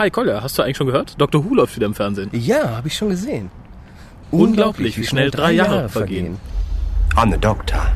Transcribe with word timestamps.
Hi 0.00 0.08
Kolja, 0.08 0.42
hast 0.42 0.56
du 0.56 0.62
eigentlich 0.62 0.78
schon 0.78 0.86
gehört? 0.86 1.20
Dr. 1.20 1.44
Who 1.44 1.54
läuft 1.54 1.76
wieder 1.76 1.84
im 1.84 1.94
Fernsehen. 1.94 2.30
Ja, 2.32 2.76
habe 2.76 2.88
ich 2.88 2.96
schon 2.96 3.10
gesehen. 3.10 3.50
Unglaublich, 4.30 4.96
wie 4.96 5.04
schnell 5.04 5.30
drei 5.30 5.52
Jahre 5.52 5.90
vergehen. 5.90 6.38
I'm 7.16 7.30
the 7.30 7.38
doctor. 7.38 7.92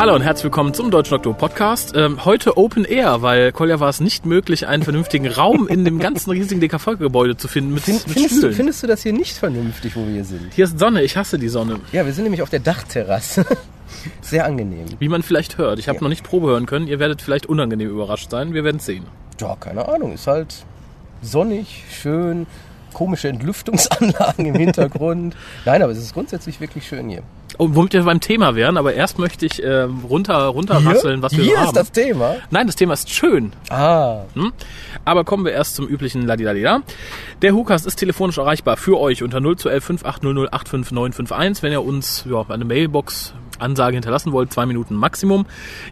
Hallo 0.00 0.14
und 0.14 0.22
herzlich 0.22 0.44
willkommen 0.44 0.72
zum 0.72 0.90
Deutschen 0.90 1.10
Doktor 1.10 1.34
Podcast. 1.34 1.92
Ähm, 1.94 2.24
heute 2.24 2.56
Open 2.56 2.86
Air, 2.86 3.20
weil 3.20 3.52
Kolja 3.52 3.80
war 3.80 3.90
es 3.90 4.00
nicht 4.00 4.24
möglich, 4.24 4.66
einen 4.66 4.82
vernünftigen 4.82 5.26
Raum 5.26 5.68
in 5.68 5.84
dem 5.84 5.98
ganzen 5.98 6.30
riesigen 6.30 6.58
DKV-Gebäude 6.58 7.36
zu 7.36 7.48
finden 7.48 7.74
mit, 7.74 7.82
Find, 7.82 8.06
mit 8.06 8.14
findest, 8.16 8.42
du, 8.42 8.50
findest 8.50 8.82
du 8.82 8.86
das 8.86 9.02
hier 9.02 9.12
nicht 9.12 9.36
vernünftig, 9.36 9.94
wo 9.96 10.06
wir 10.06 10.14
hier 10.14 10.24
sind? 10.24 10.54
Hier 10.54 10.64
ist 10.64 10.78
Sonne, 10.78 11.02
ich 11.02 11.18
hasse 11.18 11.38
die 11.38 11.50
Sonne. 11.50 11.80
Ja, 11.92 12.06
wir 12.06 12.14
sind 12.14 12.24
nämlich 12.24 12.40
auf 12.40 12.48
der 12.48 12.60
Dachterrasse. 12.60 13.44
Sehr 14.22 14.46
angenehm. 14.46 14.86
Wie 14.98 15.08
man 15.10 15.22
vielleicht 15.22 15.58
hört. 15.58 15.78
Ich 15.78 15.86
habe 15.86 15.96
Ja. 15.96 16.02
noch 16.04 16.08
nicht 16.08 16.24
Probe 16.24 16.46
hören 16.46 16.64
können. 16.64 16.86
Ihr 16.86 16.98
werdet 16.98 17.20
vielleicht 17.20 17.44
unangenehm 17.44 17.90
überrascht 17.90 18.30
sein. 18.30 18.54
Wir 18.54 18.64
werden 18.64 18.80
sehen. 18.80 19.04
Ja, 19.38 19.54
keine 19.60 19.86
Ahnung. 19.86 20.14
Ist 20.14 20.26
halt 20.26 20.64
sonnig, 21.20 21.84
schön, 21.90 22.46
komische 22.94 23.28
Entlüftungsanlagen 23.28 24.46
im 24.46 24.54
Hintergrund. 24.54 25.36
Nein, 25.66 25.82
aber 25.82 25.92
es 25.92 25.98
ist 25.98 26.14
grundsätzlich 26.14 26.58
wirklich 26.58 26.88
schön 26.88 27.10
hier. 27.10 27.22
Und 27.60 27.76
womit 27.76 27.92
wir 27.92 28.02
beim 28.04 28.20
Thema 28.20 28.54
wären, 28.54 28.78
aber 28.78 28.94
erst 28.94 29.18
möchte 29.18 29.44
ich 29.44 29.62
ähm, 29.62 29.98
runter, 30.08 30.46
runterrasseln, 30.46 31.20
was 31.20 31.36
wir 31.36 31.44
hier 31.44 31.52
so 31.56 31.58
haben. 31.58 31.66
ist 31.66 31.76
das 31.76 31.92
Thema. 31.92 32.36
Nein, 32.50 32.66
das 32.66 32.74
Thema 32.74 32.94
ist 32.94 33.10
schön. 33.10 33.52
Ah, 33.68 34.22
Hm? 34.32 34.50
Aber 35.04 35.24
kommen 35.24 35.44
wir 35.44 35.52
erst 35.52 35.74
zum 35.76 35.86
üblichen 35.86 36.26
Ladidadida. 36.26 36.80
Der 37.42 37.52
Hukas 37.52 37.84
ist 37.84 37.96
telefonisch 37.96 38.38
erreichbar 38.38 38.78
für 38.78 38.98
euch 38.98 39.22
unter 39.22 39.40
0211 39.40 39.84
5800 39.84 40.54
85951, 40.54 41.62
wenn 41.62 41.72
ihr 41.72 41.84
uns 41.84 42.24
ja, 42.30 42.46
eine 42.48 42.64
Mailbox 42.64 43.34
Ansage 43.58 43.94
hinterlassen 43.96 44.32
wollt, 44.32 44.50
zwei 44.52 44.64
Minuten 44.64 44.94
Maximum. 44.94 45.44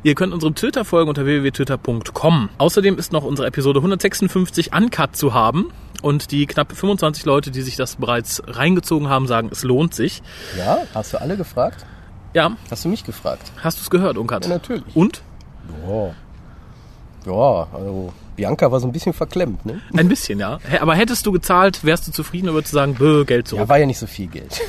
Ihr 0.03 0.14
könnt 0.14 0.33
unserem 0.33 0.55
Twitter 0.55 0.87
folgen 0.87 1.11
unter 1.11 1.27
www.twitter.com. 1.27 2.48
Außerdem 2.57 2.97
ist 2.97 3.12
noch 3.12 3.25
unsere 3.25 3.47
Episode 3.47 3.81
156 3.81 4.73
Uncut 4.75 5.14
zu 5.17 5.35
haben. 5.35 5.70
Und 6.01 6.31
die 6.31 6.47
knapp 6.47 6.73
25 6.73 7.25
Leute, 7.25 7.51
die 7.51 7.61
sich 7.61 7.75
das 7.75 7.97
bereits 7.97 8.41
reingezogen 8.47 9.09
haben, 9.09 9.27
sagen, 9.27 9.48
es 9.51 9.64
lohnt 9.64 9.95
sich. 9.95 10.23
ja, 10.57 10.79
hast 10.95 11.12
du 11.12 11.20
alle 11.20 11.37
gefragt? 11.37 11.58
Ja, 12.34 12.53
Hast 12.70 12.84
du 12.84 12.89
mich 12.89 13.05
gefragt? 13.05 13.51
hast 13.62 13.78
du 13.78 13.83
es 13.83 13.91
gehört, 13.91 14.17
Uncut? 14.17 14.45
Ja, 14.45 14.51
natürlich. 14.51 14.84
Und? 14.95 15.23
Ja. 15.87 16.11
Ja, 17.27 17.67
also 17.75 18.12
Bianca 18.37 18.70
war 18.70 18.81
so 18.81 18.87
ein 18.87 18.92
bisschen 18.92 19.12
verklemmt, 19.12 19.67
ne? 19.67 19.81
Ein 19.97 20.09
bisschen, 20.09 20.39
ja. 20.39 20.59
Aber 20.81 20.95
hättest 20.95 21.27
du 21.27 21.33
gezahlt, 21.33 21.84
wärst 21.84 22.06
du 22.06 22.12
zufrieden 22.12 22.48
oder 22.48 22.55
würdest 22.59 22.73
du 22.73 22.77
sagen, 22.77 22.95
bö, 22.95 23.25
Geld 23.25 23.48
zurück? 23.48 23.62
Ja, 23.64 23.69
war 23.69 23.79
ja 23.79 23.86
nicht 23.86 23.98
so 23.98 24.06
viel 24.06 24.29
Geld. 24.29 24.61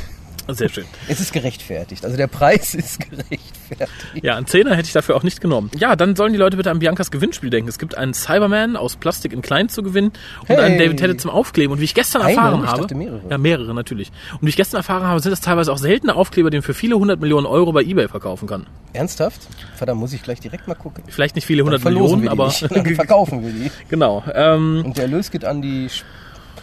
Sehr 0.54 0.70
schön. 0.70 0.86
Es 1.08 1.20
ist 1.20 1.34
gerechtfertigt. 1.34 2.04
Also 2.06 2.18
der 2.18 2.28
Preis 2.28 2.74
ist 2.76 3.00
gerechtfertigt. 3.00 3.92
Ja, 4.24 4.36
einen 4.36 4.48
Zehner 4.48 4.72
hätte 4.76 4.88
ich 4.88 4.94
dafür 4.94 5.16
auch 5.16 5.24
nicht 5.24 5.42
genommen. 5.42 5.70
Ja, 5.78 5.96
dann 5.96 6.16
sollen 6.16 6.34
die 6.34 6.40
Leute 6.40 6.58
bitte 6.58 6.72
an 6.72 6.80
Biancas 6.80 7.12
Gewinnspiel 7.12 7.50
denken. 7.50 7.70
Es 7.70 7.78
gibt 7.80 7.96
einen 7.98 8.14
Cyberman 8.14 8.76
aus 8.76 8.96
Plastik 8.96 9.34
in 9.34 9.42
klein 9.42 9.70
zu 9.70 9.84
gewinnen 9.84 10.12
und 10.42 10.48
Hey. 10.50 10.58
einen 10.58 10.78
David 10.80 10.98
Teddy 10.98 11.18
zum 11.18 11.32
Aufkleben. 11.32 11.74
Und 11.74 11.80
wie 11.80 11.86
ich 11.86 11.94
gestern 11.94 12.22
Einen? 12.22 12.38
erfahren 12.38 12.62
Ich 12.64 12.70
habe... 12.70 12.96
mehrere. 12.96 13.22
Ja, 13.30 13.38
mehrere 13.38 13.74
natürlich. 13.74 14.12
Und 14.34 14.44
wie 14.44 14.50
ich 14.50 14.56
gestern 14.56 14.78
erfahren 14.78 15.04
habe, 15.04 15.20
sind 15.20 15.32
das 15.32 15.42
teilweise 15.42 15.72
auch 15.72 15.78
seltene 15.78 16.16
Aufkleber, 16.16 16.50
die 16.50 16.58
man 16.58 16.64
für 16.64 16.74
viele 16.74 16.96
hundert 16.98 17.20
Millionen 17.20 17.46
Euro 17.46 17.72
bei 17.72 17.84
Ebay 17.84 18.08
verkaufen 18.08 18.48
kann. 18.48 18.66
Ernsthaft? 18.94 19.42
Verdammt, 19.76 20.00
muss 20.00 20.14
ich 20.14 20.24
gleich 20.24 20.40
direkt 20.40 20.68
mal 20.68 20.74
gucken. 20.76 21.04
Vielleicht 21.08 21.36
nicht 21.36 21.46
viele 21.46 21.64
hundert 21.64 21.84
Millionen, 21.84 22.24
wir 22.24 22.32
aber... 22.32 22.48
die 22.50 22.64
nicht. 22.66 22.76
Dann 22.76 22.96
verkaufen 22.96 23.44
wir 23.44 23.52
die. 23.52 23.72
genau. 23.90 24.24
Ähm, 24.34 24.84
Und 24.86 24.98
der 24.98 25.04
Erlös 25.06 25.30
geht 25.32 25.46
an 25.46 25.62
die 25.62 25.88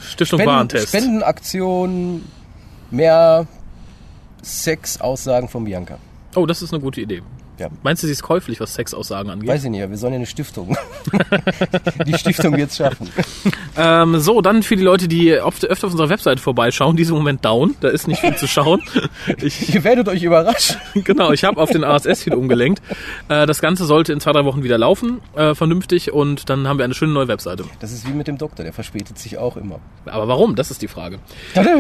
Stiftung 0.01 0.39
Spenden, 0.41 0.53
Warentest. 0.55 0.89
Spendenaktion 0.89 2.23
mehr 2.91 3.47
Sexaussagen 4.47 5.49
von 5.49 5.65
Bianca. 5.65 5.99
Oh, 6.35 6.47
das 6.47 6.63
ist 6.63 6.73
eine 6.73 6.83
gute 6.83 7.01
Idee. 7.01 7.23
Ja. 7.59 7.69
Meinst 7.83 8.03
du, 8.03 8.07
sie 8.07 8.13
ist 8.13 8.23
käuflich, 8.23 8.61
was 8.61 8.75
Sexaussagen 8.75 9.31
angeht? 9.31 9.49
Weiß 9.49 9.65
ich 9.65 9.71
nicht, 9.71 9.89
wir 9.89 9.97
sollen 9.97 10.13
ja 10.13 10.19
eine 10.19 10.27
Stiftung. 10.27 10.77
die 12.07 12.13
Stiftung 12.19 12.55
wird's 12.55 12.77
schaffen. 12.77 13.09
Ähm, 13.79 14.21
so, 14.21 14.43
dann 14.43 14.63
für 14.63 14.77
die 14.77 14.83
Leute, 14.83 15.09
die 15.09 15.39
oft, 15.41 15.65
öfter 15.65 15.87
auf 15.87 15.93
unserer 15.95 16.11
Webseite 16.11 16.41
vorbeischauen, 16.41 16.97
diese 16.97 17.15
Moment 17.15 17.45
down. 17.45 17.75
Da 17.81 17.89
ist 17.89 18.09
nicht 18.09 18.21
viel 18.21 18.37
zu 18.37 18.47
schauen. 18.47 18.83
Ich, 19.43 19.75
Ihr 19.75 19.83
werdet 19.85 20.09
euch 20.09 20.23
überraschen. 20.23 20.77
genau, 21.05 21.33
ich 21.33 21.45
habe 21.45 21.61
auf 21.61 21.71
den 21.71 21.85
ASS-Feed 21.85 22.35
umgelenkt. 22.35 22.83
Äh, 23.29 23.47
das 23.47 23.61
Ganze 23.61 23.85
sollte 23.85 24.13
in 24.13 24.21
zwei, 24.21 24.33
drei 24.33 24.45
Wochen 24.45 24.63
wieder 24.63 24.79
laufen, 24.79 25.21
äh, 25.35 25.55
vernünftig. 25.55 26.13
Und 26.13 26.49
dann 26.51 26.69
haben 26.69 26.79
wir 26.79 26.85
eine 26.85 26.95
schöne 26.95 27.13
neue 27.13 27.29
Webseite. 27.29 27.65
Das 27.81 27.93
ist 27.93 28.07
wie 28.07 28.13
mit 28.13 28.29
dem 28.29 28.39
Doktor, 28.39 28.63
der 28.63 28.73
verspätet 28.73 29.19
sich 29.19 29.39
auch 29.39 29.57
immer. 29.57 29.81
Aber 30.05 30.29
warum? 30.29 30.55
Das 30.55 30.71
ist 30.71 30.83
die 30.83 30.89
Frage. 30.89 31.19
Tada! 31.55 31.71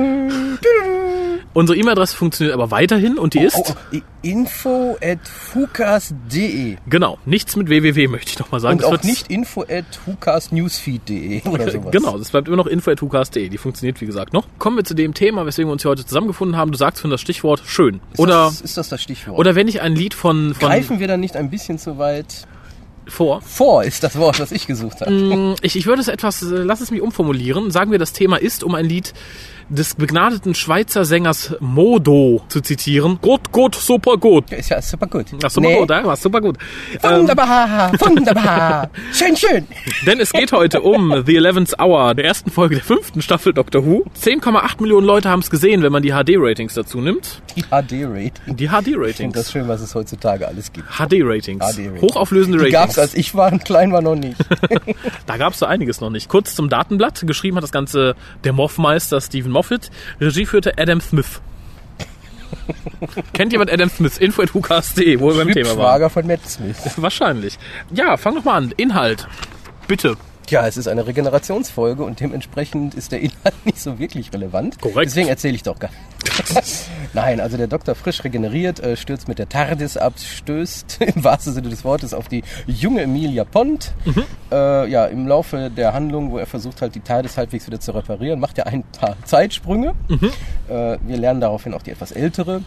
Unsere 1.56 1.78
E-Mail-Adresse 1.78 2.15
funktioniert 2.15 2.53
aber 2.53 2.71
weiterhin 2.71 3.17
und 3.17 3.33
die 3.33 3.39
ist... 3.41 3.56
Oh, 3.56 3.65
oh, 3.94 3.97
info 4.21 4.99
at 5.03 5.27
fukas.de 5.27 6.77
Genau, 6.87 7.17
nichts 7.25 7.56
mit 7.56 7.71
www, 7.71 8.09
möchte 8.09 8.28
ich 8.31 8.39
noch 8.39 8.50
mal 8.53 8.61
sagen. 8.61 8.75
und 8.75 8.83
Das 8.83 9.00
auch 9.00 9.03
nicht 9.03 9.31
info 9.31 9.62
at 9.62 9.87
hukasnewsfeed.de 10.06 11.43
oder 11.49 11.71
sowas. 11.71 11.93
Genau, 11.93 12.19
das 12.19 12.31
bleibt 12.31 12.49
immer 12.49 12.59
noch 12.59 12.66
info.hukas.de. 12.66 13.49
Die 13.49 13.56
funktioniert, 13.56 13.99
wie 14.03 14.06
gesagt, 14.06 14.34
noch. 14.34 14.47
Kommen 14.59 14.77
wir 14.77 14.84
zu 14.84 14.93
dem 14.93 15.15
Thema, 15.15 15.47
weswegen 15.47 15.69
wir 15.69 15.72
uns 15.72 15.81
hier 15.81 15.91
heute 15.93 16.05
zusammengefunden 16.05 16.59
haben. 16.59 16.72
Du 16.72 16.77
sagst 16.77 17.00
schon 17.00 17.11
das 17.11 17.22
Stichwort 17.22 17.62
schön. 17.65 18.00
Ist 18.12 18.19
Oder, 18.21 18.45
das, 18.45 18.61
ist 18.61 18.77
das 18.77 18.91
das 18.91 19.00
Stichwort? 19.03 19.39
oder 19.39 19.55
wenn 19.55 19.66
ich 19.66 19.81
ein 19.81 19.95
Lied 19.95 20.12
von, 20.12 20.53
von 20.55 20.69
Greifen 20.69 21.00
wir 21.00 21.09
dann 21.09 21.21
nicht 21.21 21.37
ein 21.37 21.49
bisschen 21.49 21.78
zu 21.78 21.97
weit 21.97 22.47
vor. 23.09 23.41
vor, 23.41 23.83
ist 23.84 24.03
das 24.03 24.19
Wort, 24.19 24.41
was 24.41 24.53
ich 24.53 24.66
gesucht 24.66 25.00
habe. 25.00 25.11
Mm, 25.11 25.55
Ich, 25.62 25.77
ich 25.77 25.87
würde 25.87 26.03
es 26.03 26.09
etwas, 26.09 26.43
äh, 26.43 26.47
lass 26.65 26.81
es 26.83 26.91
mich 26.91 27.00
umformulieren. 27.00 27.71
Sagen 27.71 27.93
wir, 27.93 27.99
das 27.99 28.12
Thema 28.12 28.37
ist, 28.37 28.62
um 28.65 28.75
ein 28.75 28.84
Lied 28.84 29.15
des 29.69 29.94
begnadeten 29.97 30.54
Schweizer 30.54 31.04
Sängers 31.04 31.54
Modo 31.60 32.43
zu 32.49 32.60
zitieren. 32.60 33.19
Gut, 33.21 33.50
gut, 33.53 33.75
super 33.75 34.16
gut. 34.16 34.53
Ist 34.53 34.71
ja 34.71 34.81
super 34.81 35.06
gut. 35.06 35.27
Ach, 35.44 35.50
super 35.50 35.66
Nee. 35.69 35.78
gut, 35.78 35.91
ja, 35.91 36.04
war 36.04 36.16
super 36.16 36.41
gut. 36.41 36.56
Ähm, 37.03 37.21
Wunderbar, 37.21 37.93
wunderbar. 38.00 38.91
schön, 39.12 39.37
schön. 39.37 39.66
denn 40.06 40.21
es 40.21 40.32
geht 40.32 40.53
heute 40.53 40.81
um 40.82 41.25
The 41.27 41.38
11th 41.41 41.78
Hour, 41.82 42.15
der 42.15 42.27
ersten 42.27 42.50
Folge 42.50 42.77
der 42.77 42.84
fünften 42.84 43.22
Staffel 43.22 43.53
Doctor 43.53 43.84
Who. 43.84 44.04
10,8 44.22 44.81
Millionen 44.81 45.06
Leute 45.06 45.28
haben 45.31 45.41
es 45.41 45.50
gesehen, 45.50 45.83
wenn 45.83 45.93
man 45.93 46.03
die 46.03 46.10
HD-Ratings 46.12 46.75
dazu 46.75 47.00
nimmt. 47.00 47.43
Die 47.56 47.62
HD-Rating. 47.62 48.56
Die 48.56 48.65
Ich 48.65 48.71
finde 48.71 48.83
das 48.84 48.84
HD-Ratings. 48.84 49.53
schön, 49.53 49.69
was 49.69 49.81
es 49.81 49.94
heutzutage 49.94 50.47
alles 50.47 50.72
gibt. 50.72 50.87
HD-Ratings. 50.88 51.65
HD-Ratings. 51.65 52.03
Hochauflösende 52.03 52.59
Die 52.65 52.71
gab's, 52.71 52.97
Ratings. 52.97 52.98
als 52.98 53.15
ich 53.15 53.34
war 53.34 53.50
und 53.53 53.65
klein 53.65 53.93
war, 53.93 54.03
noch 54.03 54.15
nicht. 54.15 54.37
Da 55.27 55.37
gab 55.38 55.54
es 55.54 55.59
so 55.59 55.66
einiges 55.66 56.00
noch 56.00 56.10
nicht. 56.10 56.28
Kurz 56.28 56.54
zum 56.54 56.69
Datenblatt. 56.69 57.27
Geschrieben 57.27 57.56
hat 57.56 57.65
das 57.65 57.72
Ganze 57.72 58.15
der 58.44 58.53
Moffmeister 58.53 59.21
Stephen 59.21 59.50
Moffat. 59.56 59.91
Regie 60.21 60.44
führte 60.44 60.77
Adam 60.77 61.00
Smith. 61.00 61.41
Kennt 63.33 63.53
jemand 63.53 63.72
Adam 63.72 63.89
Smith? 63.89 64.19
Info 64.19 64.43
at 64.43 64.53
hukas.de, 64.53 65.19
wo 65.19 65.31
wir 65.31 65.44
beim 65.44 65.53
Thema 65.53 65.71
waren. 65.71 65.77
Schwager 65.78 66.11
von 66.11 66.27
Matt 66.27 66.47
Smith. 66.47 66.77
Wahrscheinlich. 66.97 67.59
Ja, 67.93 68.16
fang 68.16 68.34
doch 68.34 68.45
mal 68.45 68.56
an. 68.56 68.75
Inhalt. 68.77 69.27
Bitte. 69.89 70.16
Ja, 70.49 70.67
es 70.67 70.77
ist 70.77 70.87
eine 70.87 71.07
Regenerationsfolge 71.07 72.05
und 72.05 72.21
dementsprechend 72.21 72.95
ist 72.95 73.12
der 73.12 73.21
Inhalt 73.21 73.55
nicht 73.65 73.81
so 73.81 73.99
wirklich 73.99 74.33
relevant. 74.33 74.81
Korrekt. 74.81 75.11
Deswegen 75.11 75.29
erzähle 75.29 75.55
ich 75.55 75.62
doch 75.62 75.79
gar 75.79 75.91
nicht. 75.91 76.84
Nein, 77.12 77.41
also 77.41 77.57
der 77.57 77.67
Doktor 77.67 77.95
frisch 77.95 78.23
regeneriert, 78.25 78.81
äh, 78.81 78.97
stürzt 78.97 79.29
mit 79.29 79.39
der 79.39 79.49
TARDIS 79.49 79.97
ab, 79.97 80.15
stößt 80.19 81.01
im 81.15 81.25
wahrsten 81.25 81.53
Sinne 81.53 81.69
des 81.69 81.84
Wortes 81.84 82.15
auf 82.15 82.29
die 82.29 82.43
junge 82.67 83.03
Emilia 83.03 83.45
Pond. 83.45 83.93
Mhm. 84.05 84.25
Äh, 84.53 84.89
ja, 84.89 85.07
im 85.07 85.27
Laufe 85.27 85.71
der 85.71 85.93
Handlung, 85.93 86.31
wo 86.31 86.39
er 86.39 86.47
versucht 86.47 86.83
halt 86.83 86.95
die 86.95 87.01
TARDIS 87.01 87.37
halbwegs 87.37 87.67
wieder 87.67 87.81
zu 87.81 87.93
reparieren, 87.93 88.39
macht 88.41 88.59
er 88.59 88.67
ein 88.67 88.84
paar 88.84 89.17
Zeitsprünge. 89.25 89.95
Mhm. 90.09 90.31
Äh, 90.69 90.99
wir 91.03 91.17
lernen 91.17 91.41
daraufhin 91.41 91.75
auch 91.75 91.83
die 91.83 91.91
etwas 91.91 92.13
ältere 92.13 92.63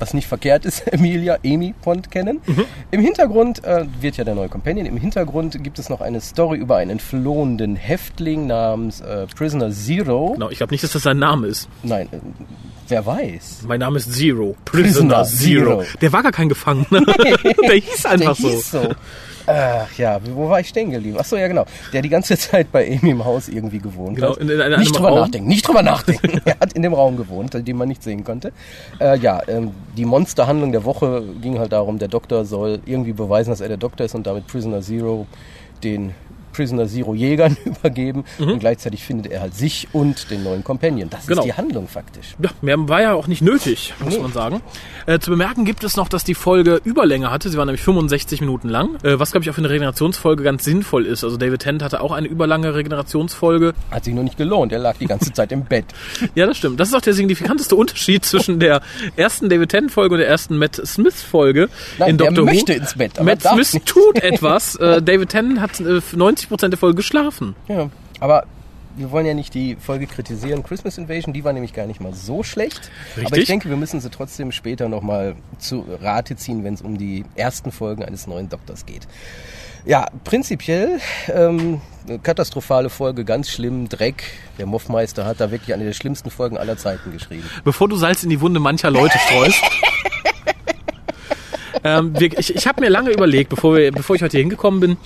was 0.00 0.14
nicht 0.14 0.26
verkehrt 0.26 0.64
ist, 0.64 0.86
Emilia, 0.92 1.38
Amy 1.44 1.74
Pond 1.80 2.10
kennen. 2.10 2.40
Mhm. 2.46 2.64
Im 2.90 3.00
Hintergrund 3.00 3.64
äh, 3.64 3.84
wird 4.00 4.16
ja 4.16 4.24
der 4.24 4.34
neue 4.34 4.48
Companion. 4.48 4.86
Im 4.86 4.96
Hintergrund 4.96 5.62
gibt 5.62 5.78
es 5.78 5.88
noch 5.88 6.00
eine 6.00 6.20
Story 6.20 6.58
über 6.58 6.76
einen 6.76 6.92
entflohenen 6.92 7.76
Häftling 7.76 8.46
namens 8.46 9.00
äh, 9.00 9.26
Prisoner 9.36 9.70
Zero. 9.70 10.32
Genau, 10.32 10.50
ich 10.50 10.58
glaube 10.58 10.72
nicht, 10.72 10.84
dass 10.84 10.92
das 10.92 11.02
sein 11.02 11.18
Name 11.18 11.46
ist. 11.46 11.68
Nein, 11.82 12.08
äh, 12.12 12.18
wer 12.88 13.06
weiß. 13.06 13.62
Mein 13.66 13.80
Name 13.80 13.98
ist 13.98 14.12
Zero. 14.12 14.56
Prisoner 14.64 15.22
Prisoner 15.22 15.24
Zero. 15.24 15.82
Zero. 15.82 15.98
Der 16.00 16.12
war 16.12 16.22
gar 16.22 16.32
kein 16.32 16.48
Gefangener. 16.48 17.00
Der 17.68 17.74
hieß 17.74 18.06
einfach 18.06 18.36
der 18.36 18.50
hieß 18.50 18.70
so. 18.70 18.88
Ach 19.50 19.98
ja, 19.98 20.18
wo 20.34 20.48
war 20.48 20.60
ich 20.60 20.68
stehen 20.68 20.90
geblieben? 20.90 21.16
Ach 21.20 21.24
so, 21.24 21.36
ja 21.36 21.48
genau. 21.48 21.64
Der 21.92 22.02
die 22.02 22.08
ganze 22.08 22.36
Zeit 22.38 22.70
bei 22.72 22.86
Amy 22.86 23.10
im 23.10 23.24
Haus 23.24 23.48
irgendwie 23.48 23.78
gewohnt 23.78 24.16
Genau, 24.16 24.30
hat. 24.30 24.36
in- 24.38 24.48
in 24.48 24.60
einem 24.60 24.80
nicht 24.80 24.96
drüber 24.96 25.08
Raum. 25.10 25.18
nachdenken, 25.20 25.48
nicht 25.48 25.66
drüber 25.66 25.82
nachdenken. 25.82 26.40
er 26.44 26.56
hat 26.60 26.72
in 26.74 26.82
dem 26.82 26.94
Raum 26.94 27.16
gewohnt, 27.16 27.54
den 27.66 27.76
man 27.76 27.88
nicht 27.88 28.02
sehen 28.02 28.24
konnte. 28.24 28.52
Äh, 29.00 29.18
ja, 29.18 29.40
ähm, 29.48 29.72
die 29.96 30.04
Monsterhandlung 30.04 30.72
der 30.72 30.84
Woche 30.84 31.22
ging 31.42 31.58
halt 31.58 31.72
darum, 31.72 31.98
der 31.98 32.08
Doktor 32.08 32.44
soll 32.44 32.80
irgendwie 32.86 33.12
beweisen, 33.12 33.50
dass 33.50 33.60
er 33.60 33.68
der 33.68 33.76
Doktor 33.76 34.04
ist 34.06 34.14
und 34.14 34.26
damit 34.26 34.46
Prisoner 34.46 34.80
Zero 34.82 35.26
den 35.82 36.12
Prisoner 36.52 36.86
Zero 36.86 37.14
Jägern 37.14 37.56
übergeben 37.64 38.24
und 38.38 38.58
gleichzeitig 38.60 39.04
findet 39.04 39.32
er 39.32 39.40
halt 39.40 39.54
sich 39.54 39.88
und 39.92 40.30
den 40.30 40.42
neuen 40.42 40.64
Companion. 40.64 41.08
Das 41.10 41.26
Genau. 41.26 41.42
ist 41.42 41.46
die 41.46 41.54
Handlung 41.54 41.88
faktisch. 41.88 42.34
Ja, 42.42 42.50
mehr 42.62 42.76
war 42.88 43.02
ja 43.02 43.12
auch 43.14 43.26
nicht 43.26 43.42
nötig, 43.42 43.94
muss 44.04 44.14
Nee. 44.14 44.20
man 44.22 44.32
sagen. 44.32 44.60
Äh, 45.06 45.18
zu 45.18 45.30
bemerken 45.30 45.64
gibt 45.64 45.84
es 45.84 45.96
noch, 45.96 46.08
dass 46.08 46.24
die 46.24 46.34
Folge 46.34 46.80
Überlänge 46.84 47.30
hatte. 47.30 47.48
Sie 47.50 47.56
war 47.58 47.64
nämlich 47.64 47.82
65 47.82 48.40
Minuten 48.40 48.68
lang, 48.68 48.96
äh, 49.02 49.18
was, 49.18 49.30
glaube 49.32 49.44
ich, 49.44 49.50
auch 49.50 49.54
für 49.54 49.60
eine 49.60 49.70
Regenerationsfolge 49.70 50.42
ganz 50.42 50.64
sinnvoll 50.64 51.06
ist. 51.06 51.24
Also 51.24 51.36
David 51.36 51.60
Tennant 51.62 51.82
hatte 51.82 52.00
auch 52.00 52.12
eine 52.12 52.28
überlange 52.28 52.74
Regenerationsfolge. 52.74 53.74
Hat 53.90 54.04
sich 54.04 54.14
nur 54.14 54.24
nicht 54.24 54.36
gelohnt. 54.36 54.72
Er 54.72 54.78
lag 54.78 54.96
die 54.98 55.06
ganze 55.06 55.32
Zeit 55.32 55.52
im 55.52 55.64
Bett. 55.64 55.86
Ja, 56.34 56.46
das 56.46 56.56
stimmt. 56.58 56.78
Das 56.78 56.88
ist 56.88 56.94
auch 56.94 57.00
der 57.00 57.14
signifikanteste 57.14 57.74
Unterschied 57.74 58.24
zwischen 58.24 58.60
der 58.60 58.82
ersten 59.16 59.48
David 59.48 59.70
Tennant-Folge 59.70 60.14
und 60.14 60.18
der 60.20 60.28
ersten 60.28 60.56
Matt 60.58 60.80
Smith-Folge 60.84 61.68
Nein, 61.98 62.10
in 62.10 62.18
Doctor 62.18 62.44
möchte 62.44 62.72
Who. 62.72 62.78
ins 62.78 62.94
Bett, 62.94 63.22
Matt 63.22 63.42
Smith 63.42 63.74
nicht. 63.74 63.86
tut 63.86 64.16
etwas. 64.22 64.76
Äh, 64.76 65.02
David 65.02 65.30
Tennant 65.30 65.60
hat 65.60 65.80
äh, 65.80 66.00
90% 66.48 66.68
der 66.68 66.78
Folge 66.78 66.96
geschlafen. 66.96 67.54
Ja, 67.68 67.90
aber 68.20 68.44
wir 68.96 69.10
wollen 69.10 69.26
ja 69.26 69.34
nicht 69.34 69.54
die 69.54 69.76
Folge 69.76 70.06
kritisieren. 70.06 70.62
Christmas 70.62 70.98
Invasion, 70.98 71.32
die 71.32 71.44
war 71.44 71.52
nämlich 71.52 71.72
gar 71.72 71.86
nicht 71.86 72.00
mal 72.00 72.12
so 72.12 72.42
schlecht. 72.42 72.90
Aber 73.14 73.22
Richtig. 73.22 73.42
ich 73.42 73.46
denke, 73.46 73.68
wir 73.68 73.76
müssen 73.76 74.00
sie 74.00 74.10
trotzdem 74.10 74.52
später 74.52 74.88
nochmal 74.88 75.36
zu 75.58 75.84
Rate 76.00 76.36
ziehen, 76.36 76.64
wenn 76.64 76.74
es 76.74 76.82
um 76.82 76.98
die 76.98 77.24
ersten 77.34 77.72
Folgen 77.72 78.04
eines 78.04 78.26
neuen 78.26 78.48
Doktors 78.48 78.86
geht. 78.86 79.06
Ja, 79.86 80.08
prinzipiell 80.24 81.00
ähm, 81.32 81.80
katastrophale 82.22 82.90
Folge, 82.90 83.24
ganz 83.24 83.48
schlimm, 83.48 83.88
Dreck. 83.88 84.24
Der 84.58 84.66
Moffmeister 84.66 85.24
hat 85.24 85.40
da 85.40 85.50
wirklich 85.50 85.72
eine 85.72 85.84
der 85.84 85.94
schlimmsten 85.94 86.30
Folgen 86.30 86.58
aller 86.58 86.76
Zeiten 86.76 87.12
geschrieben. 87.12 87.48
Bevor 87.64 87.88
du 87.88 87.96
Salz 87.96 88.22
in 88.22 88.30
die 88.30 88.40
Wunde 88.40 88.60
mancher 88.60 88.90
Leute 88.90 89.18
streust. 89.18 89.62
ähm, 91.84 92.12
wir, 92.18 92.38
ich 92.38 92.54
ich 92.54 92.66
habe 92.66 92.82
mir 92.82 92.90
lange 92.90 93.10
überlegt, 93.10 93.48
bevor, 93.48 93.76
wir, 93.76 93.90
bevor 93.90 94.16
ich 94.16 94.22
heute 94.22 94.32
hier 94.32 94.40
hingekommen 94.40 94.80
bin, 94.80 94.96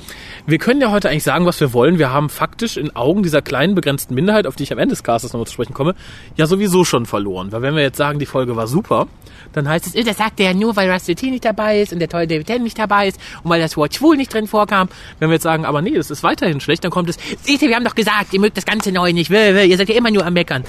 wir 0.47 0.59
können 0.59 0.81
ja 0.81 0.91
heute 0.91 1.09
eigentlich 1.09 1.23
sagen, 1.25 1.47
was 1.47 1.59
wir 1.61 1.73
wollen. 1.73 1.99
Wir 1.99 2.13
haben 2.13 2.29
faktisch 2.29 2.77
in 2.77 2.95
Augen 2.95 3.23
dieser 3.23 3.41
kleinen 3.43 3.75
begrenzten 3.75 4.15
Minderheit, 4.15 4.47
auf 4.47 4.57
die 4.57 4.65
ich 4.65 4.73
am 4.73 4.79
Ende 4.79 4.93
des 4.93 5.03
Castes 5.03 5.33
nochmal 5.33 5.47
zu 5.47 5.55
sprechen 5.55 5.73
komme, 5.75 5.95
ja 6.37 6.47
sowieso 6.47 6.85
schon 6.85 7.07
verloren. 7.07 7.51
Weil 7.53 7.63
wenn 7.63 7.75
wir 7.75 7.83
jetzt 7.83 7.97
sagen, 7.97 8.19
die 8.19 8.27
Folge 8.27 8.55
war 8.55 8.67
super, 8.67 9.07
dann 9.55 9.69
heißt 9.69 9.87
es, 9.87 9.93
Das, 9.93 10.05
das 10.05 10.17
sagt 10.19 10.41
er 10.41 10.47
ja 10.53 10.55
nur, 10.55 10.75
weil 10.77 10.91
Rusty 10.91 11.15
T 11.15 11.31
nicht 11.31 11.45
dabei 11.45 11.81
ist 11.81 11.93
und 11.93 11.99
der 12.01 12.09
tolle 12.09 12.27
David 12.27 12.47
Tennant 12.47 12.65
nicht 12.65 12.79
dabei 12.79 13.09
ist 13.09 13.19
und 13.43 13.51
weil 13.51 13.61
das 13.61 13.77
Wort 13.77 13.95
schwul 13.95 14.17
nicht 14.17 14.33
drin 14.35 14.47
vorkam. 14.47 14.89
wenn 15.19 15.29
wir 15.31 15.35
jetzt 15.35 15.45
sagen, 15.45 15.65
aber 15.65 15.81
nee, 15.81 15.95
es 15.97 16.11
ist 16.11 16.23
weiterhin 16.23 16.61
schlecht, 16.61 16.85
dann 16.85 16.91
kommt 16.91 17.09
es, 17.09 17.17
Seht 17.43 17.63
ihr, 17.63 17.69
wir 17.69 17.77
haben 17.77 17.85
doch 17.85 17.95
gesagt, 17.95 18.33
ihr 18.35 18.41
mögt 18.41 18.57
das 18.57 18.67
Ganze 18.67 18.91
neu 18.93 19.13
nicht. 19.13 19.31
Will, 19.31 19.55
will. 19.55 19.65
Ihr 19.67 19.77
seid 19.79 19.89
ja 19.89 19.95
immer 19.95 20.11
nur 20.11 20.27
am 20.27 20.33
Meckern. 20.35 20.65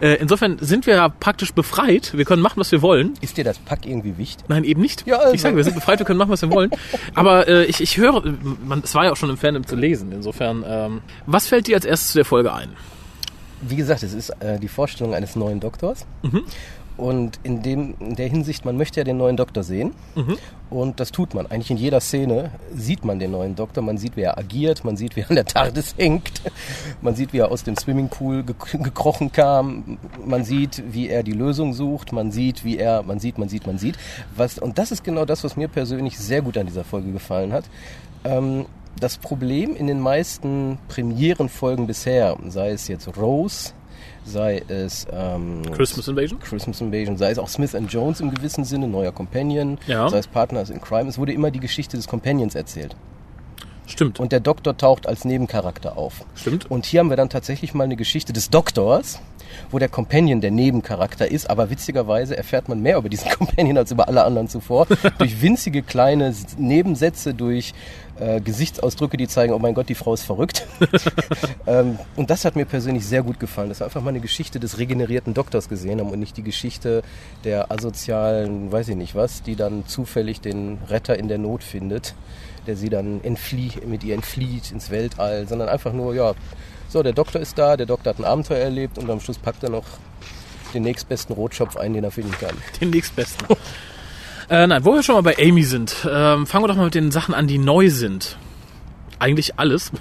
äh, 0.00 0.14
insofern 0.14 0.56
sind 0.60 0.86
wir 0.86 0.94
ja 0.94 1.08
praktisch 1.08 1.52
befreit. 1.52 2.12
Wir 2.16 2.24
können 2.24 2.40
machen, 2.42 2.58
was 2.58 2.72
wir 2.72 2.82
wollen. 2.82 3.14
Ist 3.20 3.36
dir 3.36 3.44
das 3.44 3.58
Pack 3.58 3.86
irgendwie 3.86 4.16
wichtig? 4.18 4.44
Nein, 4.48 4.64
eben 4.64 4.80
nicht. 4.80 5.06
Ja, 5.06 5.18
also- 5.18 5.34
Ich 5.34 5.40
sage, 5.42 5.56
wir 5.56 5.64
sind 5.64 5.74
befreit, 5.74 5.98
wir 5.98 6.06
können 6.06 6.18
machen, 6.18 6.30
was 6.30 6.42
wir 6.42 6.50
wollen. 6.50 6.70
Aber 7.14 7.46
äh, 7.46 7.64
ich, 7.66 7.80
ich 7.80 7.96
höre, 7.98 8.22
man, 8.64 8.80
es 8.84 8.94
war 8.94 9.04
ja 9.04 9.12
auch 9.12 9.16
schon 9.20 9.30
im 9.30 9.36
Fandom 9.36 9.66
zu 9.66 9.76
lesen. 9.76 10.10
Insofern, 10.12 10.64
ähm, 10.66 11.00
was 11.26 11.46
fällt 11.46 11.68
dir 11.68 11.76
als 11.76 11.84
erstes 11.84 12.12
zu 12.12 12.18
der 12.18 12.24
Folge 12.24 12.52
ein? 12.52 12.70
Wie 13.62 13.76
gesagt, 13.76 14.02
es 14.02 14.14
ist 14.14 14.30
äh, 14.40 14.58
die 14.58 14.68
Vorstellung 14.68 15.14
eines 15.14 15.36
neuen 15.36 15.60
Doktors. 15.60 16.06
Und 16.96 17.40
in, 17.44 17.62
dem, 17.62 17.94
in 17.98 18.14
der 18.14 18.28
Hinsicht, 18.28 18.66
man 18.66 18.76
möchte 18.76 19.00
ja 19.00 19.04
den 19.04 19.16
neuen 19.16 19.38
Doktor 19.38 19.62
sehen. 19.62 19.94
Und 20.68 21.00
das 21.00 21.10
tut 21.10 21.32
man. 21.32 21.46
Eigentlich 21.46 21.70
in 21.70 21.78
jeder 21.78 22.00
Szene 22.00 22.50
sieht 22.74 23.06
man 23.06 23.18
den 23.18 23.30
neuen 23.30 23.56
Doktor. 23.56 23.80
Man 23.82 23.96
sieht, 23.96 24.16
wie 24.16 24.22
er 24.22 24.36
agiert. 24.36 24.84
Man 24.84 24.98
sieht, 24.98 25.16
wie 25.16 25.20
er 25.20 25.30
an 25.30 25.36
der 25.36 25.46
TARDIS 25.46 25.94
hängt. 25.98 26.42
Man 27.00 27.14
sieht, 27.14 27.32
wie 27.32 27.38
er 27.38 27.50
aus 27.50 27.64
dem 27.64 27.76
Swimmingpool 27.76 28.42
ge 28.42 28.54
gekrochen 28.82 29.32
kam. 29.32 29.98
Man 30.22 30.44
sieht, 30.44 30.82
wie 30.92 31.08
er 31.08 31.22
die 31.22 31.32
Lösung 31.32 31.72
sucht. 31.72 32.12
Man 32.12 32.32
sieht, 32.32 32.64
wie 32.64 32.76
er, 32.76 33.02
man 33.02 33.18
sieht, 33.18 33.38
man 33.38 33.48
sieht, 33.48 33.66
man 33.66 33.78
sieht. 33.78 33.96
Was, 34.36 34.58
und 34.58 34.76
das 34.76 34.92
ist 34.92 35.02
genau 35.02 35.24
das, 35.24 35.42
was 35.42 35.56
mir 35.56 35.68
persönlich 35.68 36.18
sehr 36.18 36.42
gut 36.42 36.58
an 36.58 36.66
dieser 36.66 36.84
Folge 36.84 37.12
gefallen 37.12 37.52
hat. 37.52 37.64
Ähm, 38.24 38.66
das 38.98 39.16
Problem 39.18 39.76
in 39.76 39.86
den 39.86 40.00
meisten 40.00 40.78
Premierenfolgen 40.88 41.86
bisher, 41.86 42.36
sei 42.48 42.70
es 42.70 42.88
jetzt 42.88 43.08
Rose, 43.16 43.72
sei 44.24 44.62
es 44.68 45.06
ähm, 45.12 45.62
Christmas 45.72 46.08
Invasion? 46.08 46.38
Christmas 46.40 46.80
Invasion, 46.80 47.16
sei 47.16 47.30
es 47.30 47.38
auch 47.38 47.48
Smith 47.48 47.74
and 47.74 47.90
Jones 47.92 48.20
im 48.20 48.30
gewissen 48.34 48.64
Sinne, 48.64 48.88
neuer 48.88 49.12
Companion, 49.12 49.78
Ja. 49.86 50.08
sei 50.08 50.18
es 50.18 50.26
Partners 50.26 50.70
in 50.70 50.80
Crime, 50.80 51.08
es 51.08 51.18
wurde 51.18 51.32
immer 51.32 51.50
die 51.50 51.60
Geschichte 51.60 51.96
des 51.96 52.08
Companions 52.08 52.54
erzählt. 52.54 52.96
Stimmt. 53.86 54.20
Und 54.20 54.30
der 54.30 54.38
Doktor 54.40 54.76
taucht 54.76 55.08
als 55.08 55.24
Nebencharakter 55.24 55.98
auf. 55.98 56.24
Stimmt. 56.36 56.70
Und 56.70 56.86
hier 56.86 57.00
haben 57.00 57.10
wir 57.10 57.16
dann 57.16 57.28
tatsächlich 57.28 57.74
mal 57.74 57.84
eine 57.84 57.96
Geschichte 57.96 58.32
des 58.32 58.48
Doktors, 58.48 59.20
wo 59.72 59.80
der 59.80 59.88
Companion 59.88 60.40
der 60.40 60.52
Nebencharakter 60.52 61.28
ist, 61.28 61.50
aber 61.50 61.70
witzigerweise 61.70 62.36
erfährt 62.36 62.68
man 62.68 62.80
mehr 62.80 62.98
über 62.98 63.08
diesen 63.08 63.28
Companion 63.36 63.76
als 63.78 63.90
über 63.90 64.06
alle 64.06 64.22
anderen 64.22 64.46
zuvor. 64.46 64.86
durch 65.18 65.42
winzige 65.42 65.82
kleine 65.82 66.32
Nebensätze, 66.56 67.34
durch 67.34 67.72
äh, 68.20 68.40
Gesichtsausdrücke, 68.40 69.16
die 69.16 69.28
zeigen, 69.28 69.52
oh 69.52 69.58
mein 69.58 69.74
Gott, 69.74 69.88
die 69.88 69.94
Frau 69.94 70.14
ist 70.14 70.22
verrückt. 70.22 70.66
ähm, 71.66 71.98
und 72.16 72.30
das 72.30 72.44
hat 72.44 72.56
mir 72.56 72.64
persönlich 72.64 73.06
sehr 73.06 73.22
gut 73.22 73.40
gefallen, 73.40 73.68
dass 73.68 73.80
wir 73.80 73.86
einfach 73.86 74.02
mal 74.02 74.10
eine 74.10 74.20
Geschichte 74.20 74.60
des 74.60 74.78
regenerierten 74.78 75.34
Doktors 75.34 75.68
gesehen 75.68 76.00
haben 76.00 76.10
und 76.10 76.18
nicht 76.18 76.36
die 76.36 76.42
Geschichte 76.42 77.02
der 77.44 77.72
asozialen, 77.72 78.70
weiß 78.70 78.88
ich 78.88 78.96
nicht 78.96 79.14
was, 79.14 79.42
die 79.42 79.56
dann 79.56 79.86
zufällig 79.86 80.40
den 80.40 80.78
Retter 80.88 81.18
in 81.18 81.28
der 81.28 81.38
Not 81.38 81.62
findet, 81.62 82.14
der 82.66 82.76
sie 82.76 82.90
dann 82.90 83.22
entflieht, 83.24 83.86
mit 83.86 84.04
ihr 84.04 84.14
entflieht 84.14 84.70
ins 84.70 84.90
Weltall, 84.90 85.48
sondern 85.48 85.68
einfach 85.68 85.92
nur, 85.92 86.14
ja, 86.14 86.34
so, 86.88 87.02
der 87.02 87.12
Doktor 87.12 87.40
ist 87.40 87.56
da, 87.56 87.76
der 87.76 87.86
Doktor 87.86 88.10
hat 88.10 88.18
ein 88.18 88.24
Abenteuer 88.24 88.58
erlebt 88.58 88.98
und 88.98 89.08
am 89.10 89.20
Schluss 89.20 89.38
packt 89.38 89.62
er 89.62 89.70
noch 89.70 89.84
den 90.74 90.82
nächstbesten 90.82 91.34
Rotschopf 91.34 91.76
ein, 91.76 91.94
den 91.94 92.04
er 92.04 92.10
finden 92.10 92.32
kann. 92.32 92.56
Den 92.80 92.90
nächstbesten. 92.90 93.46
Äh, 94.50 94.66
nein, 94.66 94.84
wo 94.84 94.94
wir 94.94 95.02
schon 95.02 95.14
mal 95.14 95.22
bei 95.22 95.36
Amy 95.38 95.62
sind, 95.62 96.06
ähm, 96.10 96.46
fangen 96.46 96.64
wir 96.64 96.68
doch 96.68 96.76
mal 96.76 96.84
mit 96.84 96.94
den 96.94 97.10
Sachen 97.10 97.34
an, 97.34 97.46
die 97.46 97.58
neu 97.58 97.88
sind. 97.88 98.36
Eigentlich 99.20 99.58
alles. 99.58 99.92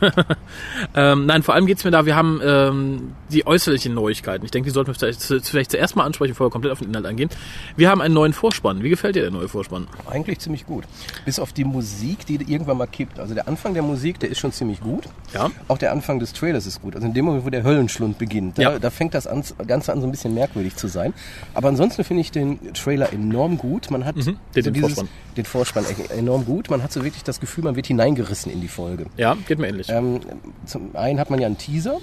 ähm, 0.95 1.25
nein, 1.25 1.43
vor 1.43 1.53
allem 1.53 1.65
geht's 1.65 1.83
mir 1.83 1.91
da, 1.91 2.05
wir 2.05 2.15
haben 2.15 2.39
ähm, 2.43 3.11
die 3.31 3.45
äußerlichen 3.45 3.93
Neuigkeiten. 3.93 4.45
Ich 4.45 4.51
denke, 4.51 4.69
die 4.69 4.73
sollten 4.73 4.87
wir 4.91 4.95
vielleicht, 4.95 5.21
vielleicht 5.45 5.71
zuerst 5.71 5.95
mal 5.95 6.05
ansprechen, 6.05 6.31
bevor 6.31 6.47
wir 6.47 6.51
komplett 6.51 6.71
auf 6.71 6.79
den 6.79 6.87
Inhalt 6.89 7.05
eingehen. 7.05 7.29
Wir 7.75 7.89
haben 7.89 8.01
einen 8.01 8.13
neuen 8.13 8.33
Vorspann. 8.33 8.81
Wie 8.81 8.89
gefällt 8.89 9.15
dir 9.15 9.21
der 9.23 9.31
neue 9.31 9.47
Vorspann? 9.47 9.87
Eigentlich 10.09 10.39
ziemlich 10.39 10.65
gut. 10.65 10.85
Bis 11.25 11.37
auf 11.39 11.53
die 11.53 11.65
Musik, 11.65 12.25
die 12.25 12.35
irgendwann 12.35 12.77
mal 12.77 12.87
kippt. 12.87 13.19
Also 13.19 13.33
der 13.33 13.47
Anfang 13.47 13.73
der 13.73 13.83
Musik, 13.83 14.19
der 14.19 14.29
ist 14.29 14.39
schon 14.39 14.51
ziemlich 14.53 14.79
gut. 14.79 15.03
Ja. 15.33 15.49
Auch 15.67 15.77
der 15.77 15.91
Anfang 15.91 16.19
des 16.19 16.33
Trailers 16.33 16.65
ist 16.65 16.81
gut. 16.81 16.95
Also 16.95 17.05
in 17.07 17.13
dem 17.13 17.25
Moment, 17.25 17.45
wo 17.45 17.49
der 17.49 17.63
Höllenschlund 17.63 18.17
beginnt, 18.17 18.57
da, 18.57 18.61
Ja. 18.61 18.79
da 18.79 18.89
fängt 18.89 19.13
das 19.13 19.27
an, 19.27 19.43
Ganze 19.67 19.91
an 19.91 20.01
so 20.01 20.07
ein 20.07 20.11
bisschen 20.11 20.33
merkwürdig 20.33 20.75
zu 20.77 20.87
sein. 20.87 21.13
Aber 21.53 21.67
ansonsten 21.67 22.03
finde 22.03 22.21
ich 22.21 22.31
den 22.31 22.73
Trailer 22.73 23.11
enorm 23.13 23.57
gut. 23.57 23.91
Man 23.91 24.05
hat 24.05 24.15
Mhm. 24.15 24.37
Den- 24.55 24.63
den 24.63 24.75
Vorspann. 24.75 25.07
den 25.37 25.45
Vorspann 25.45 25.85
enorm 26.17 26.45
gut. 26.45 26.69
Man 26.69 26.81
hat 26.81 26.91
so 26.93 27.03
wirklich 27.03 27.23
das 27.23 27.39
Gefühl, 27.41 27.65
man 27.65 27.75
wird 27.75 27.87
hineingerissen 27.87 28.51
in 28.51 28.61
die 28.61 28.67
Folge. 28.69 29.05
Ja, 29.17 29.35
geht 29.47 29.59
mir 29.59 29.67
ähnlich. 29.67 29.89
Ähm, 29.89 30.19
zum 30.65 30.95
einen 30.95 31.19
hat 31.19 31.29
man 31.29 31.39
ja 31.39 31.47
einen 31.47 31.57
Teaser 31.57 31.97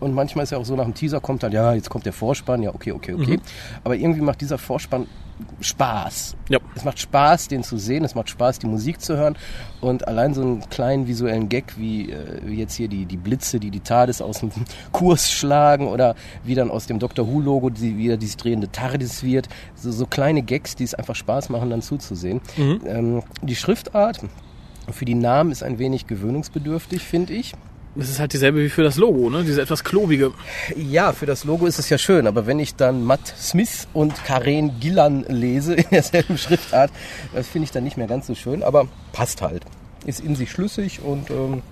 und 0.00 0.14
manchmal 0.14 0.44
ist 0.44 0.50
ja 0.50 0.58
auch 0.58 0.64
so, 0.64 0.74
nach 0.74 0.84
dem 0.84 0.94
Teaser 0.94 1.20
kommt 1.20 1.42
dann, 1.42 1.52
ja, 1.52 1.74
jetzt 1.74 1.90
kommt 1.90 2.06
der 2.06 2.14
Vorspann, 2.14 2.62
ja, 2.62 2.74
okay, 2.74 2.92
okay, 2.92 3.14
okay. 3.14 3.38
Aber 3.84 3.94
irgendwie 3.94 4.22
macht 4.22 4.40
dieser 4.40 4.58
Vorspann 4.58 5.06
Spaß. 5.60 6.36
Ja. 6.48 6.58
Es 6.74 6.84
macht 6.84 6.98
Spaß, 6.98 7.48
den 7.48 7.62
zu 7.62 7.78
sehen, 7.78 8.04
es 8.04 8.14
macht 8.14 8.28
Spaß, 8.30 8.58
die 8.58 8.66
Musik 8.66 9.00
zu 9.00 9.16
hören 9.16 9.36
und 9.80 10.06
allein 10.06 10.34
so 10.34 10.42
einen 10.42 10.68
kleinen 10.68 11.06
visuellen 11.06 11.48
Gag, 11.48 11.78
wie, 11.78 12.10
äh, 12.10 12.40
wie 12.44 12.56
jetzt 12.56 12.74
hier 12.74 12.88
die, 12.88 13.06
die 13.06 13.16
Blitze, 13.16 13.60
die 13.60 13.70
die 13.70 13.80
TARDIS 13.80 14.22
aus 14.22 14.40
dem 14.40 14.50
Kurs 14.92 15.30
schlagen 15.30 15.86
oder 15.88 16.14
wie 16.44 16.54
dann 16.54 16.70
aus 16.70 16.86
dem 16.86 16.98
Doctor 16.98 17.26
Who-Logo 17.26 17.70
die, 17.70 17.96
wieder 17.96 18.16
dieses 18.16 18.36
drehende 18.36 18.70
TARDIS 18.70 19.22
wird. 19.22 19.48
So, 19.74 19.92
so 19.92 20.06
kleine 20.06 20.42
Gags, 20.42 20.76
die 20.76 20.84
es 20.84 20.94
einfach 20.94 21.14
Spaß 21.14 21.48
machen, 21.48 21.70
dann 21.70 21.82
zuzusehen. 21.82 22.40
Ähm, 22.58 23.22
die 23.42 23.56
Schriftart 23.56 24.20
für 24.92 25.04
die 25.04 25.14
Namen 25.14 25.52
ist 25.52 25.62
ein 25.62 25.78
wenig 25.78 26.06
gewöhnungsbedürftig, 26.06 27.02
finde 27.02 27.34
ich. 27.34 27.54
Es 27.98 28.08
ist 28.08 28.20
halt 28.20 28.32
dieselbe 28.32 28.62
wie 28.62 28.68
für 28.68 28.84
das 28.84 28.96
Logo, 28.96 29.30
ne? 29.30 29.42
Diese 29.42 29.60
etwas 29.60 29.82
klobige. 29.82 30.32
Ja, 30.76 31.12
für 31.12 31.26
das 31.26 31.42
Logo 31.44 31.66
ist 31.66 31.80
es 31.80 31.88
ja 31.88 31.98
schön, 31.98 32.28
aber 32.28 32.46
wenn 32.46 32.60
ich 32.60 32.76
dann 32.76 33.04
Matt 33.04 33.34
Smith 33.36 33.88
und 33.92 34.24
Karen 34.24 34.78
Gillan 34.78 35.24
lese 35.28 35.74
in 35.74 35.90
derselben 35.90 36.38
Schriftart, 36.38 36.92
das 37.34 37.48
finde 37.48 37.64
ich 37.64 37.72
dann 37.72 37.82
nicht 37.82 37.96
mehr 37.96 38.06
ganz 38.06 38.28
so 38.28 38.36
schön, 38.36 38.62
aber 38.62 38.86
passt 39.12 39.42
halt. 39.42 39.64
Ist 40.06 40.20
in 40.20 40.36
sich 40.36 40.52
schlüssig 40.52 41.00
und 41.02 41.30
ähm, 41.30 41.62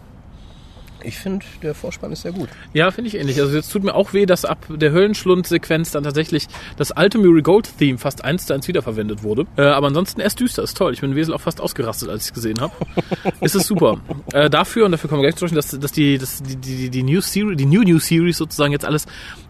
ich 1.02 1.16
finde, 1.16 1.44
der 1.62 1.74
Vorspann 1.74 2.12
ist 2.12 2.22
sehr 2.22 2.32
gut. 2.32 2.48
Ja, 2.72 2.90
finde 2.90 3.08
ich 3.08 3.16
ähnlich. 3.16 3.40
Also 3.40 3.54
jetzt 3.54 3.70
tut 3.72 3.84
mir 3.84 3.94
auch 3.94 4.12
weh, 4.12 4.26
dass 4.26 4.44
ab 4.44 4.66
der 4.68 4.92
Höllenschlund-Sequenz 4.92 5.92
dann 5.92 6.04
tatsächlich 6.04 6.46
das 6.76 6.92
alte 6.92 7.18
Murray 7.18 7.42
Gold-Theme 7.42 7.98
fast 7.98 8.24
eins 8.24 8.46
zu 8.46 8.54
eins 8.54 8.68
wiederverwendet 8.68 9.22
wurde. 9.22 9.46
Äh, 9.56 9.62
aber 9.62 9.88
ansonsten 9.88 10.20
erst 10.20 10.40
düster, 10.40 10.62
ist 10.62 10.76
toll. 10.76 10.92
Ich 10.92 11.00
bin 11.00 11.14
Wesel 11.14 11.34
auch 11.34 11.40
fast 11.40 11.60
ausgerastet, 11.60 12.08
als 12.08 12.24
ich 12.24 12.28
es 12.28 12.34
gesehen 12.34 12.60
habe. 12.60 12.72
es 13.40 13.54
ist 13.54 13.66
super. 13.66 14.00
Äh, 14.32 14.50
dafür, 14.50 14.86
und 14.86 14.92
dafür 14.92 15.08
kommen 15.08 15.22
wir 15.22 15.28
gleich 15.28 15.36
zu 15.36 15.46
sprechen, 15.46 15.56
dass, 15.56 15.70
dass, 15.70 15.92
die, 15.92 16.18
dass 16.18 16.42
die, 16.42 16.56
die, 16.56 16.90
die, 16.90 17.02
New 17.02 17.20
Series, 17.20 17.56
die 17.56 17.66
New 17.66 17.82
New 17.82 17.98
Series 17.98 18.36
sozusagen 18.36 18.72
jetzt 18.72 18.84
alles 18.84 19.06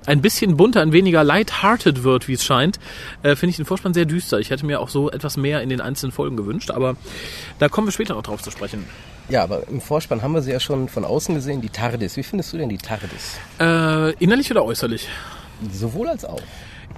ein 0.07 0.23
bisschen 0.23 0.57
bunter, 0.57 0.81
ein 0.81 0.93
weniger 0.93 1.25
light-hearted 1.25 2.02
wird, 2.02 2.28
wie 2.28 2.35
es 2.35 2.45
scheint, 2.45 2.78
äh, 3.23 3.37
finde 3.37 3.50
ich 3.50 3.57
den 3.57 3.67
Vorspann 3.67 3.95
sehr 3.95 4.07
düster. 4.07 4.38
Ich 4.38 4.50
hätte 4.50 4.67
mir 4.67 4.81
auch 4.81 4.88
so 4.88 5.11
etwas 5.11 5.37
mehr 5.37 5.62
in 5.62 5.69
den 5.69 5.81
einzelnen 5.81 6.12
Folgen 6.12 6.37
gewünscht, 6.37 6.71
aber 6.71 6.97
da 7.59 7.69
kommen 7.69 7.87
wir 7.87 7.93
später 7.93 8.14
noch 8.14 8.23
drauf 8.23 8.43
zu 8.43 8.50
sprechen. 8.50 8.85
Ja, 9.28 9.42
aber 9.42 9.68
im 9.68 9.80
Vorspann 9.80 10.23
haben 10.23 10.32
wir 10.32 10.40
sie 10.40 10.52
ja 10.52 10.61
schon 10.61 10.88
von 10.88 11.04
außen 11.04 11.35
gesehen, 11.35 11.61
die 11.61 11.68
TARDIS. 11.68 12.16
Wie 12.16 12.23
findest 12.23 12.52
du 12.52 12.56
denn 12.56 12.70
die 12.70 12.78
TARDIS? 12.78 13.37
Äh, 13.61 14.12
innerlich 14.14 14.50
oder 14.50 14.64
äußerlich? 14.64 15.08
Sowohl 15.70 16.08
als 16.08 16.25
auch. 16.25 16.40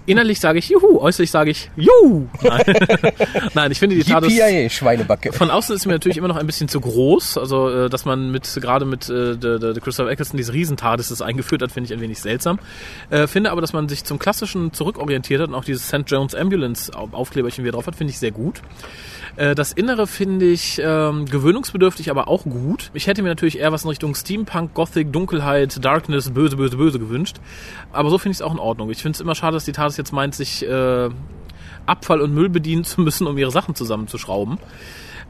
Innerlich 0.07 0.41
sage 0.41 0.59
ich 0.59 0.69
Juhu, 0.69 0.99
äußerlich 0.99 1.31
sage 1.31 1.51
ich 1.51 1.71
Juhu. 1.77 2.27
Nein, 2.43 2.63
Nein 3.55 3.73
ich 3.73 3.79
finde 3.79 3.97
die. 3.97 4.03
Yippie, 4.11 4.71
Schweinebacke. 4.71 5.33
Von 5.33 5.51
außen 5.51 5.75
ist 5.77 5.87
mir 5.87 5.93
natürlich 5.93 6.17
immer 6.19 6.29
noch 6.29 6.37
ein 6.37 6.47
bisschen 6.47 6.69
zu 6.69 6.81
groß. 6.81 7.37
Also, 7.39 7.69
äh, 7.69 7.89
dass 7.91 8.05
man 8.05 8.31
mit 8.31 8.49
gerade 8.61 8.85
mit 8.85 9.09
äh, 9.09 9.37
der, 9.37 9.59
der 9.59 9.75
Christopher 9.75 10.11
Eccleston 10.11 10.37
diese 10.39 10.53
Riesentardis 10.53 11.21
eingeführt 11.23 11.63
hat, 11.63 11.73
finde 11.73 11.89
ich 11.89 11.93
ein 11.93 12.01
wenig 12.01 12.19
seltsam. 12.21 12.59
Äh, 13.11 13.27
finde 13.27 13.51
aber, 13.51 13.61
dass 13.61 13.73
man 13.73 13.89
sich 13.89 14.05
zum 14.05 14.19
Klassischen 14.19 14.73
zurückorientiert 14.73 15.41
hat 15.43 15.49
und 15.49 15.55
auch 15.55 15.65
dieses 15.65 15.87
St. 15.89 16.05
John's 16.07 16.35
Ambulance 16.35 16.93
Auf- 16.97 17.13
Aufkleberchen 17.13 17.65
wieder 17.65 17.73
drauf 17.73 17.87
hat, 17.87 17.95
finde 17.97 18.13
ich 18.13 18.19
sehr 18.19 18.31
gut. 18.31 18.63
Äh, 19.37 19.55
Das 19.55 19.73
Innere 19.73 20.07
finde 20.07 20.47
ich 20.47 20.81
ähm, 20.83 21.27
gewöhnungsbedürftig, 21.27 22.11
aber 22.11 22.29
auch 22.29 22.45
gut. 22.45 22.91
Ich 22.95 23.07
hätte 23.07 23.23
mir 23.23 23.29
natürlich 23.29 23.59
eher 23.59 23.71
was 23.73 23.85
in 23.85 23.91
Richtung 23.91 24.15
Steampunk, 24.15 24.75
Gothic, 24.75 25.13
Dunkelheit, 25.13 25.85
Darkness, 25.85 26.31
böse, 26.31 26.57
böse, 26.57 26.77
böse 26.77 26.99
gewünscht. 26.99 27.37
Aber 27.93 28.11
so 28.11 28.19
finde 28.19 28.33
ich 28.33 28.39
es 28.39 28.43
auch 28.43 28.53
in 28.53 28.59
Ordnung. 28.59 28.91
Ich 28.91 29.03
finde 29.03 29.17
es 29.17 29.21
immer 29.21 29.35
schade, 29.35 29.55
dass 29.55 29.65
die 29.65 29.73
TARDIS 29.91 29.97
jetzt 29.97 30.13
meint, 30.13 30.35
sich 30.35 30.67
äh, 30.67 31.11
Abfall 31.87 32.21
und 32.21 32.33
Müll 32.33 32.49
bedienen 32.49 32.85
zu 32.85 33.01
müssen, 33.01 33.27
um 33.27 33.37
ihre 33.37 33.51
Sachen 33.51 33.75
zusammenzuschrauben. 33.75 34.59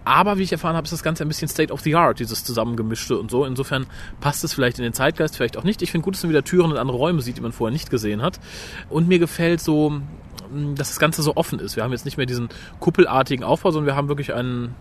Aber 0.04 0.38
wie 0.38 0.42
ich 0.42 0.52
erfahren 0.52 0.76
habe, 0.76 0.84
ist 0.84 0.92
das 0.92 1.02
Ganze 1.02 1.24
ein 1.24 1.28
bisschen 1.28 1.48
State 1.48 1.72
of 1.72 1.80
the 1.80 1.94
Art, 1.94 2.20
dieses 2.20 2.42
Zusammengemischte 2.42 3.18
und 3.18 3.30
so. 3.30 3.44
Insofern 3.44 3.86
passt 4.20 4.44
es 4.44 4.54
vielleicht 4.54 4.78
in 4.78 4.82
den 4.82 4.94
Zeitgeist, 4.94 5.36
vielleicht 5.36 5.58
auch 5.58 5.64
nicht. 5.64 5.82
Ich 5.82 5.90
finde 5.90 6.06
gut, 6.06 6.14
dass 6.14 6.22
man 6.22 6.30
wieder 6.30 6.42
Türen 6.42 6.70
und 6.70 6.78
andere 6.78 6.96
Räume 6.96 7.20
sieht, 7.20 7.36
die 7.36 7.42
man 7.42 7.52
vorher 7.52 7.72
nicht 7.72 7.90
gesehen 7.90 8.22
hat. 8.22 8.40
Und 8.88 9.08
mir 9.08 9.18
gefällt 9.18 9.60
so, 9.60 9.90
mh, 9.90 10.74
dass 10.74 10.88
das 10.88 10.98
Ganze 10.98 11.22
so 11.22 11.36
offen 11.36 11.58
ist. 11.58 11.76
Wir 11.76 11.84
haben 11.84 11.92
jetzt 11.92 12.06
nicht 12.06 12.16
mehr 12.16 12.26
diesen 12.26 12.48
kuppelartigen 12.80 13.44
Aufbau, 13.44 13.72
sondern 13.72 13.88
wir 13.88 13.96
haben 13.96 14.08
wirklich 14.08 14.32
einen, 14.32 14.74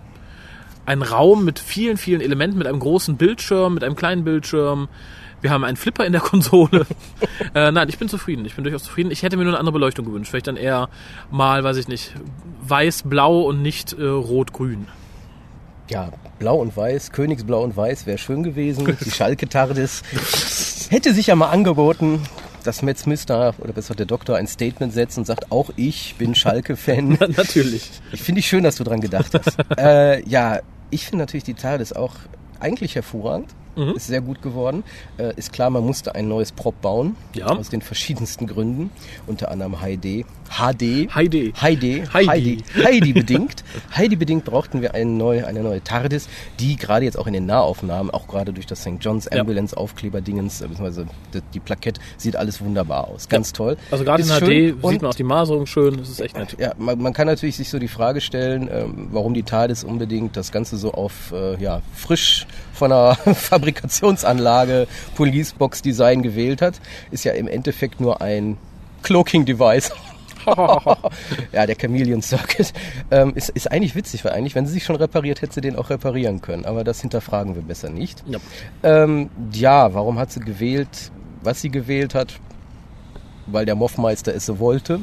einen 0.85 1.01
Raum 1.01 1.43
mit 1.43 1.59
vielen, 1.59 1.97
vielen 1.97 2.21
Elementen, 2.21 2.57
mit 2.57 2.67
einem 2.67 2.79
großen 2.79 3.17
Bildschirm, 3.17 3.73
mit 3.73 3.83
einem 3.83 3.97
kleinen 3.97 4.23
Bildschirm. 4.23 4.87
Wir 5.41 5.51
haben 5.51 5.63
einen 5.63 5.77
Flipper 5.77 6.05
in 6.05 6.11
der 6.11 6.21
Konsole. 6.31 6.85
äh, 7.55 7.71
nein, 7.71 7.89
ich 7.89 7.97
bin 7.97 8.09
zufrieden. 8.09 8.45
Ich 8.45 8.55
bin 8.55 8.63
durchaus 8.63 8.83
zufrieden. 8.83 9.11
Ich 9.11 9.23
hätte 9.23 9.37
mir 9.37 9.43
nur 9.43 9.53
eine 9.53 9.59
andere 9.59 9.73
Beleuchtung 9.73 10.05
gewünscht. 10.05 10.31
Vielleicht 10.31 10.47
dann 10.47 10.57
eher 10.57 10.89
mal, 11.31 11.63
weiß 11.63 11.77
ich 11.77 11.87
nicht, 11.87 12.13
weiß-blau 12.61 13.41
und 13.41 13.61
nicht 13.61 13.93
äh, 13.93 14.03
rot-grün. 14.03 14.87
Ja, 15.89 16.09
blau 16.37 16.57
und 16.57 16.75
weiß, 16.77 17.11
Königsblau 17.11 17.63
und 17.63 17.75
weiß 17.75 18.05
wäre 18.05 18.19
schön 18.19 18.43
gewesen. 18.43 18.95
Die 19.03 19.09
Schalke-Tardis 19.11 20.03
hätte 20.91 21.13
sich 21.15 21.27
ja 21.27 21.35
mal 21.35 21.49
angeboten, 21.49 22.21
dass 22.63 22.83
Metz 22.83 23.07
Mister 23.07 23.55
oder 23.57 23.73
besser 23.73 23.95
der 23.95 24.05
Doktor 24.05 24.35
ein 24.35 24.45
Statement 24.45 24.93
setzt 24.93 25.17
und 25.17 25.25
sagt, 25.25 25.51
auch 25.51 25.71
ich 25.77 26.13
bin 26.19 26.35
Schalke-Fan. 26.35 27.17
Natürlich. 27.37 27.89
Ich 28.11 28.21
finde 28.21 28.39
ich 28.39 28.47
schön, 28.47 28.63
dass 28.63 28.75
du 28.75 28.83
dran 28.83 29.01
gedacht 29.01 29.31
hast. 29.33 29.57
äh, 29.79 30.23
ja, 30.29 30.59
ich 30.91 31.05
finde 31.05 31.23
natürlich 31.23 31.43
die 31.43 31.53
TARDIS 31.53 31.93
auch 31.93 32.13
eigentlich 32.59 32.95
hervorragend. 32.95 33.49
Mhm. 33.75 33.95
Ist 33.95 34.07
sehr 34.07 34.21
gut 34.21 34.41
geworden. 34.41 34.83
Äh, 35.17 35.33
ist 35.35 35.53
klar, 35.53 35.69
man 35.69 35.85
musste 35.85 36.15
ein 36.15 36.27
neues 36.27 36.51
Prop 36.51 36.79
bauen. 36.81 37.15
Ja. 37.33 37.47
Aus 37.47 37.69
den 37.69 37.81
verschiedensten 37.81 38.47
Gründen. 38.47 38.91
Unter 39.27 39.51
anderem 39.51 39.77
HD. 39.77 40.25
HD. 40.49 41.13
Heidi. 41.13 41.53
Heidi. 41.59 42.03
Heidi. 42.13 42.63
Heidi. 42.75 43.13
Bedingt. 43.13 43.63
Heidi 43.95 44.15
bedingt 44.15 44.45
brauchten 44.45 44.81
wir 44.81 44.93
eine 44.93 45.09
neue, 45.09 45.47
eine 45.47 45.61
neue 45.61 45.83
TARDIS, 45.83 46.27
die 46.59 46.75
gerade 46.75 47.05
jetzt 47.05 47.17
auch 47.17 47.27
in 47.27 47.33
den 47.33 47.45
Nahaufnahmen, 47.45 48.11
auch 48.11 48.27
gerade 48.27 48.51
durch 48.53 48.65
das 48.65 48.81
St. 48.81 48.97
John's. 48.99 49.27
Ambulance 49.27 49.75
Aufkleberdingens, 49.75 50.61
äh, 50.61 50.67
beziehungsweise 50.67 51.07
die, 51.53 51.59
Plakette, 51.59 52.01
sieht 52.17 52.35
alles 52.35 52.61
wunderbar 52.61 53.07
aus. 53.07 53.29
Ganz 53.29 53.53
toll. 53.53 53.77
Also 53.91 54.03
gerade 54.03 54.23
in 54.23 54.29
HD 54.29 54.75
sieht 54.81 55.01
man 55.01 55.11
auch 55.11 55.15
die 55.15 55.23
Maserung 55.23 55.65
schön. 55.65 55.97
Das 55.97 56.09
ist 56.09 56.19
echt 56.19 56.37
nett. 56.37 56.55
ja, 56.59 56.73
man, 56.77 57.13
kann 57.13 57.27
natürlich 57.27 57.57
sich 57.57 57.69
so 57.69 57.79
die 57.79 57.87
Frage 57.87 58.21
stellen, 58.21 58.69
ähm, 58.71 59.09
warum 59.11 59.33
die 59.33 59.43
TARDIS 59.43 59.83
unbedingt 59.83 60.35
das 60.35 60.51
Ganze 60.51 60.77
so 60.77 60.93
auf 60.93 61.31
äh, 61.31 61.61
ja, 61.61 61.81
frisch 61.93 62.47
von 62.73 62.91
einer 62.91 63.15
Fabrikationsanlage 63.33 64.87
Police-Box-Design 65.15 66.23
gewählt 66.23 66.61
hat. 66.61 66.79
Ist 67.11 67.23
ja 67.23 67.33
im 67.33 67.47
Endeffekt 67.47 68.01
nur 68.01 68.21
ein 68.21 68.57
Cloaking-Device. 69.03 69.91
ja, 71.51 71.65
der 71.65 71.75
Chameleon 71.75 72.21
Circuit 72.21 72.73
ähm, 73.11 73.33
ist, 73.35 73.49
ist 73.49 73.71
eigentlich 73.71 73.95
witzig, 73.95 74.23
weil 74.25 74.33
eigentlich, 74.33 74.55
wenn 74.55 74.65
sie 74.65 74.73
sich 74.73 74.83
schon 74.83 74.95
repariert, 74.95 75.41
hätte 75.41 75.53
sie 75.53 75.61
den 75.61 75.75
auch 75.75 75.89
reparieren 75.89 76.41
können. 76.41 76.65
Aber 76.65 76.83
das 76.83 77.01
hinterfragen 77.01 77.55
wir 77.55 77.61
besser 77.61 77.89
nicht. 77.89 78.23
Ja. 78.27 78.39
Ähm, 78.83 79.29
ja, 79.53 79.93
warum 79.93 80.19
hat 80.19 80.31
sie 80.31 80.39
gewählt, 80.39 81.11
was 81.41 81.61
sie 81.61 81.69
gewählt 81.69 82.15
hat? 82.15 82.39
Weil 83.47 83.65
der 83.65 83.73
Moffmeister 83.73 84.35
es 84.35 84.45
so 84.45 84.59
wollte. 84.59 84.99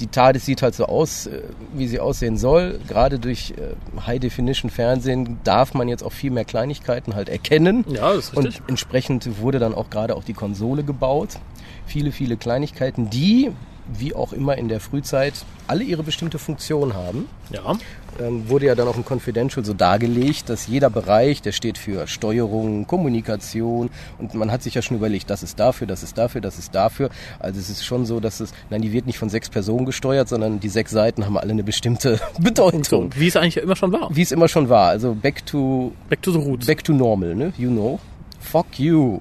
Die 0.00 0.08
TARDIS 0.08 0.44
sieht 0.44 0.62
halt 0.62 0.74
so 0.74 0.86
aus, 0.86 1.26
äh, 1.26 1.42
wie 1.72 1.86
sie 1.86 2.00
aussehen 2.00 2.36
soll. 2.36 2.80
Gerade 2.88 3.20
durch 3.20 3.52
äh, 3.52 4.00
High 4.06 4.18
Definition 4.18 4.70
Fernsehen 4.70 5.38
darf 5.44 5.72
man 5.72 5.86
jetzt 5.88 6.02
auch 6.02 6.12
viel 6.12 6.32
mehr 6.32 6.44
Kleinigkeiten 6.44 7.14
halt 7.14 7.28
erkennen. 7.28 7.84
Ja, 7.88 8.12
das 8.12 8.30
ist 8.30 8.36
richtig. 8.36 8.60
Und 8.60 8.68
entsprechend 8.70 9.40
wurde 9.40 9.60
dann 9.60 9.72
auch 9.72 9.90
gerade 9.90 10.16
auch 10.16 10.24
die 10.24 10.32
Konsole 10.32 10.82
gebaut. 10.82 11.38
Viele, 11.86 12.10
viele 12.10 12.36
Kleinigkeiten, 12.36 13.08
die, 13.10 13.52
wie 13.92 14.14
auch 14.14 14.32
immer 14.32 14.56
in 14.56 14.68
der 14.68 14.80
Frühzeit, 14.80 15.34
alle 15.66 15.84
ihre 15.84 16.02
bestimmte 16.02 16.38
Funktion 16.38 16.94
haben 16.94 17.26
Ja. 17.50 17.74
ähm, 18.20 18.48
wurde 18.48 18.66
ja 18.66 18.74
dann 18.74 18.88
auch 18.88 18.96
im 18.96 19.04
Confidential 19.04 19.64
so 19.64 19.74
dargelegt, 19.74 20.48
dass 20.48 20.66
jeder 20.66 20.88
Bereich, 20.90 21.42
der 21.42 21.52
steht 21.52 21.76
für 21.78 22.06
Steuerung, 22.06 22.86
Kommunikation 22.86 23.90
und 24.18 24.34
man 24.34 24.50
hat 24.50 24.62
sich 24.62 24.74
ja 24.74 24.82
schon 24.82 24.96
überlegt, 24.96 25.28
das 25.30 25.42
ist 25.42 25.58
dafür, 25.60 25.86
das 25.86 26.02
ist 26.02 26.16
dafür, 26.16 26.40
das 26.40 26.58
ist 26.58 26.74
dafür. 26.74 27.10
Also 27.38 27.58
es 27.60 27.68
ist 27.70 27.84
schon 27.84 28.06
so, 28.06 28.20
dass 28.20 28.40
es, 28.40 28.52
nein, 28.70 28.82
die 28.82 28.92
wird 28.92 29.06
nicht 29.06 29.18
von 29.18 29.28
sechs 29.28 29.48
Personen 29.50 29.84
gesteuert, 29.86 30.28
sondern 30.28 30.60
die 30.60 30.68
sechs 30.68 30.90
Seiten 30.90 31.24
haben 31.24 31.36
alle 31.38 31.52
eine 31.52 31.64
bestimmte 31.64 32.20
Bedeutung. 32.40 32.84
So, 32.84 33.20
wie 33.20 33.28
es 33.28 33.36
eigentlich 33.36 33.58
immer 33.58 33.76
schon 33.76 33.92
war. 33.92 34.08
Wie 34.14 34.22
es 34.22 34.32
immer 34.32 34.48
schon 34.48 34.68
war. 34.68 34.88
Also 34.88 35.14
back 35.14 35.44
to, 35.46 35.92
Back 36.08 36.22
to 36.22 36.32
the 36.32 36.38
roots. 36.38 36.66
back 36.66 36.82
to 36.84 36.92
normal, 36.92 37.34
ne? 37.34 37.52
You 37.58 37.70
know. 37.70 38.00
Fuck 38.40 38.78
you. 38.78 39.20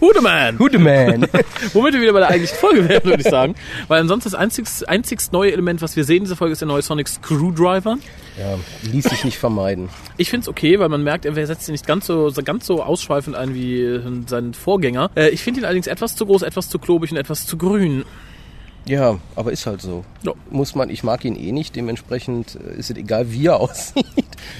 Hudeman! 0.00 0.58
Who 0.58 0.68
the 0.70 0.78
man? 0.78 1.22
Womit 1.72 1.94
wir 1.94 2.00
wieder 2.00 2.12
bei 2.12 2.20
der 2.20 2.28
eigentlichen 2.28 2.56
Folge 2.58 2.88
wären, 2.88 3.04
würde 3.04 3.22
ich 3.22 3.28
sagen. 3.28 3.54
Weil 3.88 4.00
ansonsten 4.00 4.30
das 4.30 4.38
einzigst, 4.38 4.88
einzigst 4.88 5.32
neue 5.32 5.52
Element, 5.52 5.82
was 5.82 5.96
wir 5.96 6.04
sehen 6.04 6.18
in 6.18 6.24
dieser 6.24 6.36
Folge, 6.36 6.52
ist 6.52 6.60
der 6.60 6.68
neue 6.68 6.82
Sonic 6.82 7.08
Screwdriver. 7.08 7.98
ja, 8.38 8.58
ließ 8.90 9.04
sich 9.04 9.24
nicht 9.24 9.38
vermeiden. 9.38 9.88
Ich 10.16 10.30
finde 10.30 10.42
es 10.42 10.48
okay, 10.48 10.78
weil 10.78 10.88
man 10.88 11.02
merkt, 11.02 11.24
er 11.24 11.46
setzt 11.46 11.68
ihn 11.68 11.72
nicht 11.72 11.86
ganz 11.86 12.06
so, 12.06 12.32
ganz 12.44 12.66
so 12.66 12.82
ausschweifend 12.82 13.36
ein 13.36 13.54
wie 13.54 14.00
sein 14.26 14.54
Vorgänger. 14.54 15.10
Äh, 15.14 15.30
ich 15.30 15.42
finde 15.42 15.60
ihn 15.60 15.64
allerdings 15.64 15.86
etwas 15.86 16.16
zu 16.16 16.26
groß, 16.26 16.42
etwas 16.42 16.68
zu 16.68 16.78
klobig 16.78 17.10
und 17.10 17.16
etwas 17.16 17.46
zu 17.46 17.56
grün. 17.56 18.04
Ja, 18.88 19.18
aber 19.36 19.52
ist 19.52 19.66
halt 19.66 19.82
so. 19.82 20.02
Ja. 20.22 20.32
Muss 20.50 20.74
man, 20.74 20.88
ich 20.88 21.04
mag 21.04 21.22
ihn 21.26 21.36
eh 21.36 21.52
nicht, 21.52 21.76
dementsprechend 21.76 22.56
äh, 22.56 22.78
ist 22.78 22.90
es 22.90 22.96
egal, 22.96 23.30
wie 23.30 23.46
er 23.46 23.60
aussieht. 23.60 24.06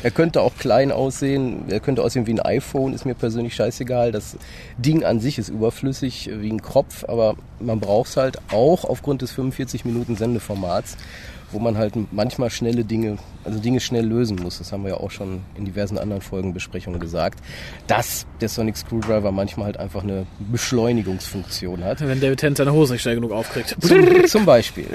Er 0.03 0.11
könnte 0.11 0.43
auch 0.43 0.55
klein 0.59 0.93
aussehen, 0.93 1.65
er 1.71 1.81
könnte 1.81 2.03
aussehen 2.03 2.27
wie 2.27 2.35
ein 2.35 2.41
iPhone, 2.41 2.93
ist 2.93 3.07
mir 3.07 3.15
persönlich 3.15 3.55
scheißegal. 3.55 4.13
Das 4.13 4.37
Ding 4.77 5.03
an 5.03 5.21
sich 5.21 5.39
ist 5.39 5.49
überflüssig 5.49 6.29
äh, 6.29 6.43
wie 6.43 6.53
ein 6.53 6.61
Kropf, 6.61 7.05
aber 7.09 7.37
man 7.59 7.81
braucht 7.81 8.11
es 8.11 8.17
halt 8.19 8.39
auch 8.53 8.85
aufgrund 8.85 9.23
des 9.23 9.33
45 9.33 9.87
Minuten 9.87 10.17
Sendeformats, 10.17 10.99
wo 11.51 11.59
man 11.59 11.79
halt 11.79 11.95
manchmal 12.13 12.51
schnelle 12.51 12.85
Dinge, 12.85 13.17
also 13.45 13.59
Dinge 13.59 13.81
schnell 13.81 14.05
lösen 14.05 14.37
muss. 14.37 14.59
Das 14.59 14.71
haben 14.73 14.83
wir 14.83 14.91
ja 14.91 14.97
auch 14.99 15.11
schon 15.11 15.41
in 15.57 15.65
diversen 15.65 15.97
anderen 15.99 16.21
Folgenbesprechungen 16.23 17.01
gesagt, 17.01 17.41
dass 17.87 18.27
der 18.41 18.49
Sonic 18.49 18.77
Screwdriver 18.77 19.33
manchmal 19.33 19.67
halt 19.67 19.77
einfach 19.79 20.03
eine 20.03 20.27
Beschleunigungsfunktion 20.39 21.85
hat. 21.85 22.01
Wenn 22.07 22.21
David 22.21 22.41
Tennant 22.41 22.59
seine 22.59 22.73
Hose 22.73 22.93
nicht 22.95 23.03
schnell 23.03 23.15
genug 23.15 23.33
aufkriegt. 23.33 23.77
Zum, 23.81 24.27
zum 24.27 24.45
Beispiel. 24.45 24.87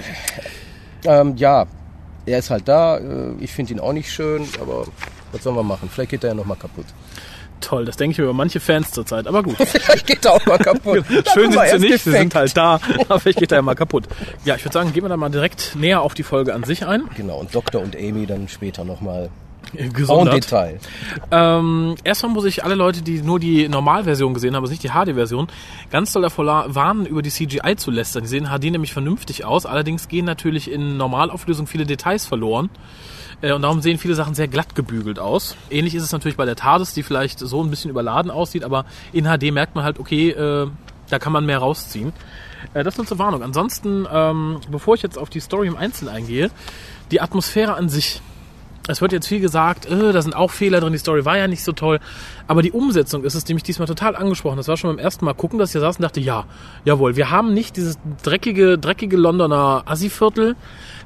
Ähm, 1.06 1.36
ja, 1.38 1.66
er 2.26 2.40
ist 2.40 2.50
halt 2.50 2.68
da. 2.68 2.98
äh, 2.98 3.34
Ich 3.40 3.52
finde 3.52 3.74
ihn 3.74 3.80
auch 3.80 3.94
nicht 3.94 4.12
schön, 4.12 4.46
aber 4.62 4.86
was 5.32 5.44
sollen 5.44 5.56
wir 5.56 5.64
machen? 5.64 5.90
Vielleicht 5.92 6.12
geht 6.12 6.24
er 6.24 6.30
ja 6.30 6.36
nochmal 6.36 6.58
kaputt. 6.58 6.86
Toll, 7.64 7.86
das 7.86 7.96
denke 7.96 8.12
ich 8.12 8.18
mir 8.18 8.26
über 8.26 8.34
manche 8.34 8.60
Fans 8.60 8.92
zurzeit. 8.92 9.26
Aber 9.26 9.42
gut. 9.42 9.56
Vielleicht 9.66 10.06
geht 10.06 10.26
er 10.26 10.34
auch 10.34 10.46
mal 10.46 10.58
kaputt. 10.58 11.06
Schön 11.34 11.52
sind 11.52 11.62
sie 11.72 11.80
nicht, 11.80 11.92
erst 11.92 12.04
sie 12.04 12.12
sind 12.12 12.36
halt 12.36 12.58
da. 12.58 12.80
Aber 13.08 13.20
vielleicht 13.20 13.40
geht 13.40 13.52
er 13.52 13.58
ja 13.60 13.62
mal 13.62 13.76
kaputt. 13.76 14.04
Ja, 14.44 14.56
ich 14.56 14.66
würde 14.66 14.74
sagen, 14.74 14.92
gehen 14.94 15.04
wir 15.04 15.10
da 15.10 15.18
mal 15.18 15.30
direkt 15.30 15.76
näher 15.76 16.02
auf 16.02 16.14
die 16.14 16.24
Folge 16.24 16.54
an 16.54 16.64
sich 16.64 16.86
ein. 16.86 17.04
Genau, 17.16 17.40
und 17.40 17.56
Doktor 17.56 17.82
und 17.82 17.96
Amy 17.96 18.26
dann 18.26 18.48
später 18.50 18.84
nochmal 18.84 19.30
Äh, 19.76 19.86
en 19.86 19.94
Gesondert. 19.94 20.36
Detail. 20.36 20.80
Ähm, 21.32 21.96
erstmal 22.04 22.32
muss 22.34 22.46
ich 22.46 22.64
alle 22.66 22.76
Leute, 22.76 23.02
die 23.02 23.22
nur 23.22 23.40
die 23.40 23.70
Normalversion 23.70 24.34
gesehen 24.34 24.56
haben, 24.56 24.64
also 24.64 24.72
nicht 24.72 24.84
die 24.84 24.90
HD-Version, 24.90 25.48
ganz 25.90 26.12
doll 26.12 26.22
davor 26.22 26.66
warnen, 26.68 27.06
über 27.06 27.22
die 27.22 27.30
CGI 27.32 27.76
zu 27.78 27.90
lästern. 27.92 28.24
Die 28.24 28.30
sehen 28.30 28.48
HD 28.48 28.66
nämlich 28.72 28.92
vernünftig 28.94 29.46
aus, 29.46 29.66
allerdings 29.66 30.10
gehen 30.10 30.26
natürlich 30.26 30.70
in 30.70 30.98
Normalauflösung 30.98 31.66
viele 31.68 31.86
Details 31.86 32.26
verloren. 32.26 32.70
Äh, 33.44 33.52
Und 33.52 33.62
darum 33.62 33.82
sehen 33.82 34.00
viele 34.00 34.16
Sachen 34.16 34.34
sehr 34.34 34.48
glatt 34.48 34.74
gebügelt 34.74 35.20
aus. 35.20 35.56
Ähnlich 35.70 35.94
ist 35.94 36.04
es 36.04 36.12
natürlich 36.12 36.38
bei 36.38 36.46
der 36.46 36.56
TARDIS, 36.56 36.94
die 36.94 37.04
vielleicht 37.04 37.38
so 37.38 37.62
ein 37.62 37.70
bisschen 37.70 37.92
überladen 37.92 38.32
aussieht, 38.32 38.64
aber 38.64 38.86
in 39.12 39.26
HD 39.26 39.52
merkt 39.52 39.76
man 39.76 39.84
halt, 39.84 40.00
okay, 40.00 40.30
äh, 40.30 40.68
da 41.10 41.20
kann 41.20 41.34
man 41.34 41.46
mehr 41.46 41.60
rausziehen. 41.60 42.14
Äh, 42.74 42.84
das 42.84 42.98
nur 42.98 43.06
zur 43.06 43.20
Warnung. 43.20 43.44
Ansonsten, 43.44 44.08
ähm, 44.12 44.62
bevor 44.72 44.96
ich 44.96 45.04
jetzt 45.04 45.18
auf 45.18 45.30
die 45.30 45.42
Story 45.42 45.68
im 45.68 45.76
Einzelnen 45.76 46.16
eingehe, 46.16 46.50
die 47.12 47.22
Atmosphäre 47.22 47.76
an 47.76 47.90
sich 47.90 48.22
es 48.88 49.02
wird 49.02 49.14
jetzt 49.14 49.28
viel 49.28 49.40
gesagt, 49.40 49.86
äh, 49.86 50.12
da 50.12 50.22
sind 50.22 50.36
auch 50.36 50.52
Fehler 50.52 50.82
drin, 50.82 50.92
die 50.92 51.00
Story 51.00 51.24
war 51.24 51.38
ja 51.38 51.48
nicht 51.48 51.64
so 51.64 51.72
toll. 51.72 52.00
Aber 52.48 52.62
die 52.62 52.72
Umsetzung 52.72 53.24
ist 53.24 53.34
es, 53.34 53.46
die 53.46 53.54
mich 53.54 53.64
diesmal 53.64 53.88
total 53.88 54.16
angesprochen. 54.16 54.58
Das 54.58 54.68
war 54.68 54.76
schon 54.76 54.90
beim 54.90 55.00
ersten 55.00 55.24
Mal 55.24 55.34
gucken, 55.34 55.58
dass 55.58 55.70
ich 55.70 55.74
da 55.76 55.80
saß 55.80 55.98
und 55.98 56.04
dachte, 56.04 56.20
ja, 56.20 56.46
jawohl, 56.84 57.16
wir 57.16 57.30
haben 57.30 57.54
nicht 57.54 57.78
dieses 57.78 57.98
dreckige, 58.24 58.78
dreckige 58.78 59.16
Londoner 59.16 59.84
Assi-Viertel. 59.86 60.56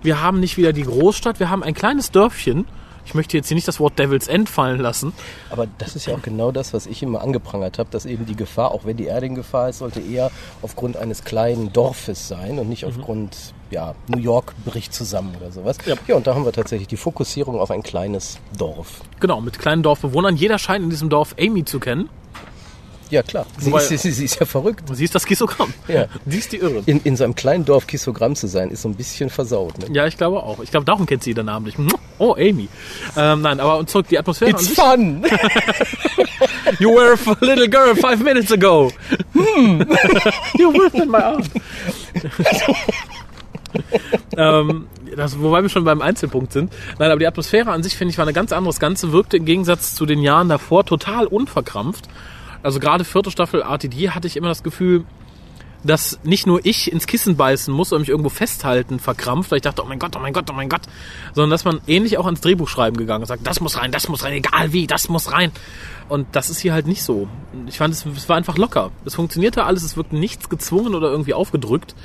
Wir 0.01 0.21
haben 0.21 0.39
nicht 0.39 0.57
wieder 0.57 0.73
die 0.73 0.83
Großstadt. 0.83 1.39
Wir 1.39 1.49
haben 1.51 1.61
ein 1.61 1.75
kleines 1.75 2.09
Dörfchen 2.09 2.65
Ich 3.07 3.13
möchte 3.13 3.37
jetzt 3.37 3.47
hier 3.47 3.55
nicht 3.55 3.69
das 3.69 3.79
Wort 3.79 3.97
Devil's 3.97 4.27
End 4.27 4.49
fallen 4.49 4.81
lassen. 4.81 5.13
Aber 5.49 5.65
das 5.77 5.95
ist 5.95 6.07
ja 6.07 6.13
auch 6.13 6.21
genau 6.21 6.51
das, 6.51 6.73
was 6.73 6.85
ich 6.85 7.01
immer 7.01 7.21
angeprangert 7.21 7.79
habe, 7.79 7.89
dass 7.89 8.05
eben 8.05 8.25
die 8.25 8.35
Gefahr, 8.35 8.71
auch 8.71 8.83
wenn 8.83 8.97
die 8.97 9.05
Erde 9.05 9.27
in 9.27 9.35
Gefahr 9.35 9.69
ist, 9.69 9.77
sollte 9.77 10.01
eher 10.01 10.29
aufgrund 10.61 10.97
eines 10.97 11.23
kleinen 11.23 11.71
Dorfes 11.71 12.27
sein 12.27 12.59
und 12.59 12.67
nicht 12.67 12.83
aufgrund, 12.83 13.53
ja, 13.71 13.95
New 14.09 14.19
York 14.19 14.53
bricht 14.65 14.93
zusammen 14.93 15.33
oder 15.39 15.53
sowas. 15.53 15.77
Ja. 15.85 15.95
ja, 16.05 16.15
und 16.17 16.27
da 16.27 16.35
haben 16.35 16.43
wir 16.43 16.51
tatsächlich 16.51 16.89
die 16.89 16.97
Fokussierung 16.97 17.61
auf 17.61 17.71
ein 17.71 17.81
kleines 17.81 18.39
Dorf. 18.57 18.99
Genau, 19.21 19.39
mit 19.39 19.57
kleinen 19.57 19.83
Dorfbewohnern. 19.83 20.35
Jeder 20.35 20.59
scheint 20.59 20.83
in 20.83 20.89
diesem 20.89 21.09
Dorf 21.09 21.33
Amy 21.39 21.63
zu 21.63 21.79
kennen. 21.79 22.09
Ja, 23.09 23.23
klar. 23.23 23.45
Sie, 23.57 23.71
Wobei- 23.71 23.83
ist, 23.83 24.01
sie, 24.01 24.11
sie 24.11 24.25
ist 24.25 24.39
ja 24.39 24.45
verrückt. 24.45 24.83
Sie 24.91 25.03
ist 25.03 25.15
das 25.15 25.25
Kisogramm. 25.25 25.73
Ja. 25.87 26.07
Sie 26.25 26.37
ist 26.37 26.51
die 26.51 26.57
Irre. 26.57 26.83
In, 26.85 27.01
in 27.03 27.15
so 27.15 27.23
einem 27.23 27.35
kleinen 27.35 27.63
Dorf 27.65 27.87
Kisogramm 27.87 28.35
zu 28.35 28.47
sein, 28.47 28.69
ist 28.69 28.81
so 28.81 28.89
ein 28.89 28.95
bisschen 28.95 29.29
versaut. 29.29 29.77
Ne? 29.79 29.95
Ja, 29.95 30.07
ich 30.07 30.17
glaube 30.17 30.43
auch. 30.43 30.59
Ich 30.61 30.71
glaube, 30.71 30.85
darum 30.85 31.05
kennt 31.05 31.23
sie 31.23 31.31
ihren 31.31 31.45
Namen 31.45 31.65
nicht. 31.65 31.77
Oh, 32.17 32.33
Amy. 32.33 32.67
Ähm, 33.15 33.41
nein, 33.41 33.59
aber 33.59 33.77
und 33.77 33.89
zurück 33.89 34.07
die 34.09 34.17
Atmosphäre. 34.19 34.51
It's 34.51 34.69
fun! 34.69 35.23
You 36.79 36.89
were 36.93 37.13
a 37.13 37.45
little 37.45 37.67
girl 37.69 37.95
five 37.95 38.21
minutes 38.23 38.51
ago. 38.51 38.91
Hmm. 39.33 39.81
you 40.57 40.71
were 40.73 40.89
in 41.01 41.09
my 41.09 41.19
arms. 41.19 41.49
ähm, 44.35 44.87
das, 45.15 45.39
wobei 45.39 45.61
wir 45.61 45.69
schon 45.69 45.83
beim 45.83 46.01
Einzelpunkt 46.01 46.51
sind. 46.53 46.71
Nein, 46.99 47.09
aber 47.09 47.19
die 47.19 47.27
Atmosphäre 47.27 47.71
an 47.71 47.83
sich, 47.83 47.95
finde 47.95 48.11
ich, 48.11 48.17
war 48.17 48.25
eine 48.25 48.33
ganz 48.33 48.51
andere. 48.51 48.69
Das 48.71 48.79
Ganze 48.79 49.11
wirkte 49.11 49.37
im 49.37 49.45
Gegensatz 49.45 49.95
zu 49.95 50.05
den 50.05 50.21
Jahren 50.21 50.49
davor 50.49 50.85
total 50.85 51.25
unverkrampft. 51.25 52.07
Also 52.63 52.79
gerade 52.79 53.03
vierte 53.03 53.31
Staffel 53.31 53.61
RTD 53.61 54.11
hatte 54.11 54.27
ich 54.27 54.37
immer 54.37 54.49
das 54.49 54.63
Gefühl, 54.63 55.05
dass 55.83 56.19
nicht 56.23 56.47
nur 56.47 56.65
ich 56.65 56.91
ins 56.91 57.07
Kissen 57.07 57.37
beißen 57.37 57.73
muss 57.73 57.91
oder 57.91 57.99
mich 57.99 58.09
irgendwo 58.09 58.29
festhalten, 58.29 58.99
verkrampft, 58.99 59.51
weil 59.51 59.57
ich 59.57 59.63
dachte, 59.63 59.83
oh 59.83 59.85
mein 59.85 59.99
Gott, 59.99 60.15
oh 60.15 60.19
mein 60.19 60.33
Gott, 60.33 60.49
oh 60.49 60.53
mein 60.53 60.69
Gott, 60.69 60.81
sondern 61.33 61.51
dass 61.51 61.65
man 61.65 61.81
ähnlich 61.87 62.17
auch 62.17 62.25
ans 62.25 62.41
Drehbuch 62.41 62.67
schreiben 62.67 62.97
gegangen 62.97 63.23
ist, 63.23 63.29
sagt, 63.29 63.45
das 63.45 63.59
muss 63.61 63.77
rein, 63.77 63.91
das 63.91 64.09
muss 64.09 64.23
rein, 64.23 64.33
egal 64.33 64.73
wie, 64.73 64.87
das 64.87 65.07
muss 65.09 65.31
rein. 65.31 65.51
Und 66.09 66.27
das 66.33 66.49
ist 66.49 66.59
hier 66.59 66.73
halt 66.73 66.87
nicht 66.87 67.03
so. 67.03 67.27
Ich 67.67 67.77
fand, 67.77 67.93
es, 67.93 68.05
es 68.05 68.29
war 68.29 68.37
einfach 68.37 68.57
locker. 68.57 68.91
Es 69.05 69.15
funktionierte 69.15 69.65
alles, 69.65 69.83
es 69.83 69.97
wirkte 69.97 70.15
nichts 70.15 70.49
gezwungen 70.49 70.95
oder 70.95 71.09
irgendwie 71.09 71.33
aufgedrückt. 71.33 71.95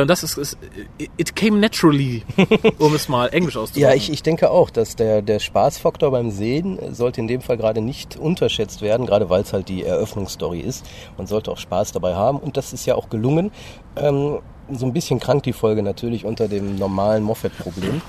Und 0.00 0.08
das 0.08 0.22
ist, 0.22 0.36
ist 0.36 0.58
it 0.98 1.36
came 1.36 1.58
naturally, 1.58 2.22
um 2.78 2.94
es 2.94 3.08
mal 3.08 3.28
englisch 3.28 3.56
auszudrücken. 3.56 3.90
Ja, 3.90 3.94
ich, 3.94 4.10
ich 4.10 4.22
denke 4.22 4.50
auch, 4.50 4.70
dass 4.70 4.96
der, 4.96 5.22
der 5.22 5.38
Spaßfaktor 5.38 6.10
beim 6.10 6.30
Sehen 6.30 6.78
sollte 6.92 7.20
in 7.20 7.28
dem 7.28 7.40
Fall 7.40 7.56
gerade 7.56 7.80
nicht 7.80 8.16
unterschätzt 8.16 8.82
werden, 8.82 9.06
gerade 9.06 9.30
weil 9.30 9.42
es 9.42 9.52
halt 9.52 9.68
die 9.68 9.84
Eröffnungsstory 9.84 10.60
ist. 10.60 10.84
Man 11.16 11.26
sollte 11.26 11.50
auch 11.50 11.58
Spaß 11.58 11.92
dabei 11.92 12.14
haben 12.14 12.38
und 12.38 12.56
das 12.56 12.72
ist 12.72 12.86
ja 12.86 12.94
auch 12.94 13.08
gelungen. 13.08 13.52
Ähm, 13.96 14.40
so 14.72 14.86
ein 14.86 14.92
bisschen 14.92 15.20
krank 15.20 15.42
die 15.42 15.52
Folge 15.52 15.82
natürlich 15.82 16.24
unter 16.24 16.48
dem 16.48 16.76
normalen 16.76 17.22
Moffat-Problem. 17.22 18.00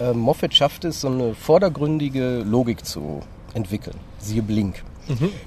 Ähm, 0.00 0.18
Moffat 0.18 0.54
schafft 0.54 0.84
es, 0.84 1.00
so 1.00 1.08
eine 1.08 1.34
vordergründige 1.34 2.38
Logik 2.38 2.84
zu 2.84 3.20
entwickeln. 3.54 3.96
Siehe 4.18 4.42
Blink. 4.42 4.82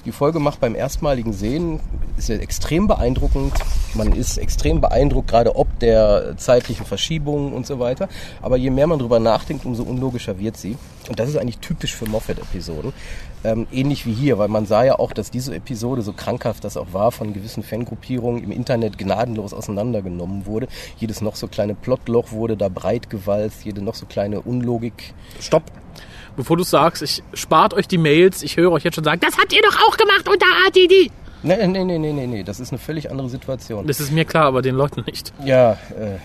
Die 0.06 0.12
Folge 0.12 0.40
macht 0.40 0.60
beim 0.60 0.76
erstmaligen 0.76 1.34
Sehen, 1.34 1.80
ist 2.18 2.30
ja 2.30 2.36
extrem 2.36 2.88
beeindruckend. 2.88 3.54
Man 3.94 4.14
ist 4.14 4.38
extrem 4.38 4.82
beeindruckt, 4.82 5.30
gerade 5.30 5.56
ob 5.56 5.80
der 5.80 6.36
zeitlichen 6.38 6.86
Verschiebungen 6.86 7.54
und 7.54 7.68
so 7.68 7.80
weiter. 7.80 8.10
Aber 8.42 8.58
je 8.58 8.70
mehr 8.70 8.88
man 8.88 9.00
drüber 9.00 9.20
nachdenkt, 9.20 9.66
umso 9.66 9.84
unlogischer 9.84 10.40
wird 10.40 10.58
sie. 10.58 10.78
Und 11.10 11.20
das 11.20 11.30
ist 11.30 11.38
eigentlich 11.38 11.60
typisch 11.60 11.96
für 11.96 12.06
Moffat-Episoden. 12.06 12.94
Ähm, 13.44 13.68
ähnlich 13.72 14.06
wie 14.06 14.14
hier, 14.14 14.38
weil 14.38 14.50
man 14.50 14.66
sah 14.66 14.84
ja 14.84 15.00
auch, 15.00 15.14
dass 15.14 15.32
diese 15.32 15.56
Episode, 15.56 16.04
so 16.04 16.14
krankhaft 16.14 16.64
das 16.64 16.78
auch 16.78 16.94
war, 16.94 17.12
von 17.12 17.34
gewissen 17.34 17.64
Fangruppierungen 17.64 18.44
im 18.44 18.52
Internet 18.52 18.98
gnadenlos 18.98 19.54
auseinandergenommen 19.54 20.46
wurde. 20.46 20.68
Jedes 20.98 21.22
noch 21.22 21.36
so 21.36 21.48
kleine 21.48 21.74
Plotloch 21.74 22.32
wurde 22.32 22.56
da 22.56 22.70
breit 22.70 23.10
gewalzt, 23.10 23.66
jede 23.66 23.82
noch 23.82 23.96
so 23.96 24.06
kleine 24.06 24.42
Unlogik 24.42 25.14
Stopp. 25.40 25.64
Bevor 26.38 26.58
du 26.58 26.64
sagst, 26.64 27.02
ich 27.02 27.24
spart 27.34 27.74
euch 27.74 27.88
die 27.88 27.98
Mails, 27.98 28.42
ich 28.44 28.58
höre 28.58 28.72
euch 28.72 28.84
jetzt 28.84 28.96
schon 28.96 29.04
sagen, 29.04 29.20
das 29.20 29.38
habt 29.38 29.54
ihr 29.54 29.62
doch 29.62 29.80
auch 29.88 29.98
gemacht 29.98 30.28
unter 30.30 30.46
ATD. 30.66 31.12
Nee, 31.44 31.68
nee, 31.68 31.84
nee, 31.84 31.98
nee, 31.98 32.14
nee, 32.14 32.28
nee, 32.28 32.44
das 32.44 32.60
ist 32.60 32.72
eine 32.72 32.78
völlig 32.80 33.10
andere 33.10 33.28
Situation. 33.30 33.88
Das 33.88 34.00
ist 34.00 34.12
mir 34.12 34.26
klar, 34.26 34.46
aber 34.46 34.62
den 34.62 34.76
Leuten 34.76 35.04
nicht. 35.08 35.34
Ja, 35.44 35.72
äh, 35.72 36.18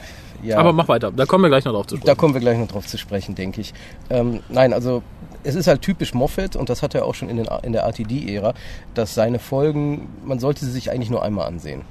ja. 0.47 0.59
Aber 0.59 0.73
mach 0.73 0.89
weiter, 0.89 1.11
da 1.11 1.25
kommen 1.25 1.45
wir 1.45 1.49
gleich 1.49 1.65
noch 1.65 1.73
drauf 1.73 1.87
zu 1.87 1.97
Da 1.97 2.01
sprechen. 2.03 2.17
kommen 2.19 2.35
wir 2.35 2.41
gleich 2.41 2.59
noch 2.59 2.69
drauf 2.69 2.87
zu 2.87 2.99
sprechen, 2.99 3.35
denke 3.35 3.61
ich. 3.63 3.73
Ähm, 4.11 4.41
nein, 4.51 4.73
also 4.75 5.03
es 5.43 5.55
ist 5.55 5.67
halt 5.67 5.81
typisch 5.81 6.13
Moffat 6.13 6.55
und 6.57 6.69
das 6.69 6.83
hat 6.83 6.95
er 6.95 7.05
auch 7.07 7.15
schon 7.15 7.29
in, 7.31 7.39
den, 7.39 7.49
in 7.63 7.73
der 7.73 7.83
RTD-Ära, 7.85 8.53
dass 8.95 9.15
seine 9.15 9.39
Folgen, 9.39 10.09
man 10.25 10.39
sollte 10.39 10.65
sie 10.65 10.71
sich 10.71 10.91
eigentlich 10.91 11.11
nur 11.11 11.23
einmal 11.23 11.47
ansehen. 11.47 11.83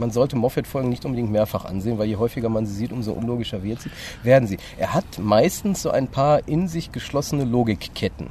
Man 0.00 0.10
sollte 0.10 0.34
Moffat-Folgen 0.34 0.88
nicht 0.88 1.04
unbedingt 1.04 1.30
mehrfach 1.30 1.66
ansehen, 1.66 1.98
weil 1.98 2.08
je 2.08 2.16
häufiger 2.16 2.48
man 2.48 2.64
sie 2.64 2.72
sieht, 2.72 2.90
umso 2.90 3.12
unlogischer 3.12 3.62
wird 3.62 3.82
sie, 3.82 3.90
werden 4.22 4.48
sie. 4.48 4.56
Er 4.78 4.94
hat 4.94 5.18
meistens 5.18 5.82
so 5.82 5.90
ein 5.90 6.08
paar 6.08 6.48
in 6.48 6.68
sich 6.68 6.90
geschlossene 6.90 7.44
Logikketten, 7.44 8.28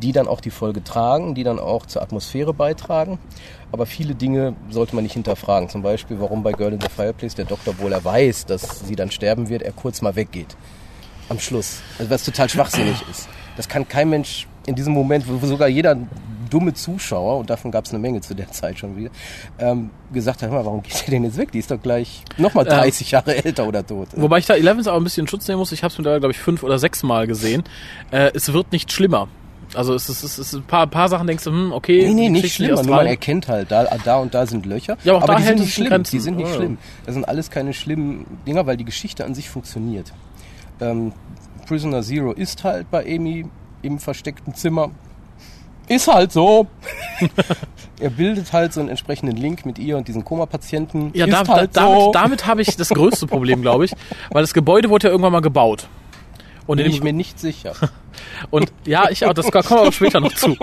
die 0.00 0.12
dann 0.12 0.28
auch 0.28 0.40
die 0.40 0.52
Folge 0.52 0.84
tragen, 0.84 1.34
die 1.34 1.42
dann 1.42 1.58
auch 1.58 1.84
zur 1.86 2.02
Atmosphäre 2.02 2.54
beitragen. 2.54 3.18
Aber 3.72 3.86
viele 3.86 4.14
Dinge 4.14 4.54
sollte 4.68 4.94
man 4.94 5.02
nicht 5.02 5.14
hinterfragen. 5.14 5.68
Zum 5.68 5.82
Beispiel, 5.82 6.20
warum 6.20 6.44
bei 6.44 6.52
Girl 6.52 6.72
in 6.72 6.80
the 6.80 6.88
Fireplace 6.88 7.34
der 7.34 7.44
Doktor, 7.44 7.74
obwohl 7.76 7.92
er 7.92 8.04
weiß, 8.04 8.46
dass 8.46 8.86
sie 8.86 8.94
dann 8.94 9.10
sterben 9.10 9.48
wird, 9.48 9.62
er 9.62 9.72
kurz 9.72 10.02
mal 10.02 10.14
weggeht. 10.14 10.56
Am 11.28 11.40
Schluss. 11.40 11.82
Also 11.98 12.08
was 12.08 12.24
total 12.24 12.48
schwachsinnig 12.48 13.02
ist. 13.10 13.28
Das 13.56 13.68
kann 13.68 13.88
kein 13.88 14.10
Mensch 14.10 14.46
in 14.64 14.76
diesem 14.76 14.92
Moment, 14.92 15.24
wo 15.28 15.44
sogar 15.44 15.66
jeder 15.66 15.96
dumme 16.50 16.74
Zuschauer, 16.74 17.38
und 17.38 17.50
davon 17.50 17.70
gab 17.70 17.84
es 17.84 17.90
eine 17.90 17.98
Menge 18.00 18.20
zu 18.20 18.34
der 18.34 18.50
Zeit 18.50 18.78
schon 18.78 18.96
wieder, 18.96 19.10
ähm, 19.58 19.90
gesagt 20.12 20.42
mal, 20.42 20.64
warum 20.64 20.82
geht 20.82 20.94
sie 20.94 21.10
denn 21.10 21.24
jetzt 21.24 21.36
weg? 21.36 21.52
Die 21.52 21.58
ist 21.58 21.70
doch 21.70 21.80
gleich 21.80 22.24
nochmal 22.36 22.64
30 22.64 23.10
Jahre 23.12 23.44
älter 23.44 23.66
oder 23.66 23.86
tot. 23.86 24.08
Wobei 24.16 24.38
ich 24.38 24.46
da 24.46 24.54
Elevens 24.54 24.88
auch 24.88 24.96
ein 24.96 25.04
bisschen 25.04 25.28
Schutz 25.28 25.46
nehmen 25.48 25.60
muss. 25.60 25.72
Ich 25.72 25.82
habe 25.82 25.92
es 25.92 25.98
mir 25.98 26.04
da, 26.04 26.18
glaube 26.18 26.32
ich, 26.32 26.38
fünf 26.38 26.62
oder 26.62 26.78
sechs 26.78 27.02
Mal 27.02 27.26
gesehen. 27.26 27.62
Äh, 28.10 28.30
es 28.34 28.52
wird 28.52 28.72
nicht 28.72 28.92
schlimmer. 28.92 29.28
Also 29.74 29.94
es 29.94 30.08
ist, 30.08 30.24
es 30.24 30.38
ist 30.38 30.54
ein 30.54 30.64
paar, 30.64 30.86
paar 30.86 31.08
Sachen 31.08 31.26
denkst 31.26 31.44
du, 31.44 31.50
hm, 31.50 31.72
okay. 31.72 32.08
Nee, 32.08 32.14
nee, 32.14 32.28
nicht 32.28 32.42
kriegst 32.42 32.58
du 32.58 32.64
schlimm. 32.64 32.78
aus 32.78 32.86
Nur 32.86 32.96
man 32.96 33.06
erkennt 33.06 33.48
halt, 33.48 33.70
da, 33.70 33.84
da 34.04 34.16
und 34.18 34.34
da 34.34 34.46
sind 34.46 34.66
Löcher. 34.66 34.96
Ja, 35.04 35.14
aber 35.14 35.22
aber 35.22 35.32
da 35.34 35.38
die 35.38 35.44
hält 35.44 35.58
sind 35.58 35.64
nicht 35.64 35.74
schlimm. 35.74 35.88
Grenzen. 35.88 36.10
Die 36.10 36.20
sind 36.20 36.36
nicht 36.36 36.48
ja. 36.48 36.54
schlimm. 36.54 36.78
Das 37.06 37.14
sind 37.14 37.28
alles 37.28 37.50
keine 37.50 37.72
schlimmen 37.72 38.26
Dinger, 38.46 38.66
weil 38.66 38.76
die 38.76 38.84
Geschichte 38.84 39.24
an 39.24 39.34
sich 39.34 39.48
funktioniert. 39.48 40.12
Ähm, 40.80 41.12
Prisoner 41.66 42.02
Zero 42.02 42.32
ist 42.32 42.64
halt 42.64 42.90
bei 42.90 43.04
Amy 43.04 43.46
im 43.82 43.98
versteckten 43.98 44.54
Zimmer. 44.54 44.90
Ist 45.90 46.06
halt 46.06 46.30
so. 46.30 46.68
er 48.00 48.10
bildet 48.10 48.52
halt 48.52 48.72
so 48.72 48.78
einen 48.78 48.90
entsprechenden 48.90 49.36
Link 49.36 49.66
mit 49.66 49.76
ihr 49.80 49.96
und 49.96 50.06
diesen 50.06 50.24
Koma-Patienten. 50.24 51.10
Ja, 51.14 51.26
da, 51.26 51.44
halt 51.48 51.76
da, 51.76 51.82
so. 51.82 52.12
damit, 52.12 52.14
damit 52.14 52.46
habe 52.46 52.62
ich 52.62 52.76
das 52.76 52.90
größte 52.90 53.26
Problem, 53.26 53.60
glaube 53.60 53.86
ich. 53.86 53.92
Weil 54.30 54.42
das 54.42 54.54
Gebäude 54.54 54.88
wurde 54.88 55.08
ja 55.08 55.10
irgendwann 55.10 55.32
mal 55.32 55.40
gebaut. 55.40 55.88
Und 56.68 56.78
in 56.78 56.84
bin 56.84 56.92
ich 56.92 57.02
mir 57.02 57.12
nicht 57.12 57.40
sicher. 57.40 57.72
Und 58.50 58.72
ja, 58.86 59.10
ich 59.10 59.26
auch, 59.26 59.32
das 59.32 59.50
kommen 59.50 59.64
wir 59.68 59.88
auch 59.88 59.92
später 59.92 60.20
noch 60.20 60.32
zu. 60.32 60.56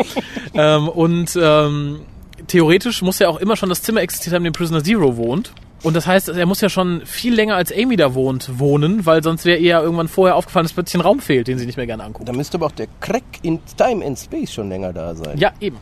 Ähm, 0.54 0.88
und 0.88 1.38
ähm, 1.40 2.02
theoretisch 2.48 3.02
muss 3.02 3.20
ja 3.20 3.28
auch 3.28 3.38
immer 3.38 3.56
schon 3.58 3.70
das 3.70 3.82
Zimmer 3.82 4.02
existiert 4.02 4.34
haben, 4.34 4.46
in 4.46 4.52
dem 4.52 4.54
Prisoner 4.54 4.84
Zero 4.84 5.18
wohnt. 5.18 5.52
Und 5.88 5.94
das 5.94 6.06
heißt, 6.06 6.28
er 6.28 6.46
muss 6.46 6.60
ja 6.60 6.68
schon 6.68 7.06
viel 7.06 7.34
länger 7.34 7.56
als 7.56 7.72
Amy 7.72 7.96
da 7.96 8.14
wohnt, 8.14 8.60
wohnen, 8.60 9.06
weil 9.06 9.24
sonst 9.24 9.46
wäre 9.46 9.58
ihr 9.58 9.70
ja 9.70 9.82
irgendwann 9.82 10.10
vorher 10.10 10.36
aufgefallen, 10.36 10.66
dass 10.66 10.74
plötzlich 10.74 10.96
ein 10.96 11.02
Raum 11.02 11.22
fehlt, 11.22 11.48
den 11.48 11.58
sie 11.58 11.66
nicht 11.66 11.78
mehr 11.78 11.86
gerne 11.88 12.04
anguckt. 12.04 12.28
Da 12.28 12.34
müsste 12.34 12.58
aber 12.58 12.66
auch 12.66 12.72
der 12.74 12.88
Crack 13.00 13.24
in 13.42 13.62
Time 13.78 14.06
and 14.06 14.20
Space 14.20 14.52
schon 14.52 14.68
länger 14.68 14.92
da 14.92 15.16
sein. 15.16 15.38
Ja, 15.38 15.54
eben. 15.62 15.78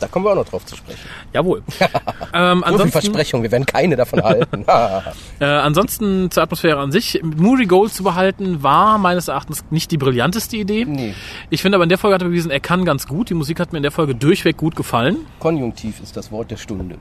Da 0.00 0.06
kommen 0.06 0.26
wir 0.26 0.32
auch 0.32 0.36
noch 0.36 0.44
drauf 0.44 0.66
zu 0.66 0.76
sprechen. 0.76 1.00
Jawohl. 1.32 1.62
ähm, 1.80 1.80
So 1.80 1.80
viel 1.80 2.64
ansonsten, 2.64 2.90
Versprechungen, 2.92 3.42
wir 3.42 3.50
werden 3.50 3.64
keine 3.64 3.96
davon 3.96 4.22
halten. 4.22 4.66
äh, 5.40 5.44
ansonsten 5.46 6.30
zur 6.30 6.42
Atmosphäre 6.42 6.78
an 6.78 6.92
sich. 6.92 7.18
Moody 7.22 7.64
Gold 7.64 7.94
zu 7.94 8.02
behalten 8.02 8.62
war 8.62 8.98
meines 8.98 9.28
Erachtens 9.28 9.64
nicht 9.70 9.90
die 9.90 9.96
brillanteste 9.96 10.58
Idee. 10.58 10.84
nee, 10.84 11.14
Ich 11.48 11.62
finde 11.62 11.76
aber 11.76 11.84
in 11.84 11.88
der 11.88 11.96
Folge 11.96 12.16
hat 12.16 12.20
er 12.22 12.28
bewiesen, 12.28 12.50
er 12.50 12.60
kann 12.60 12.84
ganz 12.84 13.06
gut. 13.06 13.30
Die 13.30 13.34
Musik 13.34 13.60
hat 13.60 13.72
mir 13.72 13.78
in 13.78 13.82
der 13.82 13.92
Folge 13.92 14.14
durchweg 14.14 14.58
gut 14.58 14.76
gefallen. 14.76 15.16
Konjunktiv 15.38 16.00
ist 16.02 16.18
das 16.18 16.30
Wort 16.30 16.50
der 16.50 16.58
Stunde. 16.58 16.96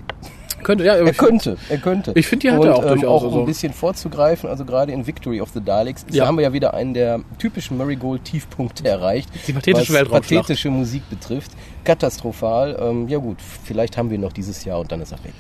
Könnte, 0.63 0.83
ja, 0.83 0.95
Er 0.95 1.13
könnte, 1.13 1.57
er 1.69 1.77
könnte. 1.77 2.11
Ich 2.15 2.27
finde, 2.27 2.47
die 2.47 2.51
hat 2.51 2.59
Und, 2.59 2.67
er 2.67 2.75
auch 2.75 2.81
ähm, 2.83 2.87
durchaus, 2.89 3.09
auch 3.09 3.21
um 3.21 3.27
also- 3.29 3.39
ein 3.41 3.45
bisschen 3.45 3.73
vorzugreifen, 3.73 4.49
also 4.49 4.65
gerade 4.65 4.91
in 4.91 5.05
Victory 5.07 5.39
of 5.39 5.49
the 5.53 5.61
Daleks, 5.63 6.05
Ja. 6.11 6.23
da 6.23 6.27
haben 6.27 6.37
wir 6.37 6.43
ja 6.43 6.53
wieder 6.53 6.73
einen 6.73 6.93
der 6.93 7.21
typischen 7.37 7.77
Murray 7.77 7.95
Gold 7.95 8.25
Tiefpunkte 8.25 8.87
erreicht. 8.87 9.29
Die 9.47 9.53
pathetische 9.53 9.93
was 9.93 10.09
pathetische 10.09 10.69
Musik 10.69 11.09
betrifft. 11.09 11.51
Katastrophal. 11.83 12.77
Ähm, 12.81 13.07
ja 13.07 13.17
gut, 13.17 13.37
vielleicht 13.63 13.97
haben 13.97 14.09
wir 14.09 14.15
ihn 14.15 14.21
noch 14.21 14.33
dieses 14.33 14.65
Jahr 14.65 14.79
und 14.79 14.91
dann 14.91 15.01
ist 15.01 15.11
er 15.13 15.23
weg. 15.23 15.33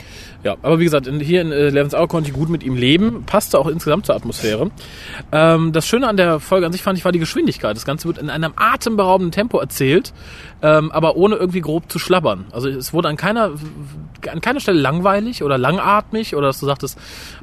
Ja, 0.43 0.55
aber 0.61 0.79
wie 0.79 0.83
gesagt, 0.83 1.07
in, 1.07 1.19
hier 1.19 1.41
in 1.41 1.51
äh, 1.51 1.67
Eleven's 1.67 1.93
Hour 1.95 2.07
konnte 2.07 2.29
ich 2.29 2.35
gut 2.35 2.47
mit 2.49 2.63
ihm 2.63 2.75
leben, 2.75 3.23
passte 3.25 3.57
auch 3.59 3.67
insgesamt 3.67 4.05
zur 4.05 4.15
Atmosphäre. 4.15 4.69
Ähm, 5.31 5.73
das 5.73 5.87
Schöne 5.87 6.07
an 6.07 6.15
der 6.15 6.39
Folge 6.39 6.65
an 6.65 6.71
sich 6.71 6.83
fand 6.83 6.97
ich 6.97 7.03
war 7.05 7.11
die 7.11 7.19
Geschwindigkeit. 7.19 7.75
Das 7.75 7.85
Ganze 7.85 8.07
wird 8.07 8.17
in 8.19 8.29
einem 8.29 8.53
atemberaubenden 8.55 9.31
Tempo 9.31 9.59
erzählt, 9.59 10.13
ähm, 10.61 10.91
aber 10.91 11.15
ohne 11.17 11.35
irgendwie 11.35 11.61
grob 11.61 11.91
zu 11.91 11.97
schlabbern. 11.99 12.45
Also 12.51 12.69
es 12.69 12.93
wurde 12.93 13.09
an 13.09 13.17
keiner 13.17 13.51
an 14.31 14.41
keiner 14.41 14.59
Stelle 14.59 14.79
langweilig 14.79 15.43
oder 15.43 15.57
langatmig 15.57 16.35
oder 16.35 16.47
dass 16.47 16.59
du 16.59 16.65
sagtest, 16.65 16.97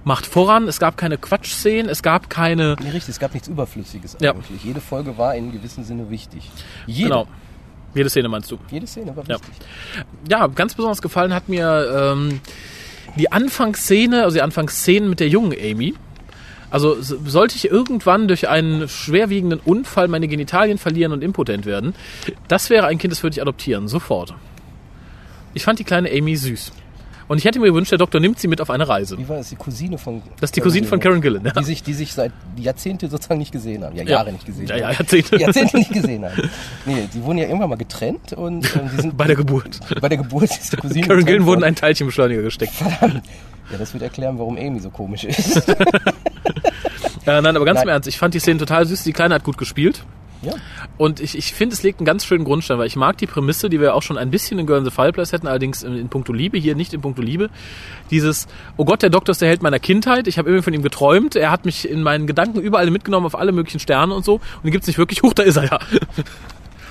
macht 0.04 0.24
voran. 0.26 0.68
Es 0.68 0.78
gab 0.78 0.96
keine 0.96 1.18
Quatschszenen, 1.18 1.88
es 1.88 2.02
gab 2.02 2.30
keine 2.30 2.76
Nee, 2.80 2.90
richtig, 2.90 3.10
es 3.10 3.18
gab 3.20 3.34
nichts 3.34 3.48
Überflüssiges 3.48 4.16
Ja. 4.20 4.32
eigentlich. 4.32 4.62
Jede 4.64 4.80
Folge 4.80 5.18
war 5.18 5.34
in 5.34 5.50
gewissem 5.52 5.84
Sinne 5.84 6.10
wichtig. 6.10 6.50
Jede, 6.86 7.08
genau. 7.10 7.26
Jede 7.94 8.08
Szene 8.10 8.28
meinst 8.28 8.50
du? 8.50 8.58
jede 8.70 8.86
Szene 8.86 9.16
war 9.16 9.24
Ja. 9.28 9.34
wichtig. 9.36 9.54
ja, 10.28 10.46
ganz 10.48 10.74
besonders 10.74 11.00
gefallen 11.02 11.32
hat 11.34 11.48
mir 11.48 12.12
ähm, 12.14 12.40
die 13.16 13.32
Anfangsszene, 13.32 14.24
also 14.24 14.34
die 14.34 14.42
Anfangsszenen 14.42 15.08
mit 15.08 15.20
der 15.20 15.28
jungen 15.28 15.52
Amy. 15.52 15.94
Also 16.70 16.96
sollte 17.00 17.54
ich 17.54 17.70
irgendwann 17.70 18.26
durch 18.26 18.48
einen 18.48 18.88
schwerwiegenden 18.88 19.60
Unfall 19.60 20.08
meine 20.08 20.26
Genitalien 20.26 20.76
verlieren 20.78 21.12
und 21.12 21.22
impotent 21.22 21.66
werden, 21.66 21.94
das 22.48 22.68
wäre 22.68 22.86
ein 22.86 22.98
Kind, 22.98 23.12
das 23.12 23.22
würde 23.22 23.34
ich 23.34 23.42
adoptieren, 23.42 23.86
sofort. 23.86 24.34
Ich 25.52 25.62
fand 25.62 25.78
die 25.78 25.84
kleine 25.84 26.10
Amy 26.10 26.36
süß. 26.36 26.72
Und 27.28 27.38
ich 27.38 27.44
hätte 27.44 27.58
mir 27.58 27.66
gewünscht, 27.66 27.90
der 27.90 27.98
Doktor 27.98 28.20
nimmt 28.20 28.38
sie 28.38 28.48
mit 28.48 28.60
auf 28.60 28.70
eine 28.70 28.86
Reise. 28.88 29.16
Wie 29.18 29.28
war 29.28 29.36
das? 29.38 29.48
Die 29.48 29.56
Cousine 29.56 29.96
von. 29.98 30.22
Das 30.40 30.48
ist 30.48 30.56
die 30.56 30.60
Cousine 30.60 30.86
von 30.86 31.00
Karen 31.00 31.20
Gillan, 31.20 31.44
ja. 31.44 31.52
Die 31.52 31.64
sich, 31.64 31.82
die 31.82 31.94
sich 31.94 32.12
seit 32.12 32.32
Jahrzehnte 32.56 33.08
sozusagen 33.08 33.38
nicht 33.38 33.52
gesehen 33.52 33.84
haben. 33.84 33.96
Ja, 33.96 34.02
Ja. 34.02 34.10
Jahre 34.10 34.32
nicht 34.32 34.44
gesehen 34.46 34.66
Ja, 34.66 34.76
ja. 34.76 34.90
Jahrzehnte. 34.92 35.36
Jahrzehnte 35.40 35.76
nicht 35.78 35.92
gesehen 35.92 36.24
haben. 36.24 36.50
Nee, 36.84 37.08
die 37.12 37.22
wurden 37.22 37.38
ja 37.38 37.44
irgendwann 37.46 37.70
mal 37.70 37.76
getrennt 37.76 38.32
und 38.34 38.76
ähm, 38.76 38.90
die 38.94 39.00
sind. 39.02 39.16
Bei 39.16 39.26
der 39.26 39.36
Geburt. 39.36 39.80
Bei 40.00 40.08
der 40.08 40.18
Geburt 40.18 40.44
ist 40.44 40.72
die 40.72 40.76
Cousine. 40.76 41.06
Karen 41.06 41.24
Gillan 41.24 41.24
getrennt 41.24 41.26
wurden 41.26 41.40
in 41.40 41.46
worden. 41.46 41.64
einen 41.64 41.76
Teilchenbeschleuniger 41.76 42.42
gesteckt. 42.42 42.74
Ja, 42.80 43.78
das 43.78 43.94
wird 43.94 44.02
erklären, 44.02 44.38
warum 44.38 44.58
Amy 44.58 44.80
so 44.80 44.90
komisch 44.90 45.24
ist. 45.24 45.62
Äh, 47.26 47.40
nein, 47.40 47.56
aber 47.56 47.64
ganz 47.64 47.78
Nein. 47.78 47.84
im 47.84 47.92
Ernst, 47.94 48.06
ich 48.06 48.18
fand 48.18 48.34
die 48.34 48.38
Szene 48.38 48.58
total 48.58 48.84
süß. 48.84 49.02
Die 49.04 49.14
Kleine 49.14 49.34
hat 49.34 49.44
gut 49.44 49.56
gespielt. 49.56 50.04
Ja. 50.44 50.54
Und 50.98 51.20
ich, 51.20 51.36
ich 51.36 51.52
finde, 51.52 51.74
es 51.74 51.82
legt 51.82 52.00
einen 52.00 52.06
ganz 52.06 52.24
schönen 52.24 52.44
Grundstein, 52.44 52.78
weil 52.78 52.86
ich 52.86 52.96
mag 52.96 53.18
die 53.18 53.26
Prämisse, 53.26 53.68
die 53.68 53.80
wir 53.80 53.94
auch 53.94 54.02
schon 54.02 54.18
ein 54.18 54.30
bisschen 54.30 54.58
in 54.58 54.66
Girl 54.66 54.78
in 54.78 54.84
the 54.84 54.90
Fireplace 54.90 55.32
hätten, 55.32 55.46
allerdings 55.46 55.82
in, 55.82 55.96
in 55.96 56.08
puncto 56.08 56.32
Liebe, 56.32 56.58
hier 56.58 56.74
nicht 56.74 56.92
in 56.92 57.00
puncto 57.00 57.22
Liebe. 57.22 57.50
Dieses, 58.10 58.46
oh 58.76 58.84
Gott, 58.84 59.02
der 59.02 59.10
Doktor 59.10 59.32
ist 59.32 59.40
der 59.40 59.48
Held 59.48 59.62
meiner 59.62 59.78
Kindheit, 59.78 60.28
ich 60.28 60.38
habe 60.38 60.48
irgendwie 60.48 60.64
von 60.64 60.74
ihm 60.74 60.82
geträumt, 60.82 61.36
er 61.36 61.50
hat 61.50 61.64
mich 61.64 61.88
in 61.88 62.02
meinen 62.02 62.26
Gedanken 62.26 62.60
überall 62.60 62.90
mitgenommen, 62.90 63.26
auf 63.26 63.36
alle 63.36 63.52
möglichen 63.52 63.80
Sterne 63.80 64.14
und 64.14 64.24
so, 64.24 64.34
und 64.34 64.64
den 64.64 64.72
gibt's 64.72 64.86
nicht 64.86 64.98
wirklich, 64.98 65.22
huch, 65.22 65.32
da 65.32 65.42
ist 65.42 65.56
er 65.56 65.64
ja. 65.64 65.78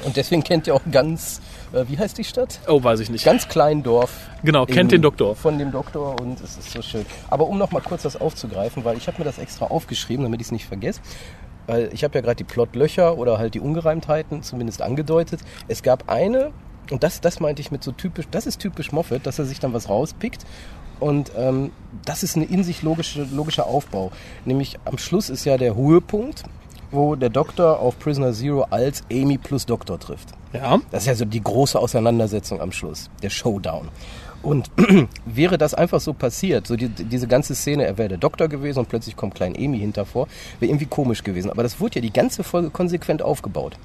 Und 0.04 0.18
deswegen 0.18 0.44
kennt 0.44 0.68
ihr 0.68 0.76
auch 0.76 0.82
ganz, 0.92 1.42
äh, 1.72 1.86
wie 1.88 1.98
heißt 1.98 2.18
die 2.18 2.24
Stadt? 2.24 2.60
Oh, 2.68 2.84
weiß 2.84 3.00
ich 3.00 3.10
nicht. 3.10 3.24
Ganz 3.24 3.48
klein 3.48 3.84
Dorf. 3.84 4.12
Genau, 4.44 4.66
kennt 4.66 4.92
den 4.92 5.02
Doktor. 5.02 5.36
Von 5.36 5.58
dem 5.58 5.72
Doktor 5.72 6.20
und 6.20 6.42
es 6.42 6.58
ist 6.58 6.72
so 6.72 6.82
schön. 6.82 7.06
Aber 7.30 7.48
um 7.48 7.58
noch 7.58 7.72
mal 7.72 7.82
kurz 7.82 8.04
das 8.04 8.20
aufzugreifen, 8.20 8.84
weil 8.84 8.98
ich 8.98 9.08
habe 9.08 9.20
mir 9.20 9.26
das 9.26 9.38
extra 9.38 9.66
aufgeschrieben, 9.66 10.24
damit 10.24 10.42
ich 10.42 10.48
es 10.48 10.52
nicht 10.52 10.66
vergesse. 10.66 11.02
Weil 11.68 11.90
ich 11.94 12.04
habe 12.04 12.16
ja 12.16 12.22
gerade 12.22 12.36
die 12.36 12.44
Plotlöcher 12.44 13.18
oder 13.18 13.38
halt 13.38 13.54
die 13.54 13.60
Ungereimtheiten 13.60 14.44
zumindest 14.44 14.82
angedeutet. 14.82 15.42
Es 15.68 15.84
gab 15.84 16.10
eine, 16.10 16.52
und 16.92 17.04
das, 17.04 17.22
das 17.22 17.40
meinte 17.40 17.62
ich 17.62 17.72
mit 17.72 17.84
so 17.84 17.92
typisch, 17.92 18.26
das 18.32 18.46
ist 18.46 18.60
typisch 18.60 18.92
Moffat, 18.92 19.26
dass 19.26 19.40
er 19.40 19.46
sich 19.46 19.60
dann 19.60 19.74
was 19.74 19.90
rauspickt. 19.90 20.46
Und 21.00 21.32
ähm, 21.38 21.72
das 22.06 22.24
ist 22.24 22.36
ein 22.36 22.44
in 22.44 22.64
sich 22.64 22.82
logische, 22.82 23.24
logischer 23.24 23.66
Aufbau. 23.68 24.12
Nämlich 24.46 24.78
am 24.86 24.98
Schluss 24.98 25.30
ist 25.30 25.46
ja 25.46 25.58
der 25.58 25.76
Höhepunkt, 25.76 26.44
wo 26.92 27.16
der 27.16 27.30
Doktor 27.30 27.80
auf 27.80 28.00
Prisoner 28.00 28.34
Zero 28.34 28.68
als 28.70 29.04
Amy 29.12 29.38
plus 29.38 29.66
Doktor 29.66 30.00
trifft. 30.00 30.30
Ja. 30.54 30.80
Das 30.92 31.04
ist 31.04 31.08
ja 31.08 31.16
so 31.16 31.26
die 31.26 31.42
große 31.42 31.80
Auseinandersetzung 31.80 32.62
am 32.62 32.72
Schluss, 32.72 33.10
der 33.22 33.32
Showdown. 33.32 33.90
Und 34.44 34.70
wäre 35.26 35.58
das 35.58 35.74
einfach 35.74 36.02
so 36.02 36.14
passiert, 36.14 36.68
so 36.68 36.76
die, 36.76 36.90
diese 36.90 37.28
ganze 37.28 37.56
Szene, 37.56 37.86
er 37.86 37.98
wäre 37.98 38.10
der 38.10 38.18
Doktor 38.18 38.50
gewesen 38.50 38.80
und 38.80 38.90
plötzlich 38.90 39.16
kommt 39.16 39.36
Klein 39.36 39.56
Amy 39.58 39.80
hinter 39.80 40.06
vor, 40.06 40.28
wäre 40.60 40.70
irgendwie 40.70 40.86
komisch 40.86 41.24
gewesen. 41.24 41.50
Aber 41.50 41.64
das 41.64 41.80
wurde 41.80 41.96
ja 41.96 42.02
die 42.02 42.14
ganze 42.14 42.44
Folge 42.44 42.70
konsequent 42.70 43.22
aufgebaut. 43.22 43.78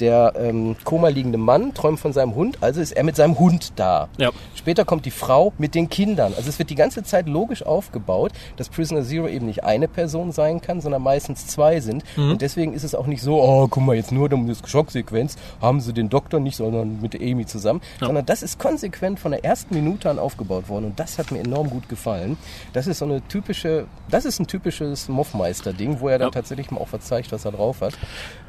Der 0.00 0.32
ähm, 0.36 0.76
Koma 0.84 1.08
liegende 1.08 1.38
Mann 1.38 1.74
träumt 1.74 2.00
von 2.00 2.12
seinem 2.12 2.34
Hund, 2.34 2.58
also 2.62 2.80
ist 2.80 2.92
er 2.92 3.04
mit 3.04 3.16
seinem 3.16 3.38
Hund 3.38 3.72
da. 3.76 4.08
Ja. 4.16 4.30
Später 4.54 4.84
kommt 4.84 5.04
die 5.04 5.10
Frau 5.10 5.52
mit 5.58 5.74
den 5.74 5.88
Kindern. 5.90 6.32
Also 6.36 6.48
es 6.48 6.58
wird 6.58 6.70
die 6.70 6.74
ganze 6.74 7.02
Zeit 7.02 7.28
logisch 7.28 7.62
aufgebaut, 7.62 8.32
dass 8.56 8.68
Prisoner 8.68 9.02
Zero 9.02 9.28
eben 9.28 9.46
nicht 9.46 9.64
eine 9.64 9.88
Person 9.88 10.32
sein 10.32 10.60
kann, 10.60 10.80
sondern 10.80 11.02
meistens 11.02 11.46
zwei 11.46 11.80
sind. 11.80 12.02
Mhm. 12.16 12.32
Und 12.32 12.42
deswegen 12.42 12.72
ist 12.72 12.84
es 12.84 12.94
auch 12.94 13.06
nicht 13.06 13.22
so, 13.22 13.42
oh, 13.42 13.68
guck 13.68 13.82
mal, 13.82 13.94
jetzt 13.96 14.12
nur 14.12 14.32
um 14.32 14.46
das 14.48 14.62
Schocksequenz 14.64 15.36
haben 15.60 15.80
sie 15.80 15.92
den 15.92 16.08
Doktor 16.08 16.40
nicht, 16.40 16.56
sondern 16.56 17.00
mit 17.00 17.14
Amy 17.20 17.44
zusammen. 17.46 17.80
Ja. 18.00 18.06
Sondern 18.06 18.24
das 18.26 18.42
ist 18.42 18.58
konsequent 18.58 19.18
von 19.20 19.32
der 19.32 19.44
ersten 19.44 19.74
Minute 19.74 20.08
an 20.08 20.18
aufgebaut 20.18 20.68
worden. 20.68 20.86
Und 20.86 21.00
das 21.00 21.18
hat 21.18 21.30
mir 21.30 21.40
enorm 21.40 21.68
gut 21.68 21.88
gefallen. 21.88 22.38
Das 22.72 22.86
ist 22.86 22.98
so 22.98 23.04
eine 23.04 23.20
typische, 23.28 23.86
das 24.10 24.24
ist 24.24 24.40
ein 24.40 24.46
typisches 24.46 25.08
Moffmeister-Ding, 25.08 26.00
wo 26.00 26.08
er 26.08 26.18
dann 26.18 26.28
Ja. 26.28 26.32
tatsächlich 26.32 26.70
mal 26.70 26.80
auch 26.80 26.88
verzeigt, 26.88 27.32
was 27.32 27.44
er 27.44 27.52
drauf 27.52 27.80
hat. 27.80 27.94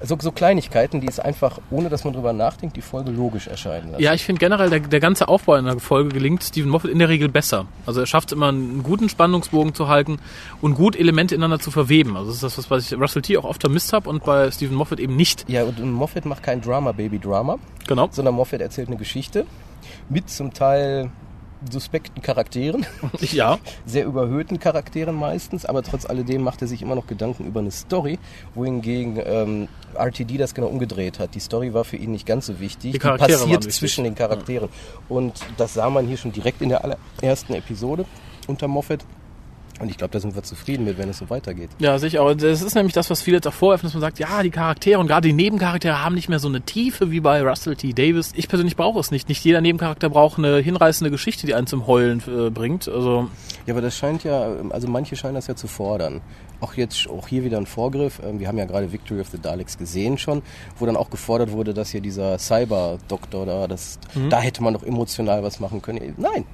So, 0.01 0.17
so 0.19 0.31
Kleinigkeiten, 0.31 1.01
die 1.01 1.07
es 1.07 1.19
einfach, 1.19 1.40
ohne 1.69 1.89
dass 1.89 2.03
man 2.03 2.13
drüber 2.13 2.33
nachdenkt, 2.33 2.75
die 2.75 2.81
Folge 2.81 3.11
logisch 3.11 3.47
erscheinen 3.47 3.91
lassen. 3.91 4.03
Ja, 4.03 4.13
ich 4.13 4.23
finde 4.23 4.39
generell, 4.39 4.69
der, 4.69 4.79
der 4.81 4.99
ganze 4.99 5.27
Aufbau 5.27 5.55
in 5.55 5.65
der 5.65 5.79
Folge 5.79 6.09
gelingt 6.09 6.43
Stephen 6.43 6.69
Moffat 6.69 6.91
in 6.91 6.99
der 6.99 7.09
Regel 7.09 7.29
besser. 7.29 7.65
Also 7.85 7.99
er 8.01 8.05
schafft 8.05 8.29
es 8.31 8.35
immer, 8.35 8.49
einen 8.49 8.83
guten 8.83 9.09
Spannungsbogen 9.09 9.73
zu 9.73 9.87
halten 9.87 10.19
und 10.61 10.75
gut 10.75 10.95
Elemente 10.95 11.35
ineinander 11.35 11.59
zu 11.59 11.71
verweben. 11.71 12.15
Also 12.17 12.27
das 12.31 12.35
ist 12.35 12.43
das, 12.43 12.57
was- 12.57 12.69
was 12.69 12.91
ich 12.91 12.97
Russell 12.99 13.21
T. 13.21 13.37
auch 13.37 13.43
oft 13.45 13.61
vermisst 13.61 13.93
habe 13.93 14.09
und 14.09 14.23
bei 14.23 14.49
Stephen 14.51 14.75
Moffat 14.75 14.99
eben 14.99 15.15
nicht. 15.15 15.49
Ja, 15.49 15.63
und 15.63 15.79
Moffat 15.91 16.25
macht 16.25 16.43
kein 16.43 16.61
Drama-Baby-Drama, 16.61 17.57
Genau. 17.87 18.07
sondern 18.11 18.35
Moffat 18.35 18.61
erzählt 18.61 18.87
eine 18.89 18.97
Geschichte 18.97 19.45
mit 20.09 20.29
zum 20.29 20.53
Teil 20.53 21.09
suspekten 21.69 22.21
Charakteren, 22.21 22.85
Ja. 23.19 23.59
sehr 23.85 24.05
überhöhten 24.05 24.59
Charakteren 24.59 25.15
meistens, 25.15 25.65
aber 25.65 25.83
trotz 25.83 26.05
alledem 26.05 26.41
macht 26.41 26.61
er 26.61 26.67
sich 26.67 26.81
immer 26.81 26.95
noch 26.95 27.07
Gedanken 27.07 27.45
über 27.45 27.59
eine 27.59 27.71
Story, 27.71 28.17
wohingegen 28.55 29.19
ähm, 29.23 29.67
RTD 29.93 30.37
das 30.37 30.53
genau 30.53 30.67
umgedreht 30.67 31.19
hat. 31.19 31.35
Die 31.35 31.39
Story 31.39 31.73
war 31.73 31.83
für 31.83 31.97
ihn 31.97 32.11
nicht 32.11 32.25
ganz 32.25 32.45
so 32.47 32.59
wichtig. 32.59 32.93
Die 32.93 32.99
Charaktere 32.99 33.31
waren 33.31 33.39
passiert 33.41 33.59
wichtig. 33.65 33.75
zwischen 33.79 34.03
den 34.05 34.15
Charakteren. 34.15 34.69
Und 35.09 35.33
das 35.57 35.73
sah 35.73 35.89
man 35.89 36.07
hier 36.07 36.17
schon 36.17 36.31
direkt 36.31 36.61
in 36.61 36.69
der 36.69 36.83
allerersten 36.83 37.53
Episode 37.53 38.05
unter 38.47 38.67
Moffat. 38.67 39.03
Und 39.81 39.89
ich 39.89 39.97
glaube, 39.97 40.11
da 40.11 40.19
sind 40.19 40.35
wir 40.35 40.43
zufrieden 40.43 40.85
mit, 40.85 40.99
wenn 40.99 41.09
es 41.09 41.17
so 41.17 41.29
weitergeht. 41.31 41.69
Ja, 41.79 41.95
ich 41.97 42.19
auch. 42.19 42.33
Das 42.35 42.61
ist 42.61 42.75
nämlich 42.75 42.93
das, 42.93 43.09
was 43.09 43.21
viele 43.21 43.37
jetzt 43.37 43.47
auch 43.47 43.53
vorwerfen, 43.53 43.87
dass 43.87 43.93
man 43.95 44.01
sagt, 44.01 44.19
ja, 44.19 44.43
die 44.43 44.51
Charaktere 44.51 44.99
und 44.99 45.07
gerade 45.07 45.27
die 45.27 45.33
Nebencharaktere 45.33 46.03
haben 46.03 46.13
nicht 46.13 46.29
mehr 46.29 46.37
so 46.37 46.47
eine 46.47 46.61
Tiefe 46.61 47.09
wie 47.09 47.19
bei 47.19 47.41
Russell 47.41 47.75
T. 47.75 47.91
Davis. 47.93 48.31
Ich 48.35 48.47
persönlich 48.47 48.75
brauche 48.75 48.99
es 48.99 49.09
nicht. 49.09 49.27
Nicht 49.27 49.43
jeder 49.43 49.59
Nebencharakter 49.59 50.09
braucht 50.09 50.37
eine 50.37 50.57
hinreißende 50.57 51.09
Geschichte, 51.09 51.47
die 51.47 51.55
einen 51.55 51.65
zum 51.65 51.87
Heulen 51.87 52.21
äh, 52.27 52.51
bringt. 52.51 52.87
Also 52.87 53.27
Ja, 53.65 53.73
aber 53.73 53.81
das 53.81 53.97
scheint 53.97 54.23
ja, 54.23 54.51
also 54.69 54.87
manche 54.87 55.15
scheinen 55.15 55.35
das 55.35 55.47
ja 55.47 55.55
zu 55.55 55.67
fordern. 55.67 56.21
Auch 56.59 56.75
jetzt, 56.75 57.09
auch 57.09 57.27
hier 57.27 57.43
wieder 57.43 57.57
ein 57.57 57.65
Vorgriff. 57.65 58.21
Ähm, 58.23 58.39
Wir 58.39 58.47
haben 58.47 58.59
ja 58.59 58.65
gerade 58.65 58.91
Victory 58.91 59.21
of 59.21 59.29
the 59.29 59.39
Daleks 59.39 59.79
gesehen 59.79 60.19
schon, 60.19 60.43
wo 60.77 60.85
dann 60.85 60.95
auch 60.95 61.09
gefordert 61.09 61.51
wurde, 61.51 61.73
dass 61.73 61.89
hier 61.89 62.01
dieser 62.01 62.37
Cyber-Doktor 62.37 63.47
da, 63.47 63.67
das, 63.67 63.97
da 64.29 64.39
hätte 64.39 64.61
man 64.61 64.75
doch 64.75 64.83
emotional 64.83 65.41
was 65.41 65.59
machen 65.59 65.81
können. 65.81 66.13
Nein, 66.17 66.45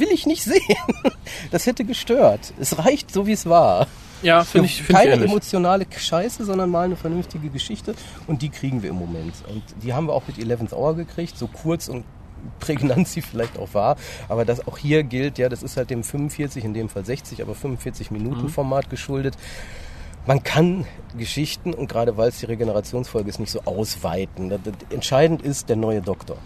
will 0.00 0.08
ich 0.12 0.26
nicht 0.26 0.42
sehen. 0.44 0.60
Das 1.50 1.66
hätte 1.66 1.84
gestört. 1.84 2.52
Es 2.58 2.78
reicht 2.78 3.10
so, 3.12 3.26
wie 3.26 3.32
es 3.32 3.46
war. 3.46 3.86
ja, 4.22 4.44
finde 4.44 4.66
ich, 4.66 4.82
finde 4.82 4.92
ich 4.92 4.98
Keine 4.98 5.14
ähnlich. 5.14 5.30
emotionale 5.30 5.86
Scheiße, 5.94 6.44
sondern 6.44 6.70
mal 6.70 6.84
eine 6.86 6.96
vernünftige 6.96 7.48
Geschichte. 7.48 7.94
Und 8.26 8.42
die 8.42 8.48
kriegen 8.48 8.82
wir 8.82 8.90
im 8.90 8.96
Moment. 8.96 9.34
Und 9.48 9.62
die 9.82 9.92
haben 9.92 10.06
wir 10.06 10.14
auch 10.14 10.22
mit 10.26 10.36
11th 10.36 10.72
Hour 10.74 10.96
gekriegt, 10.96 11.38
so 11.38 11.46
kurz 11.46 11.88
und 11.88 12.04
prägnant 12.60 13.08
sie 13.08 13.22
vielleicht 13.22 13.58
auch 13.58 13.72
war. 13.74 13.96
Aber 14.28 14.44
das 14.44 14.66
auch 14.66 14.78
hier 14.78 15.02
gilt, 15.02 15.38
ja, 15.38 15.48
das 15.48 15.62
ist 15.62 15.76
halt 15.76 15.90
dem 15.90 16.02
45, 16.04 16.64
in 16.64 16.74
dem 16.74 16.88
Fall 16.88 17.04
60, 17.04 17.42
aber 17.42 17.54
45 17.54 18.10
Minuten 18.10 18.48
Format 18.48 18.90
geschuldet. 18.90 19.34
Man 20.26 20.42
kann 20.42 20.84
Geschichten, 21.16 21.72
und 21.72 21.88
gerade 21.88 22.16
weil 22.16 22.28
es 22.28 22.38
die 22.38 22.46
Regenerationsfolge 22.46 23.28
ist, 23.30 23.38
nicht 23.40 23.50
so 23.52 23.60
ausweiten. 23.64 24.52
Entscheidend 24.90 25.42
ist 25.42 25.68
der 25.68 25.76
neue 25.76 26.02
Doktor. 26.02 26.36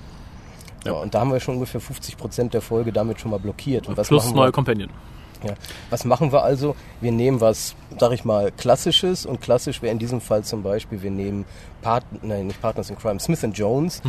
Ja. 0.85 0.92
und 0.92 1.14
da 1.14 1.21
haben 1.21 1.33
wir 1.33 1.40
schon 1.40 1.55
ungefähr 1.55 1.81
50 1.81 2.16
Prozent 2.16 2.55
der 2.55 2.61
Folge 2.62 2.92
damit 2.92 3.21
schon 3.21 3.31
mal 3.31 3.38
blockiert. 3.38 3.88
Und 3.88 3.97
was 3.97 4.09
Plus 4.09 4.25
machen 4.27 4.37
neue? 4.37 4.53
Companion. 4.53 4.90
Ja. 5.45 5.55
Was 5.90 6.05
machen 6.05 6.33
wir 6.33 6.45
also? 6.45 6.77
Wir 7.01 7.11
nehmen 7.12 7.40
was, 7.40 7.75
sag 7.99 8.12
ich 8.12 8.25
mal, 8.25 8.53
Klassisches 8.53 9.27
und 9.27 9.40
klassisch 9.40 9.83
wäre 9.83 9.92
in 9.92 9.99
diesem 9.99 10.21
Fall 10.21 10.45
zum 10.45 10.62
Beispiel, 10.62 11.03
wir 11.03 11.11
nehmen 11.11 11.45
Part, 11.83 12.05
nein, 12.23 12.47
nicht 12.47 12.61
Partners 12.62 12.90
in 12.90 12.97
Crime, 12.99 13.18
Smith 13.18 13.45
Jones, 13.55 14.03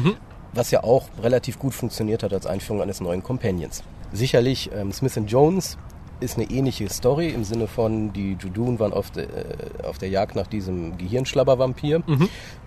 was 0.53 0.69
ja 0.69 0.83
auch 0.83 1.05
relativ 1.21 1.57
gut 1.57 1.73
funktioniert 1.73 2.21
hat 2.21 2.33
als 2.33 2.45
Einführung 2.45 2.81
eines 2.83 3.01
neuen 3.01 3.23
Companions. 3.23 3.83
Sicherlich, 4.11 4.69
ähm, 4.75 4.91
Smith 4.91 5.19
Jones 5.25 5.77
ist 6.19 6.37
eine 6.37 6.49
ähnliche 6.51 6.87
Story 6.89 7.29
im 7.29 7.43
Sinne 7.43 7.67
von, 7.67 8.13
die 8.13 8.37
Judun 8.39 8.77
waren 8.79 8.93
auf, 8.93 9.09
de, 9.09 9.25
äh, 9.25 9.83
auf 9.87 9.97
der 9.97 10.09
Jagd 10.09 10.35
nach 10.35 10.45
diesem 10.47 10.97
Gehirnschlabbervampir. 10.99 12.03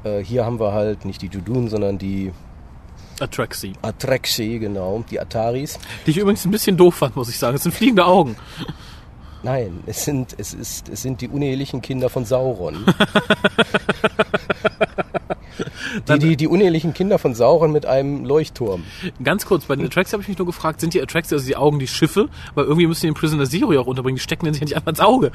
Äh, 0.02 0.18
hier 0.24 0.44
haben 0.44 0.58
wir 0.58 0.72
halt 0.72 1.04
nicht 1.04 1.22
die 1.22 1.28
Judun, 1.28 1.68
sondern 1.68 1.98
die 1.98 2.32
Atraxi. 3.20 3.72
Atraxi, 3.82 4.58
genau, 4.58 5.04
die 5.10 5.20
Ataris. 5.20 5.78
Die 6.06 6.10
ich 6.10 6.18
übrigens 6.18 6.44
ein 6.44 6.50
bisschen 6.50 6.76
doof 6.76 6.96
fand, 6.96 7.16
muss 7.16 7.28
ich 7.28 7.38
sagen. 7.38 7.56
Es 7.56 7.62
sind 7.62 7.72
fliegende 7.72 8.04
Augen. 8.04 8.36
Nein, 9.42 9.82
es 9.86 10.04
sind, 10.04 10.34
es 10.38 10.54
ist, 10.54 10.88
es 10.88 11.02
sind 11.02 11.20
die 11.20 11.28
unehelichen 11.28 11.80
Kinder 11.80 12.08
von 12.08 12.24
Sauron. 12.24 12.84
die, 16.08 16.18
die, 16.18 16.36
die 16.36 16.48
unehelichen 16.48 16.94
Kinder 16.94 17.18
von 17.18 17.34
Sauron 17.34 17.70
mit 17.70 17.86
einem 17.86 18.24
Leuchtturm. 18.24 18.82
Ganz 19.22 19.46
kurz, 19.46 19.66
bei 19.66 19.76
den 19.76 19.86
Atraxi 19.86 20.12
habe 20.12 20.22
ich 20.22 20.28
mich 20.28 20.38
nur 20.38 20.46
gefragt, 20.46 20.80
sind 20.80 20.94
die 20.94 21.02
Atraxi, 21.02 21.34
also 21.34 21.46
die 21.46 21.56
Augen, 21.56 21.78
die 21.78 21.86
Schiffe? 21.86 22.28
Weil 22.54 22.64
irgendwie 22.64 22.86
müssen 22.86 23.02
die 23.02 23.06
den 23.08 23.14
Prisoner 23.14 23.46
Zero 23.46 23.72
ja 23.72 23.80
auch 23.80 23.86
unterbringen. 23.86 24.16
Die 24.16 24.22
stecken 24.22 24.46
den 24.46 24.54
sich 24.54 24.62
ja 24.62 24.66
nicht 24.66 24.76
einfach 24.76 24.90
ins 24.90 25.00
Auge. 25.00 25.30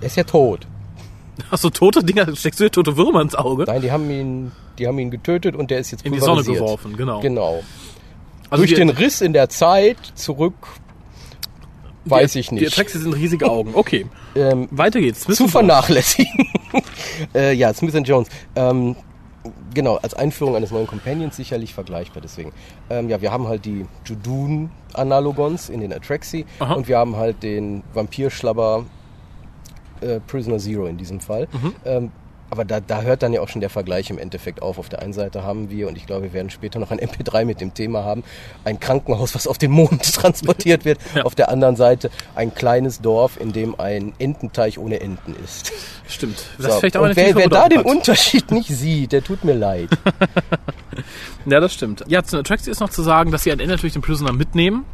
Er 0.00 0.06
ist 0.06 0.16
ja 0.16 0.24
tot. 0.24 0.66
Ach 1.50 1.58
so, 1.58 1.70
tote 1.70 2.02
Dinger, 2.04 2.34
steckst 2.36 2.60
du 2.60 2.64
dir 2.64 2.70
tote 2.70 2.96
Würmer 2.96 3.20
ins 3.22 3.34
Auge? 3.34 3.64
Nein, 3.64 3.82
die 3.82 3.90
haben 3.92 4.08
ihn, 4.10 4.52
die 4.78 4.86
haben 4.86 4.98
ihn 4.98 5.10
getötet 5.10 5.56
und 5.56 5.70
der 5.70 5.78
ist 5.80 5.90
jetzt 5.90 6.04
In 6.06 6.12
die 6.12 6.20
Sonne 6.20 6.42
geworfen, 6.44 6.96
genau. 6.96 7.20
Genau. 7.20 7.62
Also 8.50 8.62
Durch 8.62 8.70
die- 8.70 8.76
den 8.76 8.90
Riss 8.90 9.20
in 9.20 9.32
der 9.32 9.48
Zeit 9.48 9.96
zurück, 10.14 10.54
weiß 12.04 12.36
ich 12.36 12.48
Die 12.48 12.56
nicht. 12.56 12.66
Atraxi 12.68 12.98
sind 12.98 13.14
riesige 13.14 13.50
Augen. 13.50 13.72
Okay, 13.74 14.06
Ähm, 14.36 14.68
weiter 14.70 15.00
geht's. 15.00 15.20
zu 15.20 15.32
Smith 15.34 15.50
vernachlässigen. 15.50 16.48
äh, 17.34 17.52
ja, 17.54 17.72
Smith 17.74 17.94
Jones. 18.04 18.28
Ähm, 18.54 18.94
genau, 19.72 19.96
als 19.96 20.14
Einführung 20.14 20.54
eines 20.56 20.70
neuen 20.70 20.86
Companions 20.86 21.36
sicherlich 21.36 21.72
vergleichbar. 21.74 22.20
Deswegen, 22.22 22.52
ähm, 22.90 23.08
ja, 23.08 23.20
wir 23.22 23.32
haben 23.32 23.48
halt 23.48 23.64
die 23.64 23.86
Judun-Analogons 24.04 25.68
in 25.68 25.80
den 25.80 25.92
Atraxi 25.92 26.44
Aha. 26.58 26.74
und 26.74 26.88
wir 26.88 26.98
haben 26.98 27.16
halt 27.16 27.42
den 27.42 27.82
Vampirschlabber 27.94 28.84
äh, 30.00 30.20
Prisoner 30.20 30.58
Zero 30.58 30.86
in 30.86 30.96
diesem 30.96 31.20
Fall. 31.20 31.48
Mhm. 31.52 31.74
Ähm, 31.84 32.12
aber 32.50 32.64
da, 32.64 32.78
da 32.78 33.02
hört 33.02 33.22
dann 33.24 33.32
ja 33.32 33.40
auch 33.40 33.48
schon 33.48 33.62
der 33.62 33.70
Vergleich 33.70 34.10
im 34.10 34.18
Endeffekt 34.18 34.62
auf. 34.62 34.78
Auf 34.78 34.88
der 34.88 35.00
einen 35.02 35.12
Seite 35.14 35.42
haben 35.42 35.70
wir, 35.70 35.88
und 35.88 35.96
ich 35.96 36.06
glaube, 36.06 36.24
wir 36.24 36.32
werden 36.34 36.50
später 36.50 36.78
noch 36.78 36.92
ein 36.92 37.00
MP3 37.00 37.44
mit 37.44 37.60
dem 37.60 37.74
Thema 37.74 38.04
haben, 38.04 38.22
ein 38.64 38.78
Krankenhaus, 38.78 39.34
was 39.34 39.48
auf 39.48 39.58
den 39.58 39.72
Mond 39.72 40.02
transportiert 40.14 40.84
wird. 40.84 41.00
Ja. 41.16 41.22
Auf 41.24 41.34
der 41.34 41.48
anderen 41.48 41.74
Seite 41.74 42.10
ein 42.36 42.54
kleines 42.54 43.00
Dorf, 43.00 43.40
in 43.40 43.52
dem 43.52 43.80
ein 43.80 44.12
Ententeich 44.18 44.78
ohne 44.78 45.00
Enten 45.00 45.34
ist. 45.42 45.72
Stimmt. 46.06 46.36
Das 46.58 46.66
So. 46.66 46.72
ist 46.74 46.78
vielleicht 46.80 46.96
auch 46.98 47.02
und 47.02 47.16
wer, 47.16 47.34
wer 47.34 47.48
da 47.48 47.68
den 47.68 47.78
hat. 47.78 47.86
Unterschied 47.86 48.52
nicht 48.52 48.68
sieht, 48.76 49.10
der 49.12 49.24
tut 49.24 49.42
mir 49.44 49.54
leid. 49.54 49.88
Ja, 51.46 51.60
das 51.60 51.74
stimmt. 51.74 52.04
Ja, 52.06 52.22
zu 52.22 52.42
Traxi 52.42 52.70
ist 52.70 52.80
noch 52.80 52.88
zu 52.88 53.02
sagen, 53.02 53.30
dass 53.30 53.42
sie 53.42 53.52
am 53.52 53.58
Ende 53.58 53.74
natürlich 53.74 53.92
den 53.92 54.00
Prisoner 54.02 54.32
mitnehmen. 54.32 54.84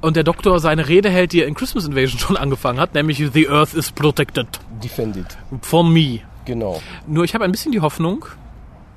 Und 0.00 0.16
der 0.16 0.24
Doktor 0.24 0.60
seine 0.60 0.88
Rede 0.88 1.08
hält, 1.10 1.32
die 1.32 1.40
er 1.40 1.46
in 1.46 1.54
Christmas 1.54 1.86
Invasion 1.86 2.18
schon 2.18 2.36
angefangen 2.36 2.78
hat, 2.78 2.94
nämlich 2.94 3.18
The 3.32 3.48
Earth 3.48 3.74
is 3.74 3.90
protected 3.90 4.46
Defended. 4.82 5.26
from 5.62 5.92
me. 5.92 6.20
Genau. 6.44 6.80
Nur 7.06 7.24
ich 7.24 7.34
habe 7.34 7.44
ein 7.44 7.50
bisschen 7.50 7.72
die 7.72 7.80
Hoffnung, 7.80 8.24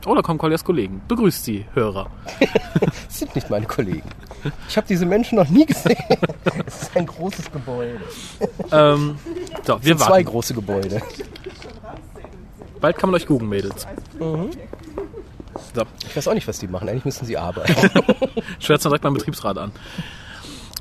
oh, 0.05 0.13
da 0.13 0.21
kommen 0.21 0.37
Colliers 0.37 0.63
Kollegen. 0.63 1.01
Begrüßt 1.07 1.43
Sie, 1.45 1.65
Hörer. 1.73 2.09
Das 2.81 2.93
sind 3.19 3.33
nicht 3.35 3.49
meine 3.49 3.65
Kollegen. 3.65 4.03
Ich 4.67 4.77
habe 4.77 4.85
diese 4.87 5.05
Menschen 5.05 5.37
noch 5.37 5.49
nie 5.49 5.65
gesehen. 5.65 5.97
Es 6.65 6.83
ist 6.83 6.95
ein 6.95 7.05
großes 7.07 7.51
Gebäude. 7.51 7.99
Ähm, 8.71 9.17
so, 9.65 9.83
wir 9.83 9.97
Zwei 9.97 10.09
warten. 10.11 10.25
große 10.25 10.53
Gebäude. 10.53 11.01
Bald 12.79 12.97
kann 12.97 13.09
man 13.09 13.19
euch 13.19 13.25
googeln, 13.27 13.49
Mädels. 13.49 13.87
Mhm. 14.19 14.51
So, 15.75 15.83
Ich 16.07 16.15
weiß 16.15 16.27
auch 16.27 16.33
nicht, 16.33 16.47
was 16.47 16.59
die 16.59 16.67
machen. 16.67 16.87
Eigentlich 16.87 17.05
müssen 17.05 17.25
sie 17.25 17.37
arbeiten. 17.37 17.73
schwärzt 18.59 18.85
direkt 18.85 19.03
beim 19.03 19.13
Betriebsrat 19.13 19.57
an. 19.57 19.71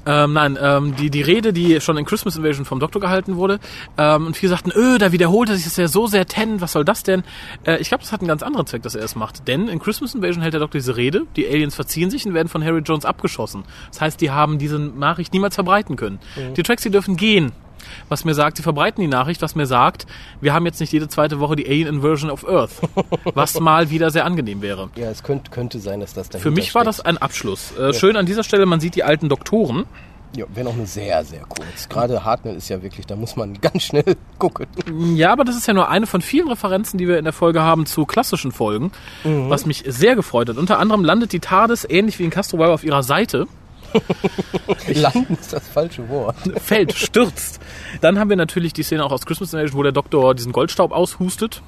Ähm, 0.09 0.33
nein, 0.33 0.59
ähm, 0.61 0.97
die, 0.97 1.11
die 1.11 1.21
Rede, 1.21 1.53
die 1.53 1.83
schon 1.83 1.99
in 1.99 2.07
Christmas 2.07 2.37
Invasion 2.37 2.65
vom 2.65 2.81
Doktor 2.81 2.99
gehalten 2.99 3.37
wurde, 3.37 3.61
ähm, 3.99 4.29
und 4.29 4.37
viele 4.39 4.51
sagten, 4.51 4.73
öh, 4.75 4.97
da 4.97 5.13
wiederholt 5.13 5.51
er 5.51 5.57
sich 5.57 5.65
das 5.65 5.77
ja 5.77 5.87
so 5.87 6.07
sehr 6.07 6.25
ten, 6.25 6.63
was 6.63 6.73
soll 6.73 6.87
das 6.87 7.03
denn? 7.03 7.25
Äh, 7.65 7.77
ich 7.77 7.89
glaube, 7.89 8.03
das 8.03 8.11
hat 8.11 8.21
einen 8.21 8.29
ganz 8.29 8.43
anderen 8.43 8.67
Zweck, 8.67 8.83
dass 8.83 8.95
er 8.95 9.05
es 9.05 9.17
macht. 9.17 9.47
Denn 9.47 9.69
in 9.69 9.79
Christmas 9.81 10.15
Invasion 10.15 10.41
hält 10.41 10.55
der 10.55 10.61
Doktor 10.61 10.79
diese 10.79 10.97
Rede, 10.97 11.27
die 11.37 11.47
Aliens 11.47 11.75
verziehen 11.75 12.09
sich 12.09 12.25
und 12.25 12.33
werden 12.33 12.49
von 12.49 12.65
Harry 12.65 12.81
Jones 12.81 13.05
abgeschossen. 13.05 13.65
Das 13.91 14.01
heißt, 14.01 14.21
die 14.23 14.31
haben 14.31 14.59
diese 14.59 14.79
Nachricht 14.79 15.35
niemals 15.35 15.57
verbreiten 15.57 15.97
können. 15.97 16.19
Die 16.57 16.63
Traxi 16.63 16.91
dürfen 16.91 17.17
gehen. 17.17 17.53
Was 18.09 18.25
mir 18.25 18.35
sagt, 18.35 18.57
sie 18.57 18.63
verbreiten 18.63 19.01
die 19.01 19.09
Nachricht, 19.09 19.43
was 19.43 19.55
mir 19.55 19.67
sagt, 19.67 20.07
wir 20.41 20.53
haben 20.55 20.67
jetzt 20.67 20.81
nicht 20.81 20.93
jede 20.93 21.09
zweite 21.09 21.41
Woche 21.41 21.57
die 21.57 21.67
Alien 21.67 21.89
Inversion 21.89 22.31
of 22.31 22.49
Earth. 22.49 22.73
Was 23.35 23.59
mal 23.61 23.91
wieder 23.91 24.11
sehr 24.11 24.25
angenehm 24.25 24.63
wäre. 24.63 24.91
Ja, 24.97 25.11
es 25.11 25.23
könnte, 25.23 25.51
könnte 25.51 25.79
sein, 25.79 26.01
dass 26.01 26.15
das 26.15 26.29
dahinter 26.29 26.49
Für 26.49 26.55
mich 26.55 26.75
war 26.75 26.85
das 26.85 26.97
steckt. 26.97 27.09
ein 27.09 27.19
Abschluss. 27.19 27.77
Äh, 27.77 27.93
Schön 27.93 28.17
an 28.17 28.27
dieser 28.27 28.43
Stelle, 28.45 28.67
man 28.67 28.81
sieht 28.81 28.95
die 28.95 29.05
alten 29.05 29.29
Doktoren. 29.29 29.85
Ja, 30.37 30.45
wenn 30.55 30.67
auch 30.67 30.77
nur 30.77 30.87
sehr, 30.87 31.25
sehr 31.25 31.41
kurz. 31.49 31.89
Gerade 31.89 32.23
Hartnell 32.25 32.55
ist 32.57 32.69
ja 32.69 32.83
wirklich, 32.83 33.07
da 33.07 33.17
muss 33.17 33.37
man 33.37 33.55
ganz 33.61 33.85
schnell 33.85 34.17
gucken. 34.39 34.67
Ja, 35.17 35.33
aber 35.33 35.45
das 35.45 35.57
ist 35.57 35.67
ja 35.67 35.73
nur 35.75 35.89
eine 35.89 36.07
von 36.07 36.21
vielen 36.21 36.49
Referenzen, 36.49 36.99
die 36.99 37.09
wir 37.09 37.19
in 37.19 37.25
der 37.25 37.33
Folge 37.33 37.63
haben 37.63 37.87
zu 37.87 38.05
klassischen 38.05 38.53
Folgen, 38.53 38.93
was 39.25 39.65
mich 39.65 39.85
sehr 39.87 40.17
gefreut 40.17 40.51
hat. 40.51 40.57
Unter 40.59 40.79
anderem 40.79 41.05
landet 41.05 41.33
die 41.33 41.41
TARDIS 41.41 41.87
ähnlich 41.89 42.19
wie 42.19 42.25
in 42.25 42.31
Castro 42.31 42.63
auf 42.73 42.85
ihrer 42.85 43.03
Seite, 43.03 43.47
Landen 44.95 45.37
ist 45.41 45.53
das 45.53 45.69
falsche 45.69 46.09
Wort. 46.09 46.37
fällt, 46.61 46.95
stürzt. 46.95 47.61
Dann 48.01 48.19
haben 48.19 48.31
wir 48.31 48.37
natürlich 48.37 48.73
die 48.73 48.83
Szene 48.83 49.05
auch 49.05 49.13
aus 49.13 49.27
Christmas 49.27 49.53
Invasion, 49.53 49.79
wo 49.79 49.83
der 49.83 49.93
Doktor 49.93 50.35
diesen 50.35 50.53
Goldstaub 50.53 50.93
aushustet, 50.93 51.63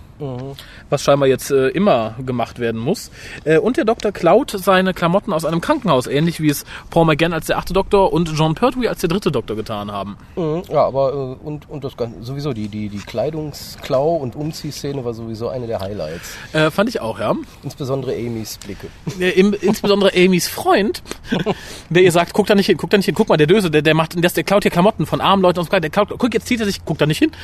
was 0.91 1.03
scheinbar 1.03 1.29
jetzt 1.29 1.51
äh, 1.51 1.69
immer 1.69 2.15
gemacht 2.25 2.59
werden 2.59 2.81
muss. 2.81 3.11
Äh, 3.45 3.59
und 3.59 3.77
der 3.77 3.85
Doktor 3.85 4.13
klaut 4.13 4.51
seine 4.51 4.93
Klamotten 4.95 5.33
aus 5.33 5.45
einem 5.45 5.61
Krankenhaus, 5.61 6.07
ähnlich 6.07 6.41
wie 6.41 6.49
es 6.51 6.65
Paul 6.91 7.07
McGann 7.07 7.33
als 7.33 7.47
der 7.47 7.59
achte 7.59 7.73
Doktor 7.73 8.13
und 8.13 8.31
John 8.37 8.55
Pertwee 8.55 8.89
als 8.89 9.01
der 9.01 9.09
dritte 9.09 9.31
Doktor 9.33 9.57
getan 9.57 9.91
haben. 9.91 10.17
Mhm, 10.37 10.63
Ja, 10.71 10.85
aber 10.87 11.13
äh, 11.43 11.47
und, 11.47 11.69
und 11.71 11.85
das 11.85 11.97
Ganze, 11.97 12.23
sowieso 12.23 12.53
die, 12.53 12.69
die, 12.69 12.89
die 12.89 12.99
Kleidungsklau- 12.99 14.17
und 14.19 14.37
Umziehszene 14.37 15.05
war 15.05 15.15
sowieso 15.15 15.49
eine 15.49 15.67
der 15.67 15.81
Highlights. 15.81 16.35
Äh, 16.53 16.71
fand 16.71 16.89
ich 16.89 17.01
auch, 17.01 17.19
ja. 17.19 17.35
Insbesondere 17.63 18.13
Amys 18.15 18.59
Blicke. 18.59 18.89
Im, 19.19 19.55
insbesondere 19.55 20.13
Amys 20.15 20.49
Freund, 20.49 21.03
der 21.91 22.03
ihr 22.03 22.13
sagt, 22.13 22.33
guck 22.35 22.47
da 22.47 22.55
nicht 22.55 22.67
hin, 22.67 22.77
guck 22.77 22.91
da 22.91 22.97
nicht 22.97 23.07
hin, 23.07 23.15
guck 23.15 23.29
mal, 23.29 23.37
der 23.37 23.47
Döse, 23.47 23.71
der, 23.71 23.83
der 23.83 23.95
macht, 23.95 24.23
der, 24.23 24.31
der 24.31 24.45
klaut 24.45 24.63
hier 24.65 24.71
Klamotten 24.71 25.07
von 25.07 25.21
armen 25.21 25.43
Leuten 25.43 25.59
aus 25.61 25.67
dem 25.67 25.71
Kleid, 25.71 25.83
der 25.85 25.91
klaut, 25.91 26.09
guck, 26.19 26.35
jetzt 26.35 26.47
zieht 26.47 26.61
er 26.61 26.67
sich, 26.67 26.85
guck 26.85 26.99
da 26.99 27.07
nicht 27.07 27.19
hin. 27.19 27.31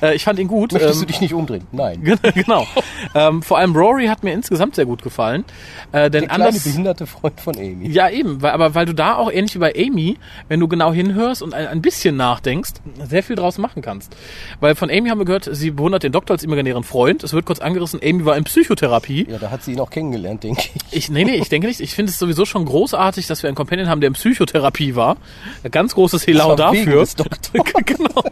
Äh, 0.00 0.14
ich 0.14 0.24
fand 0.24 0.38
ihn 0.38 0.48
gut. 0.48 0.72
Möchtest 0.72 0.94
Ähm, 0.94 1.00
du 1.00 1.06
dich 1.06 1.20
nicht 1.20 1.34
umdrehen? 1.34 1.66
Nein. 1.70 2.00
genau. 2.34 2.66
ähm, 3.14 3.42
vor 3.42 3.58
allem 3.58 3.74
Rory 3.74 4.06
hat 4.06 4.22
mir 4.22 4.32
insgesamt 4.32 4.74
sehr 4.74 4.86
gut 4.86 5.02
gefallen. 5.02 5.44
Äh, 5.92 6.10
denn 6.10 6.22
Der 6.22 6.28
kleine 6.28 6.44
anders. 6.46 6.64
behinderte 6.64 7.06
Freund 7.06 7.40
von 7.40 7.56
Amy. 7.56 7.88
Ja, 7.90 8.08
eben, 8.08 8.42
weil, 8.42 8.52
aber 8.52 8.74
weil 8.74 8.86
du 8.86 8.94
da 8.94 9.16
auch 9.16 9.30
ähnlich 9.30 9.54
wie 9.54 9.58
bei 9.58 9.74
Amy, 9.76 10.18
wenn 10.48 10.60
du 10.60 10.68
genau 10.68 10.92
hinhörst 10.92 11.42
und 11.42 11.54
ein, 11.54 11.66
ein 11.66 11.82
bisschen 11.82 12.16
nachdenkst, 12.16 12.72
sehr 13.08 13.22
viel 13.22 13.36
draus 13.36 13.58
machen 13.58 13.82
kannst. 13.82 14.16
Weil 14.60 14.74
von 14.74 14.90
Amy 14.90 15.08
haben 15.08 15.18
wir 15.18 15.24
gehört, 15.24 15.48
sie 15.50 15.70
bewundert 15.70 16.02
den 16.02 16.12
Doktor 16.12 16.34
als 16.34 16.42
imaginären 16.42 16.84
Freund. 16.84 17.22
Es 17.22 17.32
wird 17.32 17.46
kurz 17.46 17.60
angerissen, 17.60 18.00
Amy 18.02 18.24
war 18.24 18.36
in 18.36 18.44
Psychotherapie. 18.44 19.26
Ja, 19.30 19.38
da 19.38 19.50
hat 19.50 19.62
sie 19.62 19.72
ihn 19.72 19.80
auch 19.80 19.90
kennengelernt, 19.90 20.42
denke 20.42 20.62
ich. 20.62 20.82
Ich, 20.90 21.10
nee, 21.10 21.24
nee, 21.24 21.36
ich 21.36 21.48
denke 21.48 21.66
nicht. 21.66 21.80
Ich 21.80 21.94
finde 21.94 22.10
es 22.10 22.18
sowieso 22.18 22.44
schon 22.44 22.64
großartig, 22.64 23.26
dass 23.26 23.42
wir 23.42 23.48
einen 23.48 23.56
Companion 23.56 23.88
haben, 23.88 24.00
der 24.00 24.08
in 24.08 24.14
Psychotherapie 24.14 24.94
war. 24.94 25.16
Ein 25.64 25.70
ganz 25.70 25.94
großes 25.94 26.26
Helau 26.26 26.54
dafür. 26.56 27.04
genau. 27.86 28.24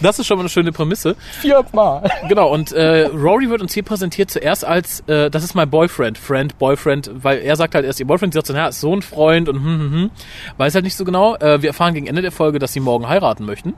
Das 0.00 0.18
ist 0.18 0.26
schon 0.26 0.36
mal 0.36 0.42
eine 0.42 0.48
schöne 0.48 0.72
Prämisse. 0.72 1.16
Viermal. 1.40 2.10
Genau, 2.28 2.52
und 2.52 2.72
äh, 2.72 2.93
Rory 3.02 3.48
wird 3.50 3.62
uns 3.62 3.72
hier 3.74 3.82
präsentiert 3.82 4.30
zuerst 4.30 4.64
als, 4.64 5.00
äh, 5.06 5.30
das 5.30 5.44
ist 5.44 5.54
mein 5.54 5.70
Boyfriend, 5.70 6.18
Friend, 6.18 6.58
Boyfriend, 6.58 7.10
weil 7.14 7.38
er 7.38 7.56
sagt 7.56 7.74
halt, 7.74 7.84
er 7.84 7.90
ist 7.90 8.00
ihr 8.00 8.06
Boyfriend, 8.06 8.34
sie 8.34 8.38
sagt 8.38 8.48
so, 8.48 8.54
ja, 8.54 8.68
ist 8.68 8.80
so 8.80 8.94
ein 8.94 9.02
Freund 9.02 9.48
und 9.48 9.56
hm, 9.56 9.64
hm, 9.64 9.92
hm. 9.92 10.10
Weiß 10.56 10.74
halt 10.74 10.84
nicht 10.84 10.96
so 10.96 11.04
genau. 11.04 11.36
Äh, 11.36 11.62
wir 11.62 11.68
erfahren 11.70 11.94
gegen 11.94 12.06
Ende 12.06 12.22
der 12.22 12.32
Folge, 12.32 12.58
dass 12.58 12.72
sie 12.72 12.80
morgen 12.80 13.08
heiraten 13.08 13.44
möchten. 13.44 13.74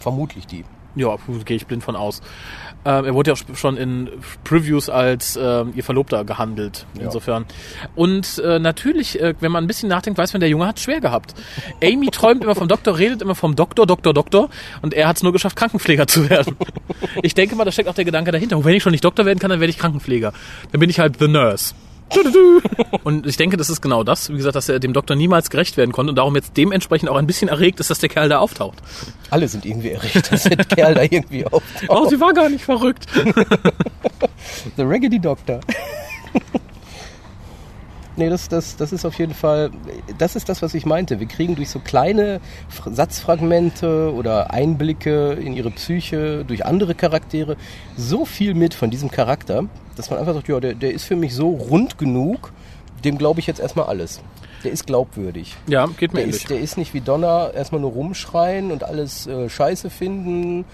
Vermutlich 0.00 0.46
die. 0.46 0.64
Ja, 0.96 1.16
gehe 1.44 1.56
ich 1.56 1.66
blind 1.66 1.84
von 1.84 1.94
aus. 1.94 2.22
Ähm, 2.86 3.04
er 3.04 3.14
wurde 3.14 3.30
ja 3.30 3.34
auch 3.34 3.56
schon 3.56 3.76
in 3.76 4.08
Previews 4.44 4.88
als 4.88 5.38
ähm, 5.40 5.72
ihr 5.74 5.84
Verlobter 5.84 6.24
gehandelt, 6.24 6.86
insofern. 6.98 7.44
Und 7.94 8.38
äh, 8.38 8.58
natürlich, 8.58 9.20
äh, 9.20 9.34
wenn 9.40 9.52
man 9.52 9.64
ein 9.64 9.66
bisschen 9.66 9.88
nachdenkt, 9.88 10.18
weiß 10.18 10.32
man, 10.32 10.40
der 10.40 10.48
Junge 10.48 10.66
hat 10.66 10.80
schwer 10.80 11.00
gehabt. 11.00 11.34
Amy 11.82 12.06
träumt 12.08 12.44
immer 12.44 12.54
vom 12.54 12.68
Doktor, 12.68 12.96
redet 12.96 13.22
immer 13.22 13.34
vom 13.34 13.56
Doktor, 13.56 13.86
Doktor, 13.86 14.14
Doktor 14.14 14.48
und 14.82 14.94
er 14.94 15.08
hat 15.08 15.16
es 15.16 15.22
nur 15.22 15.32
geschafft, 15.32 15.56
Krankenpfleger 15.56 16.06
zu 16.06 16.30
werden. 16.30 16.56
Ich 17.22 17.34
denke 17.34 17.56
mal, 17.56 17.64
da 17.64 17.72
steckt 17.72 17.88
auch 17.88 17.94
der 17.94 18.04
Gedanke 18.04 18.32
dahinter. 18.32 18.64
Wenn 18.64 18.74
ich 18.74 18.82
schon 18.82 18.92
nicht 18.92 19.04
Doktor 19.04 19.26
werden 19.26 19.38
kann, 19.38 19.50
dann 19.50 19.60
werde 19.60 19.70
ich 19.70 19.78
Krankenpfleger. 19.78 20.32
Dann 20.72 20.80
bin 20.80 20.88
ich 20.88 20.98
halt 20.98 21.18
The 21.18 21.28
Nurse. 21.28 21.74
Und 23.04 23.26
ich 23.26 23.36
denke, 23.36 23.56
das 23.56 23.68
ist 23.68 23.80
genau 23.82 24.04
das, 24.04 24.30
wie 24.30 24.36
gesagt, 24.36 24.54
dass 24.56 24.68
er 24.68 24.78
dem 24.78 24.92
Doktor 24.92 25.16
niemals 25.16 25.50
gerecht 25.50 25.76
werden 25.76 25.92
konnte 25.92 26.10
und 26.10 26.16
darum 26.16 26.34
jetzt 26.36 26.56
dementsprechend 26.56 27.08
auch 27.08 27.16
ein 27.16 27.26
bisschen 27.26 27.48
erregt 27.48 27.80
ist, 27.80 27.90
dass 27.90 27.98
der 27.98 28.08
Kerl 28.08 28.28
da 28.28 28.38
auftaucht. 28.38 28.78
Alle 29.30 29.48
sind 29.48 29.66
irgendwie 29.66 29.90
erregt, 29.90 30.30
dass 30.32 30.44
der 30.44 30.56
Kerl 30.56 30.94
da 30.94 31.02
irgendwie 31.02 31.44
Oh, 31.50 31.56
auftaucht. 31.56 32.10
sie 32.10 32.20
war 32.20 32.32
gar 32.32 32.48
nicht 32.48 32.64
verrückt. 32.64 33.06
The 34.76 34.82
Raggedy 34.82 35.18
Doctor. 35.18 35.60
Nee, 38.16 38.30
das, 38.30 38.48
das, 38.48 38.76
das 38.76 38.92
ist 38.92 39.04
auf 39.04 39.18
jeden 39.18 39.34
Fall, 39.34 39.70
das 40.16 40.36
ist 40.36 40.48
das, 40.48 40.62
was 40.62 40.72
ich 40.72 40.86
meinte. 40.86 41.20
Wir 41.20 41.26
kriegen 41.28 41.54
durch 41.54 41.68
so 41.68 41.78
kleine 41.80 42.40
Satzfragmente 42.90 44.12
oder 44.14 44.50
Einblicke 44.52 45.32
in 45.32 45.52
ihre 45.52 45.70
Psyche 45.70 46.44
durch 46.46 46.64
andere 46.64 46.94
Charaktere 46.94 47.56
so 47.96 48.24
viel 48.24 48.54
mit 48.54 48.74
von 48.74 48.90
diesem 48.90 49.10
Charakter, 49.10 49.64
dass 49.96 50.10
man 50.10 50.18
einfach 50.18 50.34
sagt, 50.34 50.48
ja, 50.48 50.60
der, 50.60 50.74
der 50.74 50.92
ist 50.92 51.04
für 51.04 51.16
mich 51.16 51.34
so 51.34 51.50
rund 51.50 51.98
genug, 51.98 52.52
dem 53.04 53.18
glaube 53.18 53.40
ich 53.40 53.46
jetzt 53.46 53.60
erstmal 53.60 53.86
alles. 53.86 54.20
Der 54.64 54.72
ist 54.72 54.86
glaubwürdig. 54.86 55.54
Ja, 55.66 55.86
geht 55.86 56.12
mir 56.12 56.20
Der 56.20 56.24
ähnlich. 56.28 56.42
ist, 56.42 56.50
der 56.50 56.58
ist 56.60 56.76
nicht 56.78 56.94
wie 56.94 57.00
Donner 57.02 57.52
erstmal 57.54 57.80
nur 57.80 57.92
rumschreien 57.92 58.72
und 58.72 58.82
alles 58.82 59.26
äh, 59.26 59.48
scheiße 59.48 59.90
finden 59.90 60.64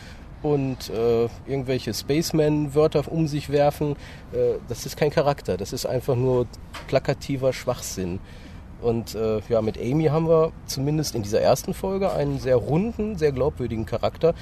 und 0.42 0.90
äh, 0.90 1.28
irgendwelche 1.46 1.94
Spaceman-Wörter 1.94 3.10
um 3.10 3.28
sich 3.28 3.50
werfen. 3.50 3.96
Äh, 4.32 4.58
das 4.68 4.86
ist 4.86 4.96
kein 4.96 5.10
Charakter, 5.10 5.56
das 5.56 5.72
ist 5.72 5.86
einfach 5.86 6.16
nur 6.16 6.46
plakativer 6.88 7.52
Schwachsinn. 7.52 8.18
Und 8.80 9.14
äh, 9.14 9.40
ja, 9.48 9.62
mit 9.62 9.78
Amy 9.78 10.06
haben 10.06 10.28
wir 10.28 10.50
zumindest 10.66 11.14
in 11.14 11.22
dieser 11.22 11.40
ersten 11.40 11.72
Folge 11.72 12.12
einen 12.12 12.40
sehr 12.40 12.56
runden, 12.56 13.16
sehr 13.16 13.30
glaubwürdigen 13.30 13.86
Charakter, 13.86 14.34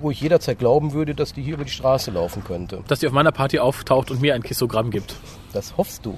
wo 0.00 0.12
ich 0.12 0.20
jederzeit 0.20 0.60
glauben 0.60 0.92
würde, 0.92 1.16
dass 1.16 1.32
die 1.32 1.42
hier 1.42 1.54
über 1.54 1.64
die 1.64 1.72
Straße 1.72 2.12
laufen 2.12 2.44
könnte. 2.44 2.84
dass 2.86 3.00
sie 3.00 3.08
auf 3.08 3.12
meiner 3.12 3.32
Party 3.32 3.58
auftaucht 3.58 4.12
und 4.12 4.20
mir 4.20 4.36
ein 4.36 4.44
Kissogramm 4.44 4.92
gibt. 4.92 5.16
Das 5.52 5.76
hoffst 5.76 6.06
du. 6.06 6.16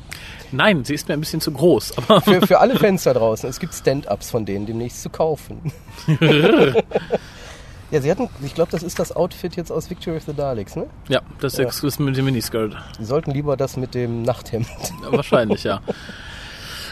Nein, 0.53 0.85
sie 0.85 0.93
ist 0.93 1.09
mir 1.09 1.15
ein 1.15 1.21
bisschen 1.21 1.41
zu 1.41 1.51
groß. 1.51 1.97
Aber 1.97 2.21
Für, 2.21 2.47
für 2.47 2.61
alle 2.61 2.77
Fans 2.77 3.05
da 3.05 3.15
draußen, 3.15 3.49
es 3.49 3.59
gibt 3.59 3.73
Stand-ups 3.73 4.31
von 4.31 4.45
denen 4.45 4.67
demnächst 4.67 5.01
zu 5.03 5.09
kaufen. 5.09 5.73
ja, 7.91 8.01
sie 8.01 8.11
hatten, 8.11 8.29
ich 8.45 8.55
glaube, 8.55 8.71
das 8.71 8.83
ist 8.83 8.99
das 8.99 9.15
Outfit 9.15 9.57
jetzt 9.57 9.71
aus 9.71 9.91
Victory 9.91 10.17
of 10.17 10.25
the 10.25 10.35
Daleks, 10.35 10.77
ne? 10.77 10.87
ja, 11.09 11.21
das 11.41 11.55
ist 11.55 11.59
exklusiv 11.61 12.01
mit 12.01 12.17
dem 12.17 12.25
Miniskirt. 12.27 12.77
Sie 12.99 13.05
sollten 13.05 13.31
lieber 13.31 13.57
das 13.57 13.77
mit 13.77 13.95
dem 13.95 14.23
Nachthemd. 14.23 14.69
Ja, 15.03 15.13
Wahrscheinlich, 15.13 15.65
ja. 15.65 15.81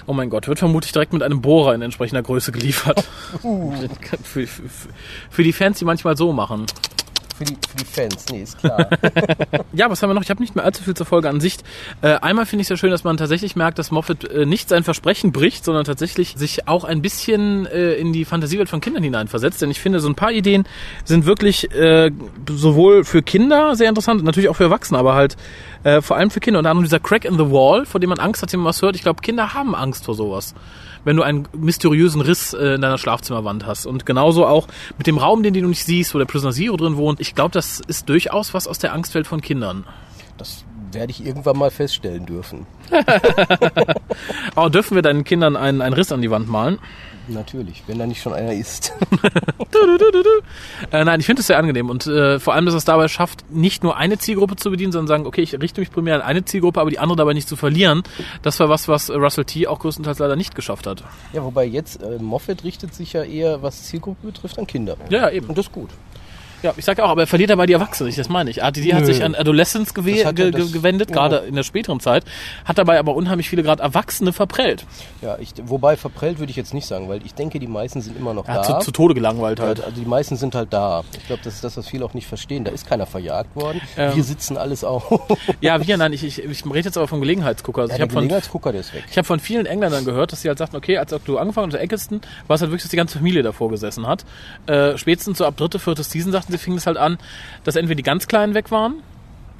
Oh 0.06 0.12
mein 0.12 0.30
Gott, 0.30 0.46
wird 0.46 0.58
vermutlich 0.58 0.92
direkt 0.92 1.12
mit 1.12 1.22
einem 1.22 1.42
Bohrer 1.42 1.74
in 1.74 1.82
entsprechender 1.82 2.22
Größe 2.22 2.52
geliefert. 2.52 3.04
Für, 4.22 4.46
für, 4.46 4.62
für 5.30 5.42
die 5.42 5.52
Fans, 5.52 5.78
die 5.78 5.84
manchmal 5.84 6.16
so 6.16 6.32
machen. 6.32 6.66
Für 7.36 7.44
die, 7.44 7.54
für 7.68 7.76
die 7.76 7.84
Fans, 7.84 8.26
nee, 8.30 8.42
ist 8.42 8.58
klar. 8.58 8.88
Ja, 9.72 9.90
was 9.90 10.02
haben 10.02 10.10
wir 10.10 10.14
noch? 10.14 10.22
Ich 10.22 10.30
habe 10.30 10.40
nicht 10.40 10.56
mehr 10.56 10.64
allzu 10.64 10.82
viel 10.82 10.94
zur 10.94 11.04
Folge 11.04 11.28
an 11.28 11.40
Sicht. 11.40 11.62
Äh, 12.00 12.14
einmal 12.16 12.46
finde 12.46 12.62
ich 12.62 12.66
es 12.66 12.68
ja 12.70 12.76
schön, 12.76 12.90
dass 12.90 13.04
man 13.04 13.16
tatsächlich 13.16 13.56
merkt, 13.56 13.78
dass 13.78 13.90
Moffat 13.90 14.24
äh, 14.24 14.46
nicht 14.46 14.68
sein 14.68 14.84
Versprechen 14.84 15.32
bricht, 15.32 15.64
sondern 15.64 15.84
tatsächlich 15.84 16.34
sich 16.36 16.66
auch 16.66 16.84
ein 16.84 17.02
bisschen 17.02 17.66
äh, 17.66 17.94
in 17.94 18.12
die 18.12 18.24
Fantasiewelt 18.24 18.68
von 18.70 18.80
Kindern 18.80 19.02
hineinversetzt. 19.02 19.60
Denn 19.60 19.70
ich 19.70 19.80
finde, 19.80 20.00
so 20.00 20.08
ein 20.08 20.14
paar 20.14 20.32
Ideen 20.32 20.64
sind 21.04 21.26
wirklich 21.26 21.70
äh, 21.72 22.10
sowohl 22.48 23.04
für 23.04 23.22
Kinder 23.22 23.76
sehr 23.76 23.88
interessant, 23.88 24.24
natürlich 24.24 24.48
auch 24.48 24.56
für 24.56 24.64
Erwachsene, 24.64 24.98
aber 24.98 25.14
halt 25.14 25.36
äh, 25.84 26.00
vor 26.00 26.16
allem 26.16 26.30
für 26.30 26.40
Kinder. 26.40 26.58
Unter 26.58 26.70
anderem 26.70 26.84
dieser 26.84 27.00
Crack 27.00 27.24
in 27.24 27.34
the 27.34 27.50
Wall, 27.50 27.84
vor 27.84 28.00
dem 28.00 28.08
man 28.08 28.18
Angst 28.18 28.42
hat, 28.42 28.52
wenn 28.52 28.60
man 28.60 28.70
was 28.70 28.80
hört. 28.80 28.96
Ich 28.96 29.02
glaube, 29.02 29.20
Kinder 29.20 29.52
haben 29.52 29.74
Angst 29.74 30.06
vor 30.06 30.14
sowas. 30.14 30.54
Wenn 31.06 31.16
du 31.16 31.22
einen 31.22 31.46
mysteriösen 31.56 32.20
Riss 32.20 32.52
äh, 32.52 32.74
in 32.74 32.80
deiner 32.80 32.98
Schlafzimmerwand 32.98 33.64
hast. 33.64 33.86
Und 33.86 34.04
genauso 34.04 34.44
auch 34.44 34.66
mit 34.98 35.06
dem 35.06 35.18
Raum, 35.18 35.44
den 35.44 35.54
du 35.54 35.66
nicht 35.68 35.84
siehst, 35.84 36.12
wo 36.14 36.18
der 36.18 36.26
Prisoner 36.26 36.52
Zero 36.52 36.76
drin 36.76 36.96
wohnt. 36.96 37.20
Ich 37.20 37.36
glaube, 37.36 37.52
das 37.52 37.80
ist 37.80 38.08
durchaus 38.08 38.54
was 38.54 38.66
aus 38.66 38.80
der 38.80 38.92
Angstwelt 38.92 39.28
von 39.28 39.40
Kindern. 39.40 39.84
Das 40.36 40.64
werde 40.90 41.12
ich 41.12 41.24
irgendwann 41.24 41.56
mal 41.56 41.70
feststellen 41.70 42.26
dürfen. 42.26 42.66
Aber 44.56 44.68
dürfen 44.68 44.96
wir 44.96 45.02
deinen 45.02 45.22
Kindern 45.22 45.56
einen, 45.56 45.80
einen 45.80 45.94
Riss 45.94 46.10
an 46.10 46.22
die 46.22 46.30
Wand 46.30 46.48
malen? 46.48 46.78
Natürlich, 47.28 47.82
wenn 47.86 47.98
da 47.98 48.06
nicht 48.06 48.22
schon 48.22 48.32
einer 48.32 48.52
ist. 48.52 48.92
Äh, 50.92 51.04
nein, 51.04 51.20
ich 51.20 51.26
finde 51.26 51.40
es 51.40 51.46
sehr 51.46 51.58
angenehm 51.58 51.90
und 51.90 52.06
äh, 52.06 52.38
vor 52.38 52.54
allem, 52.54 52.66
dass 52.66 52.74
es 52.74 52.84
dabei 52.84 53.08
schafft, 53.08 53.50
nicht 53.50 53.82
nur 53.82 53.96
eine 53.96 54.18
Zielgruppe 54.18 54.56
zu 54.56 54.70
bedienen, 54.70 54.92
sondern 54.92 55.08
sagen, 55.08 55.26
okay, 55.26 55.42
ich 55.42 55.60
richte 55.60 55.80
mich 55.80 55.90
primär 55.90 56.16
an 56.16 56.22
eine 56.22 56.44
Zielgruppe, 56.44 56.80
aber 56.80 56.90
die 56.90 56.98
andere 56.98 57.16
dabei 57.16 57.34
nicht 57.34 57.48
zu 57.48 57.56
verlieren. 57.56 58.02
Das 58.42 58.60
war 58.60 58.68
was, 58.68 58.88
was 58.88 59.10
Russell 59.10 59.44
T. 59.44 59.66
auch 59.66 59.78
größtenteils 59.80 60.18
leider 60.18 60.36
nicht 60.36 60.54
geschafft 60.54 60.86
hat. 60.86 61.02
Ja, 61.32 61.42
wobei 61.42 61.64
jetzt 61.64 62.02
äh, 62.02 62.18
Moffat 62.18 62.64
richtet 62.64 62.94
sich 62.94 63.12
ja 63.12 63.24
eher, 63.24 63.62
was 63.62 63.84
Zielgruppe 63.84 64.28
betrifft, 64.28 64.58
an 64.58 64.66
Kinder. 64.66 64.96
Ja, 65.10 65.22
ja, 65.22 65.30
eben. 65.30 65.46
Und 65.46 65.58
das 65.58 65.66
ist 65.66 65.72
gut. 65.72 65.90
Ja, 66.62 66.72
ich 66.76 66.84
sage 66.84 67.04
auch, 67.04 67.10
aber 67.10 67.22
er 67.22 67.26
verliert 67.26 67.50
dabei 67.50 67.66
die 67.66 67.74
Erwachsenen, 67.74 68.12
das 68.16 68.28
meine 68.28 68.50
ich. 68.50 68.62
RTD 68.62 68.94
hat 68.94 69.06
sich 69.06 69.22
an 69.22 69.34
Adolescents 69.34 69.94
gewe 69.94 70.16
Das 70.16 70.24
hat 70.26 70.38
ja 70.38 70.50
ge 70.50 70.60
das- 70.60 70.72
gewendet, 70.72 71.10
ja. 71.10 71.14
gerade 71.16 71.36
in 71.46 71.54
der 71.54 71.62
späteren 71.62 72.00
Zeit, 72.00 72.24
hat 72.64 72.78
dabei 72.78 72.98
aber 72.98 73.14
unheimlich 73.14 73.48
viele 73.48 73.62
gerade 73.62 73.82
Erwachsene 73.82 74.32
verprellt. 74.32 74.84
Ja, 75.22 75.36
ich, 75.40 75.50
wobei 75.64 75.96
verprellt 75.96 76.38
würde 76.38 76.50
ich 76.50 76.56
jetzt 76.56 76.74
nicht 76.74 76.86
sagen, 76.86 77.08
weil 77.08 77.24
ich 77.24 77.34
denke, 77.34 77.58
die 77.58 77.66
meisten 77.66 78.00
sind 78.00 78.16
immer 78.16 78.34
noch 78.34 78.48
Er 78.48 78.56
da. 78.62 78.80
zu, 78.80 78.86
zu 78.86 78.90
Tode 78.92 79.14
gelangweilt 79.14 79.58
Ja, 79.58 79.66
halt. 79.66 79.84
also 79.84 80.00
die 80.00 80.06
meisten 80.08 80.36
sind 80.36 80.54
halt 80.54 80.72
da. 80.72 81.04
Ich 81.18 81.26
glaube, 81.26 81.42
das 81.44 81.54
ist 81.54 81.64
das, 81.64 81.76
was 81.76 81.86
viele 81.88 82.04
auch 82.04 82.14
nicht 82.14 82.26
verstehen. 82.26 82.64
Da 82.64 82.70
ist 82.70 82.88
keiner 82.88 83.06
verjagt 83.06 83.54
worden. 83.56 83.80
Ähm. 83.96 84.14
Wir 84.16 84.24
sitzen 84.24 84.56
alles 84.56 84.84
auf. 84.84 85.04
Ja, 85.60 85.84
wir, 85.86 85.96
nein, 85.96 86.12
ich, 86.12 86.22
ich, 86.24 86.42
ich 86.42 86.64
rede 86.66 86.80
jetzt 86.86 86.96
aber 86.96 87.08
vom 87.08 87.20
Gelegenheitsgucker. 87.20 87.82
Also 87.82 87.90
Ja, 87.90 87.94
ich 87.94 87.98
der 87.98 88.04
habe 88.04 88.12
von, 88.12 88.22
Gelegenheitsgucker, 88.22 88.72
der 88.72 88.80
ist 88.80 88.94
weg. 88.94 89.04
Ich 89.10 89.16
habe 89.16 89.26
von 89.26 89.40
vielen 89.40 89.66
Engländern 89.66 90.04
gehört, 90.04 90.32
dass 90.32 90.42
sie 90.42 90.48
halt 90.48 90.58
sagten, 90.58 90.76
okay, 90.76 90.98
als 90.98 91.14
du 91.24 91.38
angefangen 91.38 91.72
hast, 91.72 91.78
Eccleston, 91.80 92.20
war 92.46 92.54
es 92.56 92.60
halt 92.60 92.70
wirklich, 92.70 92.82
dass 92.82 92.90
die 92.90 92.96
ganze 92.96 93.18
Familie 93.18 93.42
davor 93.42 93.70
gesessen 93.70 94.06
hat. 94.06 94.24
Äh, 94.66 94.96
spätestens 94.98 95.38
so 95.38 95.44
ab 95.46 95.56
dritte, 95.56 95.78
vierte 95.78 96.02
Season, 96.02 96.32
sagten 96.32 96.45
sie, 96.52 96.58
fing 96.58 96.74
es 96.74 96.86
halt 96.86 96.96
an, 96.96 97.18
dass 97.64 97.76
entweder 97.76 97.96
die 97.96 98.02
ganz 98.02 98.26
Kleinen 98.26 98.54
weg 98.54 98.70
waren, 98.70 99.02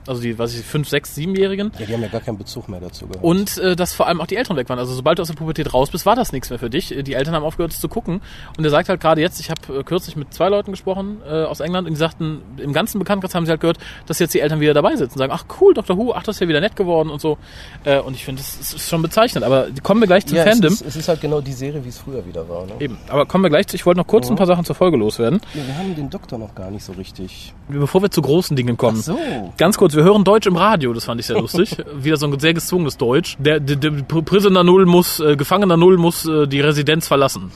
also 0.08 0.20
die, 0.22 0.38
was 0.38 0.54
ich, 0.54 0.64
fünf, 0.64 0.88
sechs, 0.88 1.14
siebenjährigen, 1.14 1.72
Ja, 1.78 1.86
die 1.86 1.92
haben 1.94 2.02
ja 2.02 2.08
gar 2.08 2.20
keinen 2.20 2.38
Bezug 2.38 2.68
mehr 2.68 2.80
dazu 2.80 3.06
gehabt. 3.06 3.24
und 3.24 3.58
äh, 3.58 3.76
dass 3.76 3.92
vor 3.92 4.06
allem 4.06 4.20
auch 4.20 4.26
die 4.26 4.36
Eltern 4.36 4.56
weg 4.56 4.68
waren. 4.68 4.78
Also 4.78 4.94
sobald 4.94 5.18
du 5.18 5.22
aus 5.22 5.28
der 5.28 5.34
Pubertät 5.34 5.72
raus 5.74 5.90
bist, 5.90 6.06
war 6.06 6.16
das 6.16 6.32
nichts 6.32 6.50
mehr 6.50 6.58
für 6.58 6.70
dich. 6.70 6.88
Die 7.02 7.14
Eltern 7.14 7.34
haben 7.34 7.44
aufgehört, 7.44 7.72
es 7.72 7.80
zu 7.80 7.88
gucken. 7.88 8.20
Und 8.56 8.64
er 8.64 8.70
sagt 8.70 8.88
halt 8.88 9.00
gerade 9.00 9.20
jetzt, 9.20 9.40
ich 9.40 9.50
habe 9.50 9.78
äh, 9.80 9.82
kürzlich 9.82 10.16
mit 10.16 10.32
zwei 10.32 10.48
Leuten 10.48 10.70
gesprochen 10.70 11.18
äh, 11.28 11.44
aus 11.44 11.60
England 11.60 11.86
und 11.88 11.94
die 11.94 11.98
sagten, 11.98 12.42
im 12.58 12.72
ganzen 12.72 12.98
Bekanntenkreis 12.98 13.34
haben 13.34 13.46
sie 13.46 13.50
halt 13.50 13.60
gehört, 13.60 13.78
dass 14.06 14.18
jetzt 14.18 14.34
die 14.34 14.40
Eltern 14.40 14.60
wieder 14.60 14.74
dabei 14.74 14.96
sitzen. 14.96 15.18
Sagen, 15.18 15.32
ach 15.34 15.44
cool, 15.60 15.74
Dr. 15.74 15.96
Who, 15.96 16.12
ach, 16.14 16.22
das 16.22 16.36
ist 16.36 16.40
ja 16.40 16.48
wieder 16.48 16.60
nett 16.60 16.76
geworden 16.76 17.10
und 17.10 17.20
so. 17.20 17.38
Äh, 17.84 18.00
und 18.00 18.14
ich 18.14 18.24
finde, 18.24 18.42
das 18.42 18.74
ist- 18.74 18.88
schon 18.88 19.02
bezeichnend. 19.02 19.44
Aber 19.44 19.66
kommen 19.82 20.00
wir 20.00 20.06
gleich 20.06 20.26
zum 20.26 20.36
ja, 20.36 20.44
Fandom. 20.44 20.72
Es 20.72 20.80
ist, 20.80 20.86
es 20.88 20.96
ist 20.96 21.08
halt 21.08 21.20
genau 21.20 21.40
die 21.40 21.52
Serie, 21.52 21.84
wie 21.84 21.88
es 21.88 21.98
früher 21.98 22.24
wieder 22.26 22.48
war. 22.48 22.66
Ne? 22.66 22.72
Eben, 22.80 22.98
aber 23.08 23.26
kommen 23.26 23.42
wir 23.44 23.50
gleich 23.50 23.66
zu. 23.66 23.74
Ich 23.76 23.84
wollte 23.86 23.98
noch 23.98 24.06
kurz 24.06 24.28
ein 24.30 24.36
paar 24.36 24.46
Sachen 24.46 24.64
zur 24.64 24.76
Folge 24.76 24.96
loswerden, 24.96 25.40
Ja, 25.54 25.66
wir 25.66 25.76
haben 25.78 25.94
den 25.96 26.10
Doktor 26.10 26.38
noch 26.38 26.54
gar 26.54 26.70
nicht 26.70 26.84
so 26.84 26.92
richtig. 26.92 27.52
bevor 27.68 28.02
wir 28.02 28.10
zu 28.10 28.22
großen 28.22 28.54
Dingen 28.56 28.76
kommen. 28.76 28.98
Ach 29.00 29.04
so. 29.04 29.18
Ganz 29.56 29.76
kurz, 29.76 29.95
wir 29.96 30.04
hören 30.04 30.22
Deutsch 30.24 30.46
im 30.46 30.56
Radio, 30.56 30.92
das 30.92 31.04
fand 31.04 31.20
ich 31.20 31.26
sehr 31.26 31.40
lustig. 31.40 31.76
Wieder 31.96 32.16
so 32.16 32.26
ein 32.26 32.38
sehr 32.38 32.54
gezwungenes 32.54 32.96
Deutsch. 32.96 33.36
Der, 33.38 33.58
der, 33.58 33.76
der 33.76 33.90
Prisoner 33.90 34.62
Null 34.62 34.86
muss, 34.86 35.18
äh, 35.20 35.36
Gefangener 35.36 35.76
Null 35.76 35.96
muss 35.96 36.26
äh, 36.26 36.46
die 36.46 36.60
Residenz 36.60 37.08
verlassen. 37.08 37.50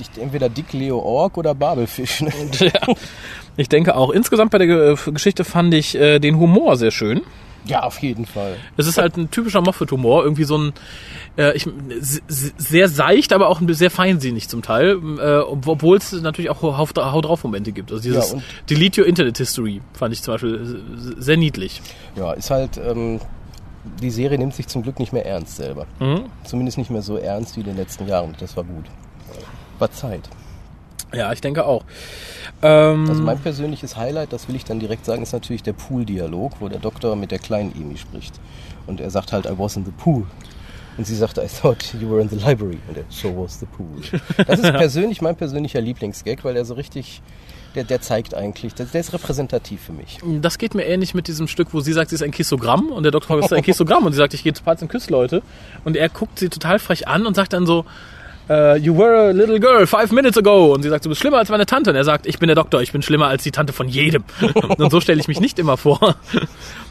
Ich, 0.00 0.22
entweder 0.22 0.48
Dick 0.48 0.72
Leo 0.72 0.98
Ork 1.00 1.36
oder 1.36 1.54
Babelfisch. 1.54 2.22
Ne? 2.22 2.32
ja, 2.60 2.94
ich 3.56 3.68
denke 3.68 3.96
auch. 3.96 4.10
Insgesamt 4.10 4.52
bei 4.52 4.58
der 4.58 4.66
Ge 4.68 4.96
Geschichte 5.12 5.44
fand 5.44 5.74
ich 5.74 5.96
äh, 5.96 6.20
den 6.20 6.38
Humor 6.38 6.76
sehr 6.76 6.92
schön. 6.92 7.22
Ja, 7.66 7.82
auf 7.82 7.98
jeden 7.98 8.26
Fall. 8.26 8.56
Es 8.76 8.86
ist 8.86 8.98
halt 8.98 9.16
ein 9.16 9.30
typischer 9.30 9.60
Moffat-Humor, 9.60 10.24
irgendwie 10.24 10.44
so 10.44 10.56
ein 10.56 10.72
äh, 11.36 11.56
ich, 11.56 11.66
sehr 11.98 12.88
seicht, 12.88 13.32
aber 13.32 13.48
auch 13.48 13.60
sehr 13.68 13.90
feinsinnig 13.90 14.48
zum 14.48 14.62
Teil, 14.62 14.98
äh, 15.18 15.38
obwohl 15.38 15.96
es 15.96 16.12
natürlich 16.12 16.50
auch 16.50 16.62
Haut 16.62 16.96
drauf 16.96 17.44
Momente 17.44 17.72
gibt. 17.72 17.90
Also 17.92 18.02
dieses 18.02 18.32
Ja, 18.32 18.38
Delete 18.68 19.02
Your 19.02 19.06
Internet 19.06 19.38
History 19.38 19.80
fand 19.92 20.14
ich 20.14 20.22
zum 20.22 20.34
Beispiel 20.34 20.82
sehr 21.18 21.36
niedlich. 21.36 21.82
Ja, 22.16 22.32
ist 22.32 22.50
halt, 22.50 22.78
ähm, 22.78 23.20
die 24.02 24.10
Serie 24.10 24.38
nimmt 24.38 24.54
sich 24.54 24.66
zum 24.66 24.82
Glück 24.82 24.98
nicht 24.98 25.12
mehr 25.12 25.26
ernst 25.26 25.56
selber. 25.56 25.86
Mhm. 26.00 26.24
Zumindest 26.44 26.78
nicht 26.78 26.90
mehr 26.90 27.02
so 27.02 27.16
ernst 27.16 27.56
wie 27.56 27.60
in 27.60 27.66
den 27.66 27.76
letzten 27.76 28.06
Jahren. 28.06 28.34
Das 28.40 28.56
war 28.56 28.64
gut. 28.64 28.86
War 29.78 29.90
Zeit. 29.92 30.28
Ja, 31.14 31.32
ich 31.32 31.40
denke 31.40 31.64
auch. 31.66 31.84
Ähm, 32.62 33.06
Also 33.08 33.22
mein 33.22 33.38
persönliches 33.38 33.96
Highlight, 33.96 34.32
das 34.32 34.48
will 34.48 34.56
ich 34.56 34.64
dann 34.64 34.80
direkt 34.80 35.04
sagen, 35.04 35.22
ist 35.22 35.32
natürlich 35.32 35.62
der 35.62 35.72
Pool-Dialog, 35.72 36.54
wo 36.60 36.68
der 36.68 36.80
Doktor 36.80 37.16
mit 37.16 37.30
der 37.30 37.38
kleinen 37.38 37.72
Amy 37.76 37.96
spricht. 37.96 38.34
Und 38.86 39.00
er 39.00 39.10
sagt 39.10 39.32
halt, 39.32 39.46
I 39.46 39.52
was 39.56 39.76
in 39.76 39.84
the 39.84 39.90
pool. 39.92 40.24
Und 40.96 41.06
sie 41.06 41.14
sagt, 41.14 41.38
I 41.38 41.46
thought 41.46 41.94
you 42.00 42.10
were 42.10 42.20
in 42.20 42.28
the 42.28 42.36
library. 42.36 42.78
Und 42.88 42.96
er, 42.96 43.04
so 43.08 43.28
was 43.36 43.60
the 43.60 43.66
pool. 43.66 43.86
Das 44.46 44.58
ist 44.58 44.72
persönlich 44.72 45.22
mein 45.22 45.36
persönlicher 45.36 45.80
Lieblingsgag, 45.80 46.42
weil 46.44 46.56
er 46.56 46.64
so 46.64 46.74
richtig, 46.74 47.22
der, 47.76 47.84
der 47.84 48.00
zeigt 48.00 48.34
eigentlich, 48.34 48.74
der, 48.74 48.86
der 48.86 49.00
ist 49.00 49.12
repräsentativ 49.12 49.80
für 49.82 49.92
mich. 49.92 50.18
Das 50.40 50.58
geht 50.58 50.74
mir 50.74 50.84
ähnlich 50.86 51.14
mit 51.14 51.28
diesem 51.28 51.46
Stück, 51.46 51.68
wo 51.72 51.80
sie 51.80 51.92
sagt, 51.92 52.10
sie 52.10 52.16
ist 52.16 52.22
ein 52.22 52.32
Kissogramm 52.32 52.88
und 52.90 53.04
der 53.04 53.12
Doktor 53.12 53.38
fragt, 53.38 53.44
ist 53.44 53.52
ein 53.52 53.62
Kissogramm 53.62 54.04
und 54.06 54.12
sie 54.12 54.18
sagt, 54.18 54.34
ich 54.34 54.42
gehe 54.42 54.52
zu 54.52 54.64
Parts 54.64 54.82
und 54.82 54.88
Küss 54.88 55.08
Leute 55.08 55.42
und 55.84 55.96
er 55.96 56.08
guckt 56.08 56.40
sie 56.40 56.48
total 56.48 56.80
frech 56.80 57.06
an 57.06 57.26
und 57.26 57.34
sagt 57.34 57.52
dann 57.52 57.64
so, 57.64 57.84
äh, 58.48 58.76
you 58.78 58.96
were 58.96 59.28
a 59.28 59.30
little 59.30 59.60
girl 59.60 59.86
five 59.86 60.12
minutes 60.12 60.36
ago 60.36 60.74
und 60.74 60.82
sie 60.82 60.88
sagt, 60.88 61.04
du 61.04 61.08
bist 61.08 61.20
schlimmer 61.20 61.38
als 61.38 61.48
meine 61.48 61.66
Tante 61.66 61.90
und 61.90 61.96
er 61.96 62.04
sagt, 62.04 62.26
ich 62.26 62.38
bin 62.38 62.48
der 62.48 62.56
Doktor, 62.56 62.80
ich 62.80 62.92
bin 62.92 63.02
schlimmer 63.02 63.26
als 63.26 63.42
die 63.42 63.50
Tante 63.50 63.72
von 63.72 63.88
jedem 63.88 64.24
und 64.78 64.90
so 64.90 65.00
stelle 65.00 65.20
ich 65.20 65.28
mich 65.28 65.40
nicht 65.40 65.58
immer 65.58 65.76
vor. 65.76 66.16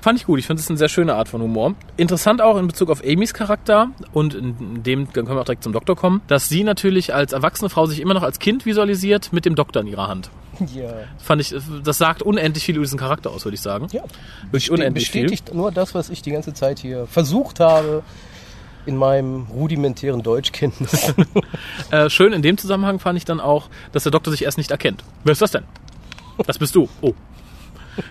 Fand 0.02 0.20
ich 0.20 0.26
gut, 0.26 0.40
ich 0.40 0.46
finde 0.46 0.60
es 0.60 0.66
ist 0.66 0.70
eine 0.70 0.78
sehr 0.78 0.90
schöne 0.90 1.16
Art 1.16 1.30
von 1.30 1.42
Humor. 1.42 1.76
Interessant 1.98 2.42
auch 2.42 2.58
in 2.58 2.68
Bezug 2.68 2.90
auf 2.90 3.04
Amys 3.04 3.34
Charakter 3.34 3.90
und 4.14 4.34
in 4.34 4.84
dem, 4.84 5.06
dann 5.06 5.26
können 5.26 5.38
wir 5.38 5.42
auch 5.42 5.46
direkt 5.46 5.64
zum 5.64 5.74
Doktor 5.74 5.96
kommen, 5.96 6.22
dass 6.28 6.50
sie 6.50 6.64
natürlich 6.64 7.14
als 7.14 7.34
erwachsene 7.34 7.70
Frau 7.70 7.86
sich 7.86 8.00
immer 8.00 8.14
noch 8.14 8.24
als 8.24 8.40
Kind 8.40 8.66
visualisiert 8.66 9.34
mit 9.34 9.46
dem 9.46 9.56
Doktor 9.56 9.82
in 9.82 9.88
ihrer 9.88 10.08
Hand. 10.08 10.30
Ja. 10.74 10.90
Fand 11.20 11.42
ich, 11.42 11.54
das 11.84 11.98
sagt 11.98 12.24
unendlich 12.24 12.64
viel 12.64 12.76
über 12.76 12.84
diesen 12.84 12.98
Charakter 13.00 13.30
aus, 13.30 13.46
würde 13.46 13.56
ich 13.56 13.62
sagen. 13.62 13.88
Ja. 13.92 14.04
Wirklich 14.46 14.72
unendlich 14.72 15.10
viel. 15.10 15.24
Bestätigt 15.24 15.54
nur 15.54 15.72
das, 15.72 15.94
was 15.94 16.10
ich 16.10 16.22
die 16.22 16.32
ganze 16.32 16.54
Zeit 16.54 16.80
hier 16.80 17.06
versucht 17.08 17.60
habe, 17.60 18.04
in 18.88 18.98
meinem 18.98 19.48
rudimentären 19.54 20.24
Deutschkenntnis. 20.24 21.14
Äh, 21.92 22.10
schön 22.10 22.34
in 22.34 22.42
dem 22.42 22.58
Zusammenhang 22.58 23.00
fand 23.00 23.18
ich 23.18 23.24
dann 23.24 23.40
auch, 23.40 23.70
dass 23.94 24.04
der 24.04 24.12
Doktor 24.12 24.32
sich 24.32 24.44
erst 24.44 24.58
nicht 24.58 24.72
erkennt. 24.72 25.06
Wer 25.24 25.32
ist 25.32 25.42
das 25.42 25.52
denn? 25.52 25.64
Das 26.46 26.58
bist 26.58 26.76
du. 26.76 26.90
Oh. 27.02 27.14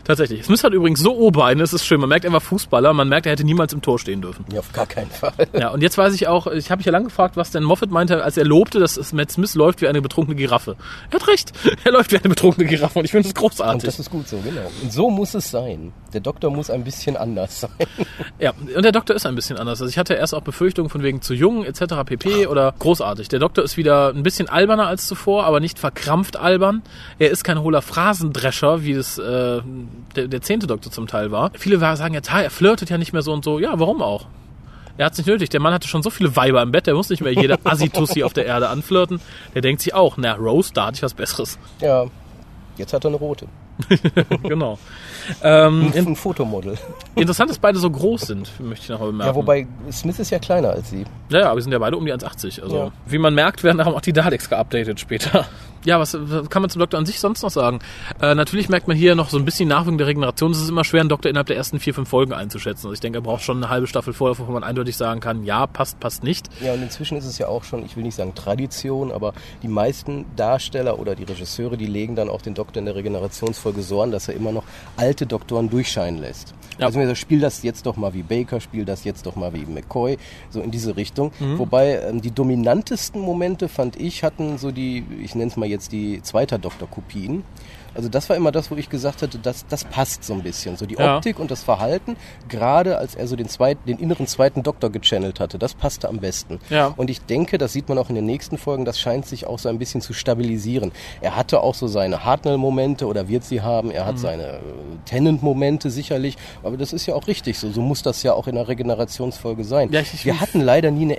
Tatsächlich. 0.05 0.41
Es 0.41 0.49
müsste 0.49 0.65
halt 0.65 0.75
übrigens 0.75 1.01
so 1.01 1.17
O-Beine, 1.17 1.63
es 1.63 1.73
ist 1.73 1.85
schön. 1.87 2.01
Man 2.01 2.09
merkt, 2.09 2.25
er 2.25 2.33
war 2.33 2.41
Fußballer, 2.41 2.93
man 2.93 3.09
merkt, 3.09 3.27
er 3.27 3.33
hätte 3.33 3.45
niemals 3.45 3.73
im 3.73 3.83
Tor 3.83 3.99
stehen 3.99 4.21
dürfen. 4.23 4.45
ja, 4.53 4.61
auf 4.61 4.73
gar 4.73 4.87
keinen 4.87 5.11
Fall. 5.11 5.33
Ja, 5.59 5.71
und 5.71 5.83
jetzt 5.83 5.97
weiß 5.97 6.15
ich 6.15 6.29
auch, 6.29 6.47
ich 6.49 6.71
habe 6.71 6.79
mich 6.81 6.87
ja 6.87 6.93
lang 6.93 7.05
gefragt, 7.05 7.37
was 7.37 7.51
denn 7.51 7.63
Moffat 7.63 7.91
meinte, 7.91 8.23
als 8.23 8.37
er 8.37 8.45
lobte, 8.45 8.79
dass 8.79 8.97
es 8.97 9.13
Matt 9.13 9.31
Smith 9.33 9.55
läuft 9.55 9.81
wie 9.81 9.89
eine 9.89 10.03
betrunkene 10.03 10.37
Giraffe. 10.37 10.77
Er 11.11 11.21
hat 11.21 11.29
recht. 11.29 11.53
Er 11.85 11.93
läuft 11.93 12.11
wie 12.13 12.17
eine 12.17 12.29
betrunkene 12.29 12.67
Giraffe 12.67 12.99
und 12.99 13.05
ich 13.05 13.13
finde 13.13 13.29
es 13.29 13.33
Und 13.33 13.39
großartig. 13.39 13.85
das 13.85 13.99
ist 14.01 14.11
gut 14.11 14.27
so, 14.29 14.39
genau. 14.39 14.63
Und 14.83 14.93
so 14.93 15.09
muss 15.11 15.35
es 15.35 15.51
sein. 15.51 15.93
Der 16.13 16.21
Doktor 16.21 16.51
muss 16.51 16.69
ein 16.71 16.83
bisschen 16.85 17.17
anders 17.17 17.61
sein. 17.61 17.71
Ja, 18.41 18.53
und 18.75 18.85
der 18.85 18.93
Doktor 18.93 19.15
ist 19.15 19.25
ein 19.25 19.35
bisschen 19.37 19.57
anders. 19.57 19.81
Also 19.81 19.89
ich 19.91 19.99
hatte 19.99 20.15
erst 20.15 20.35
auch 20.35 20.43
Befürchtungen 20.43 20.91
von 20.91 21.03
wegen 21.03 21.23
zu 21.23 21.33
jung 21.35 21.65
etc. 21.65 21.81
pp. 22.05 22.47
oder 22.49 22.75
großartig. 22.79 23.29
Der 23.29 23.39
Doktor 23.39 23.63
ist 23.65 23.77
wieder 23.77 24.09
ein 24.09 24.23
bisschen 24.23 24.49
alberner 24.49 24.87
als 24.89 25.07
zuvor, 25.07 25.45
aber 25.45 25.61
nicht 25.61 25.79
verkrampft 25.79 26.37
albern. 26.37 26.83
Er 27.19 27.31
ist 27.31 27.45
kein 27.45 27.61
hohler 27.63 27.83
Phrasendrescher, 27.83 28.83
wie 28.83 28.93
es 28.93 29.19
äh, 29.19 29.61
der, 30.15 30.29
der 30.29 30.43
zehnte 30.43 30.67
Doktor 30.67 30.91
zum 30.93 31.07
Teil 31.07 31.31
war. 31.31 31.51
Viele 31.55 31.79
sagen 31.79 32.15
ja, 32.15 32.21
er 32.41 32.51
flirtet 32.51 32.91
ja 32.91 32.99
nicht 32.99 33.13
mehr 33.13 33.23
so 33.23 33.33
und 33.33 33.45
so. 33.45 33.59
Ja, 33.59 33.79
warum 33.79 34.03
auch? 34.03 34.27
Er 34.99 35.07
hat's 35.07 35.19
nicht 35.19 35.27
nötig. 35.27 35.51
Der 35.51 35.61
Mann 35.61 35.73
hatte 35.75 35.89
schon 35.89 36.03
so 36.03 36.11
viele 36.11 36.35
Weiber 36.37 36.63
im 36.63 36.73
Bett, 36.73 36.87
der 36.87 36.95
muss 36.95 37.11
nicht 37.11 37.23
mehr 37.23 37.33
jede 37.33 37.59
Assi-Tussi 37.65 38.23
auf 38.23 38.33
der 38.33 38.47
Erde 38.47 38.69
anflirten. 38.69 39.21
Der 39.55 39.63
denkt 39.63 39.83
sich 39.83 39.95
auch, 39.95 40.17
na, 40.17 40.35
Rose, 40.35 40.73
da 40.73 40.87
hatte 40.87 40.97
ich 40.97 41.03
was 41.03 41.15
Besseres. 41.15 41.59
Ja, 41.81 42.07
jetzt 42.79 42.93
hat 42.93 43.05
er 43.05 43.09
eine 43.09 43.17
rote. 43.19 43.47
genau. 44.43 44.79
Ähm, 45.43 45.93
in, 45.95 46.07
Ein 46.07 46.17
Fotomodel. 46.17 46.79
interessant, 47.15 47.51
dass 47.51 47.59
beide 47.59 47.79
so 47.79 47.91
groß 47.91 48.23
sind, 48.23 48.51
möchte 48.59 48.85
ich 48.85 48.89
noch 48.89 49.01
mal 49.01 49.07
bemerken. 49.07 49.29
Ja, 49.31 49.35
wobei 49.35 49.67
Smith 49.93 50.19
ist 50.19 50.31
ja 50.31 50.39
kleiner 50.39 50.71
als 50.71 50.89
sie. 50.89 51.05
Ja, 51.29 51.41
ja, 51.41 51.47
aber 51.49 51.57
wir 51.57 51.63
sind 51.63 51.73
ja 51.73 51.79
beide 51.79 51.97
um 51.99 52.07
die 52.07 52.13
1,80. 52.15 52.63
Also, 52.63 52.77
Ja. 52.77 52.93
wie 53.05 53.19
man 53.19 53.35
merkt, 53.35 53.65
werden 53.65 53.77
darum 53.77 53.95
auch 53.95 54.01
die 54.01 54.15
Daleks 54.15 54.49
geupdatet 54.49 54.99
später. 54.99 55.47
Ja, 55.85 56.01
was, 56.01 56.17
kann 56.51 56.63
man 56.63 56.71
zum 56.71 56.81
Doktor 56.81 56.99
an 56.99 57.07
sich 57.07 57.21
sonst 57.21 57.43
noch 57.43 57.51
sagen? 57.51 57.79
Äh, 58.21 58.35
natürlich 58.35 58.69
merkt 58.69 58.89
man 58.89 58.97
hier 58.97 59.15
noch 59.15 59.31
so 59.31 59.39
ein 59.39 59.45
bisschen 59.45 59.69
Nachwirkung 59.69 59.99
der 59.99 60.07
Regeneration. 60.07 60.51
Es 60.51 60.61
ist 60.61 60.69
immer 60.69 60.85
schwer, 60.85 61.01
einen 61.01 61.09
Doktor 61.09 61.31
innerhalb 61.31 61.47
der 61.47 61.57
ersten 61.57 61.79
vier, 61.79 61.95
fünf 61.95 62.09
Folgen 62.09 62.33
einzuschätzen. 62.33 62.87
Also 62.87 62.95
ich 62.95 63.01
denke, 63.01 63.19
er 63.19 63.23
braucht 63.23 63.43
schon 63.43 63.59
eine 63.59 63.69
halbe 63.69 63.87
Staffel 63.87 64.13
vorher, 64.13 64.37
bevor 64.37 64.53
man 64.53 64.65
eindeutig 64.65 64.97
sagen 64.97 65.21
kann, 65.21 65.45
ja, 65.45 65.67
passt, 65.67 66.01
passt 66.01 66.25
nicht. 66.25 66.49
Ja, 66.61 66.75
und 66.75 66.83
inzwischen 66.83 67.17
ist 67.17 67.25
es 67.25 67.39
ja 67.39 67.49
auch 67.49 67.65
schon, 67.65 67.85
ich 67.85 67.97
will 67.97 68.03
nicht 68.03 68.15
sagen 68.15 68.35
Tradition, 68.35 69.13
aber 69.13 69.33
die 69.63 69.69
meisten 69.69 70.25
Darsteller 70.35 70.99
oder 70.99 71.15
die 71.15 71.25
Regisseure, 71.25 71.77
die 71.77 71.87
legen 71.87 72.17
dann 72.17 72.29
auch 72.29 72.43
den 72.43 72.55
Doktor 72.55 72.81
in 72.81 72.87
der 72.87 72.95
Regenerationsfolge 72.95 73.83
so 73.83 74.03
an, 74.03 74.11
dass 74.11 74.29
er 74.29 74.35
immer 74.35 74.53
noch 74.53 74.65
alte 74.97 75.27
Doktoren 75.27 75.71
durchscheinen 75.71 76.21
lässt. 76.21 76.55
Ja. 76.79 76.87
Also 76.87 77.15
spiel 77.15 77.41
das 77.41 77.63
jetzt 77.63 77.87
doch 77.87 77.97
mal 77.97 78.13
wie 78.13 78.23
Baker, 78.23 78.61
spiel 78.61 78.85
das 78.85 79.05
jetzt 79.05 79.27
doch 79.27 79.37
mal 79.37 79.55
wie 79.55 79.65
McCoy, 79.65 80.19
so 80.51 80.61
in 80.61 80.71
diese 80.71 80.97
Richtung. 80.97 81.33
Wobei 81.57 82.01
ähm, 82.01 82.21
die 82.21 82.31
dominantesten 82.31 83.21
Momente, 83.21 83.69
fand 83.69 83.97
ich, 83.97 84.23
hatten 84.23 84.59
so 84.59 84.71
die, 84.71 85.05
ich 85.23 85.35
nenne 85.35 85.51
es 85.51 85.57
mal 85.57 85.66
jetzt 85.67 85.93
die 85.93 86.23
zweiter 86.23 86.59
Doktor-Kopien. 86.59 87.45
Also 87.97 88.09
das 88.09 88.29
war 88.29 88.37
immer 88.37 88.53
das, 88.53 88.71
wo 88.71 88.77
ich 88.77 88.89
gesagt 88.91 89.23
hatte, 89.23 89.39
das, 89.39 89.67
das 89.69 89.85
passt 89.85 90.23
so 90.25 90.35
ein 90.35 90.43
bisschen. 90.43 90.77
So 90.77 90.87
die 90.87 90.95
Ja. 90.97 91.17
Optik 91.17 91.39
und 91.39 91.51
das 91.51 91.63
Verhalten, 91.63 92.17
gerade 92.49 92.99
als 92.99 93.15
er 93.15 93.27
so 93.27 93.37
den, 93.37 93.49
zweiten, 93.49 93.87
den 93.87 93.99
inneren 93.99 94.27
zweiten 94.27 94.63
Doktor 94.63 94.91
gechannelt 94.91 95.41
hatte, 95.41 95.59
das 95.59 95.75
passte 95.75 96.09
am 96.09 96.19
besten. 96.19 96.61
Ja. 96.71 96.93
Und 96.97 97.11
ich 97.11 97.23
denke, 97.23 97.59
das 97.59 97.73
sieht 97.73 97.89
man 97.89 97.99
auch 97.99 98.09
in 98.09 98.15
den 98.15 98.27
nächsten 98.27 98.59
Folgen, 98.59 98.85
das 98.85 99.01
scheint 99.01 99.27
sich 99.27 99.47
auch 99.47 99.59
so 99.59 99.69
ein 99.69 99.79
bisschen 99.79 100.01
zu 100.01 100.13
stabilisieren. 100.13 100.93
Er 101.21 101.37
hatte 101.37 101.61
auch 101.61 101.75
so 101.75 101.87
seine 101.87 102.25
Hartnell-Momente 102.25 103.07
oder 103.07 103.29
wird 103.29 103.45
sie 103.45 103.63
haben, 103.63 103.91
er 103.91 104.05
hat 104.07 104.15
Mhm. 104.17 104.19
seine 104.19 104.43
äh, 104.45 104.61
Tennant-Momente 105.07 105.91
sicherlich, 105.91 106.37
aber 106.63 106.77
das 106.77 106.93
ist 106.93 107.07
ja 107.07 107.15
auch 107.15 107.27
richtig 107.27 107.59
so. 107.59 107.71
So 107.71 107.81
muss 107.81 108.03
das 108.03 108.23
ja 108.23 108.35
auch 108.35 108.47
in 108.47 108.57
einer 108.59 108.69
Regenerationsfolge 108.69 109.65
sein. 109.65 109.91
Ja, 109.93 110.01
ich- 110.01 110.25
wir 110.25 110.41
hatten 110.41 110.61
leider 110.61 110.91
nie 110.91 111.03
eine 111.03 111.19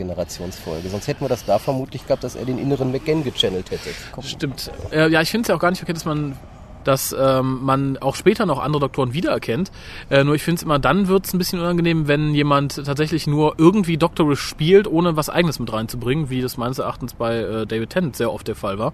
Eccleston-Regenerationsfolge, 0.00 0.88
sonst 0.88 1.08
hätten 1.08 1.24
wir 1.24 1.28
das 1.28 1.44
da 1.44 1.58
vermutlich 1.58 2.06
gehabt, 2.06 2.24
dass 2.24 2.34
er 2.36 2.44
den 2.44 2.58
inneren 2.58 2.92
McGann 2.92 3.24
gechannelt 3.24 3.70
hätte. 3.70 3.90
Komm. 4.12 4.24
Stimmt. 4.24 4.70
Äh, 4.92 5.08
ja, 5.10 5.20
ich 5.20 5.30
finde 5.30 5.42
es 5.42 5.48
ja 5.48 5.54
auch 5.56 5.60
gar 5.60 5.70
nicht 5.70 5.78
verkehrt, 5.78 5.96
dass 5.96 6.04
man 6.06 6.36
dass 6.86 7.14
ähm, 7.18 7.64
man 7.64 7.98
auch 7.98 8.14
später 8.14 8.46
noch 8.46 8.60
andere 8.60 8.80
Doktoren 8.80 9.12
wiedererkennt. 9.12 9.72
Äh, 10.08 10.22
nur 10.24 10.34
ich 10.36 10.42
finde 10.42 10.60
es 10.60 10.62
immer, 10.62 10.78
dann 10.78 11.08
wird 11.08 11.26
es 11.26 11.34
ein 11.34 11.38
bisschen 11.38 11.58
unangenehm, 11.58 12.06
wenn 12.06 12.32
jemand 12.34 12.76
tatsächlich 12.84 13.26
nur 13.26 13.54
irgendwie 13.58 13.96
doktorisch 13.96 14.40
spielt, 14.40 14.86
ohne 14.86 15.16
was 15.16 15.28
Eigenes 15.28 15.58
mit 15.58 15.72
reinzubringen, 15.72 16.30
wie 16.30 16.42
das 16.42 16.56
meines 16.56 16.78
Erachtens 16.78 17.14
bei 17.14 17.38
äh, 17.38 17.66
David 17.66 17.90
Tennant 17.90 18.16
sehr 18.16 18.32
oft 18.32 18.46
der 18.46 18.54
Fall 18.54 18.78
war. 18.78 18.92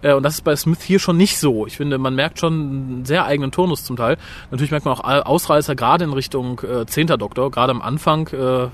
Äh, 0.00 0.14
und 0.14 0.22
das 0.22 0.36
ist 0.36 0.44
bei 0.44 0.56
Smith 0.56 0.80
hier 0.82 0.98
schon 0.98 1.18
nicht 1.18 1.38
so. 1.38 1.66
Ich 1.66 1.76
finde, 1.76 1.98
man 1.98 2.14
merkt 2.14 2.38
schon 2.38 2.52
einen 2.54 3.04
sehr 3.04 3.26
eigenen 3.26 3.52
Turnus 3.52 3.84
zum 3.84 3.96
Teil. 3.96 4.16
Natürlich 4.50 4.70
merkt 4.70 4.86
man 4.86 4.94
auch 4.94 5.04
Au- 5.04 5.22
Ausreißer, 5.26 5.74
gerade 5.74 6.04
in 6.04 6.14
Richtung 6.14 6.60
äh, 6.60 6.86
10. 6.86 7.08
Doktor. 7.18 7.50
Gerade 7.50 7.72
am 7.72 7.82
Anfang 7.82 8.28
äh, 8.28 8.68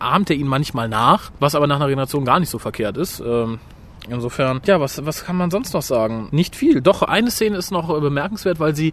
ahmt 0.00 0.30
er 0.30 0.36
ihn 0.36 0.48
manchmal 0.48 0.88
nach, 0.88 1.30
was 1.38 1.54
aber 1.54 1.68
nach 1.68 1.76
einer 1.76 1.88
Generation 1.88 2.24
gar 2.24 2.40
nicht 2.40 2.50
so 2.50 2.58
verkehrt 2.58 2.96
ist. 2.96 3.20
Ähm, 3.20 3.60
Insofern, 4.08 4.60
ja, 4.66 4.80
was, 4.80 5.04
was 5.04 5.24
kann 5.24 5.36
man 5.36 5.50
sonst 5.50 5.74
noch 5.74 5.82
sagen? 5.82 6.28
Nicht 6.32 6.56
viel. 6.56 6.80
Doch, 6.80 7.02
eine 7.02 7.30
Szene 7.30 7.56
ist 7.58 7.70
noch 7.70 7.94
äh, 7.94 8.00
bemerkenswert, 8.00 8.58
weil 8.58 8.74
sie 8.74 8.92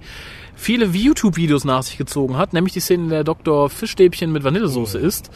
viele 0.56 0.86
YouTube-Videos 0.86 1.64
nach 1.64 1.84
sich 1.84 1.98
gezogen 1.98 2.38
hat, 2.38 2.52
nämlich 2.54 2.74
die 2.74 2.82
Szene, 2.82 3.04
in 3.04 3.10
der 3.10 3.24
Dr. 3.24 3.70
Fischstäbchen 3.70 4.32
mit 4.32 4.44
Vanillesoße 4.44 4.98
isst. 4.98 5.30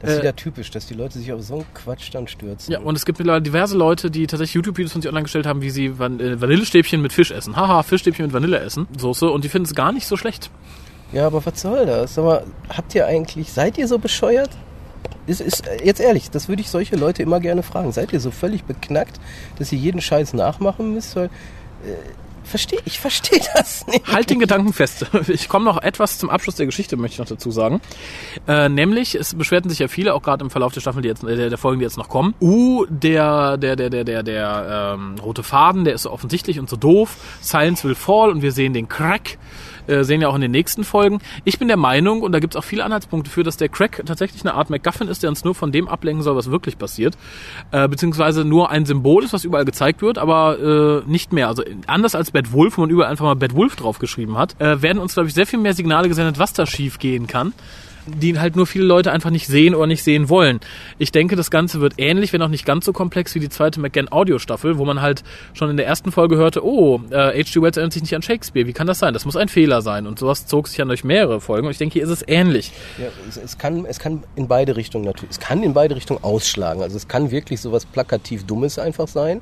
Das 0.00 0.10
ist 0.10 0.16
Äh, 0.18 0.22
wieder 0.22 0.36
typisch, 0.36 0.70
dass 0.70 0.86
die 0.86 0.94
Leute 0.94 1.18
sich 1.18 1.32
auf 1.32 1.42
so 1.42 1.54
einen 1.56 1.64
Quatsch 1.74 2.10
dann 2.12 2.28
stürzen. 2.28 2.72
Ja, 2.72 2.78
und 2.80 2.94
es 2.96 3.04
gibt 3.04 3.18
mittlerweile 3.18 3.42
diverse 3.42 3.76
Leute, 3.76 4.10
die 4.10 4.26
tatsächlich 4.26 4.54
YouTube-Videos 4.54 4.92
von 4.92 5.02
sich 5.02 5.08
online 5.08 5.24
gestellt 5.24 5.46
haben, 5.46 5.60
wie 5.60 5.70
sie 5.70 5.98
Van 5.98 6.20
äh, 6.20 6.40
Vanillestäbchen 6.40 7.02
mit 7.02 7.12
Fisch 7.12 7.32
essen. 7.32 7.56
Haha, 7.56 7.82
Fischstäbchen 7.82 8.26
mit 8.26 8.32
Vanille 8.34 8.60
essen, 8.60 8.86
Soße, 8.96 9.28
und 9.28 9.44
die 9.44 9.48
finden 9.48 9.66
es 9.66 9.74
gar 9.74 9.92
nicht 9.92 10.06
so 10.06 10.16
schlecht. 10.16 10.50
Ja, 11.12 11.26
aber 11.26 11.44
was 11.44 11.60
soll 11.60 11.86
das? 11.86 12.14
Sag 12.14 12.24
mal, 12.24 12.44
habt 12.68 12.94
ihr 12.94 13.06
eigentlich, 13.06 13.52
seid 13.52 13.76
ihr 13.78 13.88
so 13.88 13.98
bescheuert? 13.98 14.50
Ist, 15.26 15.40
ist, 15.40 15.66
äh, 15.66 15.84
jetzt 15.84 16.00
ehrlich, 16.00 16.30
das 16.30 16.48
würde 16.48 16.62
ich 16.62 16.70
solche 16.70 16.96
Leute 16.96 17.22
immer 17.22 17.40
gerne 17.40 17.62
fragen. 17.62 17.92
Seid 17.92 18.12
ihr 18.12 18.20
so 18.20 18.30
völlig 18.30 18.64
beknackt, 18.64 19.20
dass 19.58 19.72
ihr 19.72 19.78
jeden 19.78 20.00
Scheiß 20.00 20.34
nachmachen 20.34 20.94
müsst? 20.94 21.16
Weil, 21.16 21.26
äh, 21.26 21.28
versteh, 22.46 22.78
ich 22.84 23.00
verstehe 23.00 23.40
das 23.54 23.86
nicht. 23.86 24.06
Halt 24.06 24.30
den 24.30 24.38
Gedanken 24.38 24.72
fest. 24.72 25.06
Ich 25.28 25.48
komme 25.48 25.64
noch 25.64 25.82
etwas 25.82 26.18
zum 26.18 26.30
Abschluss 26.30 26.54
der 26.54 26.66
Geschichte, 26.66 26.96
möchte 26.96 27.14
ich 27.14 27.18
noch 27.18 27.26
dazu 27.26 27.50
sagen. 27.50 27.80
Äh, 28.46 28.68
nämlich, 28.68 29.14
es 29.14 29.34
beschwerten 29.34 29.68
sich 29.68 29.80
ja 29.80 29.88
viele, 29.88 30.14
auch 30.14 30.22
gerade 30.22 30.44
im 30.44 30.50
Verlauf 30.50 30.72
der 30.72 30.80
Staffel, 30.80 31.02
die 31.02 31.08
jetzt, 31.08 31.22
der, 31.22 31.48
der 31.48 31.58
Folgen, 31.58 31.80
die 31.80 31.84
jetzt 31.84 31.98
noch 31.98 32.08
kommen. 32.08 32.34
Uh, 32.40 32.86
der, 32.88 33.56
der, 33.56 33.76
der, 33.76 33.90
der, 33.90 34.04
der, 34.04 34.22
der 34.22 34.94
ähm, 34.94 35.16
rote 35.20 35.42
Faden, 35.42 35.84
der 35.84 35.94
ist 35.94 36.02
so 36.02 36.12
offensichtlich 36.12 36.60
und 36.60 36.70
so 36.70 36.76
doof. 36.76 37.16
Science 37.42 37.84
will 37.84 37.94
fall 37.94 38.30
und 38.30 38.42
wir 38.42 38.52
sehen 38.52 38.72
den 38.72 38.88
Crack. 38.88 39.38
Äh, 39.86 40.04
sehen 40.04 40.20
ja 40.20 40.28
auch 40.28 40.34
in 40.34 40.40
den 40.40 40.50
nächsten 40.50 40.84
Folgen. 40.84 41.20
Ich 41.44 41.58
bin 41.58 41.68
der 41.68 41.76
Meinung, 41.76 42.22
und 42.22 42.32
da 42.32 42.38
gibt 42.38 42.54
es 42.54 42.58
auch 42.58 42.64
viele 42.64 42.84
Anhaltspunkte 42.84 43.30
für, 43.30 43.42
dass 43.42 43.56
der 43.56 43.68
Crack 43.68 44.02
tatsächlich 44.06 44.42
eine 44.42 44.54
Art 44.54 44.70
MacGuffin 44.70 45.08
ist, 45.08 45.22
der 45.22 45.30
uns 45.30 45.44
nur 45.44 45.54
von 45.54 45.72
dem 45.72 45.88
ablenken 45.88 46.22
soll, 46.22 46.36
was 46.36 46.50
wirklich 46.50 46.78
passiert. 46.78 47.16
Äh, 47.70 47.88
beziehungsweise 47.88 48.44
nur 48.44 48.70
ein 48.70 48.86
Symbol 48.86 49.24
ist, 49.24 49.32
was 49.32 49.44
überall 49.44 49.64
gezeigt 49.64 50.02
wird, 50.02 50.18
aber 50.18 51.02
äh, 51.06 51.10
nicht 51.10 51.32
mehr. 51.32 51.48
Also 51.48 51.62
anders 51.86 52.14
als 52.14 52.30
Bad 52.30 52.52
Wolf, 52.52 52.76
wo 52.76 52.82
man 52.82 52.90
überall 52.90 53.10
einfach 53.10 53.24
mal 53.24 53.34
Bad 53.34 53.54
Wolf 53.54 53.76
draufgeschrieben 53.76 54.38
hat, 54.38 54.60
äh, 54.60 54.82
werden 54.82 54.98
uns, 54.98 55.14
glaube 55.14 55.28
ich, 55.28 55.34
sehr 55.34 55.46
viel 55.46 55.58
mehr 55.58 55.74
Signale 55.74 56.08
gesendet, 56.08 56.38
was 56.38 56.52
da 56.52 56.66
schief 56.66 56.98
gehen 56.98 57.26
kann 57.26 57.52
die 58.06 58.38
halt 58.38 58.56
nur 58.56 58.66
viele 58.66 58.84
Leute 58.84 59.12
einfach 59.12 59.30
nicht 59.30 59.46
sehen 59.46 59.74
oder 59.74 59.86
nicht 59.86 60.02
sehen 60.02 60.28
wollen. 60.28 60.60
Ich 60.98 61.12
denke, 61.12 61.36
das 61.36 61.50
Ganze 61.50 61.80
wird 61.80 61.94
ähnlich, 61.98 62.32
wenn 62.32 62.42
auch 62.42 62.48
nicht 62.48 62.64
ganz 62.64 62.84
so 62.84 62.92
komplex 62.92 63.34
wie 63.34 63.40
die 63.40 63.48
zweite 63.48 63.80
McGann 63.80 64.10
Audiostaffel, 64.10 64.78
wo 64.78 64.84
man 64.84 65.02
halt 65.02 65.24
schon 65.54 65.70
in 65.70 65.76
der 65.76 65.86
ersten 65.86 66.12
Folge 66.12 66.36
hörte, 66.36 66.64
oh, 66.64 67.00
äh, 67.10 67.42
H.G. 67.42 67.62
Wells 67.62 67.76
erinnert 67.76 67.92
sich 67.92 68.02
nicht 68.02 68.14
an 68.14 68.22
Shakespeare. 68.22 68.66
Wie 68.66 68.72
kann 68.72 68.86
das 68.86 68.98
sein? 68.98 69.12
Das 69.12 69.24
muss 69.24 69.36
ein 69.36 69.48
Fehler 69.48 69.82
sein. 69.82 70.06
Und 70.06 70.18
sowas 70.18 70.46
zog 70.46 70.68
sich 70.68 70.78
ja 70.78 70.84
durch 70.84 71.04
mehrere 71.04 71.40
Folgen. 71.40 71.66
Und 71.66 71.72
ich 71.72 71.78
denke, 71.78 71.94
hier 71.94 72.04
ist 72.04 72.10
es 72.10 72.24
ähnlich. 72.26 72.72
Ja, 72.98 73.06
es, 73.28 73.36
es, 73.36 73.58
kann, 73.58 73.84
es 73.86 73.98
kann 73.98 74.22
in 74.36 74.48
beide 74.48 74.76
Richtungen 74.76 75.04
natürlich, 75.04 75.32
es 75.32 75.40
kann 75.40 75.62
in 75.62 75.74
beide 75.74 75.96
Richtungen 75.96 76.22
ausschlagen. 76.22 76.82
Also 76.82 76.96
es 76.96 77.08
kann 77.08 77.30
wirklich 77.30 77.60
sowas 77.60 77.84
plakativ 77.84 78.46
Dummes 78.46 78.78
einfach 78.78 79.08
sein. 79.08 79.40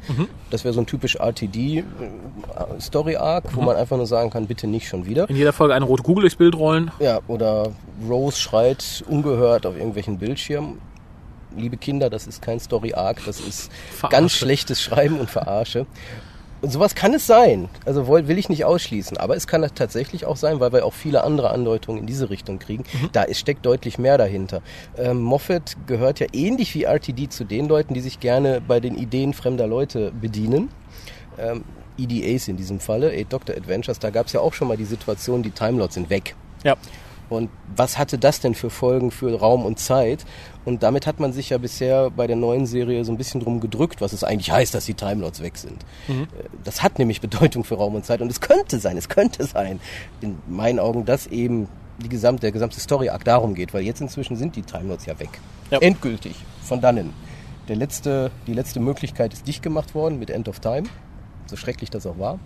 Das 0.51 0.65
wäre 0.65 0.75
so 0.75 0.81
ein 0.81 0.87
typisch 0.87 1.15
RTD-Story-Arc, 1.17 3.57
wo 3.57 3.63
man 3.63 3.77
einfach 3.77 3.97
nur 3.97 4.07
sagen 4.07 4.31
kann, 4.31 4.47
bitte 4.47 4.67
nicht 4.67 4.89
schon 4.89 5.07
wieder. 5.07 5.29
In 5.29 5.37
jeder 5.37 5.53
Folge 5.53 5.75
eine 5.75 5.85
rote 5.85 6.03
Kugel 6.03 6.23
durchs 6.23 6.37
Bild 6.37 6.57
rollen. 6.57 6.91
Ja, 7.01 7.21
oder 7.29 7.73
Rose 8.09 8.39
schreit 8.55 9.05
ungehört 9.09 9.67
auf 9.67 9.77
irgendwelchen 9.77 10.19
Bildschirmen. 10.19 10.81
Liebe 11.57 11.77
Kinder, 11.77 12.09
das 12.09 12.29
ist 12.29 12.41
kein 12.41 12.61
Story-Arc, 12.61 13.25
das 13.27 13.41
ist 13.41 13.71
Verarsche. 13.91 14.17
ganz 14.17 14.33
schlechtes 14.33 14.81
Schreiben 14.81 15.19
und 15.19 15.29
Verarsche. 15.29 15.87
Und 16.63 16.71
sowas 16.71 16.95
kann 16.95 17.13
es 17.15 17.27
sein. 17.27 17.69
Also 17.85 18.09
will 18.09 18.39
ich 18.39 18.49
nicht 18.49 18.65
ausschließen. 18.65 19.17
Aber 19.17 19.37
es 19.37 19.49
kann 19.49 19.69
tatsächlich 19.75 20.25
auch 20.25 20.37
sein, 20.37 20.61
weil 20.61 20.73
wir 20.73 20.87
auch 20.87 20.93
viele 20.93 21.25
andere 21.25 21.51
Andeutungen 21.51 22.01
in 22.01 22.07
diese 22.07 22.31
Richtung 22.31 22.61
kriegen. 22.61 22.85
Da 23.13 23.25
ist, 23.25 23.41
steckt 23.41 23.67
deutlich 23.67 23.99
mehr 23.99 24.19
dahinter. 24.19 24.63
Ähm, 24.97 25.21
Moffat 25.21 25.77
gehört 25.87 26.21
ja 26.21 26.27
ähnlich 26.33 26.75
wie 26.77 26.85
RTD 26.85 27.31
zu 27.31 27.45
den 27.45 27.69
Leuten, 27.69 27.93
die 27.93 28.01
sich 28.01 28.21
gerne 28.21 28.61
bei 28.67 28.79
den 28.79 28.97
Ideen 28.97 29.35
fremder 29.35 29.67
Leute 29.67 30.13
bedienen. 30.13 30.71
Ähm, 31.39 31.65
EDAs 31.99 32.49
in 32.49 32.57
diesem 32.57 32.79
Falle, 32.79 33.13
Doctor 33.25 33.57
Adventures, 33.57 33.99
da 33.99 34.11
gab 34.11 34.27
es 34.27 34.33
ja 34.33 34.41
auch 34.41 34.55
schon 34.55 34.69
mal 34.69 34.77
die 34.77 34.85
Situation, 34.85 35.43
die 35.43 35.51
Timelots 35.51 35.95
sind 35.95 36.09
weg. 36.09 36.35
Ja. 36.63 36.77
Und 37.31 37.51
was 37.75 37.99
hatte 37.99 38.19
das 38.19 38.41
denn 38.41 38.55
für 38.55 38.71
Folgen 38.71 39.11
für 39.11 39.39
Raum 39.39 39.65
und 39.65 39.79
Zeit? 39.79 40.25
Und 40.65 40.83
damit 40.83 41.07
hat 41.07 41.21
man 41.21 41.33
sich 41.33 41.51
ja 41.51 41.59
bisher 41.59 42.11
bei 42.11 42.27
der 42.27 42.37
neuen 42.37 42.67
Serie 42.67 43.05
so 43.05 43.13
ein 43.13 43.19
bisschen 43.19 43.41
drum 43.41 43.61
gedrückt, 43.61 44.01
was 44.01 44.13
es 44.13 44.25
eigentlich 44.25 44.51
heißt, 44.51 44.75
dass 44.75 44.85
die 44.85 44.95
Timelots 44.95 45.43
weg 45.43 45.57
sind. 45.57 45.85
Äh, 46.09 46.25
Das 46.65 46.83
hat 46.83 46.99
nämlich 46.99 47.21
Bedeutung 47.23 47.65
für 47.65 47.77
Raum 47.77 47.95
und 47.95 48.05
Zeit. 48.05 48.21
Und 48.21 48.31
es 48.31 48.41
könnte 48.41 48.79
sein, 48.79 48.97
es 48.97 49.09
könnte 49.09 49.45
sein, 49.45 49.81
in 50.21 50.39
meinen 50.49 50.79
Augen, 50.79 51.05
dass 51.05 51.27
eben 51.27 51.69
die 51.99 52.09
gesamte, 52.09 52.43
der 52.43 52.53
gesamte 52.53 52.81
Story-Arc 52.81 53.25
darum 53.25 53.55
geht, 53.55 53.73
weil 53.73 53.83
jetzt 53.83 54.01
inzwischen 54.01 54.37
sind 54.37 54.57
die 54.57 54.63
Timelots 54.63 55.07
ja 55.07 55.19
weg. 55.19 55.31
Ja. 55.71 55.79
Endgültig, 55.79 56.35
von 56.63 56.81
dannen. 56.81 57.13
Der 57.69 57.77
letzte, 57.77 58.31
die 58.47 58.53
letzte 58.53 58.81
Möglichkeit 58.81 59.33
ist 59.33 59.47
dicht 59.47 59.63
gemacht 59.63 59.95
worden 59.95 60.19
mit 60.19 60.29
End 60.29 60.49
of 60.49 60.61
Time. 60.61 60.85
So 61.47 61.57
schrecklich 61.57 61.91
das 61.91 62.07
auch 62.07 62.19
war. 62.19 62.39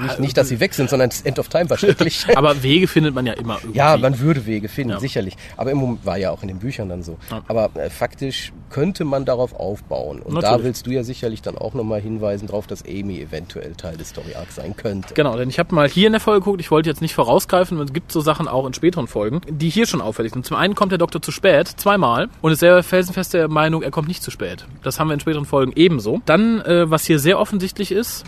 Nicht, 0.00 0.20
nicht, 0.20 0.36
dass 0.36 0.48
sie 0.48 0.60
weg 0.60 0.74
sind, 0.74 0.90
sondern 0.90 1.10
das 1.10 1.22
End 1.22 1.38
of 1.38 1.48
Time 1.48 1.68
war 1.70 1.76
schrecklich. 1.78 2.24
Aber 2.36 2.62
Wege 2.62 2.86
findet 2.88 3.14
man 3.14 3.26
ja 3.26 3.32
immer 3.34 3.58
irgendwie. 3.60 3.78
Ja, 3.78 3.96
man 3.96 4.18
würde 4.18 4.46
Wege 4.46 4.68
finden, 4.68 4.92
Ja. 4.92 5.00
sicherlich. 5.00 5.36
Aber 5.56 5.70
im 5.70 5.78
Moment 5.78 6.04
war 6.06 6.16
ja 6.18 6.30
auch 6.30 6.42
in 6.42 6.48
den 6.48 6.58
Büchern 6.58 6.88
dann 6.88 7.02
so. 7.02 7.16
Ja. 7.30 7.42
Aber 7.48 7.70
äh, 7.74 7.90
faktisch 7.90 8.52
könnte 8.70 9.04
man 9.04 9.24
darauf 9.24 9.54
aufbauen. 9.54 10.20
Und 10.20 10.34
da 10.34 10.40
Natürlich. 10.42 10.64
willst 10.64 10.86
du 10.86 10.90
ja 10.92 11.04
sicherlich 11.04 11.42
dann 11.42 11.58
auch 11.58 11.74
nochmal 11.74 12.00
hinweisen 12.00 12.46
darauf, 12.46 12.66
dass 12.66 12.84
Amy 12.84 13.20
eventuell 13.20 13.72
Teil 13.74 13.96
des 13.96 14.08
Story 14.10 14.34
Arcs 14.34 14.56
sein 14.56 14.76
könnte. 14.76 15.14
Genau, 15.14 15.36
denn 15.36 15.48
ich 15.50 15.58
habe 15.58 15.74
mal 15.74 15.88
hier 15.88 16.06
in 16.06 16.12
der 16.12 16.20
Folge 16.20 16.40
geguckt, 16.40 16.60
ich 16.60 16.70
wollte 16.70 16.88
jetzt 16.88 17.02
nicht 17.02 17.14
vorausgreifen, 17.14 17.78
es 17.80 17.92
gibt 17.92 18.12
so 18.12 18.20
Sachen 18.20 18.48
auch 18.48 18.66
in 18.66 18.72
späteren 18.74 19.06
Folgen, 19.06 19.40
die 19.48 19.68
hier 19.68 19.86
schon 19.86 20.00
auffällig 20.00 20.32
sind. 20.32 20.46
Zum 20.46 20.56
einen 20.56 20.74
kommt 20.74 20.92
der 20.92 20.98
Doktor 20.98 21.20
zu 21.20 21.32
spät, 21.32 21.68
zweimal, 21.68 22.28
und 22.40 22.52
ist 22.52 22.60
sehr 22.60 22.82
felsenfest 22.82 23.34
der 23.34 23.48
Meinung, 23.48 23.82
er 23.82 23.90
kommt 23.90 24.08
nicht 24.08 24.22
zu 24.22 24.30
spät. 24.30 24.64
Das 24.82 24.98
haben 24.98 25.08
wir 25.08 25.14
in 25.14 25.20
späteren 25.20 25.44
Folgen 25.44 25.72
ebenso. 25.76 26.22
Dann, 26.24 26.60
äh, 26.62 26.90
was 26.90 27.04
hier 27.04 27.18
sehr 27.18 27.38
offensichtlich 27.38 27.92
ist, 27.92 28.24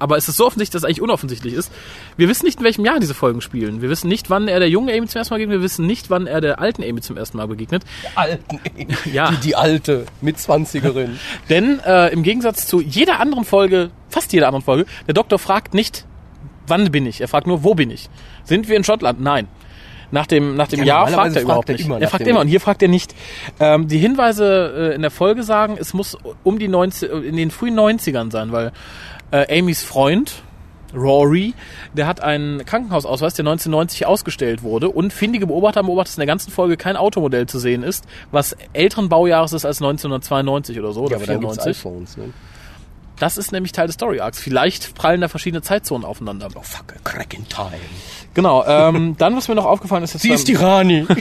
aber 0.00 0.16
es 0.16 0.28
ist 0.28 0.36
so 0.36 0.46
offensichtlich, 0.46 0.72
dass 0.72 0.82
es 0.82 0.84
eigentlich 0.84 1.02
unoffensichtlich 1.02 1.54
ist. 1.54 1.70
Wir 2.16 2.28
wissen 2.28 2.46
nicht, 2.46 2.58
in 2.58 2.64
welchem 2.64 2.84
Jahr 2.84 2.98
diese 2.98 3.14
Folgen 3.14 3.40
spielen. 3.40 3.80
Wir 3.82 3.90
wissen 3.90 4.08
nicht, 4.08 4.30
wann 4.30 4.48
er 4.48 4.58
der 4.58 4.68
jungen 4.68 4.88
Amy 4.88 5.06
zum 5.06 5.18
ersten 5.18 5.32
Mal 5.34 5.38
begegnet. 5.38 5.58
Wir 5.60 5.62
wissen 5.64 5.86
nicht, 5.86 6.10
wann 6.10 6.26
er 6.26 6.40
der 6.40 6.58
alten 6.58 6.82
Amy 6.82 7.00
zum 7.00 7.16
ersten 7.16 7.36
Mal 7.36 7.46
begegnet. 7.46 7.84
Alten 8.16 8.58
Amy. 8.74 8.88
Ja. 9.12 9.30
Die, 9.30 9.36
die 9.36 9.56
alte, 9.56 10.06
Mitzwanzigerin. 10.20 11.18
Denn 11.48 11.78
äh, 11.80 12.08
im 12.08 12.22
Gegensatz 12.22 12.66
zu 12.66 12.80
jeder 12.80 13.20
anderen 13.20 13.44
Folge, 13.44 13.90
fast 14.08 14.32
jeder 14.32 14.46
anderen 14.48 14.64
Folge, 14.64 14.86
der 15.06 15.14
Doktor 15.14 15.38
fragt 15.38 15.74
nicht, 15.74 16.06
wann 16.66 16.90
bin 16.90 17.06
ich? 17.06 17.20
Er 17.20 17.28
fragt 17.28 17.46
nur, 17.46 17.62
wo 17.64 17.74
bin 17.74 17.90
ich? 17.90 18.08
Sind 18.44 18.68
wir 18.68 18.76
in 18.76 18.84
Schottland? 18.84 19.20
Nein. 19.20 19.48
Nach 20.12 20.26
dem, 20.26 20.56
nach 20.56 20.66
dem 20.66 20.80
Ja, 20.80 20.86
Jahr 20.86 21.08
fragt 21.08 21.36
er 21.36 21.42
überhaupt 21.42 21.68
fragt 21.68 21.70
er 21.70 21.76
nicht. 21.76 21.86
immer 21.86 22.00
er 22.00 22.08
fragt 22.08 22.26
immer 22.26 22.40
und 22.40 22.48
hier 22.48 22.60
fragt 22.60 22.82
er 22.82 22.88
nicht. 22.88 23.14
Ähm, 23.60 23.86
die 23.86 23.98
Hinweise 23.98 24.90
äh, 24.92 24.94
in 24.94 25.02
der 25.02 25.10
Folge 25.12 25.42
sagen, 25.44 25.76
es 25.78 25.94
muss 25.94 26.18
um 26.42 26.58
die 26.58 26.66
90, 26.68 27.10
in 27.10 27.36
den 27.36 27.50
frühen 27.52 27.78
90ern 27.78 28.32
sein, 28.32 28.50
weil 28.50 28.72
äh, 29.30 29.58
Amys 29.58 29.82
Freund, 29.82 30.42
Rory, 30.94 31.54
der 31.94 32.06
hat 32.06 32.20
einen 32.20 32.64
Krankenhausausweis, 32.64 33.34
der 33.34 33.44
1990 33.44 34.06
ausgestellt 34.06 34.62
wurde 34.62 34.88
und 34.88 35.12
findige 35.12 35.46
Beobachter 35.46 35.78
haben 35.78 35.86
beobachtet, 35.86 36.08
dass 36.08 36.16
in 36.16 36.20
der 36.20 36.26
ganzen 36.26 36.50
Folge 36.50 36.76
kein 36.76 36.96
Automodell 36.96 37.46
zu 37.46 37.58
sehen 37.58 37.82
ist, 37.82 38.04
was 38.32 38.56
älteren 38.72 39.08
Baujahres 39.08 39.52
ist 39.52 39.64
als 39.64 39.80
1992 39.80 40.78
oder 40.78 40.92
so 40.92 41.02
Ja, 41.02 41.06
oder 41.06 41.16
aber 41.16 41.26
dann 41.26 41.40
gibt's 41.40 41.62
94. 41.62 41.80
iPhones, 41.80 42.16
ne? 42.16 42.32
Das 43.20 43.36
ist 43.36 43.52
nämlich 43.52 43.72
Teil 43.72 43.86
des 43.86 43.94
Story 43.96 44.20
Arcs. 44.20 44.40
Vielleicht 44.40 44.94
prallen 44.94 45.20
da 45.20 45.28
verschiedene 45.28 45.60
Zeitzonen 45.60 46.06
aufeinander. 46.06 46.48
Oh 46.54 46.62
fuck, 46.62 46.94
a 46.96 46.98
crack 47.04 47.34
in 47.34 47.46
time. 47.46 47.68
Genau. 48.32 48.64
Ähm, 48.64 49.16
dann, 49.18 49.36
was 49.36 49.48
mir 49.48 49.56
noch 49.56 49.64
aufgefallen 49.66 50.04
ist, 50.04 50.12
jetzt 50.12 50.22
Sie 50.22 50.28
beim- 50.28 50.34
ist 50.36 50.46
die 50.48 50.54
Rani. 50.54 51.06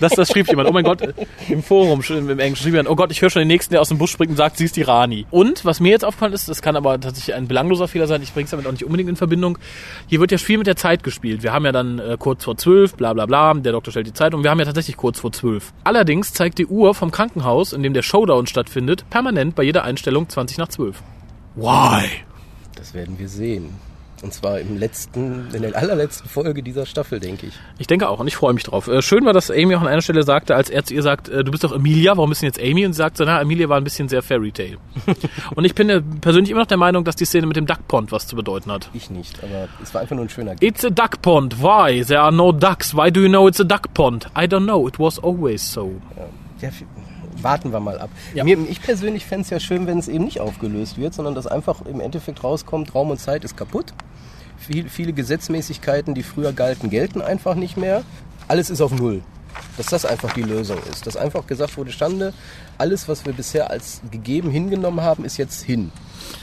Das, 0.00 0.12
das 0.12 0.28
schrieb 0.30 0.46
jemand. 0.48 0.68
Oh 0.68 0.72
mein 0.72 0.84
Gott, 0.84 1.00
im 1.48 1.62
Forum, 1.62 2.00
im 2.08 2.30
im 2.30 2.38
Englischen 2.38 2.62
schrieb 2.62 2.74
jemand, 2.74 2.88
oh 2.90 2.94
Gott, 2.96 3.10
ich 3.10 3.20
höre 3.22 3.30
schon 3.30 3.40
den 3.40 3.48
nächsten, 3.48 3.72
der 3.72 3.80
aus 3.80 3.88
dem 3.88 3.98
Bus 3.98 4.10
springt 4.10 4.30
und 4.30 4.36
sagt, 4.36 4.56
sie 4.58 4.64
ist 4.64 4.76
die 4.76 4.82
Rani. 4.82 5.26
Und 5.30 5.64
was 5.64 5.80
mir 5.80 5.90
jetzt 5.90 6.04
aufgefallen 6.04 6.32
ist, 6.32 6.48
das 6.48 6.62
kann 6.62 6.76
aber 6.76 7.00
tatsächlich 7.00 7.34
ein 7.34 7.48
belangloser 7.48 7.88
Fehler 7.88 8.06
sein, 8.06 8.22
ich 8.22 8.32
bringe 8.32 8.44
es 8.44 8.50
damit 8.50 8.66
auch 8.66 8.72
nicht 8.72 8.84
unbedingt 8.84 9.08
in 9.10 9.16
Verbindung. 9.16 9.58
Hier 10.06 10.20
wird 10.20 10.30
ja 10.30 10.38
viel 10.38 10.58
mit 10.58 10.66
der 10.68 10.76
Zeit 10.76 11.02
gespielt. 11.02 11.42
Wir 11.42 11.52
haben 11.52 11.64
ja 11.64 11.72
dann 11.72 11.98
äh, 11.98 12.16
kurz 12.18 12.44
vor 12.44 12.56
zwölf, 12.56 12.94
bla 12.94 13.12
bla 13.14 13.26
bla, 13.26 13.54
der 13.54 13.72
Doktor 13.72 13.90
stellt 13.90 14.06
die 14.06 14.12
Zeit 14.12 14.34
und 14.34 14.44
wir 14.44 14.50
haben 14.50 14.58
ja 14.60 14.64
tatsächlich 14.66 14.96
kurz 14.96 15.18
vor 15.18 15.32
zwölf. 15.32 15.72
Allerdings 15.84 16.32
zeigt 16.32 16.58
die 16.58 16.66
Uhr 16.66 16.94
vom 16.94 17.10
Krankenhaus, 17.10 17.72
in 17.72 17.82
dem 17.82 17.94
der 17.94 18.02
Showdown 18.02 18.46
stattfindet, 18.46 19.08
permanent 19.10 19.54
bei 19.56 19.64
jeder 19.64 19.82
Einstellung 19.84 20.28
20 20.28 20.58
nach 20.58 20.68
12. 20.68 21.02
Why? 21.56 22.06
Das 22.76 22.94
werden 22.94 23.18
wir 23.18 23.28
sehen. 23.28 23.70
Und 24.22 24.34
zwar 24.34 24.58
im 24.58 24.76
letzten, 24.76 25.46
in 25.54 25.62
der 25.62 25.76
allerletzten 25.76 26.28
Folge 26.28 26.62
dieser 26.62 26.86
Staffel, 26.86 27.20
denke 27.20 27.46
ich. 27.46 27.54
Ich 27.78 27.86
denke 27.86 28.08
auch 28.08 28.18
und 28.18 28.26
ich 28.26 28.34
freue 28.36 28.52
mich 28.52 28.64
drauf. 28.64 28.88
Äh, 28.88 29.00
schön 29.00 29.24
war, 29.24 29.32
dass 29.32 29.48
Amy 29.50 29.76
auch 29.76 29.80
an 29.80 29.86
einer 29.86 30.02
Stelle 30.02 30.24
sagte, 30.24 30.56
als 30.56 30.70
er 30.70 30.82
zu 30.84 30.94
ihr 30.94 31.02
sagt, 31.02 31.28
äh, 31.28 31.44
du 31.44 31.52
bist 31.52 31.62
doch 31.62 31.72
Emilia, 31.72 32.16
warum 32.16 32.30
bist 32.30 32.42
du 32.42 32.46
jetzt 32.46 32.60
Amy? 32.60 32.84
Und 32.84 32.94
sie 32.94 32.98
sagt 32.98 33.16
so, 33.16 33.24
na, 33.24 33.40
Emilia 33.40 33.68
war 33.68 33.76
ein 33.76 33.84
bisschen 33.84 34.08
sehr 34.08 34.22
Fairy 34.22 34.50
Tale. 34.50 34.78
und 35.54 35.64
ich 35.64 35.74
bin 35.74 35.88
äh, 35.88 36.02
persönlich 36.20 36.50
immer 36.50 36.60
noch 36.60 36.66
der 36.66 36.78
Meinung, 36.78 37.04
dass 37.04 37.14
die 37.14 37.26
Szene 37.26 37.46
mit 37.46 37.56
dem 37.56 37.66
Duck 37.66 37.86
Pond 37.86 38.10
was 38.10 38.26
zu 38.26 38.34
bedeuten 38.34 38.72
hat. 38.72 38.90
Ich 38.92 39.08
nicht, 39.10 39.38
aber 39.42 39.68
es 39.82 39.94
war 39.94 40.00
einfach 40.00 40.16
nur 40.16 40.24
ein 40.24 40.28
schöner 40.30 40.56
Gag. 40.56 40.68
It's 40.68 40.84
a 40.84 40.90
duck 40.90 41.22
pond. 41.22 41.62
Why? 41.62 42.04
There 42.04 42.20
are 42.20 42.32
no 42.32 42.50
ducks. 42.50 42.94
Why 42.94 43.12
do 43.12 43.20
you 43.20 43.28
know 43.28 43.46
it's 43.46 43.60
a 43.60 43.64
duck 43.64 43.94
pond? 43.94 44.26
I 44.36 44.46
don't 44.46 44.64
know. 44.64 44.88
It 44.88 44.98
was 44.98 45.18
always 45.22 45.62
so. 45.62 45.92
Ja, 46.60 46.68
f- 46.68 46.82
warten 47.42 47.72
wir 47.72 47.80
mal 47.80 47.98
ab. 47.98 48.10
Ja. 48.34 48.44
Mir, 48.44 48.58
ich 48.68 48.82
persönlich 48.82 49.26
fände 49.26 49.42
es 49.42 49.50
ja 49.50 49.60
schön, 49.60 49.86
wenn 49.86 49.98
es 49.98 50.08
eben 50.08 50.24
nicht 50.24 50.40
aufgelöst 50.40 50.98
wird, 50.98 51.14
sondern 51.14 51.34
dass 51.34 51.46
einfach 51.46 51.84
im 51.86 52.00
Endeffekt 52.00 52.44
rauskommt, 52.44 52.94
Raum 52.94 53.10
und 53.10 53.18
Zeit 53.18 53.44
ist 53.44 53.56
kaputt. 53.56 53.92
Viel, 54.58 54.88
viele 54.88 55.12
Gesetzmäßigkeiten, 55.12 56.14
die 56.14 56.22
früher 56.22 56.52
galten, 56.52 56.90
gelten 56.90 57.22
einfach 57.22 57.54
nicht 57.54 57.76
mehr. 57.76 58.02
Alles 58.48 58.70
ist 58.70 58.80
auf 58.80 58.92
Null. 58.92 59.22
Dass 59.76 59.86
das 59.86 60.04
einfach 60.04 60.32
die 60.32 60.42
Lösung 60.42 60.78
ist. 60.90 61.06
Dass 61.06 61.16
einfach 61.16 61.46
gesagt 61.46 61.76
wurde, 61.76 61.92
Stande, 61.92 62.32
alles, 62.78 63.08
was 63.08 63.26
wir 63.26 63.32
bisher 63.32 63.70
als 63.70 64.00
gegeben 64.10 64.50
hingenommen 64.50 65.00
haben, 65.02 65.24
ist 65.24 65.36
jetzt 65.36 65.62
hin. 65.62 65.90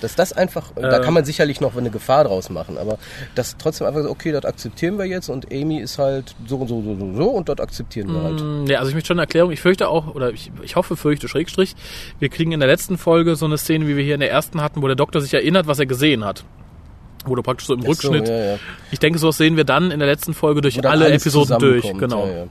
Dass 0.02 0.16
das 0.16 0.34
einfach, 0.34 0.72
da 0.76 1.00
kann 1.00 1.14
man 1.14 1.26
sicherlich 1.26 1.62
noch 1.62 1.76
eine 1.76 1.90
Gefahr 1.92 2.24
draus 2.24 2.50
machen, 2.50 2.78
aber 2.78 2.98
dass 3.36 3.58
trotzdem 3.58 3.88
einfach 3.88 4.04
okay, 4.06 4.32
das 4.32 4.46
akzeptieren 4.46 4.98
wir 4.98 5.06
jetzt 5.06 5.30
und 5.30 5.52
Amy 5.54 5.80
ist 5.80 6.00
halt 6.00 6.36
so 6.48 6.58
und 6.58 6.68
so, 6.68 6.82
so, 6.82 6.96
so, 6.96 7.14
so 7.16 7.30
und 7.30 7.50
dort 7.50 7.62
akzeptieren 7.62 8.14
wir 8.14 8.24
halt. 8.24 8.42
Mm, 8.42 8.66
Ja, 8.68 8.80
also 8.80 8.90
ich 8.90 8.96
möchte 8.96 9.08
schon 9.08 9.18
eine 9.18 9.24
Erklärung. 9.24 9.52
Ich 9.52 9.62
fürchte 9.62 9.88
auch, 9.88 10.14
oder 10.16 10.32
ich, 10.32 10.52
ich 10.64 10.76
hoffe, 10.76 10.96
fürchte, 10.98 11.28
Schrägstrich, 11.28 11.76
wir 12.20 12.30
kriegen 12.30 12.52
in 12.52 12.60
der 12.60 12.70
letzten 12.70 12.98
Folge 12.98 13.36
so 13.36 13.46
eine 13.46 13.58
Szene, 13.58 13.88
wie 13.88 13.96
wir 13.96 14.04
hier 14.04 14.16
in 14.16 14.22
der 14.22 14.32
ersten 14.32 14.62
hatten, 14.62 14.82
wo 14.82 14.88
der 14.88 14.96
Doktor 14.96 15.22
sich 15.22 15.34
erinnert, 15.34 15.68
was 15.68 15.80
er 15.80 15.86
gesehen 15.86 16.26
hat. 16.26 16.44
Wo 17.26 17.36
du 17.36 17.42
praktisch 17.42 17.68
so 17.68 17.74
im 17.74 17.82
so, 17.82 17.88
Rückschnitt. 17.88 18.28
ja, 18.28 18.36
ja. 18.54 18.60
Ich 18.92 19.00
denke, 19.00 19.18
sowas 19.18 19.38
sehen 19.38 19.58
wir 19.58 19.64
dann 19.64 19.92
in 19.92 20.00
der 20.00 20.08
letzten 20.08 20.34
Folge 20.34 20.62
durch 20.62 20.86
alle 20.86 21.12
Episoden 21.12 21.58
durch. 21.60 21.92
Genau. 21.98 22.28
ja. 22.28 22.46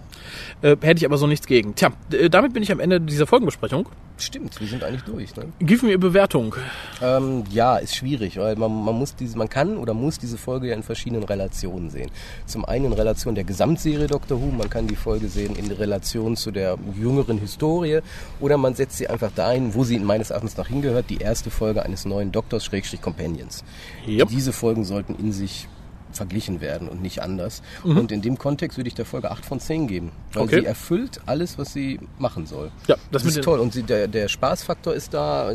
Äh, 0.65 0.79
hätte 0.81 0.97
ich 0.97 1.05
aber 1.05 1.19
so 1.19 1.27
nichts 1.27 1.47
gegen. 1.47 1.75
Tja, 1.75 1.91
äh, 2.11 2.31
damit 2.31 2.55
bin 2.55 2.63
ich 2.63 2.73
am 2.73 2.81
Ende 2.81 2.99
dieser 2.99 3.27
Folgenbesprechung. 3.27 3.87
Stimmt, 4.17 4.59
wir 4.59 4.67
sind 4.67 4.83
eigentlich 4.83 5.03
durch. 5.03 5.37
Ne? 5.37 5.53
Gib 5.59 5.83
mir 5.83 5.99
Bewertung. 5.99 6.55
Ähm, 7.03 7.45
ja, 7.51 7.77
ist 7.77 7.95
schwierig, 7.95 8.39
weil 8.39 8.57
man, 8.57 8.83
man 8.83 8.95
muss 8.95 9.15
diese, 9.15 9.37
man 9.37 9.51
kann 9.51 9.77
oder 9.77 9.93
muss 9.93 10.19
diese 10.19 10.39
Folge 10.39 10.69
ja 10.69 10.75
in 10.75 10.83
verschiedenen 10.83 11.25
Relationen 11.25 11.91
sehen. 11.91 12.11
Zum 12.47 12.65
einen 12.65 12.87
in 12.87 12.93
Relation 12.95 13.35
der 13.35 13.45
Gesamtserie 13.45 14.07
Doctor 14.07 14.41
Who, 14.41 14.47
man 14.47 14.71
kann 14.71 14.87
die 14.87 14.97
Folge 14.97 15.29
sehen 15.29 15.55
in 15.55 15.71
Relation 15.71 16.35
zu 16.35 16.51
der 16.51 16.79
jüngeren 16.99 17.37
Historie 17.37 18.01
oder 18.41 18.57
man 18.57 18.75
setzt 18.75 18.97
sie 18.97 19.07
einfach 19.07 19.33
dahin, 19.33 19.75
wo 19.75 19.85
sie 19.85 19.99
meines 19.99 20.31
Erachtens 20.31 20.57
nach 20.57 20.69
hingehört, 20.69 21.11
die 21.11 21.19
erste 21.19 21.51
Folge 21.51 21.83
eines 21.83 22.07
neuen 22.07 22.33
Doktors 22.33 22.65
Schrägstrich 22.65 23.03
Companions. 23.03 23.65
Yep. 24.09 24.29
Diese 24.29 24.55
Folgen 24.55 24.85
sollten 24.85 25.15
in 25.17 25.31
sich 25.31 25.69
verglichen 26.17 26.61
werden 26.61 26.89
und 26.89 27.03
nicht 27.03 27.21
anders. 27.23 27.63
Mhm. 27.85 27.99
Und 27.99 28.13
in 28.13 28.23
dem 28.23 28.39
Kontext 28.39 28.77
würde 28.79 28.89
ich 28.89 28.95
der 28.95 29.05
Folge 29.07 29.31
8 29.31 29.45
von 29.45 29.61
10 29.61 29.87
geben, 29.87 30.13
weil 30.33 30.45
Okay. 30.45 30.61
sie 30.61 30.67
erfüllt 30.67 31.21
alles, 31.27 31.59
was 31.59 31.73
sie 31.73 32.01
machen 32.19 32.47
soll. 32.47 32.71
Ja, 32.87 32.97
das 33.13 33.23
Das, 33.25 33.37
ist 33.37 33.45
toll 33.45 33.59
und 33.61 33.73
sie, 33.73 33.83
der, 33.83 34.09
der 34.09 34.29
Spaßfaktor 34.29 34.95
ist 34.95 35.15
da. 35.15 35.53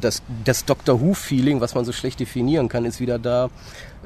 Das, 0.00 0.22
das 0.44 0.64
Doctor 0.64 1.00
Who-Feeling, 1.00 1.60
was 1.60 1.74
man 1.74 1.84
so 1.84 1.90
schlecht 1.90 2.20
definieren 2.20 2.68
kann, 2.68 2.84
ist 2.84 3.00
wieder 3.00 3.18
da. 3.18 3.50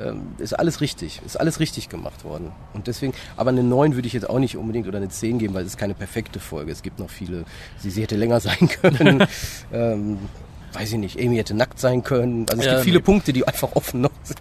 Ähm, 0.01 0.23
Ist 0.39 0.55
alles 0.59 0.81
richtig, 0.81 1.21
ist 1.27 1.39
alles 1.39 1.61
richtig 1.61 1.91
gemacht 1.91 2.25
worden. 2.25 2.53
Und 2.73 2.87
deswegen, 2.87 3.13
aber 3.37 3.51
eine 3.51 3.63
9 3.63 3.95
würde 3.95 4.07
ich 4.09 4.15
jetzt 4.15 4.29
auch 4.29 4.39
nicht 4.39 4.57
unbedingt 4.57 4.89
oder 4.89 4.97
eine 4.97 5.11
10 5.11 5.39
geben, 5.39 5.53
weil 5.53 5.63
es 5.63 5.73
ist 5.73 5.77
keine 5.79 5.93
perfekte 5.95 6.41
Folge. 6.41 6.73
Es 6.73 6.83
gibt 6.83 6.99
noch 6.99 7.11
viele, 7.11 7.45
sie, 7.79 7.91
sie 7.91 8.03
hätte 8.03 8.17
länger 8.17 8.41
sein 8.49 8.69
können. 8.81 9.27
ähm, 9.75 10.19
weiß 10.75 10.93
ich 10.93 10.99
nicht, 10.99 11.21
Amy 11.21 11.37
hätte 11.37 11.55
nackt 11.55 11.79
sein 11.79 12.03
können. 12.03 12.47
Also 12.49 12.61
es 12.61 12.67
Ja, 12.67 12.73
gibt 12.75 12.85
viele 12.85 12.99
nee. 12.99 13.03
Punkte, 13.05 13.33
die 13.33 13.47
einfach 13.47 13.71
offen 13.75 14.01
noch 14.03 14.11
sind. 14.23 14.41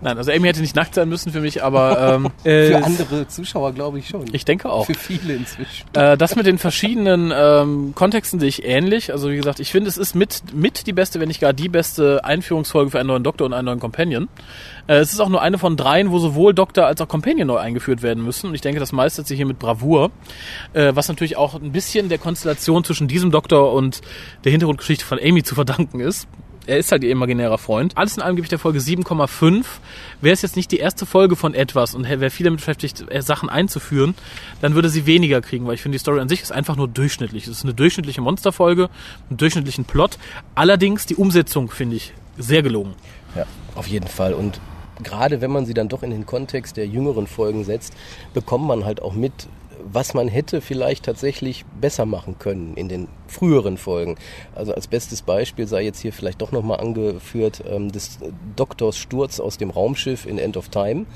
Nein, 0.00 0.18
also 0.18 0.32
Amy 0.32 0.48
hätte 0.48 0.60
nicht 0.60 0.76
nackt 0.76 0.94
sein 0.94 1.08
müssen 1.08 1.32
für 1.32 1.40
mich, 1.40 1.62
aber 1.62 2.14
ähm, 2.16 2.30
äh, 2.44 2.68
Für 2.68 2.84
andere 2.84 3.28
Zuschauer 3.28 3.72
glaube 3.72 3.98
ich 3.98 4.08
schon. 4.08 4.24
ich 4.32 4.44
denke 4.44 4.70
auch. 4.70 4.86
Für 4.86 4.94
viele 4.94 5.34
inzwischen. 5.34 5.86
Äh, 5.94 6.16
das 6.16 6.36
mit 6.36 6.46
den 6.46 6.58
verschiedenen 6.58 7.32
ähm, 7.34 7.92
Kontexten 7.94 8.40
sehe 8.40 8.48
ich 8.48 8.64
ähnlich. 8.64 9.12
Also 9.12 9.30
wie 9.30 9.36
gesagt, 9.36 9.60
ich 9.60 9.70
finde, 9.70 9.88
es 9.88 9.96
ist 9.96 10.14
mit, 10.14 10.42
mit 10.52 10.86
die 10.86 10.92
beste, 10.92 11.20
wenn 11.20 11.28
nicht 11.28 11.40
gar 11.40 11.52
die 11.52 11.68
beste 11.68 12.24
Einführungsfolge 12.24 12.90
für 12.90 12.98
einen 12.98 13.08
neuen 13.08 13.24
Doktor 13.24 13.46
und 13.46 13.52
einen 13.52 13.66
neuen 13.66 13.80
Companion. 13.80 14.28
Äh, 14.88 14.96
es 14.96 15.12
ist 15.12 15.20
auch 15.20 15.28
nur 15.28 15.40
eine 15.40 15.58
von 15.58 15.76
dreien, 15.76 16.10
wo 16.10 16.18
sowohl 16.18 16.54
Doktor 16.54 16.86
als 16.86 17.00
auch 17.00 17.06
Companion 17.06 17.46
neu 17.46 17.58
eingeführt 17.58 18.02
werden 18.02 18.24
müssen. 18.24 18.48
Und 18.48 18.54
ich 18.54 18.60
denke, 18.60 18.80
das 18.80 18.92
meistert 18.92 19.28
sich 19.28 19.36
hier 19.36 19.46
mit 19.46 19.60
Bravour. 19.60 20.10
Äh, 20.72 20.92
was 20.94 21.06
natürlich 21.08 21.36
auch 21.36 21.54
ein 21.54 21.70
bisschen 21.70 22.08
der 22.08 22.18
Konstellation 22.18 22.82
zwischen 22.82 23.06
diesem 23.06 23.30
Doktor 23.30 23.72
und 23.72 24.00
der 24.44 24.50
Hintergrundgeschichte 24.50 25.04
von 25.04 25.20
Amy 25.22 25.44
zu 25.44 25.54
verdanken 25.54 26.00
ist. 26.00 26.26
Er 26.66 26.76
ist 26.76 26.92
halt 26.92 27.02
ihr 27.02 27.10
imaginärer 27.10 27.56
Freund. 27.56 27.96
Alles 27.96 28.18
in 28.18 28.22
allem 28.22 28.36
gebe 28.36 28.44
ich 28.44 28.50
der 28.50 28.58
Folge 28.58 28.78
7,5. 28.78 29.64
Wäre 30.20 30.34
es 30.34 30.42
jetzt 30.42 30.54
nicht 30.54 30.70
die 30.70 30.76
erste 30.76 31.06
Folge 31.06 31.34
von 31.34 31.54
etwas 31.54 31.94
und 31.94 32.06
wäre 32.06 32.28
viel 32.28 32.44
damit 32.44 32.60
beschäftigt, 32.60 33.06
äh, 33.08 33.22
Sachen 33.22 33.48
einzuführen, 33.48 34.14
dann 34.60 34.74
würde 34.74 34.90
sie 34.90 35.06
weniger 35.06 35.40
kriegen, 35.40 35.66
weil 35.66 35.74
ich 35.74 35.80
finde, 35.80 35.96
die 35.96 36.00
Story 36.00 36.20
an 36.20 36.28
sich 36.28 36.42
ist 36.42 36.52
einfach 36.52 36.76
nur 36.76 36.86
durchschnittlich. 36.86 37.44
Es 37.44 37.50
ist 37.50 37.64
eine 37.64 37.72
durchschnittliche 37.72 38.20
Monsterfolge, 38.20 38.90
einen 39.30 39.38
durchschnittlichen 39.38 39.86
Plot. 39.86 40.18
Allerdings 40.54 41.06
die 41.06 41.16
Umsetzung 41.16 41.70
finde 41.70 41.96
ich 41.96 42.12
sehr 42.36 42.62
gelungen. 42.62 42.94
Ja, 43.34 43.46
auf 43.74 43.86
jeden 43.86 44.06
Fall. 44.06 44.34
Und 44.34 44.60
gerade 45.02 45.40
wenn 45.40 45.50
man 45.50 45.66
sie 45.66 45.74
dann 45.74 45.88
doch 45.88 46.02
in 46.02 46.10
den 46.10 46.26
Kontext 46.26 46.76
der 46.76 46.86
jüngeren 46.86 47.26
Folgen 47.26 47.64
setzt, 47.64 47.94
bekommt 48.34 48.66
man 48.66 48.84
halt 48.84 49.02
auch 49.02 49.14
mit, 49.14 49.48
was 49.84 50.14
man 50.14 50.28
hätte 50.28 50.60
vielleicht 50.60 51.04
tatsächlich 51.04 51.64
besser 51.80 52.06
machen 52.06 52.38
können 52.38 52.74
in 52.74 52.88
den 52.88 53.08
früheren 53.26 53.78
Folgen. 53.78 54.16
Also 54.54 54.74
als 54.74 54.86
bestes 54.86 55.22
Beispiel 55.22 55.66
sei 55.66 55.82
jetzt 55.82 56.00
hier 56.00 56.12
vielleicht 56.12 56.42
doch 56.42 56.52
nochmal 56.52 56.80
angeführt 56.80 57.62
ähm, 57.68 57.92
des 57.92 58.18
Doktors 58.56 58.96
Sturz 58.96 59.40
aus 59.40 59.58
dem 59.58 59.70
Raumschiff 59.70 60.26
in 60.26 60.38
End 60.38 60.56
of 60.56 60.68
Time, 60.68 61.06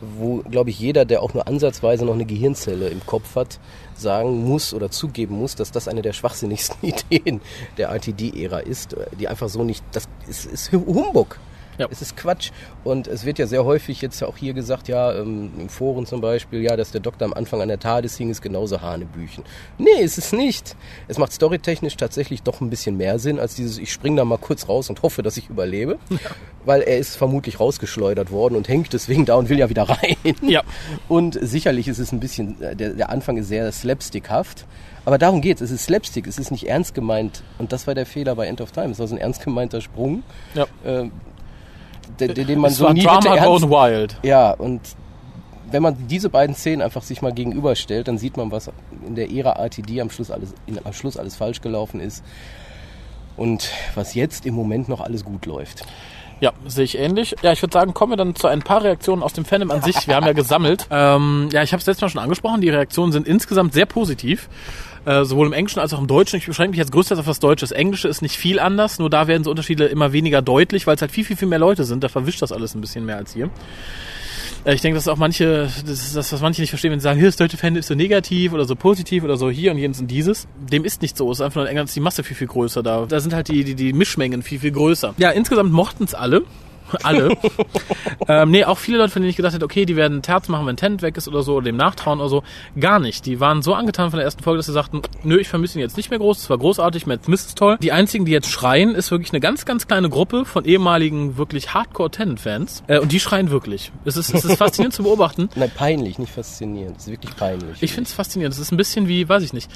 wo, 0.00 0.38
glaube 0.50 0.70
ich, 0.70 0.78
jeder, 0.78 1.04
der 1.04 1.22
auch 1.22 1.34
nur 1.34 1.46
ansatzweise 1.48 2.04
noch 2.04 2.14
eine 2.14 2.24
Gehirnzelle 2.24 2.88
im 2.88 3.04
Kopf 3.06 3.36
hat, 3.36 3.58
sagen 3.94 4.44
muss 4.44 4.74
oder 4.74 4.90
zugeben 4.90 5.36
muss, 5.38 5.54
dass 5.54 5.72
das 5.72 5.88
eine 5.88 6.02
der 6.02 6.12
schwachsinnigsten 6.12 6.88
Ideen 7.10 7.40
der 7.78 7.88
RTD-Ära 7.88 8.58
ist, 8.58 8.96
die 9.18 9.28
einfach 9.28 9.48
so 9.48 9.64
nicht, 9.64 9.84
das 9.92 10.08
ist, 10.28 10.46
ist 10.46 10.72
Humbug. 10.72 11.38
Ja. 11.78 11.88
Es 11.90 12.02
ist 12.02 12.16
Quatsch. 12.16 12.50
Und 12.84 13.06
es 13.06 13.24
wird 13.24 13.38
ja 13.38 13.46
sehr 13.46 13.64
häufig 13.64 14.00
jetzt 14.02 14.22
auch 14.22 14.36
hier 14.36 14.52
gesagt, 14.54 14.88
ja, 14.88 15.12
ähm, 15.14 15.50
im 15.58 15.68
Foren 15.68 16.06
zum 16.06 16.20
Beispiel, 16.20 16.62
ja, 16.62 16.76
dass 16.76 16.90
der 16.90 17.00
Doktor 17.00 17.24
am 17.26 17.32
Anfang 17.34 17.60
an 17.60 17.68
der 17.68 17.78
TARDIS 17.78 18.16
hing, 18.16 18.30
ist 18.30 18.42
genauso 18.42 18.80
Hanebüchen. 18.80 19.44
Nee, 19.78 20.00
ist 20.02 20.18
es 20.18 20.32
nicht. 20.32 20.76
Es 21.08 21.18
macht 21.18 21.32
storytechnisch 21.32 21.96
tatsächlich 21.96 22.42
doch 22.42 22.60
ein 22.60 22.70
bisschen 22.70 22.96
mehr 22.96 23.18
Sinn, 23.18 23.38
als 23.38 23.54
dieses, 23.54 23.78
ich 23.78 23.92
spring 23.92 24.16
da 24.16 24.24
mal 24.24 24.38
kurz 24.38 24.68
raus 24.68 24.90
und 24.90 25.02
hoffe, 25.02 25.22
dass 25.22 25.36
ich 25.36 25.48
überlebe. 25.50 25.98
Weil 26.64 26.82
er 26.82 26.98
ist 26.98 27.16
vermutlich 27.16 27.60
rausgeschleudert 27.60 28.30
worden 28.30 28.56
und 28.56 28.68
hängt 28.68 28.92
deswegen 28.92 29.24
da 29.26 29.34
und 29.34 29.48
will 29.48 29.58
ja 29.58 29.68
wieder 29.68 29.82
rein. 29.88 30.16
Ja. 30.42 30.62
Und 31.08 31.38
sicherlich 31.40 31.88
ist 31.88 31.98
es 31.98 32.12
ein 32.12 32.20
bisschen, 32.20 32.60
äh, 32.62 32.74
der, 32.76 32.90
der 32.90 33.10
Anfang 33.10 33.36
ist 33.36 33.48
sehr 33.48 33.70
slapstickhaft. 33.72 34.66
Aber 35.06 35.18
darum 35.18 35.42
geht's. 35.42 35.60
Es 35.60 35.70
ist 35.70 35.84
Slapstick, 35.84 36.26
es 36.26 36.38
ist 36.38 36.50
nicht 36.50 36.66
ernst 36.66 36.94
gemeint. 36.94 37.42
Und 37.58 37.72
das 37.72 37.86
war 37.86 37.94
der 37.94 38.06
Fehler 38.06 38.34
bei 38.36 38.46
End 38.46 38.60
of 38.62 38.72
Time. 38.72 38.90
Es 38.90 38.98
war 38.98 39.06
so 39.06 39.14
ein 39.14 39.20
ernst 39.20 39.44
gemeinter 39.44 39.80
Sprung, 39.82 40.22
Ja. 40.54 40.64
äh, 40.84 41.10
den, 42.20 42.34
den 42.34 42.58
man 42.58 42.70
es 42.70 42.78
so 42.78 42.84
war 42.84 42.92
nie 42.92 43.02
Drama 43.02 43.34
hätte 43.34 43.46
ernst 43.46 43.68
Wild. 43.68 44.16
ja, 44.22 44.52
und 44.52 44.80
wenn 45.70 45.82
man 45.82 46.06
diese 46.06 46.28
beiden 46.28 46.54
Szenen 46.54 46.82
einfach 46.82 47.02
sich 47.02 47.20
mal 47.20 47.32
gegenüberstellt, 47.32 48.06
dann 48.06 48.18
sieht 48.18 48.36
man, 48.36 48.52
was 48.52 48.70
in 49.06 49.14
der 49.16 49.30
Ära 49.30 49.52
RTD 49.52 50.00
am 50.00 50.10
Schluss 50.10 50.30
alles, 50.30 50.54
in, 50.66 50.78
am 50.84 50.92
Schluss 50.92 51.16
alles 51.16 51.36
falsch 51.36 51.60
gelaufen 51.62 52.00
ist 52.00 52.22
und 53.36 53.70
was 53.94 54.14
jetzt 54.14 54.46
im 54.46 54.54
Moment 54.54 54.88
noch 54.88 55.00
alles 55.00 55.24
gut 55.24 55.46
läuft. 55.46 55.84
Ja, 56.40 56.52
sehe 56.66 56.84
ich 56.84 56.98
ähnlich. 56.98 57.34
Ja, 57.42 57.52
ich 57.52 57.62
würde 57.62 57.72
sagen, 57.72 57.94
kommen 57.94 58.12
wir 58.12 58.16
dann 58.16 58.34
zu 58.34 58.48
ein 58.48 58.62
paar 58.62 58.82
Reaktionen 58.82 59.22
aus 59.22 59.32
dem 59.32 59.44
Fandom 59.44 59.70
an 59.70 59.82
sich. 59.82 60.06
Wir 60.06 60.16
haben 60.16 60.26
ja 60.26 60.32
gesammelt. 60.32 60.86
Ähm, 60.94 61.48
ja, 61.52 61.62
ich 61.62 61.72
habe 61.72 61.80
es 61.80 61.86
letztes 61.86 62.02
Mal 62.02 62.08
schon 62.10 62.20
angesprochen. 62.20 62.60
Die 62.60 62.68
Reaktionen 62.68 63.10
sind 63.10 63.26
insgesamt 63.26 63.72
sehr 63.72 63.86
positiv. 63.86 64.48
Äh, 65.06 65.24
sowohl 65.24 65.46
im 65.46 65.52
Englischen 65.52 65.80
als 65.80 65.92
auch 65.92 66.00
im 66.00 66.06
Deutschen. 66.06 66.36
Ich 66.38 66.46
beschränke 66.46 66.70
mich 66.70 66.78
jetzt 66.78 66.92
größtenteils 66.92 67.20
auf 67.20 67.30
das 67.30 67.40
Deutsche. 67.40 67.64
Das 67.64 67.72
Englische 67.72 68.08
ist 68.08 68.22
nicht 68.22 68.36
viel 68.36 68.58
anders, 68.58 68.98
nur 68.98 69.10
da 69.10 69.26
werden 69.26 69.44
so 69.44 69.50
Unterschiede 69.50 69.84
immer 69.86 70.12
weniger 70.12 70.40
deutlich, 70.40 70.86
weil 70.86 70.96
es 70.96 71.02
halt 71.02 71.12
viel, 71.12 71.24
viel, 71.24 71.36
viel 71.36 71.48
mehr 71.48 71.58
Leute 71.58 71.84
sind. 71.84 72.02
Da 72.02 72.08
verwischt 72.08 72.40
das 72.40 72.52
alles 72.52 72.74
ein 72.74 72.80
bisschen 72.80 73.04
mehr 73.04 73.16
als 73.16 73.34
hier. 73.34 73.50
Äh, 74.64 74.74
Ich 74.74 74.80
denke, 74.80 74.94
das 74.94 75.04
ist 75.04 75.08
auch 75.08 75.18
manche, 75.18 75.68
das 75.86 75.90
ist 75.90 76.16
das, 76.16 76.32
was 76.32 76.40
manche 76.40 76.62
nicht 76.62 76.70
verstehen, 76.70 76.90
wenn 76.92 77.00
sie 77.00 77.04
sagen, 77.04 77.18
hier, 77.18 77.28
das 77.28 77.36
deutsche 77.36 77.58
Fan 77.58 77.76
ist 77.76 77.88
so 77.88 77.94
negativ 77.94 78.54
oder 78.54 78.64
so 78.64 78.76
positiv 78.76 79.24
oder 79.24 79.36
so 79.36 79.50
hier 79.50 79.72
und 79.72 79.78
jenes 79.78 80.00
und 80.00 80.10
dieses. 80.10 80.48
Dem 80.72 80.86
ist 80.86 81.02
nicht 81.02 81.18
so. 81.18 81.30
Es 81.30 81.38
ist 81.38 81.42
einfach 81.42 81.56
nur 81.56 81.64
in 81.64 81.70
England 81.70 81.90
ist 81.90 81.96
die 81.96 82.00
Masse 82.00 82.22
viel, 82.22 82.36
viel 82.36 82.46
größer 82.46 82.82
da. 82.82 83.04
Da 83.06 83.20
sind 83.20 83.34
halt 83.34 83.48
die, 83.48 83.62
die, 83.62 83.74
die 83.74 83.92
Mischmengen 83.92 84.42
viel, 84.42 84.58
viel 84.58 84.72
größer. 84.72 85.14
Ja, 85.18 85.30
insgesamt 85.30 85.70
mochten 85.70 86.04
es 86.04 86.14
alle. 86.14 86.44
Alle. 87.02 87.36
ähm, 88.28 88.50
nee, 88.50 88.64
auch 88.64 88.78
viele 88.78 88.98
Leute, 88.98 89.10
von 89.10 89.22
denen 89.22 89.30
ich 89.30 89.36
gedacht 89.36 89.54
hätte, 89.54 89.64
okay, 89.64 89.84
die 89.84 89.96
werden 89.96 90.22
Terz 90.22 90.48
machen, 90.48 90.66
wenn 90.66 90.76
Tent 90.76 91.02
weg 91.02 91.16
ist 91.16 91.28
oder 91.28 91.42
so, 91.42 91.54
oder 91.56 91.66
dem 91.66 91.76
nachtrauen 91.76 92.20
oder 92.20 92.28
so. 92.28 92.42
Gar 92.78 93.00
nicht. 93.00 93.26
Die 93.26 93.40
waren 93.40 93.62
so 93.62 93.74
angetan 93.74 94.10
von 94.10 94.18
der 94.18 94.24
ersten 94.24 94.42
Folge, 94.42 94.58
dass 94.58 94.66
sie 94.66 94.72
sagten, 94.72 95.02
nö, 95.22 95.38
ich 95.38 95.48
vermisse 95.48 95.78
ihn 95.78 95.82
jetzt 95.82 95.96
nicht 95.96 96.10
mehr 96.10 96.18
groß, 96.18 96.38
es 96.38 96.50
war 96.50 96.58
großartig, 96.58 97.06
Matt 97.06 97.24
Smith 97.24 97.46
ist 97.46 97.58
toll. 97.58 97.78
Die 97.80 97.92
einzigen, 97.92 98.24
die 98.24 98.32
jetzt 98.32 98.50
schreien, 98.50 98.94
ist 98.94 99.10
wirklich 99.10 99.32
eine 99.32 99.40
ganz, 99.40 99.64
ganz 99.64 99.86
kleine 99.86 100.08
Gruppe 100.08 100.44
von 100.44 100.64
ehemaligen, 100.64 101.36
wirklich 101.36 101.74
Hardcore-Tennant-Fans. 101.74 102.84
Äh, 102.86 102.98
und 102.98 103.12
die 103.12 103.20
schreien 103.20 103.50
wirklich. 103.50 103.92
Es 104.04 104.16
ist, 104.16 104.32
es 104.34 104.44
ist 104.44 104.56
faszinierend 104.56 104.94
zu 104.94 105.02
beobachten. 105.02 105.48
Nein, 105.54 105.70
peinlich, 105.74 106.18
nicht 106.18 106.32
faszinierend. 106.32 106.96
Es 106.98 107.04
ist 107.04 107.10
wirklich 107.10 107.36
peinlich. 107.36 107.82
Ich 107.82 107.92
finde 107.92 108.08
es 108.08 108.14
faszinierend. 108.14 108.54
Es 108.54 108.60
ist 108.60 108.72
ein 108.72 108.76
bisschen 108.76 109.08
wie, 109.08 109.28
weiß 109.28 109.42
ich 109.42 109.52
nicht. 109.52 109.70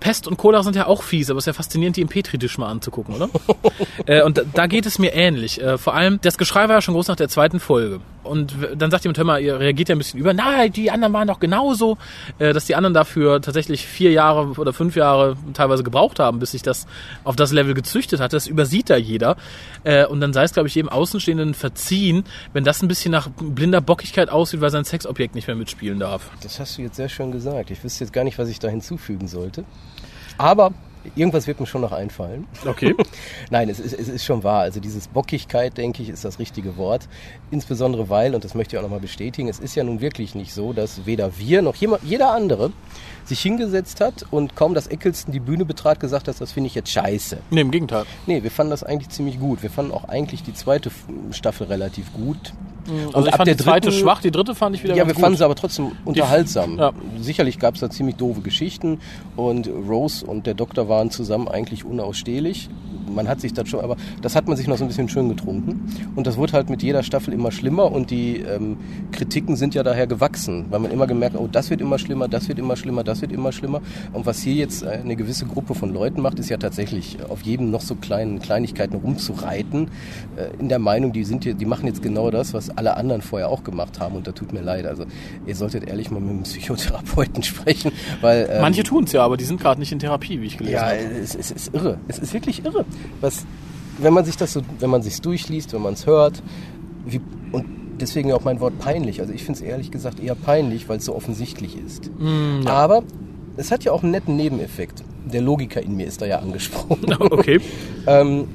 Pest 0.00 0.26
und 0.26 0.36
Cholera 0.36 0.62
sind 0.62 0.76
ja 0.76 0.86
auch 0.86 1.02
fies, 1.02 1.30
aber 1.30 1.38
es 1.38 1.42
ist 1.42 1.46
ja 1.46 1.52
faszinierend, 1.52 1.96
die 1.96 2.00
im 2.00 2.08
Petri-Disch 2.08 2.58
mal 2.58 2.68
anzugucken, 2.68 3.14
oder? 3.14 3.28
äh, 4.06 4.22
und 4.22 4.38
da, 4.38 4.42
da 4.52 4.66
geht 4.66 4.86
es 4.86 4.98
mir 4.98 5.12
ähnlich. 5.14 5.60
Äh, 5.60 5.78
vor 5.78 5.94
allem, 5.94 6.18
das 6.22 6.38
Geschrei 6.38 6.68
war 6.68 6.76
ja 6.76 6.82
schon 6.82 6.94
groß 6.94 7.08
nach 7.08 7.16
der 7.16 7.28
zweiten 7.28 7.60
Folge. 7.60 8.00
Und 8.28 8.54
dann 8.76 8.90
sagt 8.90 9.04
jemand, 9.04 9.18
hör 9.18 9.24
mal, 9.24 9.40
ihr 9.40 9.58
reagiert 9.58 9.88
ja 9.88 9.94
ein 9.94 9.98
bisschen 9.98 10.20
über, 10.20 10.34
na, 10.34 10.68
die 10.68 10.90
anderen 10.90 11.12
waren 11.12 11.28
doch 11.28 11.40
genauso, 11.40 11.96
äh, 12.38 12.52
dass 12.52 12.66
die 12.66 12.74
anderen 12.74 12.94
dafür 12.94 13.40
tatsächlich 13.40 13.86
vier 13.86 14.10
Jahre 14.10 14.48
oder 14.58 14.72
fünf 14.72 14.96
Jahre 14.96 15.36
teilweise 15.54 15.82
gebraucht 15.82 16.18
haben, 16.18 16.38
bis 16.38 16.52
sich 16.52 16.62
das 16.62 16.86
auf 17.24 17.36
das 17.36 17.52
Level 17.52 17.74
gezüchtet 17.74 18.20
hat. 18.20 18.32
Das 18.32 18.46
übersieht 18.46 18.90
da 18.90 18.96
jeder. 18.96 19.36
Äh, 19.84 20.06
und 20.06 20.20
dann 20.20 20.32
sei 20.32 20.44
es, 20.44 20.52
glaube 20.52 20.68
ich, 20.68 20.74
jedem 20.74 20.88
Außenstehenden 20.88 21.54
verziehen, 21.54 22.24
wenn 22.52 22.64
das 22.64 22.82
ein 22.82 22.88
bisschen 22.88 23.12
nach 23.12 23.28
blinder 23.38 23.80
Bockigkeit 23.80 24.28
aussieht, 24.28 24.60
weil 24.60 24.70
sein 24.70 24.84
Sexobjekt 24.84 25.34
nicht 25.34 25.46
mehr 25.46 25.56
mitspielen 25.56 25.98
darf. 25.98 26.30
Das 26.42 26.60
hast 26.60 26.78
du 26.78 26.82
jetzt 26.82 26.96
sehr 26.96 27.08
schön 27.08 27.32
gesagt. 27.32 27.70
Ich 27.70 27.82
wüsste 27.82 28.04
jetzt 28.04 28.12
gar 28.12 28.24
nicht, 28.24 28.38
was 28.38 28.48
ich 28.48 28.58
da 28.58 28.68
hinzufügen 28.68 29.28
sollte. 29.28 29.57
Aber 30.38 30.72
irgendwas 31.16 31.46
wird 31.46 31.60
mir 31.60 31.66
schon 31.66 31.80
noch 31.80 31.92
einfallen. 31.92 32.46
Okay. 32.66 32.94
Nein, 33.50 33.68
es 33.68 33.80
ist, 33.80 33.92
es 33.92 34.08
ist 34.08 34.24
schon 34.24 34.42
wahr. 34.44 34.60
Also 34.62 34.80
dieses 34.80 35.08
Bockigkeit, 35.08 35.76
denke 35.76 36.02
ich, 36.02 36.08
ist 36.08 36.24
das 36.24 36.38
richtige 36.38 36.76
Wort. 36.76 37.08
Insbesondere 37.50 38.08
weil, 38.08 38.34
und 38.34 38.44
das 38.44 38.54
möchte 38.54 38.74
ich 38.76 38.78
auch 38.78 38.82
nochmal 38.82 39.00
bestätigen, 39.00 39.48
es 39.48 39.58
ist 39.58 39.74
ja 39.74 39.84
nun 39.84 40.00
wirklich 40.00 40.34
nicht 40.34 40.52
so, 40.54 40.72
dass 40.72 41.06
weder 41.06 41.38
wir 41.38 41.62
noch 41.62 41.74
jemand, 41.76 42.02
jeder 42.04 42.32
andere 42.32 42.72
sich 43.24 43.40
hingesetzt 43.40 44.00
hat 44.00 44.24
und 44.30 44.56
kaum 44.56 44.72
das 44.74 44.86
Eccleston 44.86 45.32
die 45.32 45.40
Bühne 45.40 45.64
betrat, 45.66 46.00
gesagt 46.00 46.28
hat, 46.28 46.40
das 46.40 46.52
finde 46.52 46.68
ich 46.68 46.74
jetzt 46.74 46.90
scheiße. 46.90 47.38
Nee, 47.50 47.60
im 47.60 47.70
Gegenteil. 47.70 48.04
Nee, 48.26 48.42
wir 48.42 48.50
fanden 48.50 48.70
das 48.70 48.82
eigentlich 48.82 49.10
ziemlich 49.10 49.38
gut. 49.38 49.62
Wir 49.62 49.68
fanden 49.70 49.92
auch 49.92 50.04
eigentlich 50.04 50.42
die 50.42 50.54
zweite 50.54 50.90
Staffel 51.30 51.66
relativ 51.66 52.12
gut. 52.14 52.54
Also 53.12 53.26
ich 53.26 53.34
ab 53.34 53.36
fand 53.36 53.48
der 53.48 53.54
die 53.56 53.62
zweite 53.64 53.88
dritten- 53.90 54.00
schwach, 54.02 54.22
die 54.22 54.30
dritte 54.30 54.54
fand 54.54 54.74
ich 54.76 54.82
wieder 54.82 54.94
Ja, 54.96 55.06
wir 55.06 55.12
gut. 55.12 55.20
fanden 55.22 55.36
sie 55.36 55.44
aber 55.44 55.54
trotzdem 55.56 55.92
unterhaltsam. 56.06 56.78
ja. 56.78 56.92
Sicherlich 57.20 57.58
gab 57.58 57.74
es 57.74 57.80
da 57.82 57.90
ziemlich 57.90 58.16
doofe 58.16 58.40
Geschichten 58.40 58.98
und 59.36 59.68
Rose 59.68 60.24
und 60.24 60.46
der 60.46 60.54
Doktor 60.54 60.87
waren 60.88 61.10
zusammen 61.10 61.48
eigentlich 61.48 61.84
unausstehlich. 61.84 62.68
Man 63.14 63.28
hat 63.28 63.40
sich 63.40 63.54
das 63.54 63.68
schon, 63.68 63.80
aber 63.80 63.96
das 64.20 64.36
hat 64.36 64.48
man 64.48 64.56
sich 64.56 64.66
noch 64.66 64.76
so 64.76 64.84
ein 64.84 64.88
bisschen 64.88 65.08
schön 65.08 65.28
getrunken. 65.28 65.90
Und 66.14 66.26
das 66.26 66.36
wurde 66.36 66.52
halt 66.52 66.68
mit 66.70 66.82
jeder 66.82 67.02
Staffel 67.02 67.32
immer 67.32 67.50
schlimmer 67.50 67.90
und 67.90 68.10
die 68.10 68.38
ähm, 68.38 68.76
Kritiken 69.12 69.56
sind 69.56 69.74
ja 69.74 69.82
daher 69.82 70.06
gewachsen, 70.06 70.66
weil 70.70 70.80
man 70.80 70.90
immer 70.90 71.06
gemerkt 71.06 71.34
hat, 71.34 71.40
oh, 71.40 71.48
das 71.50 71.70
wird 71.70 71.80
immer 71.80 71.98
schlimmer, 71.98 72.28
das 72.28 72.48
wird 72.48 72.58
immer 72.58 72.76
schlimmer, 72.76 73.04
das 73.04 73.20
wird 73.22 73.32
immer 73.32 73.52
schlimmer. 73.52 73.80
Und 74.12 74.26
was 74.26 74.40
hier 74.40 74.54
jetzt 74.54 74.84
eine 74.84 75.16
gewisse 75.16 75.46
Gruppe 75.46 75.74
von 75.74 75.92
Leuten 75.92 76.20
macht, 76.20 76.38
ist 76.38 76.48
ja 76.48 76.58
tatsächlich 76.58 77.18
auf 77.28 77.42
jedem 77.42 77.70
noch 77.70 77.80
so 77.80 77.94
kleinen 77.94 78.40
Kleinigkeiten 78.40 78.96
rumzureiten, 78.96 79.90
äh, 80.36 80.48
in 80.58 80.68
der 80.68 80.78
Meinung, 80.78 81.12
die 81.12 81.24
sind 81.24 81.44
hier, 81.44 81.54
die 81.54 81.66
machen 81.66 81.86
jetzt 81.86 82.02
genau 82.02 82.30
das, 82.30 82.54
was 82.54 82.70
alle 82.70 82.96
anderen 82.96 83.22
vorher 83.22 83.48
auch 83.48 83.64
gemacht 83.64 84.00
haben. 84.00 84.16
Und 84.16 84.26
da 84.26 84.32
tut 84.32 84.52
mir 84.52 84.60
leid. 84.60 84.86
Also 84.86 85.04
ihr 85.46 85.54
solltet 85.54 85.88
ehrlich 85.88 86.10
mal 86.10 86.20
mit 86.20 86.30
einem 86.30 86.42
Psychotherapeuten 86.42 87.42
sprechen, 87.42 87.92
weil 88.20 88.48
ähm, 88.50 88.60
Manche 88.60 88.82
tun's 88.82 89.12
ja, 89.12 89.22
aber 89.24 89.36
die 89.36 89.44
sind 89.44 89.60
gerade 89.60 89.80
nicht 89.80 89.92
in 89.92 89.98
Therapie, 89.98 90.40
wie 90.40 90.46
ich 90.46 90.58
gelesen 90.58 90.77
ja, 90.78 90.92
es, 90.92 91.34
es 91.34 91.50
ist 91.50 91.74
irre. 91.74 91.98
Es 92.08 92.18
ist 92.18 92.32
wirklich 92.32 92.64
irre. 92.64 92.84
Was, 93.20 93.44
wenn 93.98 94.12
man 94.12 94.24
sich 94.24 94.36
das 94.36 94.52
so, 94.52 94.62
wenn 94.78 94.90
man 94.90 95.02
sich's 95.02 95.20
durchliest, 95.20 95.72
wenn 95.72 95.82
man 95.82 95.94
es 95.94 96.06
hört, 96.06 96.42
wie, 97.04 97.20
und 97.52 97.66
deswegen 98.00 98.32
auch 98.32 98.44
mein 98.44 98.60
Wort 98.60 98.78
peinlich. 98.78 99.20
Also 99.20 99.32
ich 99.32 99.42
finde 99.44 99.60
es 99.60 99.66
ehrlich 99.66 99.90
gesagt 99.90 100.20
eher 100.20 100.34
peinlich, 100.34 100.88
weil 100.88 100.98
es 100.98 101.04
so 101.04 101.14
offensichtlich 101.14 101.76
ist. 101.76 102.10
Mm, 102.18 102.66
Aber 102.66 103.02
es 103.56 103.70
hat 103.70 103.84
ja 103.84 103.92
auch 103.92 104.02
einen 104.02 104.12
netten 104.12 104.36
Nebeneffekt. 104.36 105.02
Der 105.32 105.42
Logiker 105.42 105.82
in 105.82 105.96
mir 105.96 106.06
ist 106.06 106.22
da 106.22 106.26
ja 106.26 106.38
angesprochen. 106.38 107.06
Okay. 107.30 107.60
ähm, 108.06 108.48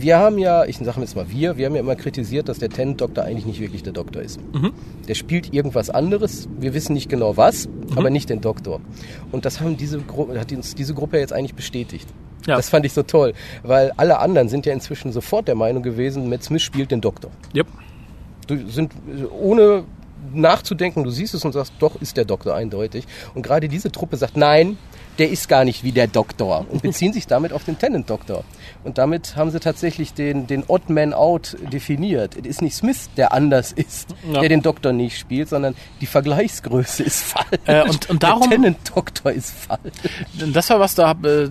wir 0.00 0.18
haben 0.18 0.38
ja, 0.38 0.64
ich 0.64 0.78
sage 0.78 1.00
jetzt 1.00 1.16
mal 1.16 1.30
wir, 1.30 1.56
wir 1.56 1.66
haben 1.66 1.74
ja 1.74 1.80
immer 1.80 1.96
kritisiert, 1.96 2.48
dass 2.48 2.58
der 2.58 2.68
Tenant-Doktor 2.68 3.24
eigentlich 3.24 3.46
nicht 3.46 3.60
wirklich 3.60 3.82
der 3.82 3.92
Doktor 3.92 4.22
ist. 4.22 4.40
Der 5.08 5.14
spielt 5.14 5.52
irgendwas 5.52 5.90
anderes, 5.90 6.48
wir 6.58 6.74
wissen 6.74 6.94
nicht 6.94 7.08
genau 7.08 7.36
was, 7.36 7.68
aber 7.96 8.10
nicht 8.10 8.30
den 8.30 8.40
Doktor. 8.40 8.80
Und 9.32 9.44
das 9.44 9.60
haben 9.60 9.76
diese 9.76 9.98
Gru 10.00 10.34
hat 10.36 10.52
uns 10.52 10.74
diese 10.74 10.94
Gruppe 10.94 11.18
jetzt 11.18 11.32
eigentlich 11.32 11.54
bestätigt. 11.54 12.08
Ja. 12.46 12.56
Das 12.56 12.68
fand 12.68 12.84
ich 12.84 12.92
so 12.92 13.02
toll, 13.02 13.32
weil 13.62 13.92
alle 13.96 14.18
anderen 14.18 14.48
sind 14.48 14.66
ja 14.66 14.72
inzwischen 14.72 15.12
sofort 15.12 15.48
der 15.48 15.54
Meinung 15.54 15.82
gewesen, 15.82 16.28
Matt 16.28 16.42
Smith 16.42 16.62
spielt 16.62 16.90
den 16.90 17.00
Doktor. 17.00 17.30
Yep. 17.54 17.66
Du 18.46 18.68
sind 18.68 18.92
ohne 19.40 19.84
nachzudenken, 20.32 21.04
du 21.04 21.10
siehst 21.10 21.34
es 21.34 21.44
und 21.44 21.52
sagst, 21.52 21.72
doch 21.78 22.00
ist 22.00 22.16
der 22.16 22.24
Doktor 22.24 22.54
eindeutig. 22.54 23.06
Und 23.34 23.42
gerade 23.42 23.68
diese 23.68 23.90
Truppe 23.90 24.16
sagt, 24.16 24.36
nein, 24.36 24.76
der 25.18 25.30
ist 25.30 25.48
gar 25.48 25.64
nicht 25.64 25.84
wie 25.84 25.92
der 25.92 26.06
Doktor 26.06 26.66
und 26.70 26.82
beziehen 26.82 27.12
sich 27.12 27.26
damit 27.26 27.52
auf 27.52 27.64
den 27.64 27.78
Tenant-Doktor. 27.78 28.44
Und 28.82 28.98
damit 28.98 29.36
haben 29.36 29.50
sie 29.50 29.60
tatsächlich 29.60 30.12
den, 30.14 30.46
den 30.46 30.64
Odd 30.66 30.92
Man 30.92 31.12
Out 31.14 31.56
definiert. 31.72 32.36
Es 32.36 32.44
ist 32.46 32.62
nicht 32.62 32.74
Smith, 32.74 33.08
der 33.16 33.32
anders 33.32 33.72
ist, 33.72 34.08
Ja. 34.30 34.40
der 34.40 34.48
den 34.48 34.62
Doktor 34.62 34.92
nicht 34.92 35.18
spielt, 35.18 35.48
sondern 35.48 35.74
die 36.00 36.06
Vergleichsgröße 36.06 37.02
ist 37.04 37.22
falsch. 37.22 37.46
Äh, 37.66 37.82
und- 37.82 38.10
und 38.10 38.22
darum- 38.22 38.48
Der 38.50 38.58
Tenant-Doktor 38.58 39.32
ist 39.32 39.50
falsch. 39.50 39.94
Das 40.52 40.68
war 40.70 40.80
was, 40.80 40.94
da, 40.94 41.12
äh, 41.12 41.48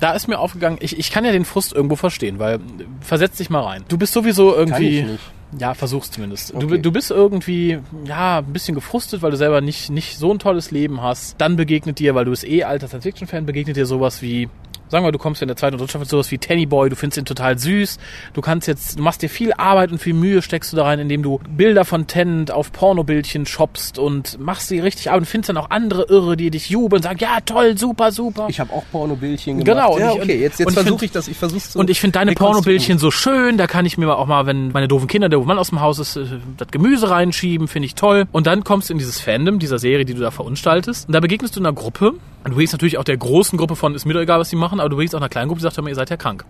da 0.00 0.12
ist 0.12 0.28
mir 0.28 0.38
aufgegangen, 0.38 0.78
ich, 0.80 0.98
ich 0.98 1.10
kann 1.10 1.24
ja 1.24 1.32
den 1.32 1.44
Frust 1.44 1.72
irgendwo 1.72 1.96
verstehen, 1.96 2.38
weil, 2.38 2.60
versetz 3.00 3.38
dich 3.38 3.50
mal 3.50 3.62
rein. 3.62 3.84
Du 3.88 3.96
bist 3.98 4.12
sowieso 4.12 4.54
irgendwie... 4.54 4.72
Kann 4.72 4.82
ich 5.08 5.12
nicht. 5.12 5.24
Ja, 5.58 5.72
versuch's 5.74 6.10
zumindest. 6.10 6.52
Du, 6.52 6.66
Okay. 6.66 6.78
du 6.78 6.92
bist 6.92 7.10
irgendwie, 7.10 7.78
ja, 8.04 8.38
ein 8.38 8.52
bisschen 8.52 8.74
gefrustet, 8.74 9.22
weil 9.22 9.30
du 9.30 9.36
selber 9.36 9.60
nicht, 9.60 9.88
nicht 9.90 10.18
so 10.18 10.30
ein 10.32 10.38
tolles 10.38 10.70
Leben 10.70 11.00
hast. 11.00 11.40
Dann 11.40 11.56
begegnet 11.56 11.98
dir, 12.00 12.14
weil 12.14 12.24
du 12.26 12.32
bist 12.32 12.44
eh 12.46 12.64
alter 12.64 12.86
Science-Fiction-Fan, 12.88 13.46
begegnet 13.46 13.76
dir 13.76 13.86
sowas 13.86 14.20
wie, 14.20 14.48
sagen 14.88 15.04
wir, 15.04 15.12
du 15.12 15.18
kommst 15.18 15.42
in 15.42 15.48
der 15.48 15.56
zweiten 15.56 15.74
und 15.74 15.80
dritten 15.80 15.90
Staffel 15.90 16.06
sowas 16.08 16.30
wie 16.30 16.38
Tanny 16.38 16.66
Boy, 16.66 16.88
du 16.90 16.96
findest 16.96 17.18
ihn 17.18 17.24
total 17.24 17.58
süß. 17.58 17.98
Du 18.34 18.40
kannst 18.40 18.66
jetzt, 18.68 18.98
du 18.98 19.02
machst 19.02 19.22
dir 19.22 19.28
viel 19.30 19.52
Arbeit 19.52 19.92
und 19.92 19.98
viel 19.98 20.14
Mühe 20.14 20.42
steckst 20.42 20.72
du 20.72 20.76
da 20.76 20.84
rein, 20.84 20.98
indem 20.98 21.22
du 21.22 21.40
Bilder 21.48 21.84
von 21.84 22.06
Tennant 22.06 22.50
auf 22.50 22.72
Pornobildchen 22.72 23.46
shoppst 23.46 23.98
und 23.98 24.38
machst 24.40 24.68
sie 24.68 24.80
richtig 24.80 25.10
ab 25.10 25.18
und 25.18 25.26
findest 25.26 25.50
dann 25.50 25.56
auch 25.56 25.70
andere 25.70 26.04
Irre, 26.08 26.36
die 26.36 26.50
dich 26.50 26.70
jubeln 26.70 26.98
und 27.00 27.02
sagen, 27.02 27.18
ja, 27.20 27.38
toll, 27.44 27.76
super, 27.76 28.12
super. 28.12 28.46
Ich 28.48 28.60
habe 28.60 28.72
auch 28.72 28.84
Pornobildchen 28.90 29.58
gemacht. 29.64 29.66
Genau, 29.78 29.98
ja, 29.98 30.14
ich- 30.14 30.22
okay, 30.22 30.40
jetzt, 30.40 30.58
jetzt 30.60 30.72
versuche 30.72 31.04
ich 31.04 31.10
das. 31.10 31.28
Ich 31.28 31.36
versuche 31.36 31.60
zu 31.62 31.78
Und 31.78 31.90
ich 31.90 32.00
finde 32.00 32.18
deine. 32.18 32.32
Pornobildchen 32.32 32.98
so 32.98 33.10
schön, 33.10 33.56
da 33.58 33.66
kann 33.66 33.84
ich 33.86 33.98
mir 33.98 34.16
auch 34.16 34.26
mal, 34.26 34.46
wenn 34.46 34.70
meine 34.72 34.86
doofen 34.88 35.08
Kinder, 35.08 35.28
der 35.28 35.40
Mann 35.40 35.58
aus 35.58 35.70
dem 35.70 35.80
Haus 35.80 35.98
ist, 35.98 36.16
äh, 36.16 36.24
das 36.56 36.68
Gemüse 36.68 37.10
reinschieben, 37.10 37.68
finde 37.68 37.86
ich 37.86 37.94
toll. 37.94 38.26
Und 38.32 38.46
dann 38.46 38.64
kommst 38.64 38.88
du 38.88 38.92
in 38.94 38.98
dieses 38.98 39.20
Fandom, 39.20 39.58
dieser 39.58 39.78
Serie, 39.78 40.04
die 40.04 40.14
du 40.14 40.20
da 40.20 40.30
verunstaltest. 40.30 41.08
Und 41.08 41.12
da 41.14 41.20
begegnest 41.20 41.56
du 41.56 41.60
einer 41.60 41.72
Gruppe. 41.72 42.14
Und 42.48 42.52
du 42.52 42.56
begegnest 42.56 42.72
natürlich 42.72 42.96
auch 42.96 43.04
der 43.04 43.18
großen 43.18 43.58
Gruppe 43.58 43.76
von, 43.76 43.94
ist 43.94 44.06
mir 44.06 44.14
doch 44.14 44.22
egal, 44.22 44.40
was 44.40 44.48
die 44.48 44.56
machen, 44.56 44.80
aber 44.80 44.88
du 44.88 44.96
begegnest 44.96 45.14
auch 45.14 45.20
einer 45.20 45.28
kleinen 45.28 45.48
Gruppe, 45.48 45.58
die 45.58 45.64
sagt, 45.64 45.76
ihr 45.76 45.94
seid 45.94 46.08
ja 46.08 46.16
krank. 46.16 46.46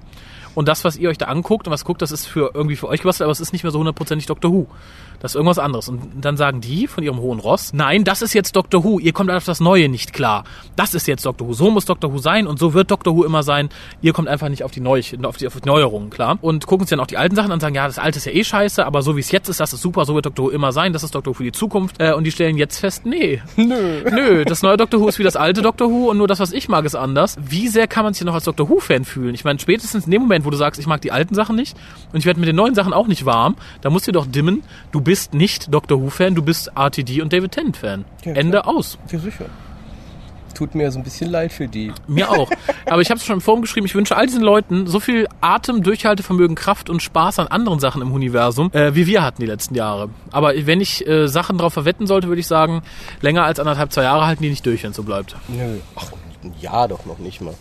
Und 0.55 0.68
das, 0.68 0.84
was 0.84 0.96
ihr 0.96 1.09
euch 1.09 1.18
da 1.18 1.26
anguckt 1.26 1.66
und 1.66 1.72
was 1.72 1.84
guckt, 1.84 2.03
das 2.03 2.12
ist 2.12 2.24
für 2.24 2.53
irgendwie 2.55 2.76
für 2.76 2.86
euch 2.86 3.01
gebastelt, 3.01 3.24
aber 3.24 3.32
es 3.32 3.40
ist 3.40 3.53
nicht 3.53 3.64
mehr 3.64 3.72
so 3.72 3.80
hundertprozentig 3.80 4.26
Doctor 4.26 4.53
Who. 4.53 4.68
Das 5.21 5.33
ist 5.33 5.35
irgendwas 5.37 5.59
anderes. 5.59 5.89
Und 5.89 6.01
dann 6.21 6.37
sagen 6.37 6.61
die 6.61 6.87
von 6.87 7.03
ihrem 7.03 7.19
hohen 7.19 7.41
Ross, 7.41 7.73
nein, 7.73 8.05
das 8.05 8.23
ist 8.23 8.35
jetzt 8.35 8.55
Doctor 8.55 8.85
Who. 8.85 8.99
Ihr 8.99 9.12
kommt 9.12 9.31
auf 9.31 9.45
das 9.45 9.61
Neue 9.61 9.89
nicht 9.89 10.12
klar. 10.12 10.45
Das 10.77 10.95
ist 10.95 11.07
jetzt 11.07 11.27
Doctor 11.27 11.49
Who. 11.49 11.53
So 11.53 11.71
muss 11.71 11.85
Doctor 11.85 12.12
Who 12.12 12.19
sein 12.19 12.47
und 12.47 12.59
so 12.59 12.75
wird 12.75 12.91
Doctor 12.91 13.16
Who 13.16 13.25
immer 13.25 13.43
sein. 13.43 13.69
Ihr 14.01 14.12
kommt 14.12 14.29
einfach 14.29 14.49
nicht 14.49 14.62
auf 14.62 14.71
die, 14.71 14.81
Neu 14.81 15.03
auf 15.25 15.37
die, 15.37 15.47
auf 15.47 15.61
die 15.61 15.66
Neuerungen 15.66 16.11
klar. 16.11 16.39
Und 16.41 16.66
gucken 16.66 16.87
sich 16.87 16.91
dann 16.91 17.01
auch 17.01 17.07
die 17.07 17.16
alten 17.16 17.35
Sachen 17.35 17.51
an 17.51 17.55
und 17.55 17.61
sagen, 17.61 17.75
ja, 17.75 17.87
das 17.87 17.99
Alte 17.99 18.19
ist 18.19 18.27
ja 18.27 18.33
eh 18.33 18.45
scheiße, 18.45 18.85
aber 18.85 19.03
so 19.03 19.16
wie 19.16 19.21
es 19.21 19.31
jetzt 19.31 19.49
ist, 19.49 19.61
das 19.61 19.73
ist 19.73 19.83
super, 19.83 20.05
so 20.05 20.14
wird 20.14 20.27
Doctor 20.27 20.47
Who 20.47 20.51
immer 20.51 20.73
sein. 20.73 20.93
Das 20.93 21.03
ist 21.03 21.14
Doctor 21.14 21.33
Who 21.33 21.39
für 21.39 21.45
die 21.45 21.53
Zukunft. 21.53 22.01
Äh, 22.01 22.12
und 22.12 22.25
die 22.25 22.31
stellen 22.31 22.57
jetzt 22.57 22.79
fest, 22.79 23.05
nee. 23.05 23.43
Nö. 23.57 24.03
Nö, 24.11 24.45
das 24.45 24.62
neue 24.62 24.77
Doctor 24.77 25.01
Who 25.01 25.09
ist 25.09 25.19
wie 25.19 25.25
das 25.25 25.37
alte 25.37 25.62
Doctor 25.62 25.91
Who 25.91 26.11
und 26.11 26.19
nur 26.19 26.29
das, 26.29 26.41
was 26.41 26.53
ich 26.53 26.69
mag, 26.69 26.85
ist 26.85 26.95
anders. 26.95 27.37
Wie 27.41 27.69
sehr 27.69 27.87
kann 27.87 28.05
man 28.05 28.14
sich 28.14 28.25
noch 28.25 28.35
als 28.35 28.45
Doctor 28.45 28.69
Who-Fan 28.69 29.05
fühlen? 29.05 29.35
Ich 29.35 29.45
meine, 29.45 29.59
spätestens 29.59 30.05
in 30.05 30.11
dem 30.11 30.23
Moment, 30.23 30.45
wo 30.45 30.51
du 30.51 30.57
sagst, 30.57 30.81
ich 30.81 30.87
mag 30.87 31.01
die 31.01 31.12
alten 31.12 31.35
Sachen 31.35 31.57
nicht 31.57 31.77
und 32.12 32.19
ich 32.19 32.27
werde 32.27 32.41
mit 32.41 32.49
den 32.49 32.57
neuen 32.57 32.75
Sachen 32.75 32.93
auch 32.93 33.07
nicht 33.07 33.25
warm, 33.25 33.57
da 33.81 33.91
musst 33.91 34.07
du 34.07 34.12
doch 34.12 34.27
dimmen, 34.27 34.62
du 34.93 35.01
bist 35.09 35.33
nicht 35.33 35.73
Doctor 35.73 36.03
Who-Fan, 36.03 36.35
du 36.35 36.43
bist 36.43 36.71
RTD 36.77 37.23
und 37.23 37.33
David 37.33 37.53
Tennant-Fan. 37.53 38.05
Ja, 38.27 38.33
Ende 38.33 38.67
aus. 38.67 38.99
Ja, 39.11 39.19
sicher. 39.19 39.47
tut 40.55 40.75
mir 40.75 40.93
so 40.93 40.99
ein 40.99 41.03
bisschen 41.03 41.31
leid 41.31 41.51
für 41.51 41.67
die. 41.67 41.93
Mir 42.07 42.31
auch. 42.31 42.51
Aber 42.85 43.01
ich 43.01 43.09
habe 43.09 43.17
es 43.17 43.25
schon 43.25 43.37
im 43.37 43.41
Forum 43.41 43.63
geschrieben, 43.63 43.87
ich 43.87 43.95
wünsche 43.95 44.19
all 44.19 44.27
diesen 44.27 44.43
Leuten 44.43 44.87
so 44.87 45.01
viel 45.01 45.27
Atem, 45.41 45.83
Durchhaltevermögen, 45.83 46.57
Kraft 46.57 46.91
und 46.91 47.03
Spaß 47.03 47.39
an 47.39 47.47
anderen 47.47 47.81
Sachen 47.81 48.03
im 48.03 48.13
Universum, 48.13 48.71
äh, 48.75 48.95
wie 48.95 49.07
wir 49.07 49.23
hatten 49.23 49.41
die 49.41 49.47
letzten 49.47 49.75
Jahre. 49.75 50.11
Aber 50.31 50.53
wenn 50.67 50.83
ich 50.83 51.09
äh, 51.09 51.27
Sachen 51.27 51.57
drauf 51.57 51.73
verwetten 51.73 52.07
sollte, 52.07 52.29
würde 52.29 52.41
ich 52.41 52.47
sagen, 52.47 52.83
länger 53.23 53.45
als 53.45 53.59
anderthalb, 53.61 53.91
zwei 53.91 54.03
Jahre 54.03 54.27
halten 54.27 54.43
die 54.43 54.51
nicht 54.51 54.67
durch, 54.67 54.83
wenn 54.83 54.91
es 54.91 54.97
so 54.99 55.05
bleibt. 55.05 55.37
Nö. 55.49 55.79
Ach, 55.97 56.13
ein 56.45 56.53
Jahr 56.61 56.87
doch 56.87 57.07
noch 57.07 57.19
nicht 57.19 57.41
mal. 57.41 57.55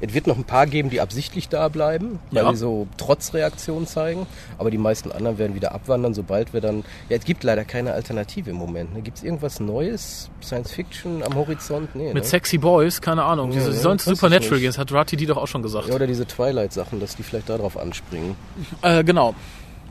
Es 0.00 0.14
wird 0.14 0.26
noch 0.26 0.36
ein 0.36 0.44
paar 0.44 0.66
geben, 0.66 0.88
die 0.90 1.00
absichtlich 1.00 1.48
da 1.48 1.68
bleiben, 1.68 2.18
weil 2.30 2.44
Ja. 2.44 2.50
die 2.50 2.56
so 2.56 2.86
Trotzreaktionen 2.96 3.86
zeigen. 3.86 4.26
Aber 4.58 4.70
die 4.70 4.78
meisten 4.78 5.12
anderen 5.12 5.38
werden 5.38 5.54
wieder 5.54 5.72
abwandern, 5.72 6.14
sobald 6.14 6.52
wir 6.54 6.60
dann. 6.60 6.84
Ja, 7.08 7.16
es 7.18 7.24
gibt 7.24 7.44
leider 7.44 7.64
keine 7.64 7.92
Alternative 7.92 8.50
im 8.50 8.56
Moment. 8.56 8.94
Ne? 8.94 9.02
Gibt 9.02 9.18
es 9.18 9.24
irgendwas 9.24 9.60
Neues? 9.60 10.30
Science 10.42 10.72
Fiction 10.72 11.22
am 11.22 11.34
Horizont? 11.34 11.94
Nee, 11.94 12.06
Mit 12.14 12.14
ne? 12.14 12.24
Sexy 12.24 12.58
Boys, 12.58 13.00
keine 13.00 13.24
Ahnung. 13.24 13.52
Ja, 13.52 13.60
sie, 13.60 13.72
sie 13.72 13.78
sollen 13.78 13.98
zu 13.98 14.14
Supernatural 14.14 14.58
gehen, 14.60 14.68
das 14.68 14.78
hat 14.78 14.90
Rati 14.92 15.16
die 15.16 15.26
doch 15.26 15.36
auch 15.36 15.48
schon 15.48 15.62
gesagt. 15.62 15.88
Ja, 15.88 15.94
oder 15.94 16.06
diese 16.06 16.26
Twilight-Sachen, 16.26 16.98
dass 17.00 17.16
die 17.16 17.22
vielleicht 17.22 17.48
darauf 17.50 17.76
anspringen. 17.76 18.36
Äh, 18.82 19.04
genau. 19.04 19.34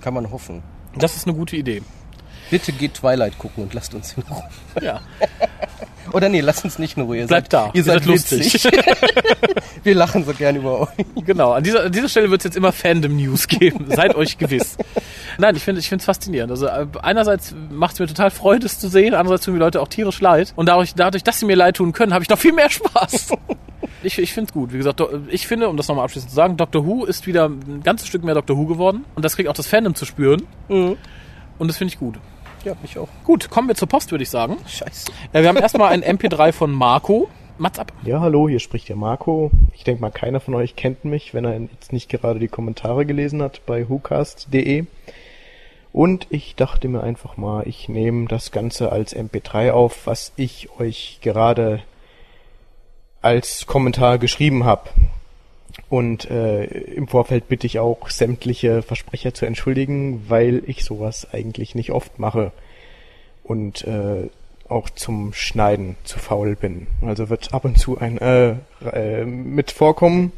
Kann 0.02 0.14
man 0.14 0.32
hoffen. 0.32 0.64
Das 0.98 1.16
ist 1.16 1.28
eine 1.28 1.36
gute 1.38 1.56
Idee. 1.56 1.84
Bitte 2.50 2.72
geht 2.72 2.96
Twilight 2.96 3.38
gucken 3.38 3.64
und 3.64 3.74
lasst 3.76 3.94
uns 3.94 4.14
in 4.14 4.24
Ruhe. 4.24 4.44
Ja. 4.82 5.02
Oder 6.14 6.30
nee, 6.30 6.42
lasst 6.42 6.64
uns 6.64 6.80
nicht 6.80 6.98
in 6.98 7.04
Ruhe. 7.04 7.18
Ihr 7.18 7.28
Bleibt 7.28 7.52
seid, 7.52 7.68
da. 7.68 7.72
Ihr 7.74 7.84
seid 7.84 8.06
lustig. 8.06 8.54
witzig. 8.54 8.72
Wir 9.84 9.96
lachen 9.96 10.26
so 10.26 10.34
gern 10.34 10.56
über 10.56 10.82
euch. 10.82 11.06
genau. 11.26 11.52
An 11.54 11.64
dieser, 11.64 11.86
an 11.86 11.92
dieser 11.92 12.10
Stelle 12.10 12.30
wird 12.30 12.42
es 12.42 12.46
jetzt 12.46 12.58
immer 12.58 12.72
Fandom-News 12.72 13.48
geben. 13.48 13.86
Seid 13.96 14.16
euch 14.16 14.38
gewiss. 14.38 14.78
Nein, 15.38 15.56
ich 15.56 15.64
finde 15.64 15.80
ich 15.80 15.90
finde 15.90 16.02
es 16.02 16.06
faszinierend. 16.06 16.52
Also 16.52 16.68
äh, 16.68 16.86
einerseits 17.02 17.56
macht 17.70 17.94
es 17.94 18.00
mir 18.00 18.08
total 18.08 18.32
Freude, 18.32 18.66
es 18.66 18.80
zu 18.80 18.90
sehen, 18.90 19.14
andererseits 19.14 19.46
tun 19.46 19.54
mir 19.54 19.60
Leute 19.60 19.82
auch 19.82 19.88
tierisch 19.88 20.20
leid. 20.22 20.54
Und 20.56 20.68
dadurch, 20.68 20.96
dadurch 20.96 21.24
dass 21.24 21.40
sie 21.40 21.46
mir 21.46 21.56
leid 21.56 21.78
tun 21.78 21.94
können, 21.94 22.14
habe 22.14 22.24
ich 22.24 22.30
noch 22.30 22.40
viel 22.40 22.54
mehr 22.54 22.70
Spaß. 22.70 23.30
Ich, 24.02 24.18
ich 24.18 24.34
finde 24.34 24.50
es 24.50 24.54
gut. 24.54 24.72
Wie 24.72 24.78
gesagt, 24.78 25.02
ich 25.28 25.46
finde, 25.46 25.68
um 25.68 25.76
das 25.76 25.90
nochmal 25.90 26.06
abschließend 26.06 26.30
zu 26.30 26.36
sagen, 26.36 26.56
Doctor 26.56 26.86
Who 26.86 27.04
ist 27.04 27.28
wieder 27.28 27.50
ein 27.50 27.82
ganzes 27.84 28.08
Stück 28.08 28.24
mehr 28.24 28.34
Doctor 28.34 28.56
Who 28.56 28.66
geworden. 28.66 29.04
Und 29.16 29.26
das 29.26 29.36
kriegt 29.36 29.50
auch 29.50 29.54
das 29.54 29.68
Fandom 29.68 29.94
zu 29.94 30.06
spüren. 30.06 30.44
Und 30.70 30.98
das 31.60 31.78
finde 31.78 31.94
ich 31.94 32.00
gut. 32.00 32.18
Ja, 32.64 32.76
mich 32.82 32.98
auch. 32.98 33.08
Gut, 33.24 33.50
kommen 33.50 33.68
wir 33.68 33.76
zur 33.76 33.88
Post, 33.88 34.12
würde 34.12 34.24
ich 34.24 34.30
sagen. 34.30 34.58
Scheiße. 34.68 35.12
Äh, 35.34 35.42
wir 35.42 35.50
haben 35.50 35.58
erstmal 35.58 35.92
ein 35.92 36.04
MP3 36.04 36.52
von 36.52 36.72
Marco. 36.72 37.30
Mats 37.58 37.78
ab. 37.78 37.92
Ja, 38.04 38.22
hallo, 38.22 38.48
hier 38.48 38.60
spricht 38.60 38.88
der 38.88 38.96
Marco. 38.96 39.52
Ich 39.74 39.84
denke 39.84 40.02
mal, 40.02 40.12
keiner 40.12 40.40
von 40.40 40.56
euch 40.56 40.78
kennt 40.78 41.04
mich, 41.04 41.34
wenn 41.34 41.44
er 41.44 41.60
jetzt 41.60 41.92
nicht 41.92 42.10
gerade 42.10 42.40
die 42.40 42.48
Kommentare 42.48 43.06
gelesen 43.06 43.42
hat 43.42 43.66
bei 43.66 43.90
whocast.de. 43.90 44.86
Und 45.92 46.28
ich 46.30 46.56
dachte 46.56 46.88
mir 46.88 47.04
einfach 47.04 47.36
mal, 47.36 47.68
ich 47.68 47.90
nehme 47.90 48.28
das 48.28 48.52
Ganze 48.52 48.92
als 48.92 49.16
MP3 49.16 49.72
auf, 49.72 50.06
was 50.08 50.32
ich 50.36 50.70
euch 50.80 51.20
gerade 51.22 51.82
als 53.22 53.66
Kommentar 53.66 54.18
geschrieben 54.18 54.64
habe. 54.64 54.90
Und 55.90 56.30
äh, 56.30 56.66
im 56.66 57.08
Vorfeld 57.08 57.48
bitte 57.48 57.66
ich 57.66 57.80
auch 57.80 58.10
sämtliche 58.10 58.84
Versprecher 58.84 59.34
zu 59.34 59.46
entschuldigen, 59.46 60.26
weil 60.30 60.62
ich 60.68 60.84
sowas 60.84 61.28
eigentlich 61.32 61.74
nicht 61.74 61.92
oft 61.92 62.20
mache. 62.20 62.52
Und 63.44 63.86
äh, 63.88 64.30
auch 64.68 64.92
zum 64.92 65.34
Schneiden 65.34 65.96
zu 66.04 66.20
faul 66.20 66.56
bin. 66.56 66.86
Also 67.02 67.30
wird 67.30 67.54
ab 67.56 67.66
und 67.66 67.80
zu 67.80 67.98
ein 67.98 68.20
äh, 68.20 68.56
äh, 68.94 69.26
mit 69.26 69.72
vorkommen, 69.72 70.32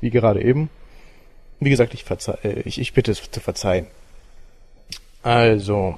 wie 0.00 0.10
gerade 0.10 0.42
eben. 0.42 0.70
Wie 1.60 1.70
gesagt, 1.70 1.94
ich, 1.94 2.02
verzeih, 2.02 2.38
äh, 2.42 2.60
ich, 2.64 2.80
ich 2.80 2.92
bitte 2.92 3.12
es 3.12 3.30
zu 3.30 3.38
verzeihen. 3.38 3.86
Also, 5.22 5.96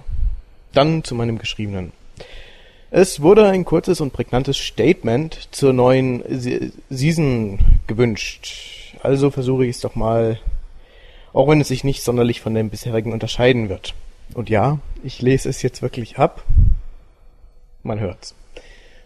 dann 0.75 1.03
zu 1.03 1.15
meinem 1.15 1.39
Geschriebenen. 1.39 1.93
Es 2.91 3.21
wurde 3.21 3.47
ein 3.49 3.65
kurzes 3.65 4.01
und 4.03 4.13
prägnantes 4.13 4.59
Statement 4.59 5.49
zur 5.51 5.73
neuen 5.73 6.23
Se- 6.29 6.73
Season 6.91 7.59
gewünscht. 7.87 8.88
Also 9.03 9.31
versuche 9.31 9.65
ich 9.65 9.77
es 9.77 9.81
doch 9.81 9.95
mal, 9.95 10.39
auch 11.33 11.49
wenn 11.49 11.61
es 11.61 11.69
sich 11.69 11.85
nicht 11.85 12.03
sonderlich 12.03 12.41
von 12.41 12.55
dem 12.55 12.71
bisherigen 12.71 13.13
unterscheiden 13.13 13.69
wird. 13.69 13.95
Und 14.35 14.51
ja, 14.51 14.79
ich 15.03 15.23
lese 15.23 15.49
es 15.49 15.63
jetzt 15.63 15.83
wirklich 15.83 16.19
ab. 16.19 16.45
Man 17.83 18.01
hört's. 18.01 18.35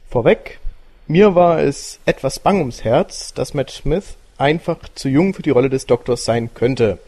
Vorweg, 0.09 0.59
mir 1.07 1.35
war 1.35 1.61
es 1.61 2.01
etwas 2.07 2.39
bang 2.39 2.59
ums 2.59 2.85
Herz, 2.85 3.35
dass 3.35 3.55
Matt 3.55 3.71
Smith 3.71 4.17
einfach 4.39 4.79
zu 4.95 5.09
jung 5.09 5.35
für 5.35 5.43
die 5.43 5.51
Rolle 5.51 5.71
des 5.71 5.87
Doktors 5.87 6.25
sein 6.25 6.53
könnte 6.55 6.99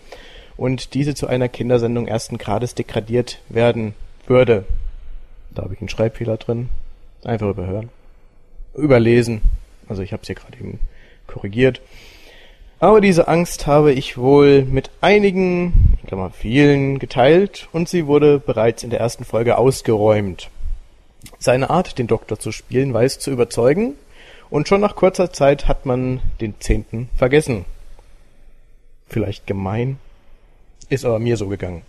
und 0.57 0.95
diese 0.95 1.15
zu 1.15 1.27
einer 1.27 1.49
Kindersendung 1.49 2.07
ersten 2.07 2.39
Grades 2.39 2.75
degradiert 2.75 3.41
werden 3.49 3.95
würde. 4.27 4.65
Da 5.51 5.63
habe 5.63 5.75
ich 5.75 5.81
einen 5.81 5.89
Schreibfehler 5.89 6.37
drin. 6.37 6.69
Einfach 7.25 7.49
überhören. 7.49 7.91
Überlesen. 8.75 9.43
Also 9.89 10.03
ich 10.03 10.13
habe 10.13 10.23
es 10.23 10.27
hier 10.27 10.37
gerade 10.37 10.59
eben 10.59 10.79
korrigiert. 11.27 11.81
Aber 12.81 13.01
diese 13.01 13.29
Angst 13.29 13.67
habe 13.67 13.93
ich 13.93 14.19
wohl 14.19 14.65
mit 14.65 14.91
einigen, 15.01 15.97
ich 16.03 16.09
glaube 16.09 16.25
mal 16.25 16.31
vielen, 16.31 16.99
geteilt 16.99 17.69
und 17.73 17.89
sie 17.89 18.07
wurde 18.07 18.39
bereits 18.39 18.83
in 18.83 18.91
der 18.91 19.01
ersten 19.01 19.25
Folge 19.25 19.57
ausgeräumt. 19.57 20.51
Seine 21.39 21.71
Art, 21.71 21.99
den 21.99 22.07
Doktor 22.07 22.39
zu 22.39 22.53
spielen, 22.53 22.93
weiß 22.93 23.19
zu 23.19 23.31
überzeugen, 23.31 23.95
und 24.51 24.69
schon 24.69 24.81
nach 24.81 24.95
kurzer 24.95 25.33
Zeit 25.33 25.67
hat 25.67 25.87
man 25.87 26.21
den 26.41 26.61
Zehnten 26.61 27.09
vergessen. 27.17 27.65
Vielleicht 29.09 29.47
gemein, 29.47 29.99
ist 30.91 31.05
aber 31.05 31.19
mir 31.19 31.37
so 31.37 31.49
gegangen. 31.49 31.83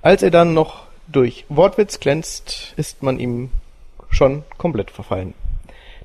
Als 0.00 0.22
er 0.22 0.30
dann 0.30 0.54
noch 0.54 0.86
durch 1.06 1.44
Wortwitz 1.48 2.00
glänzt, 2.00 2.74
ist 2.76 3.02
man 3.02 3.18
ihm 3.18 3.50
schon 4.08 4.44
komplett 4.56 4.90
verfallen. 4.90 5.34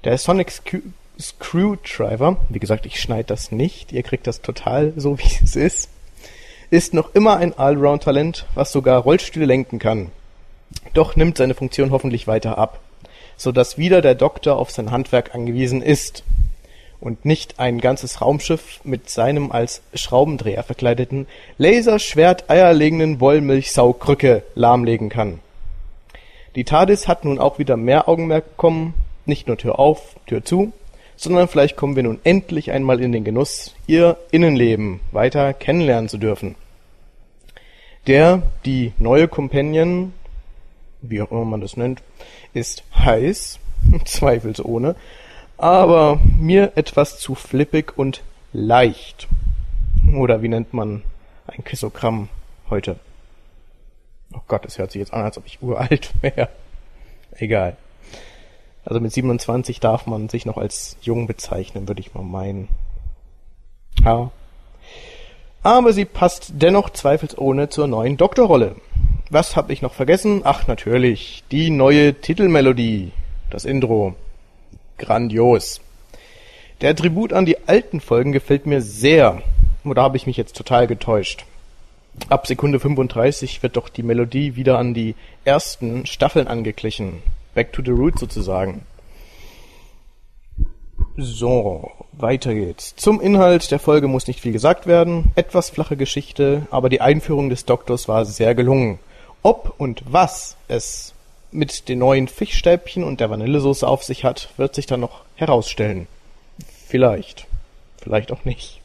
Der 0.04 0.18
Sonic 0.18 0.50
Scu- 0.50 0.82
Screwdriver, 1.20 2.38
wie 2.48 2.60
gesagt, 2.60 2.86
ich 2.86 3.00
schneide 3.00 3.26
das 3.26 3.52
nicht, 3.52 3.92
ihr 3.92 4.04
kriegt 4.04 4.26
das 4.28 4.42
total 4.42 4.94
so, 4.96 5.18
wie 5.20 5.44
es 5.44 5.56
ist, 5.56 5.90
ist 6.70 6.94
noch 6.94 7.14
immer 7.16 7.38
ein 7.38 7.58
Allround-Talent, 7.58 8.46
was 8.54 8.72
sogar 8.72 9.02
Rollstühle 9.02 9.46
lenken 9.46 9.80
kann. 9.80 10.12
Doch 10.94 11.16
nimmt 11.16 11.38
seine 11.38 11.56
Funktion 11.56 11.92
hoffentlich 11.92 12.28
weiter 12.28 12.58
ab, 12.58 12.80
so 13.38 13.52
dass 13.52 13.78
wieder 13.78 14.02
der 14.02 14.16
Doktor 14.16 14.58
auf 14.58 14.70
sein 14.70 14.92
Handwerk 14.92 15.34
angewiesen 15.34 15.82
ist 15.82 16.24
und 17.00 17.26
nicht 17.26 17.60
ein 17.60 17.80
ganzes 17.80 18.22
Raumschiff 18.22 18.82
mit 18.84 19.10
seinem 19.10 19.52
als 19.52 19.82
Schraubendreher 19.94 20.64
verkleideten, 20.64 21.28
laserschwert 21.58 22.50
eierlegenden 22.50 23.20
Wollmilchsaukrücke 23.20 24.44
lahmlegen 24.56 25.10
kann. 25.10 25.40
Die 26.56 26.66
TARDIS 26.66 27.08
hat 27.08 27.26
nun 27.26 27.40
auch 27.40 27.58
wieder 27.58 27.78
mehr 27.78 28.08
Augenmerk 28.10 28.50
bekommen, 28.52 28.94
nicht 29.26 29.48
nur 29.48 29.58
Tür 29.58 29.80
auf, 29.80 30.16
Tür 30.28 30.44
zu, 30.44 30.74
sondern 31.20 31.50
vielleicht 31.50 31.76
kommen 31.76 31.98
wir 31.98 32.04
nun 32.04 32.20
endlich 32.24 32.72
einmal 32.72 33.02
in 33.02 33.12
den 33.12 33.26
Genuss, 33.26 33.76
ihr 33.88 34.16
Innenleben 34.32 35.02
weiter 35.12 35.54
kennenlernen 35.54 36.08
zu 36.08 36.18
dürfen. 36.18 36.56
Der, 38.08 38.42
die 38.64 38.94
neue 38.98 39.28
Companion, 39.28 40.14
wie 41.02 41.22
auch 41.22 41.30
immer 41.30 41.44
man 41.44 41.60
das 41.60 41.76
nennt, 41.76 42.02
ist 42.54 42.84
heiß, 42.96 43.60
zweifelsohne, 44.06 44.96
aber 45.58 46.22
mir 46.40 46.72
etwas 46.76 47.20
zu 47.20 47.36
flippig 47.36 47.98
und 47.98 48.24
leicht. 48.54 49.28
Oder 50.16 50.42
wie 50.42 50.48
nennt 50.48 50.74
man 50.74 51.04
ein 51.48 51.66
Kissogramm 51.66 52.30
heute? 52.70 52.98
Oh 54.34 54.40
Gott, 54.48 54.66
es 54.66 54.78
hört 54.78 54.94
sich 54.94 55.00
jetzt 55.00 55.14
an, 55.14 55.26
als 55.26 55.38
ob 55.38 55.46
ich 55.46 55.62
uralt 55.62 56.14
wäre. 56.22 56.48
Egal. 57.34 57.76
Also 58.90 59.00
mit 59.02 59.14
27 59.14 59.80
darf 59.80 60.08
man 60.08 60.30
sich 60.30 60.48
noch 60.48 60.58
als 60.58 60.98
jung 61.02 61.28
bezeichnen, 61.28 61.88
würde 61.88 62.02
ich 62.02 62.16
mal 62.16 62.24
meinen. 62.24 62.70
Ja. 64.04 64.32
Aber 65.62 65.94
sie 65.94 66.06
passt 66.06 66.54
dennoch 66.56 66.90
zweifelsohne 66.90 67.70
zur 67.70 67.86
neuen 67.86 68.18
Doktorrolle. 68.18 68.76
Was 69.30 69.56
habe 69.56 69.74
ich 69.74 69.84
noch 69.84 69.94
vergessen? 69.94 70.42
Ach, 70.44 70.66
natürlich, 70.66 71.44
die 71.52 71.70
neue 71.70 72.16
Titelmelodie, 72.16 73.12
das 73.52 73.64
Intro. 73.64 74.16
Grandios. 74.98 75.82
Der 76.82 76.96
Tribut 76.96 77.32
an 77.32 77.46
die 77.46 77.68
alten 77.68 78.02
Folgen 78.02 78.32
gefällt 78.32 78.66
mir 78.66 78.82
sehr. 78.82 79.44
Oder 79.84 80.02
habe 80.02 80.18
ich 80.18 80.26
mich 80.26 80.36
jetzt 80.36 80.56
total 80.56 80.88
getäuscht? 80.88 81.46
Ab 82.28 82.48
Sekunde 82.48 82.80
35 82.80 83.62
wird 83.62 83.78
doch 83.78 83.88
die 83.88 84.04
Melodie 84.04 84.56
wieder 84.56 84.80
an 84.80 84.96
die 84.96 85.14
ersten 85.46 86.08
Staffeln 86.08 86.48
angeglichen. 86.48 87.22
Back 87.54 87.74
to 87.74 87.82
the 87.84 87.92
roots 87.92 88.20
sozusagen. 88.20 88.86
So, 91.18 91.92
weiter 92.14 92.54
geht's. 92.54 92.96
Zum 92.96 93.20
Inhalt 93.20 93.72
der 93.72 93.80
Folge 93.80 94.08
muss 94.08 94.28
nicht 94.28 94.40
viel 94.40 94.54
gesagt 94.54 94.88
werden. 94.88 95.32
Etwas 95.36 95.70
flache 95.70 95.98
Geschichte, 95.98 96.68
aber 96.72 96.90
die 96.90 97.02
Einführung 97.02 97.50
des 97.50 97.66
Doktors 97.66 98.08
war 98.08 98.26
sehr 98.26 98.56
gelungen. 98.56 99.00
Ob 99.42 99.74
und 99.78 100.04
was 100.08 100.56
es 100.68 101.14
mit 101.52 101.90
den 101.90 102.00
neuen 102.00 102.28
Fischstäbchen 102.28 103.04
und 103.04 103.20
der 103.20 103.30
Vanillesoße 103.30 103.88
auf 103.88 104.04
sich 104.04 104.24
hat, 104.24 104.50
wird 104.58 104.76
sich 104.76 104.86
dann 104.86 105.00
noch 105.00 105.22
herausstellen. 105.36 106.08
Vielleicht. 106.88 107.48
Vielleicht 108.02 108.32
auch 108.32 108.46
nicht. 108.46 108.80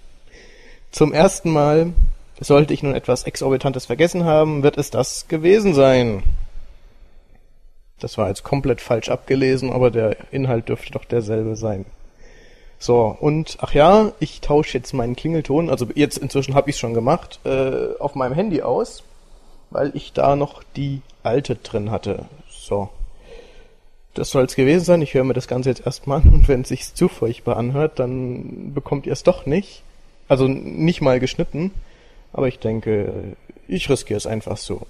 Zum 0.90 1.12
ersten 1.12 1.50
Mal, 1.50 1.92
sollte 2.40 2.74
ich 2.74 2.82
nun 2.82 2.94
etwas 2.94 3.24
Exorbitantes 3.24 3.86
vergessen 3.86 4.24
haben, 4.24 4.62
wird 4.62 4.78
es 4.78 4.90
das 4.90 5.28
gewesen 5.28 5.74
sein. 5.74 6.22
Das 8.00 8.18
war 8.18 8.28
jetzt 8.28 8.42
komplett 8.42 8.80
falsch 8.80 9.08
abgelesen, 9.08 9.72
aber 9.72 9.90
der 9.90 10.16
Inhalt 10.32 10.68
dürfte 10.68 10.92
doch 10.92 11.04
derselbe 11.04 11.56
sein. 11.56 11.86
So, 12.78 13.16
und 13.18 13.56
ach 13.60 13.72
ja, 13.72 14.12
ich 14.20 14.40
tausche 14.40 14.76
jetzt 14.76 14.92
meinen 14.92 15.16
Klingelton, 15.16 15.70
also 15.70 15.86
jetzt 15.94 16.18
inzwischen 16.18 16.54
habe 16.54 16.68
ich 16.68 16.76
es 16.76 16.80
schon 16.80 16.92
gemacht, 16.92 17.40
äh, 17.44 17.96
auf 17.98 18.14
meinem 18.14 18.34
Handy 18.34 18.62
aus, 18.62 19.04
weil 19.70 19.92
ich 19.94 20.12
da 20.12 20.36
noch 20.36 20.62
die 20.76 21.00
alte 21.22 21.56
drin 21.56 21.90
hatte. 21.90 22.26
So. 22.48 22.90
Das 24.14 24.30
soll 24.30 24.44
es 24.44 24.54
gewesen 24.54 24.84
sein. 24.84 25.02
Ich 25.02 25.14
höre 25.14 25.24
mir 25.24 25.34
das 25.34 25.48
Ganze 25.48 25.70
jetzt 25.70 25.84
erstmal 25.84 26.20
an 26.20 26.28
und 26.32 26.48
wenn 26.48 26.62
es 26.62 26.68
sich 26.68 26.94
zu 26.94 27.08
furchtbar 27.08 27.56
anhört, 27.56 27.98
dann 27.98 28.72
bekommt 28.74 29.06
ihr 29.06 29.12
es 29.12 29.22
doch 29.22 29.46
nicht. 29.46 29.82
Also 30.28 30.46
nicht 30.48 31.00
mal 31.00 31.20
geschnitten. 31.20 31.72
Aber 32.32 32.48
ich 32.48 32.58
denke, 32.58 33.36
ich 33.68 33.88
riskiere 33.88 34.18
es 34.18 34.26
einfach 34.26 34.56
so. 34.56 34.86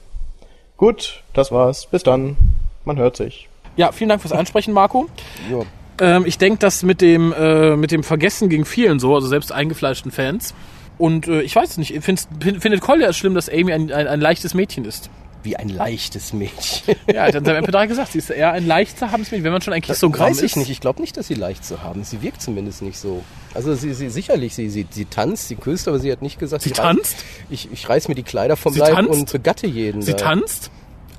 Gut, 0.77 1.23
das 1.33 1.53
war's. 1.53 1.87
Bis 1.87 2.03
dann. 2.03 2.37
Man 2.85 2.99
hört 2.99 3.16
sich. 3.16 3.49
Ja, 3.76 3.93
vielen 3.93 4.09
Dank 4.09 4.20
fürs 4.22 4.32
Ansprechen, 4.32 4.72
Marco. 4.72 5.09
Jo. 5.51 5.66
Ähm, 6.01 6.24
ich 6.26 6.39
denke, 6.39 6.59
dass 6.59 6.82
mit 6.82 7.01
dem, 7.01 7.32
äh, 7.32 7.76
mit 7.76 7.93
dem 7.93 8.03
Vergessen 8.03 8.49
ging 8.49 8.64
vielen 8.64 8.99
so, 8.99 9.14
also 9.14 9.28
selbst 9.28 9.53
eingefleischten 9.53 10.11
Fans. 10.11 10.53
Und 10.99 11.28
äh, 11.28 11.43
ich 11.43 11.55
weiß 11.55 11.78
nicht, 11.78 11.93
findet 12.03 12.80
Collier 12.80 13.09
es 13.11 13.16
schlimm, 13.16 13.35
dass 13.35 13.49
Amy 13.49 13.72
ein, 13.72 13.93
ein, 13.93 14.07
ein 14.09 14.20
leichtes 14.20 14.55
Mädchen 14.55 14.85
ist? 14.85 15.09
Wie 15.45 15.57
ein 15.57 15.68
leichtes 15.68 16.32
Mädchen. 16.32 16.97
Ja, 17.12 17.24
hat 17.24 17.35
in 17.35 17.45
seinem 17.45 17.64
MP3 17.64 17.87
gesagt, 17.87 18.12
sie 18.12 18.18
ist 18.18 18.30
eher 18.30 18.53
ein 18.53 18.66
leicht 18.66 18.99
zu 18.99 19.11
habendes 19.11 19.30
Mädchen, 19.30 19.45
wenn 19.45 19.53
man 19.53 19.61
schon 19.62 19.72
ein 19.74 19.82
Kilogramm 19.82 20.30
Weiß 20.30 20.39
ich 20.39 20.53
ist. 20.53 20.57
nicht. 20.57 20.70
Ich 20.70 20.80
glaube 20.80 21.01
nicht, 21.01 21.16
dass 21.16 21.26
sie 21.28 21.35
leicht 21.35 21.64
zu 21.64 21.82
haben. 21.82 22.01
ist. 22.01 22.11
Sie 22.11 22.22
wirkt 22.22 22.41
zumindest 22.43 22.82
nicht 22.82 22.99
so. 22.99 23.22
Also 23.55 23.74
sie, 23.74 23.93
sie 23.95 24.09
sicherlich, 24.09 24.55
sie, 24.55 24.70
sie, 24.70 24.87
sie 24.91 25.05
tanzt, 25.05 25.49
sie 25.49 25.57
küsst, 25.57 25.87
aber 25.87 25.99
sie 25.99 26.11
hat 26.11 26.22
nicht 26.22 26.39
gesagt, 26.39 26.62
Sie 26.62 26.70
ich 26.70 26.76
tanzt? 26.76 27.16
Reiß, 27.16 27.24
ich, 27.51 27.72
ich 27.72 27.89
reiß 27.89 28.09
mir 28.09 28.14
die 28.16 28.22
Kleider 28.22 28.57
vom 28.57 28.72
Sie 28.72 28.80
Leib 28.80 28.95
tanzt? 28.95 29.11
und 29.12 29.30
begatte 29.30 29.66
jeden. 29.66 30.01
Sie 30.03 30.12
da. 30.12 30.18
tanzt? 30.18 30.70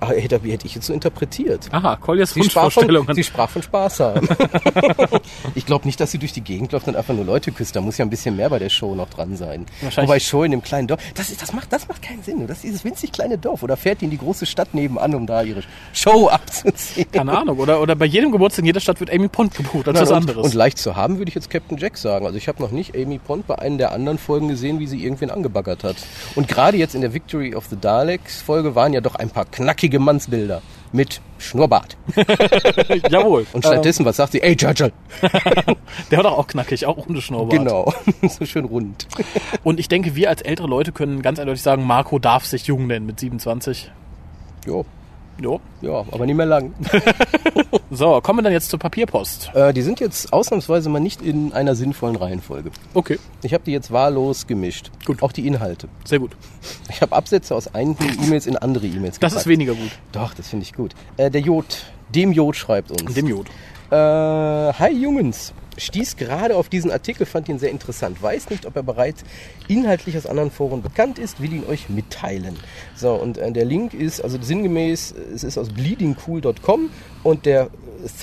Ah, 0.05 0.11
hätte, 0.11 0.39
hätte 0.43 0.67
ich 0.67 0.75
jetzt 0.75 0.85
so 0.85 0.93
interpretiert. 0.93 1.67
Aha, 1.71 1.95
Colliers 1.97 2.33
Sie 2.33 2.43
sprach, 2.43 2.53
von, 2.71 2.83
Wunschvorstellungen. 2.83 3.15
sie 3.15 3.23
sprach 3.23 3.49
von 3.49 3.61
Spaß 3.63 3.99
haben. 4.01 4.27
ich 5.55 5.65
glaube 5.65 5.85
nicht, 5.85 5.99
dass 5.99 6.11
sie 6.11 6.17
durch 6.17 6.33
die 6.33 6.41
Gegend 6.41 6.71
läuft 6.71 6.87
und 6.87 6.95
einfach 6.95 7.13
nur 7.13 7.25
Leute 7.25 7.51
küsst. 7.51 7.75
Da 7.75 7.81
muss 7.81 7.97
ja 7.97 8.05
ein 8.05 8.09
bisschen 8.09 8.35
mehr 8.35 8.49
bei 8.49 8.59
der 8.59 8.69
Show 8.69 8.95
noch 8.95 9.09
dran 9.09 9.35
sein. 9.35 9.65
Wobei 9.95 10.19
Show 10.19 10.43
in 10.43 10.51
dem 10.51 10.61
kleinen 10.61 10.87
Dorf, 10.87 11.01
das, 11.15 11.29
ist, 11.29 11.41
das, 11.41 11.53
macht, 11.53 11.71
das 11.71 11.87
macht 11.87 12.01
keinen 12.01 12.23
Sinn. 12.23 12.45
Das 12.47 12.57
ist 12.57 12.63
dieses 12.65 12.83
winzig 12.83 13.11
kleine 13.11 13.37
Dorf. 13.37 13.63
Oder 13.63 13.77
fährt 13.77 14.01
die 14.01 14.05
in 14.05 14.11
die 14.11 14.17
große 14.17 14.45
Stadt 14.45 14.73
nebenan, 14.73 15.15
um 15.15 15.25
da 15.27 15.41
ihre 15.41 15.61
Show 15.93 16.27
abzuziehen. 16.31 17.11
Keine 17.11 17.37
Ahnung. 17.37 17.59
Oder, 17.59 17.81
oder 17.81 17.95
bei 17.95 18.05
jedem 18.05 18.31
Geburtstag 18.31 18.59
in 18.59 18.67
jeder 18.67 18.79
Stadt 18.79 18.99
wird 18.99 19.11
Amy 19.11 19.27
Pond 19.27 19.55
gebucht, 19.55 19.87
als 19.87 19.95
Nein, 19.95 20.03
was 20.03 20.11
und, 20.11 20.17
anderes. 20.17 20.45
und 20.45 20.53
leicht 20.53 20.77
zu 20.77 20.95
haben 20.95 21.17
würde 21.17 21.29
ich 21.29 21.35
jetzt 21.35 21.49
Captain 21.49 21.77
Jack 21.77 21.97
sagen. 21.97 22.25
Also 22.25 22.37
ich 22.37 22.47
habe 22.47 22.61
noch 22.61 22.71
nicht 22.71 22.95
Amy 22.95 23.17
Pond 23.19 23.47
bei 23.47 23.57
einer 23.59 23.77
der 23.77 23.91
anderen 23.91 24.17
Folgen 24.17 24.47
gesehen, 24.49 24.79
wie 24.79 24.87
sie 24.87 25.03
irgendwen 25.03 25.31
angebaggert 25.31 25.83
hat. 25.83 25.95
Und 26.35 26.47
gerade 26.47 26.77
jetzt 26.77 26.95
in 26.95 27.01
der 27.01 27.13
Victory 27.13 27.55
of 27.55 27.65
the 27.67 27.77
Daleks 27.79 28.41
Folge 28.41 28.75
waren 28.75 28.93
ja 28.93 29.01
doch 29.01 29.15
ein 29.15 29.29
paar 29.29 29.45
knackige 29.45 29.94
Mannsbilder 29.99 30.61
mit 30.91 31.21
Schnurrbart. 31.37 31.97
Jawohl. 33.09 33.45
Und 33.53 33.65
stattdessen, 33.65 34.05
was 34.05 34.17
sagt 34.17 34.31
sie? 34.31 34.41
Ey, 34.41 34.55
Churchill. 34.55 34.91
Der 36.11 36.17
war 36.17 36.23
doch 36.23 36.37
auch 36.37 36.47
knackig, 36.47 36.85
auch 36.85 36.97
ohne 37.07 37.21
Schnurrbart. 37.21 37.59
Genau, 37.59 37.93
so 38.29 38.45
schön 38.45 38.65
rund. 38.65 39.07
Und 39.63 39.79
ich 39.79 39.87
denke, 39.87 40.15
wir 40.15 40.29
als 40.29 40.41
ältere 40.41 40.67
Leute 40.67 40.91
können 40.91 41.21
ganz 41.21 41.39
eindeutig 41.39 41.61
sagen, 41.61 41.85
Marco 41.85 42.19
darf 42.19 42.45
sich 42.45 42.67
jung 42.67 42.87
nennen 42.87 43.05
mit 43.05 43.19
27. 43.19 43.91
Jo, 44.65 44.85
Jo. 45.41 45.59
ja, 45.81 46.05
aber 46.11 46.25
nicht 46.25 46.35
mehr 46.35 46.45
lang. 46.45 46.73
So, 47.91 48.19
kommen 48.21 48.39
wir 48.39 48.43
dann 48.43 48.51
jetzt 48.51 48.69
zur 48.69 48.79
Papierpost. 48.79 49.51
Äh, 49.53 49.71
die 49.73 49.81
sind 49.81 49.99
jetzt 49.99 50.33
ausnahmsweise 50.33 50.89
mal 50.89 50.99
nicht 50.99 51.21
in 51.21 51.53
einer 51.53 51.75
sinnvollen 51.75 52.15
Reihenfolge. 52.15 52.71
Okay, 52.93 53.19
Ich 53.43 53.53
habe 53.53 53.63
die 53.63 53.71
jetzt 53.71 53.91
wahllos 53.91 54.47
gemischt. 54.47 54.91
Gut. 55.05 55.21
Auch 55.21 55.31
die 55.31 55.45
Inhalte. 55.47 55.87
sehr 56.03 56.19
gut. 56.19 56.31
Ich 56.89 57.01
habe 57.01 57.15
Absätze 57.15 57.55
aus 57.55 57.73
einigen 57.73 58.03
E-Mails 58.23 58.47
in 58.47 58.57
andere 58.57 58.87
E-Mails 58.87 59.19
Das 59.19 59.33
ist 59.33 59.47
weniger 59.47 59.75
gut. 59.75 59.91
Doch, 60.11 60.33
das 60.33 60.49
finde 60.49 60.63
ich 60.63 60.73
gut. 60.73 60.93
Äh, 61.17 61.29
der 61.29 61.41
Jod, 61.41 61.85
dem 62.09 62.31
Jod 62.31 62.55
schreibt 62.55 62.91
uns. 62.91 63.13
Dem 63.13 63.27
Jod. 63.27 63.47
Äh, 63.91 63.95
hi 63.95 64.91
Jungens. 64.91 65.53
Stieß 65.77 66.15
gerade 66.15 66.55
auf 66.55 66.69
diesen 66.69 66.89
Artikel, 66.89 67.25
fand 67.25 67.49
ihn 67.49 67.59
sehr 67.59 67.69
interessant. 67.69 68.21
Weiß 68.21 68.49
nicht, 68.49 68.65
ob 68.65 68.75
er 68.77 68.83
bereits 68.83 69.23
inhaltlich 69.67 70.17
aus 70.17 70.25
anderen 70.25 70.51
Foren 70.51 70.81
bekannt 70.81 71.19
ist, 71.19 71.41
will 71.41 71.53
ihn 71.53 71.65
euch 71.65 71.89
mitteilen. 71.89 72.55
So, 72.95 73.13
und 73.13 73.37
äh, 73.37 73.51
der 73.51 73.65
Link 73.65 73.93
ist, 73.93 74.21
also 74.21 74.37
sinngemäß, 74.41 75.13
es 75.33 75.43
ist 75.43 75.57
aus 75.57 75.69
bleedingcool.com 75.69 76.89
und 77.23 77.45
der 77.45 77.69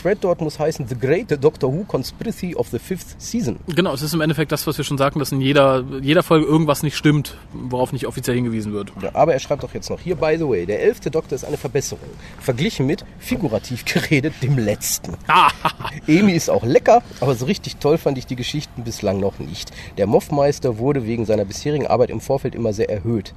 Thread 0.00 0.18
dort 0.20 0.40
muss 0.40 0.58
heißen 0.58 0.86
The 0.86 0.96
Great 0.96 1.42
Doctor 1.42 1.72
Who 1.72 1.84
Conspiracy 1.84 2.54
of 2.54 2.68
the 2.68 2.78
Fifth 2.78 3.20
Season. 3.20 3.58
Genau, 3.66 3.92
es 3.92 4.02
ist 4.02 4.14
im 4.14 4.20
Endeffekt 4.20 4.52
das, 4.52 4.66
was 4.66 4.78
wir 4.78 4.84
schon 4.84 4.98
sagten, 4.98 5.18
dass 5.18 5.32
in 5.32 5.40
jeder, 5.40 5.84
jeder 6.00 6.22
Folge 6.22 6.46
irgendwas 6.46 6.82
nicht 6.82 6.96
stimmt, 6.96 7.36
worauf 7.52 7.92
nicht 7.92 8.06
offiziell 8.06 8.36
hingewiesen 8.36 8.72
wird. 8.72 8.92
Ja, 9.02 9.10
aber 9.14 9.32
er 9.32 9.40
schreibt 9.40 9.64
auch 9.64 9.74
jetzt 9.74 9.90
noch 9.90 10.00
hier, 10.00 10.16
by 10.16 10.36
the 10.38 10.48
way, 10.48 10.66
der 10.66 10.82
elfte 10.82 11.10
Doktor 11.10 11.34
ist 11.34 11.44
eine 11.44 11.56
Verbesserung. 11.56 12.08
Verglichen 12.40 12.86
mit, 12.86 13.04
figurativ 13.18 13.84
geredet, 13.92 14.34
dem 14.42 14.58
letzten. 14.58 15.14
Emi 16.06 16.32
ist 16.32 16.48
auch 16.48 16.64
lecker, 16.64 17.02
aber 17.20 17.34
so 17.34 17.46
richtig 17.46 17.76
toll 17.76 17.98
fand 17.98 18.18
ich 18.18 18.26
die 18.26 18.36
Geschichten 18.36 18.84
bislang 18.84 19.20
noch 19.20 19.38
nicht. 19.38 19.72
Der 19.98 20.06
Moffmeister 20.06 20.78
wurde 20.78 21.06
wegen 21.06 21.24
seiner 21.24 21.31
bisherigen 21.44 21.86
Arbeit 21.86 22.10
im 22.10 22.20
Vorfeld 22.20 22.54
immer 22.54 22.72
sehr 22.72 22.90
erhöht. 22.90 23.34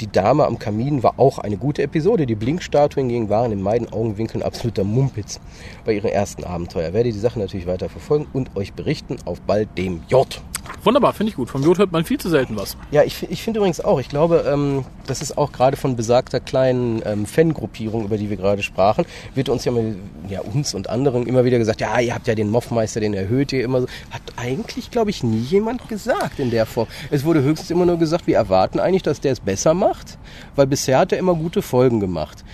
Die 0.00 0.10
Dame 0.10 0.46
am 0.46 0.60
Kamin 0.60 1.02
war 1.02 1.18
auch 1.18 1.38
eine 1.38 1.56
gute 1.56 1.82
Episode. 1.82 2.26
Die 2.26 2.36
Blinkstatuen 2.36 3.08
hingegen 3.08 3.30
waren 3.30 3.50
in 3.50 3.60
meinen 3.60 3.92
Augenwinkeln 3.92 4.44
absoluter 4.44 4.84
Mumpitz 4.84 5.40
bei 5.84 5.92
ihrem 5.92 6.10
ersten 6.10 6.44
Abenteuer. 6.44 6.92
Werde 6.92 7.10
die 7.10 7.18
Sache 7.18 7.40
natürlich 7.40 7.66
weiter 7.66 7.88
verfolgen 7.88 8.28
und 8.32 8.56
euch 8.56 8.74
berichten. 8.74 9.16
Auf 9.24 9.40
bald 9.40 9.76
dem 9.76 10.02
J. 10.08 10.40
Wunderbar, 10.84 11.12
finde 11.12 11.30
ich 11.30 11.36
gut. 11.36 11.50
Vom 11.50 11.62
Jod 11.62 11.78
hört 11.78 11.92
man 11.92 12.04
viel 12.04 12.18
zu 12.18 12.28
selten 12.28 12.56
was. 12.56 12.76
Ja, 12.90 13.02
ich, 13.02 13.28
ich 13.28 13.42
finde 13.42 13.58
übrigens 13.58 13.80
auch, 13.80 13.98
ich 14.00 14.08
glaube, 14.08 14.44
ähm, 14.46 14.84
das 15.06 15.22
ist 15.22 15.36
auch 15.36 15.50
gerade 15.52 15.76
von 15.76 15.96
besagter 15.96 16.40
kleinen 16.40 17.02
ähm, 17.04 17.26
Fangruppierung, 17.26 18.04
über 18.04 18.16
die 18.16 18.30
wir 18.30 18.36
gerade 18.36 18.62
sprachen, 18.62 19.04
wird 19.34 19.48
uns 19.48 19.64
ja, 19.64 19.72
mal, 19.72 19.96
ja 20.28 20.40
uns 20.40 20.74
und 20.74 20.88
anderen 20.88 21.26
immer 21.26 21.44
wieder 21.44 21.58
gesagt, 21.58 21.80
ja, 21.80 21.98
ihr 21.98 22.14
habt 22.14 22.26
ja 22.26 22.34
den 22.34 22.50
Moffmeister, 22.50 23.00
den 23.00 23.14
erhöht 23.14 23.52
ihr 23.52 23.64
immer 23.64 23.82
so. 23.82 23.86
Hat 24.10 24.22
eigentlich, 24.36 24.90
glaube 24.90 25.10
ich, 25.10 25.22
nie 25.22 25.40
jemand 25.40 25.88
gesagt 25.88 26.38
in 26.38 26.50
der 26.50 26.66
Form. 26.66 26.86
Es 27.10 27.24
wurde 27.24 27.42
höchstens 27.42 27.70
immer 27.70 27.86
nur 27.86 27.98
gesagt, 27.98 28.26
wir 28.26 28.36
erwarten 28.36 28.78
eigentlich, 28.78 29.02
dass 29.02 29.20
der 29.20 29.32
es 29.32 29.40
besser 29.40 29.74
macht, 29.74 29.87
weil 30.56 30.66
bisher 30.66 30.98
hat 30.98 31.12
er 31.12 31.18
immer 31.18 31.34
gute 31.34 31.62
Folgen 31.62 32.00
gemacht. 32.00 32.44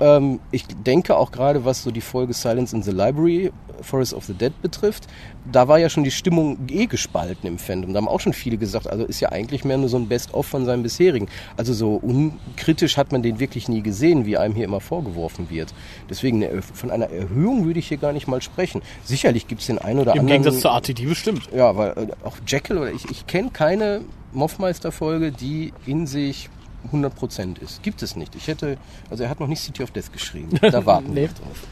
Ähm, 0.00 0.40
ich 0.50 0.66
denke 0.66 1.16
auch 1.16 1.30
gerade, 1.32 1.64
was 1.64 1.82
so 1.82 1.90
die 1.90 2.00
Folge 2.00 2.32
Silence 2.32 2.74
in 2.74 2.82
the 2.82 2.90
Library, 2.90 3.52
Forest 3.82 4.14
of 4.14 4.24
the 4.24 4.34
Dead 4.34 4.52
betrifft, 4.62 5.08
da 5.50 5.68
war 5.68 5.78
ja 5.78 5.88
schon 5.88 6.04
die 6.04 6.10
Stimmung 6.10 6.58
eh 6.68 6.86
gespalten 6.86 7.48
im 7.48 7.58
Fandom. 7.58 7.92
Da 7.92 7.98
haben 7.98 8.08
auch 8.08 8.20
schon 8.20 8.32
viele 8.32 8.56
gesagt, 8.56 8.86
also 8.86 9.04
ist 9.04 9.20
ja 9.20 9.30
eigentlich 9.30 9.64
mehr 9.64 9.76
nur 9.76 9.88
so 9.88 9.96
ein 9.96 10.08
Best-of 10.08 10.46
von 10.46 10.64
seinem 10.64 10.82
bisherigen. 10.82 11.28
Also 11.56 11.74
so 11.74 11.94
unkritisch 11.94 12.96
hat 12.96 13.12
man 13.12 13.22
den 13.22 13.40
wirklich 13.40 13.68
nie 13.68 13.82
gesehen, 13.82 14.24
wie 14.24 14.36
einem 14.36 14.54
hier 14.54 14.64
immer 14.64 14.80
vorgeworfen 14.80 15.50
wird. 15.50 15.74
Deswegen 16.08 16.62
von 16.62 16.90
einer 16.90 17.10
Erhöhung 17.10 17.64
würde 17.64 17.80
ich 17.80 17.88
hier 17.88 17.98
gar 17.98 18.12
nicht 18.12 18.28
mal 18.28 18.40
sprechen. 18.40 18.82
Sicherlich 19.04 19.48
gibt 19.48 19.62
es 19.62 19.66
den 19.66 19.78
einen 19.78 20.00
oder 20.00 20.12
Im 20.12 20.20
anderen. 20.20 20.42
Gegensatz 20.42 20.62
zur 20.62 20.72
RTD 20.72 21.06
bestimmt. 21.06 21.48
Ja, 21.54 21.76
weil 21.76 21.90
äh, 21.90 22.26
auch 22.26 22.36
Jekyll 22.46 22.78
oder 22.78 22.92
ich, 22.92 23.10
ich 23.10 23.26
kenne 23.26 23.50
keine 23.50 24.02
Moffmeister-Folge, 24.32 25.32
die 25.32 25.72
in 25.86 26.06
sich 26.06 26.48
100% 26.92 27.60
ist. 27.60 27.82
Gibt 27.82 28.02
es 28.02 28.16
nicht. 28.16 28.34
Ich 28.34 28.48
hätte, 28.48 28.76
also 29.10 29.24
er 29.24 29.30
hat 29.30 29.40
noch 29.40 29.46
nicht 29.48 29.60
City 29.62 29.82
of 29.82 29.90
Death 29.90 30.12
geschrieben. 30.12 30.50
Da 30.60 30.84
warten 30.86 31.14
wir 31.14 31.22
Nee. 31.22 31.26
noch 31.28 31.34
drauf. 31.34 31.66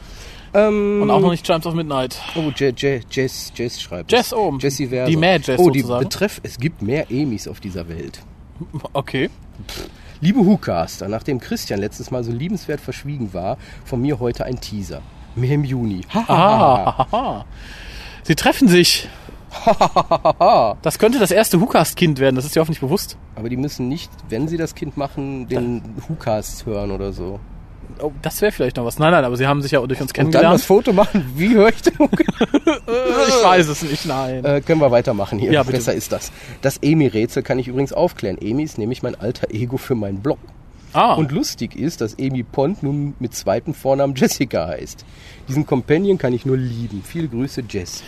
Ähm, 0.53 1.01
Und 1.01 1.09
auch 1.11 1.21
noch 1.21 1.31
nicht 1.31 1.45
Chimes 1.45 1.65
of 1.65 1.73
Midnight. 1.73 2.17
Oh, 2.35 2.51
Je, 2.55 2.73
Je, 2.75 3.01
Jess, 3.09 3.51
Jess 3.55 3.81
schreibt. 3.81 4.11
Jess 4.11 4.27
es. 4.27 4.33
oben. 4.33 4.59
Jessie 4.59 4.87
Verso. 4.87 5.09
Die 5.09 5.15
Mad 5.17 5.43
Jess 5.45 5.59
Oh, 5.59 5.69
die 5.69 5.79
sozusagen. 5.79 6.03
betreff, 6.03 6.41
es 6.43 6.57
gibt 6.59 6.81
mehr 6.81 7.09
Emis 7.09 7.47
auf 7.47 7.59
dieser 7.59 7.87
Welt. 7.87 8.19
Okay. 8.93 9.29
Liebe 10.19 10.45
Whocaster, 10.45 11.07
nachdem 11.07 11.39
Christian 11.39 11.79
letztes 11.79 12.11
Mal 12.11 12.23
so 12.23 12.31
liebenswert 12.31 12.79
verschwiegen 12.79 13.33
war, 13.33 13.57
von 13.85 14.01
mir 14.01 14.19
heute 14.19 14.45
ein 14.45 14.59
Teaser. 14.61 15.01
Mehr 15.35 15.51
im 15.55 15.63
Juni. 15.63 16.01
Ah, 16.13 17.07
haha. 17.11 17.45
Sie 18.23 18.35
treffen 18.35 18.67
sich. 18.67 19.07
Das 20.81 20.97
könnte 20.99 21.19
das 21.19 21.31
erste 21.31 21.59
Hookast-Kind 21.59 22.19
werden, 22.19 22.35
das 22.35 22.45
ist 22.45 22.55
dir 22.55 22.61
hoffentlich 22.61 22.81
bewusst. 22.81 23.17
Aber 23.35 23.49
die 23.49 23.57
müssen 23.57 23.87
nicht, 23.89 24.11
wenn 24.29 24.47
sie 24.47 24.57
das 24.57 24.75
Kind 24.75 24.97
machen, 24.97 25.47
den 25.47 25.81
Whocast 26.07 26.65
hören 26.65 26.91
oder 26.91 27.11
so. 27.11 27.39
Oh, 27.99 28.11
das 28.21 28.41
wäre 28.41 28.51
vielleicht 28.51 28.77
noch 28.77 28.85
was. 28.85 28.97
Nein, 28.97 29.11
nein, 29.11 29.25
aber 29.25 29.35
sie 29.37 29.45
haben 29.45 29.61
sich 29.61 29.71
ja 29.73 29.79
durch 29.79 29.99
uns 30.01 30.11
Und 30.11 30.17
dann 30.17 30.25
kennengelernt. 30.31 30.55
das 30.55 30.65
Foto 30.65 30.93
machen, 30.93 31.29
wie 31.35 31.53
höre 31.53 31.69
ich 31.69 31.81
den 31.81 31.93
ich 32.01 33.43
weiß 33.43 33.67
es 33.67 33.83
nicht, 33.83 34.05
nein. 34.05 34.43
Äh, 34.43 34.61
können 34.61 34.81
wir 34.81 34.89
weitermachen 34.91 35.37
hier. 35.37 35.51
Ja, 35.51 35.63
bitte. 35.63 35.77
Besser 35.77 35.93
ist 35.93 36.11
das. 36.11 36.31
Das 36.61 36.77
Emi-Rätsel 36.81 37.43
kann 37.43 37.59
ich 37.59 37.67
übrigens 37.67 37.93
aufklären. 37.93 38.37
Emi 38.39 38.63
ist 38.63 38.77
nämlich 38.77 39.03
mein 39.03 39.19
alter 39.19 39.51
Ego 39.53 39.77
für 39.77 39.93
meinen 39.95 40.21
Blog. 40.21 40.39
ah, 40.93 41.13
Und 41.15 41.31
lustig 41.31 41.75
ist, 41.75 42.01
dass 42.01 42.17
Amy 42.17 42.43
Pond 42.43 42.81
nun 42.81 43.13
mit 43.19 43.35
zweiten 43.35 43.73
Vornamen 43.73 44.15
Jessica 44.15 44.67
heißt. 44.67 45.05
Diesen 45.47 45.65
Companion 45.67 46.17
kann 46.17 46.33
ich 46.33 46.45
nur 46.45 46.57
lieben. 46.57 47.03
Viele 47.05 47.27
Grüße, 47.27 47.61
Jess. 47.69 48.03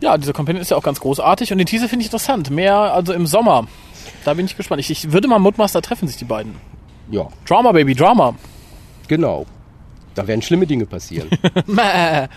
Ja, 0.00 0.16
diese 0.18 0.32
Companion 0.32 0.62
ist 0.62 0.70
ja 0.70 0.76
auch 0.76 0.82
ganz 0.82 1.00
großartig 1.00 1.52
und 1.52 1.58
den 1.58 1.66
Teaser 1.66 1.88
finde 1.88 2.02
ich 2.02 2.06
interessant. 2.08 2.50
Mehr 2.50 2.74
also 2.76 3.12
im 3.12 3.26
Sommer. 3.26 3.66
Da 4.24 4.34
bin 4.34 4.46
ich 4.46 4.56
gespannt. 4.56 4.80
Ich, 4.80 4.90
ich 4.90 5.12
würde 5.12 5.28
mal 5.28 5.38
Mudmaster 5.38 5.80
treffen 5.82 6.08
sich 6.08 6.16
die 6.16 6.24
beiden. 6.24 6.54
Ja, 7.10 7.28
Drama, 7.46 7.72
Baby, 7.72 7.94
Drama. 7.94 8.34
genau. 9.08 9.46
Da 10.14 10.26
werden 10.26 10.42
schlimme 10.42 10.66
Dinge 10.66 10.86
passieren. 10.86 11.28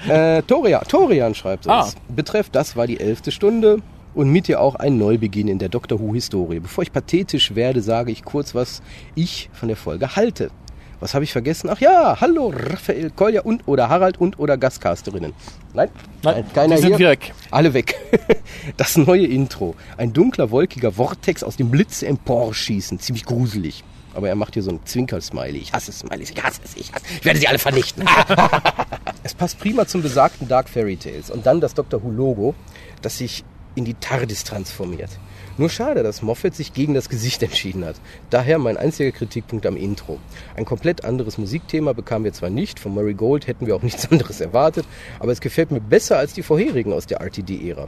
Äh, 0.08 0.42
Torian, 0.44 0.84
Torian 0.88 1.34
schreibt 1.36 1.68
Ah. 1.68 1.82
uns. 1.82 1.96
Betreff, 2.08 2.50
das 2.50 2.76
war 2.76 2.86
die 2.88 3.00
elfte 3.00 3.32
Stunde. 3.32 3.80
Und 4.14 4.30
mit 4.30 4.48
ihr 4.48 4.62
auch 4.62 4.76
ein 4.76 5.00
Neubeginn 5.00 5.48
in 5.48 5.58
der 5.58 5.70
Doctor 5.70 6.00
Who-Historie. 6.00 6.60
Bevor 6.60 6.84
ich 6.84 6.94
pathetisch 6.94 7.56
werde, 7.56 7.82
sage 7.82 8.12
ich 8.12 8.24
kurz, 8.24 8.54
was 8.54 8.84
ich 9.16 9.50
von 9.54 9.70
der 9.70 9.76
Folge 9.78 10.16
halte. 10.16 10.52
Was 11.04 11.14
habe 11.14 11.26
ich 11.26 11.34
vergessen? 11.34 11.70
Ach 11.70 11.82
ja, 11.82 12.22
hallo 12.22 12.54
Raphael 12.56 13.10
Kolja 13.10 13.42
und 13.42 13.68
oder 13.68 13.90
Harald 13.90 14.22
und 14.22 14.40
oder 14.40 14.58
Gastcasterinnen. 14.58 15.34
Nein, 15.74 15.90
Nein, 16.22 16.46
keiner 16.54 16.78
die 16.78 16.82
sind 16.82 16.96
hier. 16.96 17.10
weg. 17.10 17.34
Alle 17.52 17.74
weg. 17.74 18.00
Das 18.78 18.96
neue 18.96 19.26
Intro. 19.26 19.76
Ein 19.98 20.14
dunkler, 20.14 20.50
wolkiger 20.50 20.94
Vortex 20.94 21.44
aus 21.44 21.58
dem 21.58 21.72
Blitz 21.72 22.04
emporschießen. 22.04 23.00
Ziemlich 23.00 23.26
gruselig. 23.26 23.84
Aber 24.14 24.30
er 24.30 24.36
macht 24.36 24.54
hier 24.54 24.64
so 24.64 24.72
ein 24.72 24.80
Zwinker-Smiley. 24.86 25.58
Ich 25.58 25.74
hasse 25.74 25.92
Smileys, 25.92 26.30
ich 26.30 26.42
hasse 26.42 26.62
es, 26.64 26.78
ich 26.78 26.94
hasse 26.94 27.04
Ich 27.20 27.26
werde 27.26 27.38
sie 27.38 27.50
alle 27.50 27.60
vernichten. 27.60 28.08
es 29.24 29.34
passt 29.34 29.60
prima 29.60 29.86
zum 29.86 30.04
besagten 30.04 30.48
Dark 30.48 30.70
Fairy 30.70 30.96
Tales. 30.96 31.30
Und 31.30 31.46
dann 31.46 31.60
das 31.60 31.74
Doctor 31.74 32.02
Who-Logo, 32.02 32.56
das 33.02 33.18
sich 33.18 33.44
in 33.76 33.84
die 33.84 33.96
TARDIS 33.96 34.46
transformiert. 34.46 35.10
Nur 35.58 35.70
schade, 35.70 36.02
dass 36.02 36.24
Moffat 36.24 36.56
sich 36.56 36.74
gegen 36.74 36.96
das 36.96 37.10
Gesicht 37.10 37.44
entschieden 37.44 37.86
hat. 37.86 37.96
Daher 38.30 38.58
mein 38.58 38.78
einziger 38.78 39.12
Kritikpunkt 39.12 39.66
am 39.66 39.78
Intro. 39.78 40.20
Ein 40.56 40.66
komplett 40.66 41.06
anderes 41.06 41.38
Musikthema 41.38 41.94
bekamen 41.94 42.26
wir 42.26 42.34
zwar 42.34 42.50
nicht, 42.50 42.80
von 42.80 42.94
Murray 42.94 43.14
Gold 43.14 43.46
hätten 43.46 43.68
wir 43.68 43.76
auch 43.76 43.84
nichts 43.84 44.08
anderes 44.12 44.42
erwartet, 44.42 44.86
aber 45.20 45.32
es 45.32 45.42
gefällt 45.42 45.72
mir 45.72 45.82
besser 45.82 46.18
als 46.18 46.34
die 46.34 46.42
vorherigen 46.42 46.92
aus 46.92 47.06
der 47.06 47.22
RTD-Ära. 47.22 47.88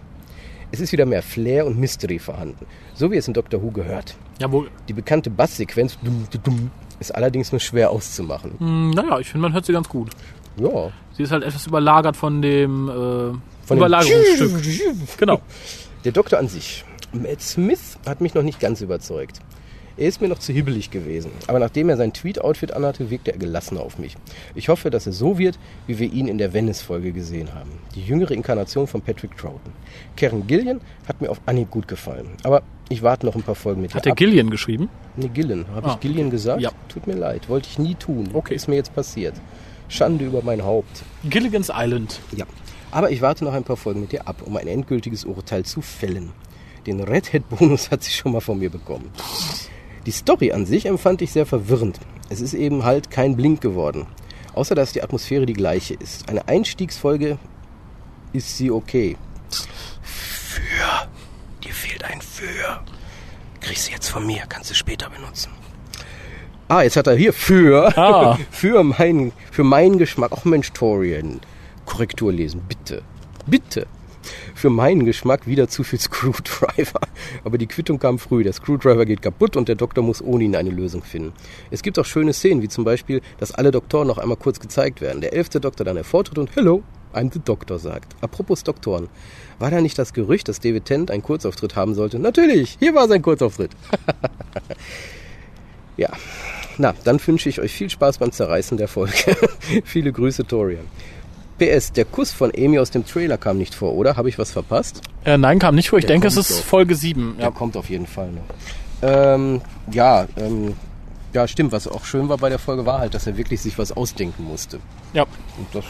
Es 0.71 0.79
ist 0.79 0.91
wieder 0.91 1.05
mehr 1.05 1.21
Flair 1.21 1.65
und 1.65 1.79
Mystery 1.79 2.19
vorhanden, 2.19 2.65
so 2.93 3.11
wie 3.11 3.17
es 3.17 3.27
in 3.27 3.33
Doctor 3.33 3.61
Who 3.63 3.71
gehört. 3.71 4.15
Jawohl. 4.39 4.69
Die 4.87 4.93
bekannte 4.93 5.29
Basssequenz 5.29 5.97
ist 6.99 7.15
allerdings 7.15 7.51
nur 7.51 7.59
schwer 7.59 7.91
auszumachen. 7.91 8.55
Hm, 8.59 8.91
naja, 8.91 9.19
ich 9.19 9.27
finde, 9.27 9.43
man 9.43 9.53
hört 9.53 9.65
sie 9.65 9.73
ganz 9.73 9.87
gut. 9.89 10.11
Ja. 10.57 10.91
Sie 11.13 11.23
ist 11.23 11.31
halt 11.31 11.43
etwas 11.43 11.67
überlagert 11.67 12.17
von 12.17 12.41
dem 12.41 12.89
äh, 12.89 12.91
Von 12.91 13.41
dem 13.69 13.77
Überlagerungsstück. 13.77 15.17
Genau. 15.17 15.41
Der 16.03 16.11
Doktor 16.11 16.39
an 16.39 16.47
sich. 16.47 16.83
Matt 17.21 17.41
Smith 17.41 17.97
hat 18.05 18.21
mich 18.21 18.33
noch 18.33 18.43
nicht 18.43 18.59
ganz 18.59 18.81
überzeugt. 18.81 19.39
Er 19.97 20.09
ist 20.09 20.19
mir 20.19 20.27
noch 20.27 20.39
zu 20.39 20.51
hibbelig 20.51 20.91
gewesen, 20.91 21.31
aber 21.47 21.57
nachdem 21.59 21.87
er 21.87 21.95
sein 21.95 22.11
Tweet-Outfit 22.11 22.73
anhatte, 22.73 23.09
wirkte 23.09 23.31
er 23.31 23.37
gelassener 23.37 23.79
auf 23.79 23.97
mich. 23.97 24.17
Ich 24.53 24.67
hoffe, 24.67 24.89
dass 24.89 25.05
er 25.05 25.13
so 25.13 25.37
wird, 25.37 25.57
wie 25.87 25.99
wir 25.99 26.11
ihn 26.11 26.27
in 26.27 26.37
der 26.37 26.51
Venice-Folge 26.53 27.13
gesehen 27.13 27.53
haben. 27.55 27.71
Die 27.95 28.01
jüngere 28.03 28.31
Inkarnation 28.31 28.87
von 28.87 29.01
Patrick 29.01 29.37
Troughton. 29.37 29.71
Karen 30.17 30.45
Gillian 30.47 30.81
hat 31.07 31.21
mir 31.21 31.29
auf 31.31 31.39
Anhieb 31.45 31.71
gut 31.71 31.87
gefallen, 31.87 32.27
aber 32.43 32.61
ich 32.89 33.03
warte 33.03 33.25
noch 33.25 33.35
ein 33.35 33.43
paar 33.43 33.55
Folgen 33.55 33.81
mit 33.83 33.95
Hat 33.95 34.03
der 34.03 34.15
Gillian 34.15 34.49
geschrieben? 34.49 34.89
Nee, 35.15 35.29
Gillen. 35.29 35.65
Habe 35.73 35.87
Ah. 35.87 35.93
ich 35.93 36.01
Gillian 36.01 36.29
gesagt? 36.29 36.59
Ja. 36.61 36.71
Tut 36.89 37.07
mir 37.07 37.15
leid, 37.15 37.47
wollte 37.47 37.69
ich 37.71 37.79
nie 37.79 37.95
tun. 37.95 38.29
Okay. 38.33 38.53
Ist 38.55 38.67
mir 38.67 38.75
jetzt 38.75 38.93
passiert. 38.93 39.35
Schande 39.87 40.25
über 40.25 40.41
mein 40.43 40.61
Haupt. 40.65 41.03
Gilligan's 41.23 41.71
Island. 41.73 42.19
Ja. 42.35 42.45
Aber 42.91 43.11
ich 43.11 43.21
warte 43.21 43.45
noch 43.45 43.53
ein 43.53 43.63
paar 43.63 43.77
Folgen 43.77 44.01
mit 44.01 44.11
ihr 44.11 44.27
ab, 44.27 44.41
um 44.43 44.57
ein 44.57 44.67
endgültiges 44.67 45.23
Urteil 45.23 45.63
zu 45.63 45.81
fällen. 45.81 46.33
Den 46.85 47.01
Red 47.01 47.33
Hat 47.33 47.49
Bonus 47.49 47.89
hat 47.89 48.03
sie 48.03 48.11
schon 48.11 48.31
mal 48.31 48.41
von 48.41 48.59
mir 48.59 48.69
bekommen. 48.69 49.11
Die 50.05 50.11
Story 50.11 50.51
an 50.51 50.65
sich 50.65 50.85
empfand 50.85 51.21
ich 51.21 51.31
sehr 51.31 51.45
verwirrend. 51.45 51.99
Es 52.29 52.41
ist 52.41 52.53
eben 52.53 52.83
halt 52.83 53.09
kein 53.09 53.35
Blink 53.35 53.61
geworden. 53.61 54.05
Außer 54.53 54.75
dass 54.75 54.93
die 54.93 55.01
Atmosphäre 55.01 55.45
die 55.45 55.53
gleiche 55.53 55.95
ist. 55.95 56.29
Eine 56.29 56.47
Einstiegsfolge 56.47 57.39
ist 58.33 58.57
sie 58.57 58.69
okay. 58.69 59.17
Für. 60.01 61.07
Dir 61.63 61.73
fehlt 61.73 62.03
ein 62.03 62.21
Für. 62.21 62.81
Kriegst 63.61 63.87
du 63.87 63.91
jetzt 63.91 64.09
von 64.09 64.25
mir, 64.25 64.43
kannst 64.47 64.69
du 64.69 64.75
später 64.75 65.09
benutzen. 65.09 65.51
Ah, 66.67 66.83
jetzt 66.83 66.97
hat 66.97 67.07
er 67.07 67.15
hier 67.15 67.33
für. 67.33 67.95
Ah. 67.97 68.37
für 68.51 68.83
meinen 68.83 69.33
für 69.51 69.63
meinen 69.63 69.97
Geschmack. 69.97 70.31
Ach 70.35 70.45
Mensch, 70.45 70.71
Torian. 70.71 71.41
Korrektur 71.85 72.31
lesen, 72.31 72.61
bitte. 72.67 73.01
Bitte. 73.47 73.87
Für 74.53 74.69
meinen 74.69 75.05
Geschmack 75.05 75.47
wieder 75.47 75.67
zu 75.67 75.83
viel 75.83 75.99
Screwdriver. 76.05 77.01
Aber 77.43 77.57
die 77.57 77.67
Quittung 77.67 77.99
kam 77.99 78.19
früh. 78.19 78.43
Der 78.43 78.53
Screwdriver 78.53 79.05
geht 79.05 79.21
kaputt 79.21 79.55
und 79.55 79.67
der 79.67 79.75
Doktor 79.75 80.03
muss 80.03 80.21
ohne 80.21 80.43
ihn 80.43 80.55
eine 80.55 80.69
Lösung 80.69 81.03
finden. 81.03 81.33
Es 81.71 81.81
gibt 81.81 81.99
auch 81.99 82.05
schöne 82.05 82.33
Szenen, 82.33 82.61
wie 82.61 82.67
zum 82.67 82.83
Beispiel, 82.83 83.21
dass 83.37 83.51
alle 83.51 83.71
Doktoren 83.71 84.07
noch 84.07 84.17
einmal 84.17 84.37
kurz 84.37 84.59
gezeigt 84.59 85.01
werden. 85.01 85.21
Der 85.21 85.33
elfte 85.33 85.59
Doktor 85.59 85.85
dann 85.85 85.95
hervortritt 85.95 86.37
und 86.37 86.55
Hello, 86.55 86.83
I'm 87.13 87.31
the 87.31 87.39
Doctor 87.39 87.79
sagt. 87.79 88.15
Apropos 88.21 88.63
Doktoren. 88.63 89.07
War 89.59 89.71
da 89.71 89.81
nicht 89.81 89.97
das 89.97 90.13
Gerücht, 90.13 90.47
dass 90.47 90.59
David 90.59 90.85
Tennant 90.85 91.11
einen 91.11 91.23
Kurzauftritt 91.23 91.75
haben 91.75 91.95
sollte? 91.95 92.19
Natürlich, 92.19 92.77
hier 92.79 92.93
war 92.93 93.07
sein 93.07 93.21
Kurzauftritt. 93.21 93.71
ja, 95.97 96.09
na, 96.77 96.93
dann 97.05 97.25
wünsche 97.25 97.47
ich 97.47 97.61
euch 97.61 97.71
viel 97.71 97.89
Spaß 97.89 98.17
beim 98.17 98.31
Zerreißen 98.31 98.77
der 98.77 98.87
Folge. 98.87 99.13
Viele 99.85 100.11
Grüße, 100.11 100.45
Torian. 100.45 100.85
PS, 101.57 101.91
der 101.93 102.05
Kuss 102.05 102.31
von 102.31 102.51
Amy 102.57 102.79
aus 102.79 102.91
dem 102.91 103.05
Trailer 103.05 103.37
kam 103.37 103.57
nicht 103.57 103.73
vor, 103.75 103.93
oder? 103.93 104.17
Habe 104.17 104.29
ich 104.29 104.37
was 104.37 104.51
verpasst? 104.51 105.01
Äh, 105.23 105.37
nein, 105.37 105.59
kam 105.59 105.75
nicht 105.75 105.89
vor. 105.89 105.99
Ich 105.99 106.05
Der 106.05 106.13
denke, 106.15 106.27
es 106.27 106.37
ist 106.37 106.49
noch. 106.51 106.57
Folge 106.63 106.95
7. 106.95 107.35
Der 107.37 107.45
Ja. 107.45 107.51
kommt 107.51 107.77
auf 107.77 107.89
jeden 107.89 108.07
Fall 108.07 108.29
noch. 108.31 108.43
Ähm, 109.01 109.61
ja, 109.91 110.25
ähm, 110.37 110.73
ja, 111.33 111.47
stimmt. 111.47 111.71
Was 111.71 111.87
auch 111.87 112.05
schön 112.05 112.27
war 112.29 112.37
bei 112.37 112.49
der 112.49 112.59
Folge 112.59 112.85
war 112.85 112.99
halt, 112.99 113.13
dass 113.13 113.27
er 113.27 113.37
wirklich 113.37 113.61
sich 113.61 113.77
was 113.77 113.91
ausdenken 113.91 114.43
musste. 114.43 114.79
ja. 115.13 115.23
Und 115.23 115.67
das 115.73 115.85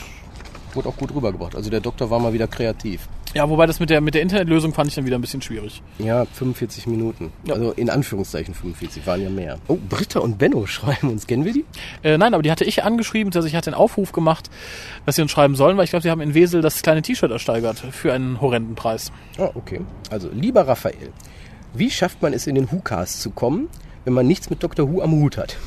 wurde 0.73 0.89
auch 0.89 0.97
gut 0.97 1.13
rübergebracht. 1.15 1.55
Also 1.55 1.69
der 1.69 1.79
Doktor 1.79 2.09
war 2.09 2.19
mal 2.19 2.33
wieder 2.33 2.47
kreativ. 2.47 3.07
Ja, 3.35 3.49
wobei 3.49 3.65
das 3.65 3.81
mit 3.81 3.89
der, 3.89 3.99
mit 3.99 4.15
der 4.15 4.21
Internetlösung 4.21 4.73
fand 4.73 4.87
ich 4.87 4.95
dann 4.95 5.05
wieder 5.05 5.17
ein 5.17 5.21
bisschen 5.21 5.41
schwierig. 5.41 5.81
Ja, 5.99 6.23
45 6.23 6.87
Minuten. 6.87 7.33
Ja. 7.43 7.55
Also 7.55 7.73
in 7.73 7.89
Anführungszeichen 7.89 8.53
45, 8.53 9.05
waren 9.05 9.21
ja 9.21 9.29
mehr. 9.29 9.57
Oh, 9.67 9.77
Britta 9.89 10.21
und 10.21 10.37
Benno 10.37 10.65
schreiben 10.67 11.09
uns. 11.09 11.27
Kennen 11.27 11.43
wir 11.43 11.51
die? 11.51 11.65
Äh, 12.01 12.17
nein, 12.17 12.33
aber 12.33 12.43
die 12.43 12.51
hatte 12.51 12.63
ich 12.63 12.85
angeschrieben, 12.85 13.33
also 13.35 13.45
ich 13.45 13.55
hatte 13.55 13.71
einen 13.71 13.75
Aufruf 13.75 14.13
gemacht, 14.13 14.49
dass 15.05 15.17
sie 15.17 15.21
uns 15.21 15.31
schreiben 15.31 15.55
sollen, 15.55 15.75
weil 15.75 15.83
ich 15.83 15.89
glaube, 15.89 16.03
sie 16.03 16.11
haben 16.11 16.21
in 16.21 16.33
Wesel 16.33 16.61
das 16.61 16.81
kleine 16.81 17.01
T-Shirt 17.01 17.29
ersteigert 17.29 17.79
für 17.91 18.13
einen 18.13 18.39
horrenden 18.39 18.75
Preis. 18.75 19.11
Ah, 19.37 19.49
okay. 19.53 19.81
Also, 20.09 20.29
lieber 20.29 20.65
Raphael, 20.65 21.11
wie 21.73 21.91
schafft 21.91 22.21
man 22.21 22.31
es 22.31 22.47
in 22.47 22.55
den 22.55 22.71
Who-Cast 22.71 23.21
zu 23.21 23.31
kommen, 23.31 23.67
wenn 24.05 24.13
man 24.13 24.27
nichts 24.27 24.49
mit 24.49 24.63
Dr. 24.63 24.89
Who 24.89 25.01
am 25.01 25.11
Hut 25.11 25.37
hat? 25.37 25.57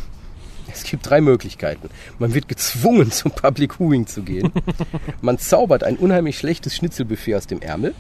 Es 0.73 0.85
gibt 0.85 1.09
drei 1.09 1.21
Möglichkeiten. 1.21 1.89
Man 2.19 2.35
wird 2.35 2.49
gezwungen, 2.49 3.11
zum 3.13 3.33
Public 3.33 3.81
Whoing 3.81 4.07
zu 4.07 4.23
gehen. 4.23 4.53
Man 5.21 5.39
zaubert 5.39 5.85
ein 5.85 5.97
unheimlich 5.97 6.39
schlechtes 6.39 6.77
Schnitzelbuffet 6.77 7.35
aus 7.35 7.47
dem 7.47 7.61
Ärmel. 7.61 7.95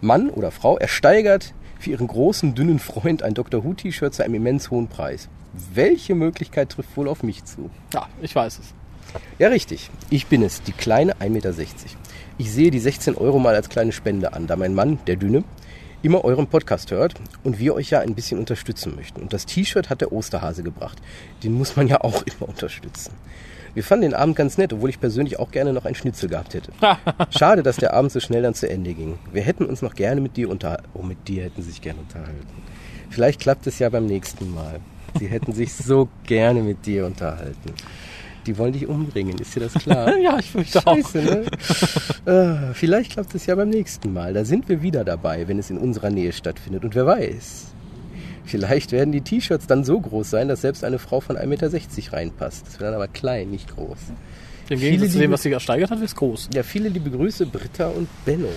Mann 0.00 0.30
oder 0.30 0.50
Frau 0.50 0.76
ersteigert 0.78 1.54
für 1.78 1.90
ihren 1.90 2.08
großen, 2.08 2.54
dünnen 2.54 2.78
Freund 2.78 3.22
ein 3.22 3.34
Dr. 3.34 3.64
Who-T-Shirt 3.64 4.14
zu 4.14 4.24
einem 4.24 4.34
immens 4.34 4.70
hohen 4.70 4.88
Preis. 4.88 5.28
Welche 5.74 6.14
Möglichkeit 6.14 6.70
trifft 6.70 6.96
wohl 6.96 7.08
auf 7.08 7.22
mich 7.22 7.44
zu? 7.44 7.70
Ja, 7.92 8.08
ich 8.20 8.34
weiß 8.34 8.58
es. 8.58 8.74
Ja, 9.38 9.48
richtig. 9.48 9.90
Ich 10.10 10.26
bin 10.26 10.42
es, 10.42 10.62
die 10.62 10.72
kleine 10.72 11.14
1,60 11.16 11.28
Meter. 11.30 11.52
Ich 12.38 12.50
sehe 12.50 12.70
die 12.70 12.78
16 12.78 13.16
Euro 13.16 13.38
mal 13.38 13.54
als 13.54 13.68
kleine 13.68 13.92
Spende 13.92 14.32
an, 14.32 14.46
da 14.46 14.56
mein 14.56 14.74
Mann, 14.74 14.98
der 15.06 15.16
Dünne, 15.16 15.44
immer 16.02 16.24
euren 16.24 16.46
Podcast 16.46 16.90
hört 16.90 17.14
und 17.44 17.58
wir 17.58 17.74
euch 17.74 17.90
ja 17.90 18.00
ein 18.00 18.14
bisschen 18.14 18.38
unterstützen 18.38 18.94
möchten. 18.96 19.22
Und 19.22 19.32
das 19.32 19.46
T-Shirt 19.46 19.90
hat 19.90 20.00
der 20.00 20.12
Osterhase 20.12 20.62
gebracht. 20.62 20.98
Den 21.42 21.52
muss 21.54 21.76
man 21.76 21.88
ja 21.88 22.00
auch 22.00 22.22
immer 22.38 22.48
unterstützen. 22.48 23.12
Wir 23.74 23.82
fanden 23.82 24.02
den 24.02 24.14
Abend 24.14 24.36
ganz 24.36 24.58
nett, 24.58 24.72
obwohl 24.72 24.90
ich 24.90 25.00
persönlich 25.00 25.38
auch 25.38 25.50
gerne 25.50 25.72
noch 25.72 25.86
ein 25.86 25.94
Schnitzel 25.94 26.28
gehabt 26.28 26.52
hätte. 26.52 26.72
Schade, 27.30 27.62
dass 27.62 27.76
der 27.76 27.94
Abend 27.94 28.12
so 28.12 28.20
schnell 28.20 28.42
dann 28.42 28.54
zu 28.54 28.68
Ende 28.68 28.92
ging. 28.92 29.18
Wir 29.32 29.42
hätten 29.42 29.64
uns 29.64 29.80
noch 29.80 29.94
gerne 29.94 30.20
mit 30.20 30.36
dir 30.36 30.50
unterhalten. 30.50 30.88
Oh, 30.92 31.02
mit 31.02 31.26
dir 31.26 31.44
hätten 31.44 31.62
sie 31.62 31.70
sich 31.70 31.80
gerne 31.80 32.00
unterhalten. 32.00 32.46
Vielleicht 33.08 33.40
klappt 33.40 33.66
es 33.66 33.78
ja 33.78 33.88
beim 33.88 34.06
nächsten 34.06 34.52
Mal. 34.52 34.80
Sie 35.18 35.26
hätten 35.26 35.52
sich 35.52 35.72
so 35.74 36.08
gerne 36.26 36.62
mit 36.62 36.84
dir 36.84 37.06
unterhalten. 37.06 37.74
Die 38.46 38.58
wollen 38.58 38.72
dich 38.72 38.88
umbringen, 38.88 39.38
ist 39.38 39.54
dir 39.54 39.60
das 39.60 39.74
klar? 39.74 40.16
Ja, 40.22 40.38
ich 40.38 40.50
fürchte 40.50 40.84
auch. 40.86 40.94
Scheiße, 40.96 41.18
ne? 41.18 41.44
äh, 42.70 42.74
vielleicht 42.74 43.12
klappt 43.12 43.34
es 43.34 43.46
ja 43.46 43.54
beim 43.54 43.70
nächsten 43.70 44.12
Mal. 44.12 44.34
Da 44.34 44.44
sind 44.44 44.68
wir 44.68 44.82
wieder 44.82 45.04
dabei, 45.04 45.46
wenn 45.48 45.58
es 45.58 45.70
in 45.70 45.78
unserer 45.78 46.10
Nähe 46.10 46.32
stattfindet. 46.32 46.84
Und 46.84 46.94
wer 46.94 47.06
weiß, 47.06 47.66
vielleicht 48.44 48.92
werden 48.92 49.12
die 49.12 49.20
T-Shirts 49.20 49.66
dann 49.66 49.84
so 49.84 50.00
groß 50.00 50.30
sein, 50.30 50.48
dass 50.48 50.62
selbst 50.62 50.84
eine 50.84 50.98
Frau 50.98 51.20
von 51.20 51.36
1,60 51.36 51.46
Meter 51.46 52.12
reinpasst. 52.12 52.66
Das 52.66 52.80
wäre 52.80 52.92
dann 52.92 52.94
aber 52.94 53.08
klein, 53.08 53.50
nicht 53.50 53.74
groß. 53.74 53.98
Im 54.68 54.80
Gegensatz 54.80 55.12
zu 55.12 55.18
dem, 55.18 55.30
was 55.30 55.42
sie 55.42 55.52
ersteigert 55.52 55.90
hat, 55.90 56.00
ist 56.00 56.16
groß. 56.16 56.50
Ja, 56.54 56.62
viele 56.62 56.88
liebe 56.88 57.10
Grüße, 57.10 57.46
Britta 57.46 57.88
und 57.88 58.08
Benno. 58.24 58.48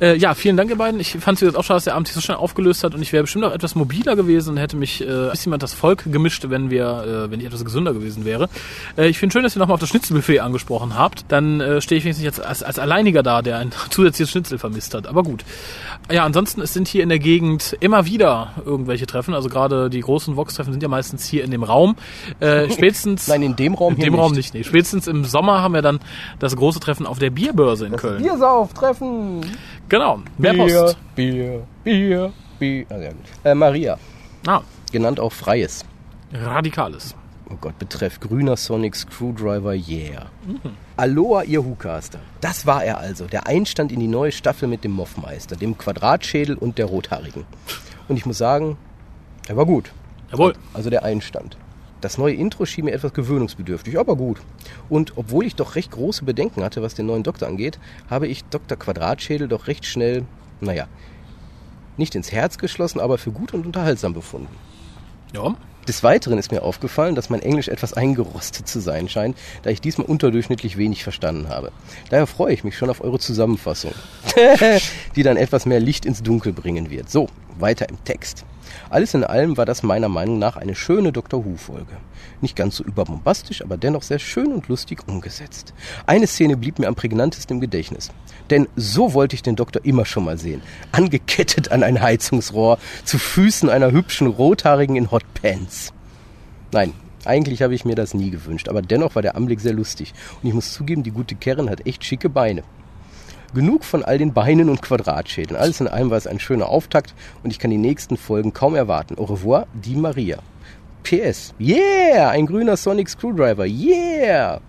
Äh, 0.00 0.16
ja, 0.16 0.34
vielen 0.34 0.56
Dank, 0.56 0.70
ihr 0.70 0.76
beiden. 0.76 1.00
Ich 1.00 1.12
fand 1.12 1.36
es 1.36 1.42
jetzt 1.42 1.56
auch 1.56 1.64
schade, 1.64 1.76
dass 1.76 1.84
der 1.84 1.94
Abend 1.94 2.08
sich 2.08 2.14
so 2.14 2.20
schnell 2.20 2.36
aufgelöst 2.36 2.84
hat 2.84 2.94
und 2.94 3.02
ich 3.02 3.12
wäre 3.12 3.22
bestimmt 3.22 3.44
auch 3.44 3.52
etwas 3.52 3.74
mobiler 3.74 4.16
gewesen 4.16 4.50
und 4.50 4.56
hätte 4.56 4.76
mich 4.76 5.00
äh, 5.00 5.06
ein 5.06 5.30
bisschen 5.30 5.50
mal 5.50 5.58
das 5.58 5.72
Volk 5.72 6.04
gemischt, 6.10 6.48
wenn 6.48 6.70
wir, 6.70 7.26
äh, 7.26 7.30
wenn 7.30 7.40
ich 7.40 7.46
etwas 7.46 7.64
gesünder 7.64 7.92
gewesen 7.92 8.24
wäre. 8.24 8.48
Äh, 8.96 9.08
ich 9.08 9.18
finde 9.18 9.32
schön, 9.32 9.42
dass 9.42 9.56
ihr 9.56 9.60
nochmal 9.60 9.74
auf 9.74 9.80
das 9.80 9.88
Schnitzelbuffet 9.88 10.40
angesprochen 10.40 10.96
habt. 10.96 11.24
Dann 11.28 11.60
äh, 11.60 11.80
stehe 11.80 11.98
ich 11.98 12.04
wenigstens 12.04 12.24
jetzt 12.24 12.40
als, 12.40 12.62
als 12.62 12.78
Alleiniger 12.78 13.22
da, 13.22 13.42
der 13.42 13.58
ein 13.58 13.70
zusätzliches 13.90 14.30
Schnitzel 14.30 14.58
vermisst 14.58 14.94
hat. 14.94 15.06
Aber 15.06 15.22
gut. 15.22 15.44
Ja, 16.10 16.24
ansonsten, 16.24 16.60
es 16.60 16.72
sind 16.72 16.88
hier 16.88 17.02
in 17.02 17.08
der 17.08 17.18
Gegend 17.18 17.76
immer 17.80 18.06
wieder 18.06 18.54
irgendwelche 18.66 19.06
Treffen. 19.06 19.34
Also 19.34 19.48
gerade 19.48 19.88
die 19.88 20.00
großen 20.00 20.36
Vox-Treffen 20.36 20.72
sind 20.72 20.82
ja 20.82 20.88
meistens 20.88 21.26
hier 21.26 21.44
in 21.44 21.50
dem 21.50 21.62
Raum. 21.62 21.96
Äh, 22.40 22.70
spätestens... 22.72 23.28
Nein, 23.28 23.42
in 23.42 23.56
dem 23.56 23.74
Raum 23.74 23.94
in 23.94 24.00
dem 24.00 24.14
Raum 24.14 24.32
nicht. 24.32 24.52
nicht. 24.52 24.54
Nee. 24.54 24.64
Spätestens 24.64 25.06
im 25.06 25.24
Sommer 25.34 25.62
haben 25.62 25.74
wir 25.74 25.82
dann 25.82 25.98
das 26.38 26.54
große 26.54 26.78
Treffen 26.78 27.06
auf 27.06 27.18
der 27.18 27.30
Bierbörse 27.30 27.86
in 27.86 27.96
Köln. 27.96 28.22
Biersauf, 28.22 28.72
Treffen. 28.72 29.44
Genau. 29.88 30.20
Mehr 30.38 30.52
Bier, 30.52 30.80
Post. 30.80 30.96
Bier, 31.16 31.66
Bier, 31.82 32.32
Bier. 32.60 32.86
Ah. 32.88 33.48
Äh, 33.48 33.54
Maria, 33.56 33.98
Ah, 34.46 34.60
genannt 34.92 35.18
auch 35.18 35.32
Freies. 35.32 35.84
Radikales. 36.32 37.16
Oh 37.50 37.56
Gott, 37.60 37.76
betreff 37.80 38.20
grüner 38.20 38.56
Sonic 38.56 38.94
Screwdriver, 38.94 39.74
yeah. 39.74 40.26
Aloha, 40.96 41.42
ihr 41.42 41.64
Hucaster. 41.64 42.20
Das 42.40 42.64
war 42.64 42.84
er 42.84 42.98
also, 42.98 43.26
der 43.26 43.48
Einstand 43.48 43.90
in 43.90 43.98
die 43.98 44.06
neue 44.06 44.30
Staffel 44.30 44.68
mit 44.68 44.84
dem 44.84 44.92
Moffmeister, 44.92 45.56
dem 45.56 45.76
Quadratschädel 45.76 46.54
und 46.56 46.78
der 46.78 46.86
Rothaarigen. 46.86 47.44
Und 48.06 48.16
ich 48.16 48.24
muss 48.24 48.38
sagen, 48.38 48.76
er 49.48 49.56
war 49.56 49.66
gut. 49.66 49.90
Jawohl. 50.30 50.54
Also 50.74 50.90
der 50.90 51.02
Einstand. 51.02 51.56
Das 52.04 52.18
neue 52.18 52.34
Intro 52.34 52.66
schien 52.66 52.84
mir 52.84 52.92
etwas 52.92 53.14
gewöhnungsbedürftig, 53.14 53.98
aber 53.98 54.14
gut. 54.14 54.38
Und 54.90 55.14
obwohl 55.16 55.46
ich 55.46 55.56
doch 55.56 55.74
recht 55.74 55.90
große 55.90 56.26
Bedenken 56.26 56.62
hatte, 56.62 56.82
was 56.82 56.92
den 56.92 57.06
neuen 57.06 57.22
Doktor 57.22 57.48
angeht, 57.48 57.78
habe 58.10 58.26
ich 58.26 58.44
Dr. 58.44 58.76
Quadratschädel 58.76 59.48
doch 59.48 59.68
recht 59.68 59.86
schnell, 59.86 60.26
naja, 60.60 60.86
nicht 61.96 62.14
ins 62.14 62.30
Herz 62.30 62.58
geschlossen, 62.58 63.00
aber 63.00 63.16
für 63.16 63.32
gut 63.32 63.54
und 63.54 63.64
unterhaltsam 63.64 64.12
befunden. 64.12 64.54
Ja. 65.32 65.56
Des 65.88 66.02
Weiteren 66.02 66.36
ist 66.36 66.52
mir 66.52 66.62
aufgefallen, 66.62 67.14
dass 67.14 67.30
mein 67.30 67.40
Englisch 67.40 67.68
etwas 67.68 67.94
eingerostet 67.94 68.68
zu 68.68 68.80
sein 68.80 69.08
scheint, 69.08 69.38
da 69.62 69.70
ich 69.70 69.80
diesmal 69.80 70.06
unterdurchschnittlich 70.06 70.76
wenig 70.76 71.04
verstanden 71.04 71.48
habe. 71.48 71.72
Daher 72.10 72.26
freue 72.26 72.52
ich 72.52 72.64
mich 72.64 72.76
schon 72.76 72.90
auf 72.90 73.02
eure 73.02 73.18
Zusammenfassung, 73.18 73.94
die 75.16 75.22
dann 75.22 75.38
etwas 75.38 75.64
mehr 75.64 75.80
Licht 75.80 76.04
ins 76.04 76.22
Dunkel 76.22 76.52
bringen 76.52 76.90
wird. 76.90 77.08
So, 77.08 77.30
weiter 77.58 77.88
im 77.88 78.04
Text. 78.04 78.44
Alles 78.90 79.14
in 79.14 79.24
allem 79.24 79.56
war 79.56 79.66
das 79.66 79.82
meiner 79.82 80.08
Meinung 80.08 80.38
nach 80.38 80.56
eine 80.56 80.74
schöne 80.74 81.12
Doctor 81.12 81.44
Who-Folge. 81.44 81.96
Nicht 82.40 82.56
ganz 82.56 82.76
so 82.76 82.84
überbombastisch, 82.84 83.62
aber 83.62 83.76
dennoch 83.76 84.02
sehr 84.02 84.18
schön 84.18 84.52
und 84.52 84.68
lustig 84.68 85.06
umgesetzt. 85.08 85.74
Eine 86.06 86.26
Szene 86.26 86.56
blieb 86.56 86.78
mir 86.78 86.88
am 86.88 86.94
prägnantesten 86.94 87.56
im 87.56 87.60
Gedächtnis. 87.60 88.10
Denn 88.50 88.68
so 88.76 89.14
wollte 89.14 89.34
ich 89.34 89.42
den 89.42 89.56
Doktor 89.56 89.84
immer 89.84 90.04
schon 90.04 90.24
mal 90.24 90.38
sehen. 90.38 90.62
Angekettet 90.92 91.72
an 91.72 91.82
ein 91.82 92.00
Heizungsrohr, 92.00 92.78
zu 93.04 93.18
Füßen 93.18 93.70
einer 93.70 93.92
hübschen 93.92 94.26
Rothaarigen 94.26 94.96
in 94.96 95.10
Hotpants. 95.10 95.92
Nein, 96.72 96.92
eigentlich 97.24 97.62
habe 97.62 97.74
ich 97.74 97.84
mir 97.84 97.94
das 97.94 98.14
nie 98.14 98.30
gewünscht, 98.30 98.68
aber 98.68 98.82
dennoch 98.82 99.14
war 99.14 99.22
der 99.22 99.36
Anblick 99.36 99.60
sehr 99.60 99.72
lustig. 99.72 100.12
Und 100.42 100.48
ich 100.48 100.54
muss 100.54 100.72
zugeben, 100.72 101.02
die 101.02 101.10
gute 101.10 101.34
Karen 101.34 101.70
hat 101.70 101.86
echt 101.86 102.04
schicke 102.04 102.28
Beine. 102.28 102.62
Genug 103.54 103.84
von 103.84 104.04
all 104.04 104.18
den 104.18 104.32
Beinen 104.32 104.68
und 104.68 104.82
Quadratschädeln. 104.82 105.58
Alles 105.58 105.80
in 105.80 105.88
allem 105.88 106.10
war 106.10 106.18
es 106.18 106.26
ein 106.26 106.40
schöner 106.40 106.68
Auftakt 106.68 107.14
und 107.42 107.50
ich 107.50 107.58
kann 107.58 107.70
die 107.70 107.78
nächsten 107.78 108.16
Folgen 108.16 108.52
kaum 108.52 108.74
erwarten. 108.74 109.16
Au 109.16 109.24
revoir, 109.24 109.66
die 109.72 109.94
Maria. 109.94 110.38
PS. 111.04 111.54
Yeah! 111.60 112.30
Ein 112.30 112.46
grüner 112.46 112.76
Sonic 112.76 113.08
Screwdriver. 113.08 113.64
Yeah! 113.64 114.60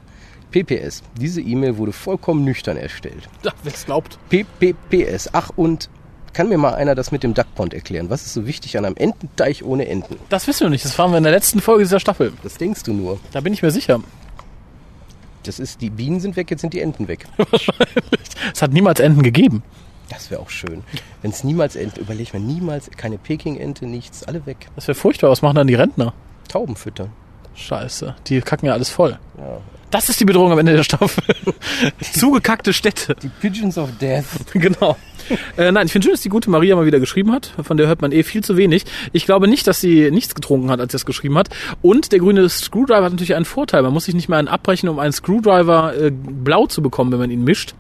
PPS. 0.52 1.02
Diese 1.20 1.42
E-Mail 1.42 1.78
wurde 1.78 1.92
vollkommen 1.92 2.44
nüchtern 2.44 2.78
erstellt. 2.78 3.28
Ja, 3.44 3.52
wer 3.64 3.74
es 3.74 3.86
glaubt. 3.86 4.20
PPPS. 4.30 5.30
Ach 5.34 5.50
und 5.56 5.90
kann 6.34 6.50
mir 6.50 6.58
mal 6.58 6.76
einer 6.76 6.96
das 6.96 7.12
mit 7.12 7.24
dem 7.24 7.34
Duckpond 7.34 7.74
erklären? 7.74 8.10
Was 8.10 8.26
ist 8.26 8.34
so 8.34 8.46
wichtig 8.46 8.78
an 8.78 8.86
einem 8.86 8.98
Ententeich 8.98 9.64
ohne 9.64 9.88
Enten? 9.88 10.18
Das 10.30 10.48
wissen 10.48 10.66
wir 10.66 10.70
nicht. 10.70 10.84
Das 10.84 10.94
fahren 10.94 11.12
wir 11.12 11.18
in 11.18 11.24
der 11.24 11.32
letzten 11.32 11.62
Folge 11.62 11.84
dieser 11.84 12.00
Staffel. 12.00 12.34
Das 12.44 12.56
denkst 12.56 12.84
du 12.84 12.94
nur. 12.94 13.20
Da 13.32 13.42
bin 13.42 13.54
ich 13.54 13.64
mir 13.64 13.72
sicher. 13.72 14.02
Das 15.44 15.60
ist, 15.60 15.82
die 15.82 15.90
Bienen 15.90 16.20
sind 16.20 16.36
weg, 16.36 16.52
jetzt 16.52 16.62
sind 16.62 16.74
die 16.74 16.82
Enten 16.82 17.08
weg. 17.08 17.26
Es 18.54 18.62
hat 18.62 18.74
niemals 18.74 19.00
Enten 19.00 19.24
gegeben. 19.24 19.64
Das 20.10 20.30
wäre 20.30 20.42
auch 20.42 20.50
schön. 20.50 20.84
Wenn 21.22 21.32
es 21.32 21.44
niemals 21.44 21.76
Enten, 21.76 22.00
überleg 22.00 22.34
mal, 22.34 22.40
niemals, 22.40 22.90
keine 22.96 23.18
Peking-Ente, 23.18 23.88
nichts, 23.88 24.24
alle 24.24 24.46
weg. 24.46 24.68
Das 24.76 24.88
wäre 24.88 24.96
furchtbar. 24.96 25.32
Was 25.32 25.42
machen 25.42 25.56
dann 25.56 25.68
die 25.68 25.76
Rentner? 25.76 26.14
Tauben 26.48 26.76
füttern. 26.76 27.12
Scheiße. 27.56 28.16
Die 28.28 28.42
kacken 28.42 28.68
ja 28.68 28.74
alles 28.74 28.90
voll. 28.90 29.18
Ja. 29.38 29.62
Das 29.92 30.10
ist 30.10 30.20
die 30.20 30.26
Bedrohung 30.26 30.52
am 30.52 30.60
Ende 30.60 30.74
der 30.74 30.84
Staffel. 30.84 31.24
Zugekackte 32.02 32.74
Städte. 32.74 33.16
Die 33.22 33.30
Pigeons 33.30 33.78
of 33.78 33.90
Death. 34.00 34.26
genau. 34.54 34.98
Äh, 35.58 35.72
nein, 35.72 35.86
ich 35.86 35.92
finde 35.94 36.06
schön, 36.06 36.14
dass 36.14 36.22
die 36.22 36.30
gute 36.30 36.50
Maria 36.50 36.76
mal 36.76 36.86
wieder 36.86 37.00
geschrieben 37.00 37.32
hat. 37.32 37.54
Von 37.64 37.78
der 37.78 37.88
hört 37.88 38.02
man 38.02 38.12
eh 38.12 38.24
viel 38.24 38.44
zu 38.44 38.58
wenig. 38.58 38.86
Ich 39.14 39.26
glaube 39.26 39.48
nicht, 39.48 39.68
dass 39.68 39.80
sie 39.80 40.12
nichts 40.12 40.36
getrunken 40.36 40.70
hat, 40.70 40.82
als 40.82 40.92
sie 40.92 40.96
das 40.98 41.06
geschrieben 41.06 41.38
hat. 41.38 41.50
Und 41.82 42.12
der 42.12 42.20
grüne 42.20 42.50
Screwdriver 42.50 43.06
hat 43.06 43.14
natürlich 43.14 43.36
einen 43.36 43.46
Vorteil. 43.46 43.84
Man 43.84 43.94
muss 43.94 44.06
sich 44.06 44.16
nicht 44.16 44.28
mehr 44.28 44.38
einen 44.38 44.50
abbrechen, 44.50 44.90
um 44.90 45.00
einen 45.00 45.14
Screwdriver 45.14 45.96
äh, 45.96 46.12
blau 46.12 46.68
zu 46.68 46.82
bekommen, 46.82 47.12
wenn 47.12 47.20
man 47.20 47.32
ihn 47.32 47.44
mischt. 47.44 47.74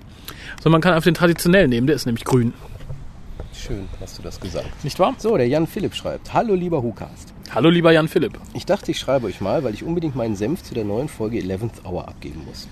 Sondern 0.57 0.71
man 0.73 0.81
kann 0.81 0.93
einfach 0.93 1.05
den 1.05 1.13
traditionellen 1.13 1.69
nehmen. 1.69 1.87
Der 1.87 1.95
ist 1.95 2.05
nämlich 2.05 2.25
grün. 2.25 2.53
Schön, 3.53 3.87
hast 3.99 4.17
du 4.17 4.21
das 4.21 4.39
gesagt. 4.39 4.83
Nicht 4.83 4.99
wahr? 4.99 5.15
So, 5.17 5.37
der 5.37 5.47
Jan 5.47 5.65
Philipp 5.65 5.95
schreibt. 5.95 6.33
Hallo 6.33 6.53
lieber 6.53 6.83
Hukast. 6.83 7.33
Hallo, 7.53 7.69
lieber 7.69 7.91
Jan 7.91 8.07
Philipp. 8.07 8.39
Ich 8.53 8.65
dachte, 8.65 8.91
ich 8.91 8.99
schreibe 8.99 9.27
euch 9.27 9.39
mal, 9.39 9.63
weil 9.63 9.73
ich 9.73 9.83
unbedingt 9.83 10.15
meinen 10.15 10.35
Senf 10.35 10.61
zu 10.61 10.73
der 10.73 10.83
neuen 10.83 11.07
Folge 11.07 11.39
11th 11.39 11.85
Hour 11.85 12.07
abgeben 12.07 12.43
muss. 12.45 12.67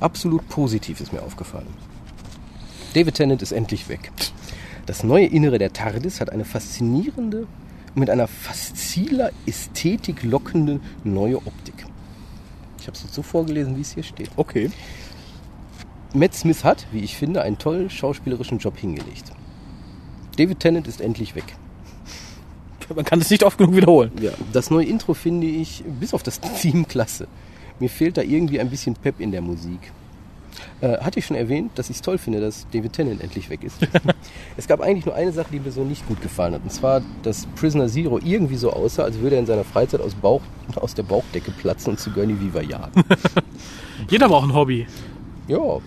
Absolut 0.00 0.48
positiv 0.48 1.00
ist 1.00 1.12
mir 1.12 1.22
aufgefallen. 1.22 1.68
David 2.94 3.14
Tennant 3.14 3.42
ist 3.42 3.52
endlich 3.52 3.88
weg. 3.88 4.10
Das 4.86 5.04
neue 5.04 5.26
Innere 5.26 5.58
der 5.58 5.72
TARDIS 5.72 6.20
hat 6.20 6.30
eine 6.30 6.44
faszinierende, 6.44 7.46
mit 7.94 8.10
einer 8.10 8.26
fasziler 8.26 9.30
Ästhetik 9.46 10.24
lockende 10.24 10.80
neue 11.04 11.36
Optik. 11.38 11.86
Ich 12.80 12.86
habe 12.86 12.96
es 12.96 13.04
jetzt 13.04 13.14
so 13.14 13.22
vorgelesen, 13.22 13.76
wie 13.76 13.82
es 13.82 13.94
hier 13.94 14.02
steht. 14.02 14.30
Okay. 14.36 14.70
Matt 16.14 16.32
Smith 16.34 16.62
hat, 16.62 16.86
wie 16.92 17.00
ich 17.00 17.16
finde, 17.16 17.42
einen 17.42 17.58
tollen 17.58 17.90
schauspielerischen 17.90 18.58
Job 18.58 18.78
hingelegt. 18.78 19.32
David 20.38 20.60
Tennant 20.60 20.86
ist 20.86 21.00
endlich 21.00 21.34
weg. 21.34 21.56
Man 22.94 23.04
kann 23.04 23.20
es 23.20 23.30
nicht 23.30 23.42
oft 23.42 23.58
genug 23.58 23.74
wiederholen. 23.74 24.12
Ja, 24.20 24.30
das 24.52 24.70
neue 24.70 24.86
Intro 24.86 25.14
finde 25.14 25.48
ich, 25.48 25.82
bis 26.00 26.14
auf 26.14 26.22
das 26.22 26.40
Theme, 26.60 26.84
klasse. 26.84 27.26
Mir 27.80 27.90
fehlt 27.90 28.16
da 28.16 28.22
irgendwie 28.22 28.60
ein 28.60 28.70
bisschen 28.70 28.94
Pep 28.94 29.18
in 29.18 29.32
der 29.32 29.42
Musik. 29.42 29.92
Äh, 30.80 30.98
hatte 30.98 31.18
ich 31.18 31.26
schon 31.26 31.36
erwähnt, 31.36 31.72
dass 31.74 31.90
ich 31.90 31.96
es 31.96 32.02
toll 32.02 32.16
finde, 32.16 32.40
dass 32.40 32.68
David 32.72 32.92
Tennant 32.92 33.20
endlich 33.20 33.50
weg 33.50 33.64
ist. 33.64 33.76
es 34.56 34.68
gab 34.68 34.80
eigentlich 34.80 35.06
nur 35.06 35.16
eine 35.16 35.32
Sache, 35.32 35.48
die 35.50 35.58
mir 35.58 35.72
so 35.72 35.82
nicht 35.82 36.06
gut 36.06 36.22
gefallen 36.22 36.54
hat. 36.54 36.62
Und 36.62 36.70
zwar, 36.70 37.02
dass 37.24 37.46
Prisoner 37.56 37.88
Zero 37.88 38.20
irgendwie 38.22 38.56
so 38.56 38.72
aussah, 38.72 39.02
als 39.02 39.18
würde 39.18 39.34
er 39.34 39.40
in 39.40 39.46
seiner 39.46 39.64
Freizeit 39.64 40.00
aus, 40.00 40.14
Bauch, 40.14 40.42
aus 40.76 40.94
der 40.94 41.02
Bauchdecke 41.02 41.50
platzen 41.50 41.90
und 41.90 41.98
Sigourney 41.98 42.40
Viva 42.40 42.60
jagen. 42.60 43.02
Jeder 44.08 44.28
braucht 44.28 44.48
ein 44.48 44.54
Hobby. 44.54 44.86
ja, 45.48 45.80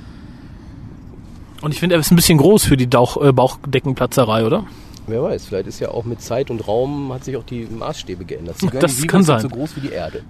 Und 1.67 1.73
ich 1.73 1.81
finde, 1.81 1.95
er 1.95 1.99
ist 1.99 2.11
ein 2.11 2.15
bisschen 2.15 2.37
groß 2.37 2.63
für 2.63 2.77
die 2.77 2.87
Dauch, 2.87 3.21
äh, 3.21 3.33
Bauchdeckenplatzerei, 3.33 4.45
oder? 4.45 4.63
wer 5.05 5.21
weiß. 5.21 5.47
Vielleicht 5.47 5.67
ist 5.67 5.81
ja 5.81 5.89
auch 5.89 6.05
mit 6.05 6.21
Zeit 6.21 6.49
und 6.49 6.65
Raum 6.65 7.11
hat 7.11 7.25
sich 7.25 7.35
auch 7.35 7.43
die 7.43 7.65
Maßstäbe 7.65 8.23
geändert. 8.23 8.57
Sigourney 8.57 8.79
Das 8.79 9.05
kann 9.05 9.23
sein. 9.23 9.41
so 9.41 9.49
groß 9.49 9.75
wie 9.75 9.81
die 9.81 9.89
Erde. 9.89 10.21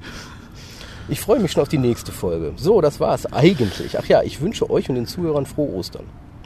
Ich 1.09 1.21
freue 1.21 1.39
mich 1.39 1.51
schon 1.51 1.61
auf 1.61 1.69
die 1.69 1.77
nächste 1.77 2.11
Folge. 2.11 2.53
So, 2.55 2.81
das 2.81 2.99
war's 2.99 3.31
eigentlich. 3.31 3.99
Ach 3.99 4.05
ja, 4.07 4.23
ich 4.23 4.41
wünsche 4.41 4.67
euch 4.67 4.89
und 4.89 4.95
den 4.95 5.05
Zuhörern 5.05 5.45
frohe 5.45 5.75
Ostern. 5.75 6.05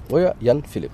Euer 0.10 0.36
Jan 0.42 0.62
Philipp. 0.66 0.92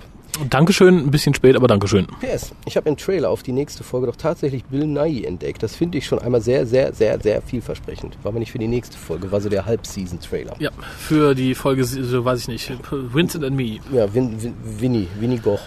Dankeschön, 0.50 0.98
ein 0.98 1.12
bisschen 1.12 1.34
spät, 1.34 1.56
aber 1.56 1.68
Dankeschön. 1.68 2.08
PS, 2.22 2.54
ich 2.66 2.78
habe 2.78 2.90
im 2.90 2.98
Trailer 2.98 3.30
auf 3.30 3.44
die 3.44 3.52
nächste 3.52 3.84
Folge 3.84 4.08
doch 4.08 4.16
tatsächlich 4.16 4.64
Bill 4.66 4.86
Nye 4.86 5.26
entdeckt. 5.26 5.64
Das 5.64 5.76
finde 5.76 5.98
ich 5.98 6.06
schon 6.06 6.20
einmal 6.20 6.42
sehr, 6.42 6.66
sehr, 6.66 6.94
sehr, 6.94 7.20
sehr 7.20 7.42
vielversprechend. 7.42 8.18
War 8.24 8.30
aber 8.30 8.40
nicht 8.40 8.52
für 8.52 8.60
die 8.60 8.68
nächste 8.68 8.98
Folge, 8.98 9.32
war 9.32 9.42
so 9.42 9.50
der 9.50 9.66
Halbseason-Trailer. 9.66 10.56
Ja, 10.60 10.72
für 10.98 11.36
die 11.36 11.56
Folge, 11.56 11.84
so 11.84 12.24
weiß 12.24 12.42
ich 12.42 12.48
nicht, 12.48 12.72
Vincent 12.92 13.44
and 13.44 13.56
Me. 13.56 13.80
Ja, 13.92 14.14
Win, 14.14 14.42
Win, 14.42 14.54
Winnie, 14.80 15.08
Winnie 15.20 15.40
Goch. 15.40 15.62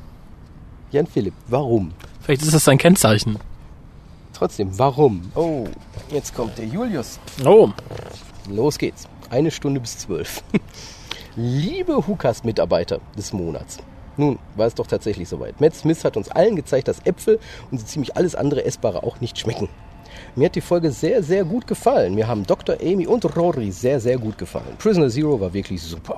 Jan 0.92 1.08
Philipp, 1.08 1.34
warum? 1.48 1.92
Vielleicht 2.22 2.42
ist 2.42 2.54
das 2.54 2.64
sein 2.64 2.78
Kennzeichen. 2.78 3.38
Trotzdem, 4.42 4.72
warum? 4.80 5.22
Oh, 5.36 5.66
jetzt 6.10 6.34
kommt 6.34 6.58
der 6.58 6.66
Julius. 6.66 7.20
Oh, 7.46 7.70
Los 8.50 8.80
geht's. 8.80 9.08
Eine 9.30 9.52
Stunde 9.52 9.80
bis 9.80 10.00
zwölf. 10.00 10.44
Liebe 11.36 12.08
Hukas-Mitarbeiter 12.08 13.02
des 13.16 13.34
Monats. 13.34 13.78
Nun, 14.18 14.40
war 14.56 14.66
es 14.66 14.74
doch 14.74 14.88
tatsächlich 14.88 15.30
soweit. 15.30 15.62
Matt 15.62 15.76
Smith 15.76 16.04
hat 16.04 16.18
uns 16.18 16.32
allen 16.32 16.56
gezeigt, 16.56 16.88
dass 16.88 17.06
Äpfel 17.06 17.40
und 17.70 17.82
so 17.82 17.86
ziemlich 17.86 18.18
alles 18.18 18.34
andere 18.34 18.66
Essbare 18.66 19.04
auch 19.04 19.22
nicht 19.22 19.38
schmecken. 19.38 19.70
Mir 20.36 20.46
hat 20.48 20.56
die 20.56 20.62
Folge 20.62 20.90
sehr, 20.90 21.22
sehr 21.22 21.44
gut 21.44 21.68
gefallen. 21.68 22.16
Mir 22.16 22.28
haben 22.28 22.44
Dr. 22.44 22.78
Amy 22.82 23.06
und 23.06 23.38
Rory 23.38 23.70
sehr, 23.70 24.00
sehr 24.00 24.18
gut 24.18 24.40
gefallen. 24.40 24.76
Prisoner 24.80 25.10
Zero 25.10 25.40
war 25.40 25.54
wirklich 25.54 25.84
super. 25.84 26.18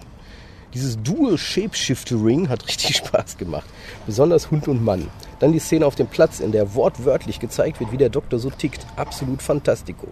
Dieses 0.74 0.98
Dual 1.04 1.38
Shapeshifter-Ring 1.38 2.48
hat 2.48 2.66
richtig 2.68 2.96
Spaß 2.96 3.38
gemacht. 3.38 3.68
Besonders 4.06 4.50
Hund 4.50 4.70
und 4.70 4.82
Mann. 4.82 5.10
Dann 5.44 5.52
die 5.52 5.60
Szene 5.60 5.86
auf 5.86 5.96
dem 5.96 6.08
Platz, 6.08 6.40
in 6.40 6.54
der 6.54 6.74
wortwörtlich 6.74 7.42
gezeigt 7.42 7.82
wird, 7.82 7.92
wie 7.92 7.98
der 7.98 8.08
Doktor 8.08 8.40
so 8.40 8.50
tickt. 8.50 8.88
Absolut 8.96 9.42
fantastico. 9.42 10.08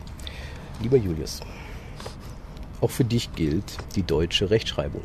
Lieber 0.82 0.98
Julius, 0.98 1.40
auch 2.82 2.92
für 2.92 3.06
dich 3.06 3.32
gilt 3.34 3.78
die 3.96 4.04
deutsche 4.04 4.50
Rechtschreibung 4.50 5.04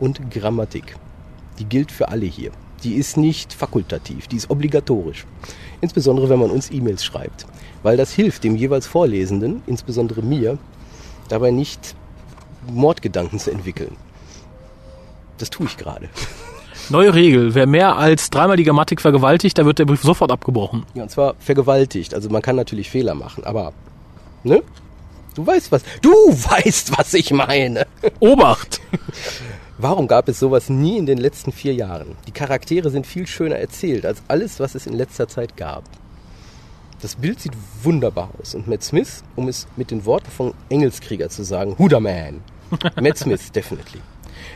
und 0.00 0.28
Grammatik. 0.28 0.96
Die 1.60 1.66
gilt 1.66 1.92
für 1.92 2.08
alle 2.08 2.26
hier. 2.26 2.50
Die 2.82 2.94
ist 2.94 3.16
nicht 3.16 3.52
fakultativ, 3.52 4.26
die 4.26 4.38
ist 4.38 4.50
obligatorisch. 4.50 5.24
Insbesondere 5.80 6.28
wenn 6.28 6.40
man 6.40 6.50
uns 6.50 6.72
E-Mails 6.72 7.04
schreibt. 7.04 7.46
Weil 7.84 7.96
das 7.96 8.10
hilft 8.10 8.42
dem 8.42 8.56
jeweils 8.56 8.88
Vorlesenden, 8.88 9.62
insbesondere 9.68 10.22
mir, 10.22 10.58
dabei 11.28 11.52
nicht 11.52 11.94
Mordgedanken 12.68 13.38
zu 13.38 13.52
entwickeln. 13.52 13.96
Das 15.38 15.48
tue 15.48 15.66
ich 15.66 15.76
gerade. 15.76 16.08
Neue 16.90 17.14
Regel. 17.14 17.54
Wer 17.54 17.66
mehr 17.66 17.96
als 17.96 18.30
dreimal 18.30 18.56
die 18.56 18.64
Grammatik 18.64 19.00
vergewaltigt, 19.00 19.58
da 19.58 19.64
wird 19.64 19.78
der 19.78 19.84
Brief 19.84 20.02
sofort 20.02 20.30
abgebrochen. 20.30 20.84
Ja, 20.94 21.04
und 21.04 21.10
zwar 21.10 21.34
vergewaltigt. 21.38 22.14
Also 22.14 22.28
man 22.30 22.42
kann 22.42 22.56
natürlich 22.56 22.90
Fehler 22.90 23.14
machen, 23.14 23.44
aber 23.44 23.72
ne? 24.44 24.62
Du 25.34 25.46
weißt 25.46 25.70
was. 25.72 25.82
Du 26.02 26.10
weißt, 26.10 26.98
was 26.98 27.14
ich 27.14 27.32
meine. 27.32 27.86
Obacht! 28.20 28.80
Warum 29.78 30.08
gab 30.08 30.28
es 30.28 30.38
sowas 30.38 30.68
nie 30.68 30.98
in 30.98 31.06
den 31.06 31.18
letzten 31.18 31.52
vier 31.52 31.72
Jahren? 31.72 32.16
Die 32.26 32.32
Charaktere 32.32 32.90
sind 32.90 33.06
viel 33.06 33.26
schöner 33.26 33.56
erzählt 33.56 34.04
als 34.04 34.22
alles, 34.28 34.60
was 34.60 34.74
es 34.74 34.86
in 34.86 34.92
letzter 34.92 35.28
Zeit 35.28 35.56
gab. 35.56 35.84
Das 37.00 37.14
Bild 37.14 37.40
sieht 37.40 37.54
wunderbar 37.82 38.30
aus 38.38 38.54
und 38.54 38.68
Matt 38.68 38.82
Smith, 38.82 39.24
um 39.36 39.48
es 39.48 39.66
mit 39.76 39.90
den 39.90 40.04
Worten 40.04 40.30
von 40.30 40.52
Engelskrieger 40.68 41.30
zu 41.30 41.44
sagen, 41.44 41.76
Huderman. 41.78 42.42
Matt 43.00 43.16
Smith, 43.16 43.50
definitely. 43.52 44.00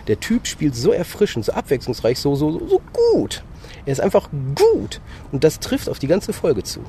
Der 0.07 0.21
Typ 0.21 0.47
spielt 0.47 0.75
so 0.77 0.93
erfrischend, 0.93 1.45
so 1.45 1.53
abwechslungsreich, 1.53 2.19
so, 2.19 2.35
so, 2.35 2.67
so 2.67 2.81
gut. 2.93 3.43
Er 3.87 3.93
ist 3.93 4.01
einfach 4.01 4.29
gut. 4.55 5.01
Und 5.33 5.45
das 5.45 5.61
trifft 5.61 5.89
auf 5.89 5.99
die 5.99 6.07
ganze 6.07 6.33
Folge 6.33 6.63
zu. 6.63 6.81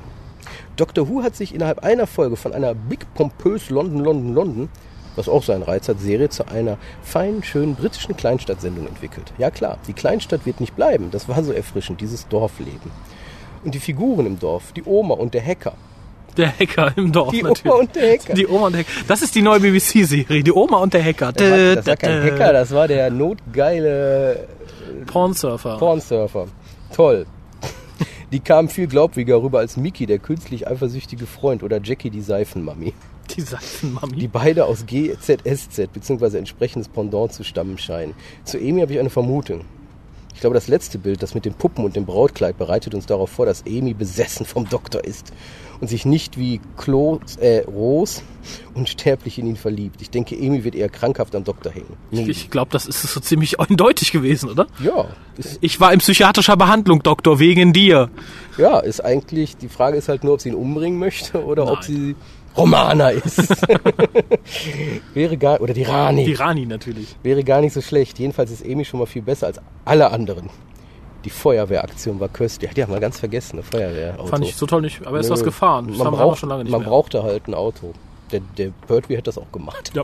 Doctor 0.76 1.08
Who 1.08 1.22
hat 1.22 1.36
sich 1.36 1.54
innerhalb 1.54 1.80
einer 1.80 2.06
Folge 2.06 2.36
von 2.36 2.52
einer 2.52 2.74
big 2.74 3.12
pompös 3.14 3.70
London, 3.70 4.04
London, 4.04 4.34
London, 4.34 4.68
was 5.16 5.28
auch 5.28 5.42
seinen 5.42 5.62
Reiz 5.62 5.88
hat, 5.88 6.00
Serie 6.00 6.28
zu 6.28 6.46
einer 6.46 6.76
feinen, 7.02 7.42
schönen 7.42 7.74
britischen 7.74 8.16
Kleinstadtsendung 8.16 8.86
entwickelt. 8.86 9.32
Ja 9.38 9.50
klar, 9.50 9.78
die 9.86 9.94
Kleinstadt 9.94 10.44
wird 10.44 10.60
nicht 10.60 10.76
bleiben. 10.76 11.10
Das 11.10 11.28
war 11.28 11.42
so 11.42 11.52
erfrischend, 11.52 12.00
dieses 12.00 12.28
Dorfleben. 12.28 12.90
Und 13.64 13.74
die 13.74 13.80
Figuren 13.80 14.26
im 14.26 14.38
Dorf, 14.38 14.72
die 14.72 14.84
Oma 14.84 15.14
und 15.14 15.34
der 15.34 15.44
Hacker. 15.44 15.74
Der 16.36 16.52
Hacker 16.58 16.92
im 16.96 17.12
Dorf 17.12 17.30
Die 17.30 17.42
natürlich. 17.42 17.64
Oma 17.64 17.80
und 17.80 17.96
der 17.96 18.12
Hacker. 18.12 18.34
Die 18.34 18.46
Oma 18.46 18.66
und 18.66 18.72
der 18.74 18.80
Hacker. 18.80 18.92
Das 19.08 19.22
ist 19.22 19.34
die 19.34 19.42
neue 19.42 19.60
BBC-Serie, 19.60 20.42
die 20.42 20.52
Oma 20.52 20.78
und 20.78 20.92
der 20.94 21.04
Hacker. 21.04 21.32
Das 21.32 21.50
war, 21.50 21.74
das 21.76 21.86
war 21.86 21.96
kein 21.96 22.22
Hacker, 22.22 22.52
das 22.52 22.70
war 22.72 22.88
der 22.88 23.10
notgeile 23.10 24.46
Pornsurfer. 25.06 25.78
Pornsurfer. 25.78 26.46
Toll. 26.94 27.26
Die 28.32 28.40
kamen 28.40 28.68
viel 28.68 28.88
glaubwürdiger 28.88 29.40
rüber 29.40 29.60
als 29.60 29.76
Mickey, 29.76 30.04
der 30.06 30.18
künstlich 30.18 30.66
eifersüchtige 30.66 31.26
Freund, 31.26 31.62
oder 31.62 31.80
Jackie, 31.82 32.10
die 32.10 32.20
Seifenmami. 32.20 32.92
die 33.36 33.40
Seifenmami. 33.40 34.16
Die 34.16 34.28
beide 34.28 34.64
aus 34.64 34.84
GZSZ 34.86 35.92
bzw. 35.92 36.38
entsprechendes 36.38 36.88
Pendant 36.88 37.32
zu 37.32 37.44
stammen 37.44 37.78
scheinen. 37.78 38.14
Zu 38.44 38.58
Amy 38.58 38.80
habe 38.80 38.92
ich 38.92 38.98
eine 38.98 39.10
Vermutung. 39.10 39.62
Ich 40.34 40.40
glaube, 40.40 40.54
das 40.54 40.68
letzte 40.68 40.98
Bild, 40.98 41.22
das 41.22 41.34
mit 41.34 41.46
den 41.46 41.54
Puppen 41.54 41.84
und 41.84 41.96
dem 41.96 42.04
Brautkleid, 42.04 42.58
bereitet 42.58 42.94
uns 42.94 43.06
darauf 43.06 43.30
vor, 43.30 43.46
dass 43.46 43.64
Amy 43.64 43.94
besessen 43.94 44.44
vom 44.44 44.68
Doktor 44.68 45.02
ist 45.04 45.32
und 45.80 45.88
sich 45.88 46.06
nicht 46.06 46.38
wie 46.38 46.60
Klo, 46.76 47.20
äh, 47.40 47.60
Rose 47.60 48.22
unsterblich 48.74 49.38
in 49.38 49.46
ihn 49.46 49.56
verliebt. 49.56 50.00
Ich 50.02 50.10
denke, 50.10 50.36
Amy 50.36 50.62
wird 50.64 50.74
eher 50.74 50.88
krankhaft 50.88 51.34
am 51.34 51.44
Doktor 51.44 51.72
hängen. 51.72 51.96
Nee. 52.10 52.26
Ich 52.28 52.50
glaube, 52.50 52.70
das 52.72 52.86
ist 52.86 53.02
so 53.02 53.20
ziemlich 53.20 53.58
eindeutig 53.60 54.12
gewesen, 54.12 54.50
oder? 54.50 54.66
Ja, 54.82 55.06
Ich 55.60 55.80
war 55.80 55.92
in 55.92 55.98
psychiatrischer 55.98 56.56
Behandlung, 56.56 57.02
Doktor, 57.02 57.38
wegen 57.38 57.72
dir. 57.72 58.08
ja, 58.56 58.78
ist 58.78 59.04
eigentlich, 59.04 59.56
die 59.56 59.68
Frage 59.68 59.96
ist 59.96 60.08
halt 60.08 60.24
nur, 60.24 60.34
ob 60.34 60.40
sie 60.40 60.50
ihn 60.50 60.54
umbringen 60.54 60.98
möchte 60.98 61.44
oder 61.44 61.64
ob 61.64 61.80
Nein. 61.80 61.82
sie 61.82 62.16
Romana 62.56 63.10
ist. 63.10 63.38
Wäre 65.14 65.36
gar, 65.36 65.60
oder 65.60 65.74
die 65.74 65.82
Rani. 65.82 66.24
Die 66.24 66.32
Rani 66.34 66.64
natürlich. 66.66 67.14
Wäre 67.22 67.44
gar 67.44 67.60
nicht 67.60 67.72
so 67.74 67.82
schlecht. 67.82 68.18
Jedenfalls 68.18 68.50
ist 68.50 68.64
Amy 68.64 68.84
schon 68.84 69.00
mal 69.00 69.06
viel 69.06 69.22
besser 69.22 69.46
als 69.48 69.60
alle 69.84 70.10
anderen. 70.10 70.48
Die 71.26 71.30
Feuerwehraktion 71.30 72.20
war 72.20 72.28
köstlich. 72.28 72.72
Die 72.74 72.82
haben 72.82 72.92
wir 72.92 73.00
ganz 73.00 73.18
vergessen, 73.18 73.56
eine 73.56 73.62
Feuerwehrauto. 73.64 74.26
Fand 74.28 74.44
ich 74.44 74.56
so 74.56 74.64
toll 74.64 74.80
nicht. 74.80 75.04
Aber 75.06 75.18
ist 75.20 75.26
Nö. 75.26 75.32
was 75.34 75.42
gefahren. 75.44 75.88
Das 75.88 75.98
man 75.98 76.06
haben 76.06 76.14
wir 76.14 76.18
braucht, 76.18 76.32
auch 76.32 76.36
schon 76.38 76.48
lange 76.48 76.62
nicht 76.64 76.70
Man 76.70 76.80
mehr. 76.82 76.88
brauchte 76.88 77.22
halt 77.22 77.48
ein 77.48 77.54
Auto. 77.54 77.92
Der, 78.32 78.40
der 78.56 78.70
Pertwee 78.86 79.18
hat 79.18 79.26
das 79.26 79.36
auch 79.38 79.50
gemacht. 79.52 79.90
ja. 79.94 80.02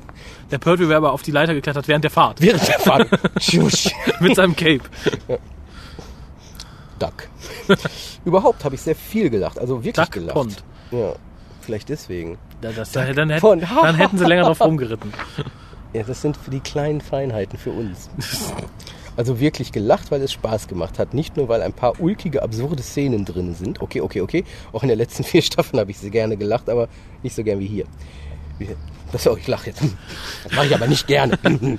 Der 0.51 0.59
Pertwee 0.59 0.89
wäre 0.89 0.97
aber 0.97 1.12
auf 1.12 1.23
die 1.23 1.31
Leiter 1.31 1.55
geklettert 1.55 1.89
während 1.89 2.05
der 2.05 2.11
Fahrt. 2.11 2.40
Während 2.40 2.66
der 2.69 2.78
Fahrt. 2.81 3.09
Mit 4.20 4.36
seinem 4.36 4.55
Cape. 4.57 4.82
Duck. 6.99 7.28
Überhaupt 8.24 8.65
habe 8.65 8.74
ich 8.74 8.81
sehr 8.81 8.94
viel 8.97 9.31
gelacht. 9.31 9.59
Also 9.59 9.82
wirklich 9.85 10.05
Duck 10.05 10.12
gelacht. 10.12 10.35
Pond. 10.35 10.65
Ja, 10.90 11.15
vielleicht 11.61 11.89
deswegen. 11.89 12.39
Da- 12.61 12.70
Das, 12.73 12.93
dann, 12.93 13.07
hätten, 13.07 13.28
dann 13.28 13.94
hätten 13.97 14.19
sie 14.19 14.24
länger 14.24 14.44
drauf 14.44 14.61
rumgeritten. 14.61 15.12
Ja, 15.93 16.03
das 16.05 16.23
sind 16.23 16.36
für 16.36 16.51
die 16.51 16.61
kleinen 16.61 17.01
Feinheiten 17.01 17.59
für 17.59 17.70
uns. 17.70 18.09
Also 19.16 19.40
wirklich 19.40 19.72
gelacht, 19.72 20.10
weil 20.10 20.22
es 20.22 20.32
Spaß 20.32 20.68
gemacht 20.68 20.98
hat. 20.98 21.14
Nicht 21.14 21.36
nur, 21.36 21.48
weil 21.48 21.62
ein 21.62 21.72
paar 21.72 22.01
ulkige, 22.01 22.43
absurde 22.43 22.82
Szenen 22.82 23.24
drin 23.24 23.55
sind. 23.55 23.80
Okay, 23.80 24.01
okay, 24.01 24.20
okay. 24.20 24.44
Auch 24.72 24.82
in 24.82 24.89
den 24.89 24.98
letzten 24.98 25.24
vier 25.24 25.43
Staffeln 25.43 25.80
habe 25.80 25.90
ich 25.90 25.98
sehr 25.98 26.10
gerne 26.10 26.36
gelacht, 26.36 26.68
aber 26.68 26.89
nicht 27.22 27.34
so 27.34 27.44
gern 27.44 27.59
wie 27.60 27.66
hier. 27.66 27.84
Das, 29.10 29.26
oh, 29.26 29.36
ich 29.36 29.47
lache 29.47 29.70
jetzt. 29.70 29.82
Das 30.44 30.52
mache 30.52 30.66
ich 30.66 30.74
aber 30.74 30.86
nicht 30.86 31.06
gerne. 31.06 31.39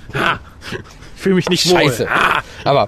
Ich 1.16 1.22
fühle 1.26 1.36
mich 1.36 1.48
nicht 1.48 1.70
wohl. 1.70 1.78
Scheiße. 1.78 2.06
Aber 2.64 2.86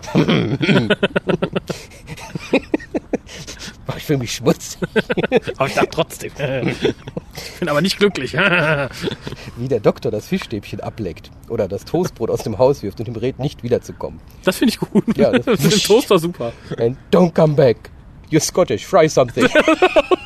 ich 3.96 4.02
fühle 4.04 4.18
mich 4.20 4.32
schmutzig. 4.34 4.80
Aber 5.56 5.66
ich 5.66 5.74
sag 5.74 5.90
trotzdem. 5.90 6.32
Ich 7.38 7.60
bin 7.60 7.68
aber 7.68 7.82
nicht 7.82 7.98
glücklich. 7.98 8.32
Wie 8.32 9.68
der 9.68 9.80
Doktor 9.80 10.10
das 10.10 10.26
Fischstäbchen 10.26 10.80
ableckt 10.80 11.30
oder 11.50 11.68
das 11.68 11.84
Toastbrot 11.84 12.30
aus 12.30 12.42
dem 12.42 12.56
Haus 12.56 12.82
wirft 12.82 12.98
und 13.00 13.08
ihm 13.08 13.16
rät, 13.16 13.38
nicht 13.38 13.62
wiederzukommen. 13.62 14.20
Das 14.44 14.56
finde 14.56 14.70
ich 14.72 14.80
gut. 14.80 15.04
Ja, 15.18 15.32
das- 15.32 15.46
ist 15.62 15.74
im 15.74 15.80
Toaster 15.80 16.18
super. 16.18 16.52
And 16.78 16.96
don't 17.12 17.34
come 17.34 17.52
back. 17.54 17.90
You're 18.30 18.40
Scottish. 18.40 18.86
Fry 18.86 19.06
something. 19.10 19.46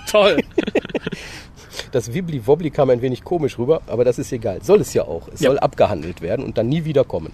Toll. 0.09 0.39
Das 1.93 2.12
Wibbly-Wobbly 2.12 2.70
kam 2.70 2.90
ein 2.90 3.02
wenig 3.02 3.24
komisch 3.24 3.59
rüber, 3.59 3.82
aber 3.89 4.05
das 4.05 4.18
ist 4.20 4.31
egal. 4.32 4.62
Soll 4.62 4.81
es 4.81 4.94
ja 4.94 5.02
auch. 5.02 5.27
Es 5.35 5.40
Ja. 5.40 5.51
soll 5.51 5.59
abgehandelt 5.59 6.20
werden 6.22 6.44
und 6.44 6.59
dann 6.59 6.68
nie 6.68 6.85
wieder 6.85 7.02
kommen. 7.05 7.32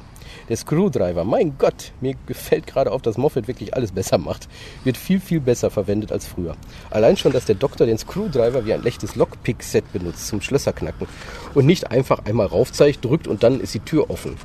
Der 0.49 0.57
Screwdriver, 0.57 1.25
mein 1.25 1.59
Gott, 1.59 1.93
mir 2.01 2.15
gefällt 2.27 2.69
gerade 2.69 2.93
auf, 2.93 3.03
dass 3.03 3.19
Moffat 3.19 3.49
wirklich 3.49 3.75
alles 3.75 3.91
besser 3.91 4.17
macht. 4.17 4.49
Wird 4.85 4.97
viel, 4.97 5.19
viel 5.19 5.41
besser 5.41 5.71
verwendet 5.71 6.13
als 6.13 6.27
früher. 6.27 6.57
Allein 6.91 7.17
schon, 7.17 7.33
dass 7.33 7.47
der 7.47 7.57
Doktor 7.57 7.87
den 7.87 7.99
Screwdriver 7.99 8.65
wie 8.65 8.73
ein 8.73 8.87
echtes 8.87 9.17
Lockpick-Set 9.17 9.93
benutzt 9.93 10.29
zum 10.29 10.41
Schlösserknacken 10.41 11.09
und 11.55 11.67
nicht 11.67 11.91
einfach 11.91 12.25
einmal 12.27 12.47
raufzeigt, 12.47 13.05
drückt 13.05 13.27
und 13.27 13.43
dann 13.43 13.61
ist 13.61 13.75
die 13.75 13.81
Tür 13.81 14.09
offen. 14.09 14.37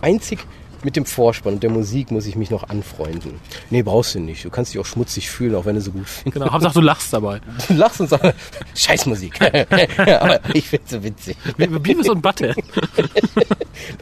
Einzig 0.00 0.40
mit 0.84 0.96
dem 0.96 1.06
Vorspann 1.06 1.54
und 1.54 1.62
der 1.62 1.70
Musik 1.70 2.10
muss 2.10 2.26
ich 2.26 2.36
mich 2.36 2.50
noch 2.50 2.68
anfreunden. 2.68 3.40
Nee, 3.70 3.82
brauchst 3.82 4.14
du 4.14 4.20
nicht. 4.20 4.44
Du 4.44 4.50
kannst 4.50 4.72
dich 4.72 4.80
auch 4.80 4.86
schmutzig 4.86 5.30
fühlen, 5.30 5.54
auch 5.54 5.64
wenn 5.64 5.76
du 5.76 5.80
so 5.80 5.90
gut 5.92 6.08
findest. 6.08 6.34
Genau, 6.34 6.52
Hauptsache 6.52 6.74
du 6.74 6.80
lachst 6.80 7.12
dabei. 7.12 7.40
Du 7.68 7.74
lachst 7.74 8.00
und 8.00 8.08
sagst, 8.08 8.34
Scheißmusik. 8.74 9.40
Aber 9.98 10.40
ich 10.54 10.68
find's 10.68 10.90
so 10.90 11.02
witzig. 11.02 11.36
Beavis 11.56 12.08
und 12.08 12.22
Butte. 12.22 12.54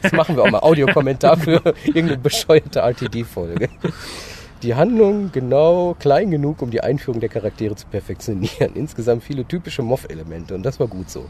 Das 0.01 0.11
machen 0.11 0.35
wir 0.35 0.43
auch 0.43 0.51
mal. 0.51 0.59
Audiokommentar 0.59 1.37
für 1.37 1.61
irgendeine 1.85 2.17
bescheuerte 2.17 2.79
RTD-Folge. 2.79 3.69
Die 4.65 4.73
Handlung 4.73 5.31
genau 5.31 5.95
klein 5.99 6.31
genug, 6.31 6.63
um 6.63 6.71
die 6.71 6.81
Einführung 6.81 7.19
der 7.19 7.29
Charaktere 7.29 7.75
zu 7.75 7.85
perfektionieren. 7.85 8.71
Insgesamt 8.75 9.23
viele 9.23 9.45
typische 9.45 9.83
Moff-Elemente 9.83 10.55
und 10.55 10.63
das 10.63 10.79
war 10.79 10.87
gut 10.87 11.07
so. 11.07 11.25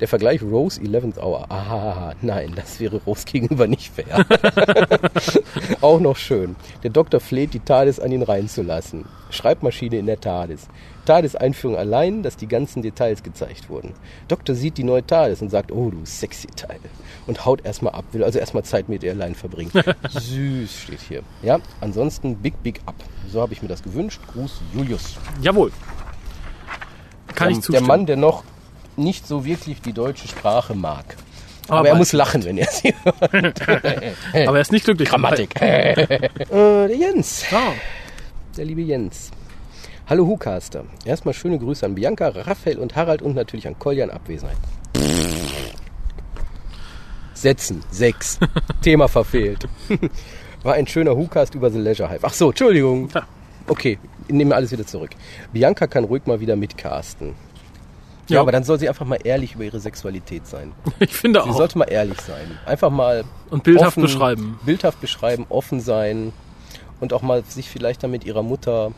Der 0.00 0.08
Vergleich 0.08 0.42
Rose 0.42 0.80
11th 0.80 1.16
Hour. 1.22 1.46
Aha, 1.52 2.14
nein, 2.20 2.52
das 2.56 2.80
wäre 2.80 3.00
Rose 3.06 3.26
gegenüber 3.26 3.68
nicht 3.68 3.92
fair. 3.92 4.26
auch 5.82 6.00
noch 6.00 6.16
schön. 6.16 6.56
Der 6.82 6.90
Doktor 6.90 7.20
fleht 7.20 7.54
die 7.54 7.60
TARDIS 7.60 8.00
an 8.00 8.10
ihn 8.10 8.24
reinzulassen. 8.24 9.04
Schreibmaschine 9.30 9.96
in 9.96 10.06
der 10.06 10.20
TARDIS. 10.20 10.66
TARDIS-Einführung 11.06 11.76
allein, 11.76 12.24
dass 12.24 12.36
die 12.36 12.48
ganzen 12.48 12.82
Details 12.82 13.22
gezeigt 13.22 13.70
wurden. 13.70 13.94
Doktor 14.26 14.56
sieht 14.56 14.78
die 14.78 14.84
neue 14.84 15.06
TARDIS 15.06 15.42
und 15.42 15.50
sagt, 15.50 15.70
oh 15.70 15.90
du 15.90 16.04
sexy 16.04 16.48
Teil. 16.48 16.80
Und 17.26 17.44
haut 17.44 17.64
erstmal 17.64 17.92
ab, 17.94 18.04
will 18.12 18.24
also 18.24 18.38
erstmal 18.38 18.64
Zeit 18.64 18.88
mit 18.88 19.02
ihr 19.02 19.12
allein 19.12 19.34
verbringen. 19.34 19.70
Süß 20.10 20.80
steht 20.82 21.00
hier. 21.00 21.22
Ja, 21.42 21.58
ansonsten 21.80 22.36
big, 22.36 22.60
big 22.62 22.80
up. 22.86 22.94
So 23.30 23.40
habe 23.40 23.52
ich 23.52 23.62
mir 23.62 23.68
das 23.68 23.82
gewünscht. 23.82 24.20
Gruß 24.32 24.60
Julius. 24.74 25.16
Jawohl. 25.40 25.70
Kann 27.34 27.48
der, 27.48 27.50
ich 27.50 27.56
zustimmen. 27.64 27.78
der 27.78 27.82
Mann, 27.96 28.06
der 28.06 28.16
noch 28.16 28.42
nicht 28.96 29.26
so 29.26 29.44
wirklich 29.44 29.80
die 29.80 29.92
deutsche 29.92 30.26
Sprache 30.28 30.74
mag. 30.74 31.16
Aber, 31.68 31.78
Aber 31.80 31.88
er 31.90 31.94
muss 31.94 32.12
lachen, 32.12 32.44
wenn 32.44 32.58
er 32.58 32.66
sie 32.66 32.92
hört. 33.04 33.68
Aber 34.48 34.56
er 34.56 34.60
ist 34.60 34.72
nicht 34.72 34.84
glücklich. 34.84 35.08
Grammatik. 35.08 35.54
äh, 35.62 35.94
der 36.50 36.96
Jens. 36.96 37.44
Ah, 37.52 37.72
Der 38.56 38.64
liebe 38.64 38.80
Jens. 38.80 39.30
Hallo 40.08 40.26
Hucaster. 40.26 40.84
Erstmal 41.04 41.34
schöne 41.34 41.58
Grüße 41.58 41.86
an 41.86 41.94
Bianca, 41.94 42.28
Raphael 42.30 42.78
und 42.78 42.96
Harald 42.96 43.22
und 43.22 43.36
natürlich 43.36 43.68
an 43.68 43.78
Kolja 43.78 44.02
in 44.04 44.10
Abwesenheit. 44.10 44.56
Setzen. 47.40 47.82
Sechs. 47.90 48.38
Thema 48.82 49.08
verfehlt. 49.08 49.66
War 50.62 50.74
ein 50.74 50.86
schöner 50.86 51.16
Hucast 51.16 51.54
über 51.54 51.70
The 51.70 51.78
Leisure 51.78 52.08
Hive. 52.10 52.20
Ach 52.22 52.32
so, 52.34 52.50
Entschuldigung. 52.50 53.08
Okay, 53.66 53.98
ich 54.28 54.34
nehme 54.34 54.54
alles 54.54 54.70
wieder 54.72 54.86
zurück. 54.86 55.10
Bianca 55.52 55.86
kann 55.86 56.04
ruhig 56.04 56.26
mal 56.26 56.40
wieder 56.40 56.56
mitcasten. 56.56 57.34
Ja, 58.28 58.36
Ja. 58.36 58.40
aber 58.42 58.52
dann 58.52 58.62
soll 58.64 58.78
sie 58.78 58.88
einfach 58.88 59.06
mal 59.06 59.18
ehrlich 59.24 59.54
über 59.54 59.64
ihre 59.64 59.80
Sexualität 59.80 60.46
sein. 60.46 60.72
ich 61.00 61.12
finde 61.14 61.42
Sie 61.42 61.48
auch. 61.50 61.56
sollte 61.56 61.78
mal 61.78 61.84
ehrlich 61.90 62.20
sein. 62.20 62.58
Einfach 62.66 62.90
mal 62.90 63.24
Und 63.50 63.64
bildhaft 63.64 63.88
offen, 63.96 64.02
beschreiben. 64.02 64.60
Bildhaft 64.66 65.00
beschreiben, 65.00 65.46
offen 65.48 65.80
sein 65.80 66.32
und 67.00 67.12
auch 67.12 67.22
mal 67.22 67.42
sich 67.48 67.68
vielleicht 67.70 68.02
dann 68.02 68.10
mit 68.10 68.24
ihrer 68.24 68.42
Mutter 68.42 68.92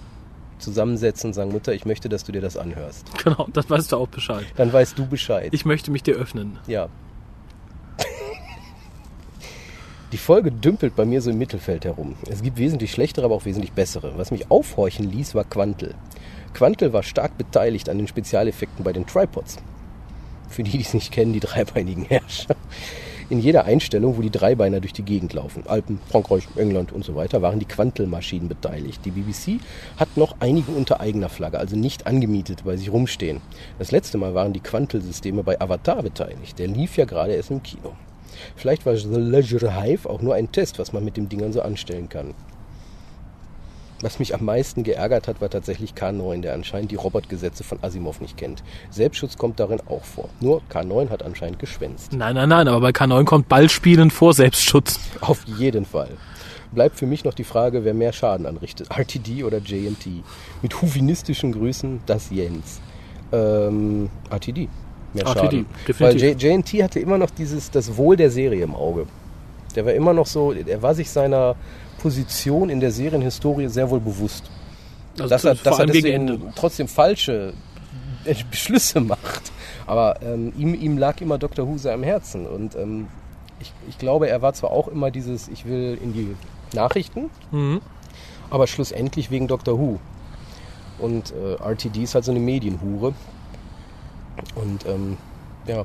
zusammensetzen 0.58 1.28
und 1.30 1.34
sagen, 1.34 1.50
Mutter, 1.52 1.72
ich 1.74 1.86
möchte, 1.86 2.08
dass 2.08 2.24
du 2.24 2.32
dir 2.32 2.40
das 2.40 2.56
anhörst. 2.56 3.06
Genau, 3.24 3.46
das 3.52 3.68
weißt 3.70 3.92
du 3.92 3.96
auch 3.96 4.08
Bescheid. 4.08 4.44
Dann 4.56 4.72
weißt 4.72 4.98
du 4.98 5.06
Bescheid. 5.06 5.48
Ich 5.52 5.64
möchte 5.64 5.90
mich 5.90 6.02
dir 6.02 6.14
öffnen. 6.14 6.58
ja. 6.66 6.88
Die 10.12 10.18
Folge 10.18 10.52
dümpelt 10.52 10.94
bei 10.94 11.06
mir 11.06 11.22
so 11.22 11.30
im 11.30 11.38
Mittelfeld 11.38 11.86
herum. 11.86 12.16
Es 12.30 12.42
gibt 12.42 12.58
wesentlich 12.58 12.92
schlechtere, 12.92 13.24
aber 13.24 13.34
auch 13.34 13.46
wesentlich 13.46 13.72
bessere. 13.72 14.12
Was 14.18 14.30
mich 14.30 14.50
aufhorchen 14.50 15.10
ließ, 15.10 15.34
war 15.34 15.44
Quantel. 15.44 15.94
Quantel 16.52 16.92
war 16.92 17.02
stark 17.02 17.38
beteiligt 17.38 17.88
an 17.88 17.96
den 17.96 18.06
Spezialeffekten 18.06 18.84
bei 18.84 18.92
den 18.92 19.06
Tripods. 19.06 19.56
Für 20.50 20.64
die, 20.64 20.72
die 20.72 20.82
es 20.82 20.92
nicht 20.92 21.12
kennen, 21.12 21.32
die 21.32 21.40
dreibeinigen 21.40 22.04
Herrscher. 22.04 22.56
In 23.30 23.40
jeder 23.40 23.64
Einstellung, 23.64 24.18
wo 24.18 24.20
die 24.20 24.28
Dreibeiner 24.28 24.80
durch 24.80 24.92
die 24.92 25.02
Gegend 25.02 25.32
laufen, 25.32 25.66
Alpen, 25.66 25.98
Frankreich, 26.10 26.46
England 26.56 26.92
und 26.92 27.06
so 27.06 27.14
weiter, 27.14 27.40
waren 27.40 27.58
die 27.58 27.64
Quantelmaschinen 27.64 28.48
beteiligt. 28.48 29.06
Die 29.06 29.12
BBC 29.12 29.62
hat 29.96 30.18
noch 30.18 30.36
einige 30.40 30.72
unter 30.72 31.00
eigener 31.00 31.30
Flagge, 31.30 31.58
also 31.58 31.74
nicht 31.74 32.06
angemietet, 32.06 32.64
bei 32.64 32.76
sich 32.76 32.92
rumstehen. 32.92 33.40
Das 33.78 33.90
letzte 33.90 34.18
Mal 34.18 34.34
waren 34.34 34.52
die 34.52 34.60
Quantelsysteme 34.60 35.42
bei 35.42 35.58
Avatar 35.58 36.02
beteiligt. 36.02 36.58
Der 36.58 36.68
lief 36.68 36.98
ja 36.98 37.06
gerade 37.06 37.32
erst 37.32 37.50
im 37.50 37.62
Kino. 37.62 37.94
Vielleicht 38.56 38.86
war 38.86 38.96
The 38.96 39.08
Leisure 39.08 39.82
Hive 39.82 40.08
auch 40.08 40.22
nur 40.22 40.34
ein 40.34 40.52
Test, 40.52 40.78
was 40.78 40.92
man 40.92 41.04
mit 41.04 41.16
den 41.16 41.28
Dingern 41.28 41.52
so 41.52 41.62
anstellen 41.62 42.08
kann. 42.08 42.34
Was 44.02 44.18
mich 44.18 44.34
am 44.34 44.44
meisten 44.44 44.82
geärgert 44.82 45.28
hat, 45.28 45.40
war 45.40 45.48
tatsächlich 45.48 45.92
K9, 45.92 46.40
der 46.40 46.54
anscheinend 46.54 46.90
die 46.90 46.96
Robotgesetze 46.96 47.62
von 47.62 47.78
Asimov 47.82 48.20
nicht 48.20 48.36
kennt. 48.36 48.64
Selbstschutz 48.90 49.38
kommt 49.38 49.60
darin 49.60 49.80
auch 49.88 50.02
vor. 50.02 50.28
Nur 50.40 50.60
K9 50.72 51.08
hat 51.08 51.22
anscheinend 51.22 51.60
geschwänzt. 51.60 52.12
Nein, 52.12 52.34
nein, 52.34 52.48
nein, 52.48 52.66
aber 52.66 52.80
bei 52.80 52.90
K9 52.90 53.24
kommt 53.24 53.48
Ballspielen 53.48 54.10
vor 54.10 54.34
Selbstschutz. 54.34 54.98
Auf 55.20 55.44
jeden 55.46 55.86
Fall. 55.86 56.08
Bleibt 56.72 56.98
für 56.98 57.06
mich 57.06 57.22
noch 57.22 57.34
die 57.34 57.44
Frage, 57.44 57.84
wer 57.84 57.94
mehr 57.94 58.12
Schaden 58.12 58.44
anrichtet, 58.46 58.90
RTD 58.90 59.44
oder 59.44 59.58
JNT. 59.58 60.06
Mit 60.62 60.82
huvinistischen 60.82 61.52
Grüßen, 61.52 62.00
das 62.06 62.30
Jens. 62.30 62.80
Ähm, 63.30 64.10
RTD. 64.30 64.68
Mehr 65.14 65.24
RTD, 65.26 65.40
Schaden. 65.42 65.66
definitiv. 65.88 66.22
Weil 66.22 66.36
JNT 66.42 66.68
hatte 66.82 67.00
immer 67.00 67.18
noch 67.18 67.30
dieses, 67.30 67.70
das 67.70 67.96
Wohl 67.96 68.16
der 68.16 68.30
Serie 68.30 68.64
im 68.64 68.74
Auge. 68.74 69.06
Der 69.76 69.84
war 69.86 69.92
immer 69.92 70.12
noch 70.12 70.26
so, 70.26 70.52
er 70.52 70.82
war 70.82 70.94
sich 70.94 71.10
seiner 71.10 71.54
Position 72.00 72.68
in 72.70 72.80
der 72.80 72.90
Serienhistorie 72.90 73.68
sehr 73.68 73.88
wohl 73.90 74.00
bewusst. 74.00 74.44
Also 75.18 75.28
dass 75.28 75.44
er, 75.44 75.54
dass 75.54 75.78
er 75.78 75.86
deswegen 75.86 76.52
trotzdem 76.54 76.88
falsche 76.88 77.52
Beschlüsse 78.50 79.00
macht. 79.00 79.52
Aber 79.86 80.20
ähm, 80.22 80.52
ihm, 80.56 80.74
ihm 80.74 80.96
lag 80.98 81.20
immer 81.20 81.38
Dr. 81.38 81.66
Who 81.66 81.76
sehr 81.78 81.94
am 81.94 82.02
Herzen. 82.02 82.46
Und 82.46 82.74
ähm, 82.76 83.08
ich, 83.60 83.72
ich 83.88 83.98
glaube, 83.98 84.28
er 84.28 84.42
war 84.42 84.52
zwar 84.54 84.70
auch 84.70 84.88
immer 84.88 85.10
dieses, 85.10 85.48
ich 85.48 85.66
will 85.66 85.98
in 86.02 86.12
die 86.12 86.34
Nachrichten, 86.74 87.30
Mhm. 87.50 87.80
aber 88.50 88.66
schlussendlich 88.66 89.30
wegen 89.30 89.48
Dr. 89.48 89.78
Who. 89.78 89.98
Und 90.98 91.32
äh, 91.32 91.54
RTD 91.62 92.02
ist 92.04 92.14
halt 92.14 92.24
so 92.24 92.30
eine 92.30 92.40
Medienhure. 92.40 93.12
Und 94.54 94.86
ähm, 94.86 95.16
ja, 95.66 95.84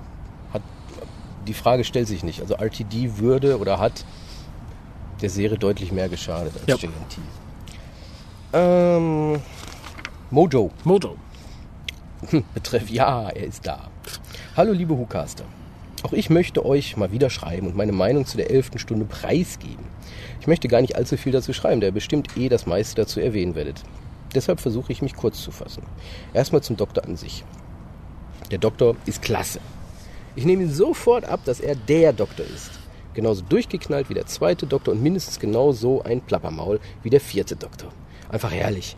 hat, 0.53 0.61
die 1.47 1.53
Frage 1.53 1.83
stellt 1.83 2.07
sich 2.07 2.23
nicht. 2.23 2.41
Also 2.41 2.55
RTD 2.55 3.17
würde 3.17 3.59
oder 3.59 3.79
hat 3.79 4.05
der 5.21 5.29
Serie 5.29 5.57
deutlich 5.57 5.91
mehr 5.91 6.09
geschadet 6.09 6.53
als 6.55 6.67
Ja. 6.67 6.75
JNT. 6.75 7.17
Ähm, 8.53 9.39
Mojo. 10.31 10.71
Mojo. 10.83 11.15
Betreff, 12.53 12.89
ja, 12.89 13.29
er 13.29 13.45
ist 13.45 13.65
da. 13.67 13.89
Hallo 14.55 14.71
liebe 14.71 14.95
Hucaster. 14.95 15.43
Auch 16.03 16.13
ich 16.13 16.29
möchte 16.29 16.65
euch 16.65 16.95
mal 16.95 17.11
wieder 17.11 17.29
schreiben 17.29 17.67
und 17.67 17.75
meine 17.75 17.91
Meinung 17.91 18.25
zu 18.25 18.37
der 18.37 18.51
elften 18.51 18.79
Stunde 18.79 19.05
preisgeben. 19.05 19.85
Ich 20.39 20.47
möchte 20.47 20.67
gar 20.67 20.81
nicht 20.81 20.95
allzu 20.95 21.17
viel 21.17 21.31
dazu 21.31 21.53
schreiben, 21.53 21.81
da 21.81 21.87
ihr 21.87 21.93
bestimmt 21.93 22.37
eh 22.37 22.49
das 22.49 22.65
meiste 22.65 22.95
dazu 23.01 23.19
erwähnen 23.19 23.55
werdet. 23.55 23.83
Deshalb 24.33 24.59
versuche 24.59 24.91
ich 24.91 25.01
mich 25.01 25.15
kurz 25.15 25.41
zu 25.41 25.51
fassen. 25.51 25.83
Erstmal 26.33 26.61
zum 26.61 26.77
Doktor 26.77 27.03
an 27.05 27.17
sich. 27.17 27.43
Der 28.51 28.59
Doktor 28.59 28.95
ist 29.05 29.21
klasse. 29.21 29.59
Ich 30.37 30.45
nehme 30.45 30.63
ihn 30.63 30.71
sofort 30.71 31.25
ab, 31.25 31.41
dass 31.43 31.59
er 31.59 31.75
der 31.75 32.13
Doktor 32.13 32.45
ist. 32.45 32.71
Genauso 33.13 33.43
durchgeknallt 33.43 34.09
wie 34.09 34.13
der 34.13 34.25
zweite 34.25 34.65
Doktor 34.67 34.93
und 34.93 35.03
mindestens 35.03 35.39
genauso 35.39 36.01
ein 36.03 36.21
Plappermaul 36.21 36.79
wie 37.03 37.09
der 37.09 37.19
vierte 37.19 37.57
Doktor. 37.57 37.91
Einfach 38.29 38.51
herrlich. 38.51 38.95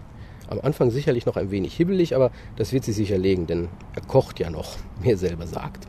Am 0.50 0.60
Anfang 0.62 0.92
sicherlich 0.92 1.26
noch 1.26 1.36
ein 1.36 1.50
wenig 1.50 1.76
hibbelig, 1.76 2.16
aber 2.16 2.32
das 2.58 2.74
wird 2.74 2.84
sich 2.84 2.96
sicher 2.96 3.18
legen, 3.18 3.48
denn 3.48 3.70
er 3.96 4.02
kocht 4.02 4.40
ja 4.40 4.50
noch, 4.50 4.78
wie 5.02 5.12
er 5.12 5.18
selber 5.18 5.48
sagt. 5.48 5.88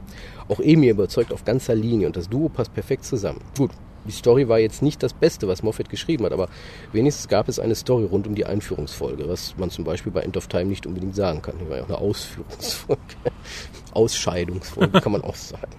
Auch 0.48 0.60
Emi 0.60 0.88
überzeugt 0.88 1.32
auf 1.32 1.44
ganzer 1.44 1.74
Linie 1.74 2.06
und 2.06 2.16
das 2.16 2.28
Duo 2.28 2.48
passt 2.48 2.72
perfekt 2.72 3.04
zusammen. 3.04 3.40
Gut, 3.58 3.72
die 4.04 4.12
Story 4.12 4.48
war 4.48 4.58
jetzt 4.58 4.82
nicht 4.82 5.02
das 5.02 5.12
Beste, 5.12 5.48
was 5.48 5.62
Moffat 5.62 5.88
geschrieben 5.88 6.24
hat, 6.24 6.32
aber 6.32 6.48
wenigstens 6.92 7.28
gab 7.28 7.48
es 7.48 7.58
eine 7.58 7.74
Story 7.74 8.04
rund 8.04 8.26
um 8.26 8.34
die 8.34 8.46
Einführungsfolge, 8.46 9.28
was 9.28 9.54
man 9.58 9.70
zum 9.70 9.84
Beispiel 9.84 10.12
bei 10.12 10.22
End 10.22 10.36
of 10.36 10.46
Time 10.46 10.66
nicht 10.66 10.86
unbedingt 10.86 11.14
sagen 11.14 11.42
kann. 11.42 11.54
Hier 11.58 11.68
war 11.68 11.76
ja 11.78 11.84
auch 11.84 11.88
eine 11.88 11.98
Ausführungsfolge. 11.98 13.00
Ausscheidungsfolge 13.92 15.00
kann 15.00 15.12
man 15.12 15.22
auch 15.22 15.34
sagen. 15.34 15.72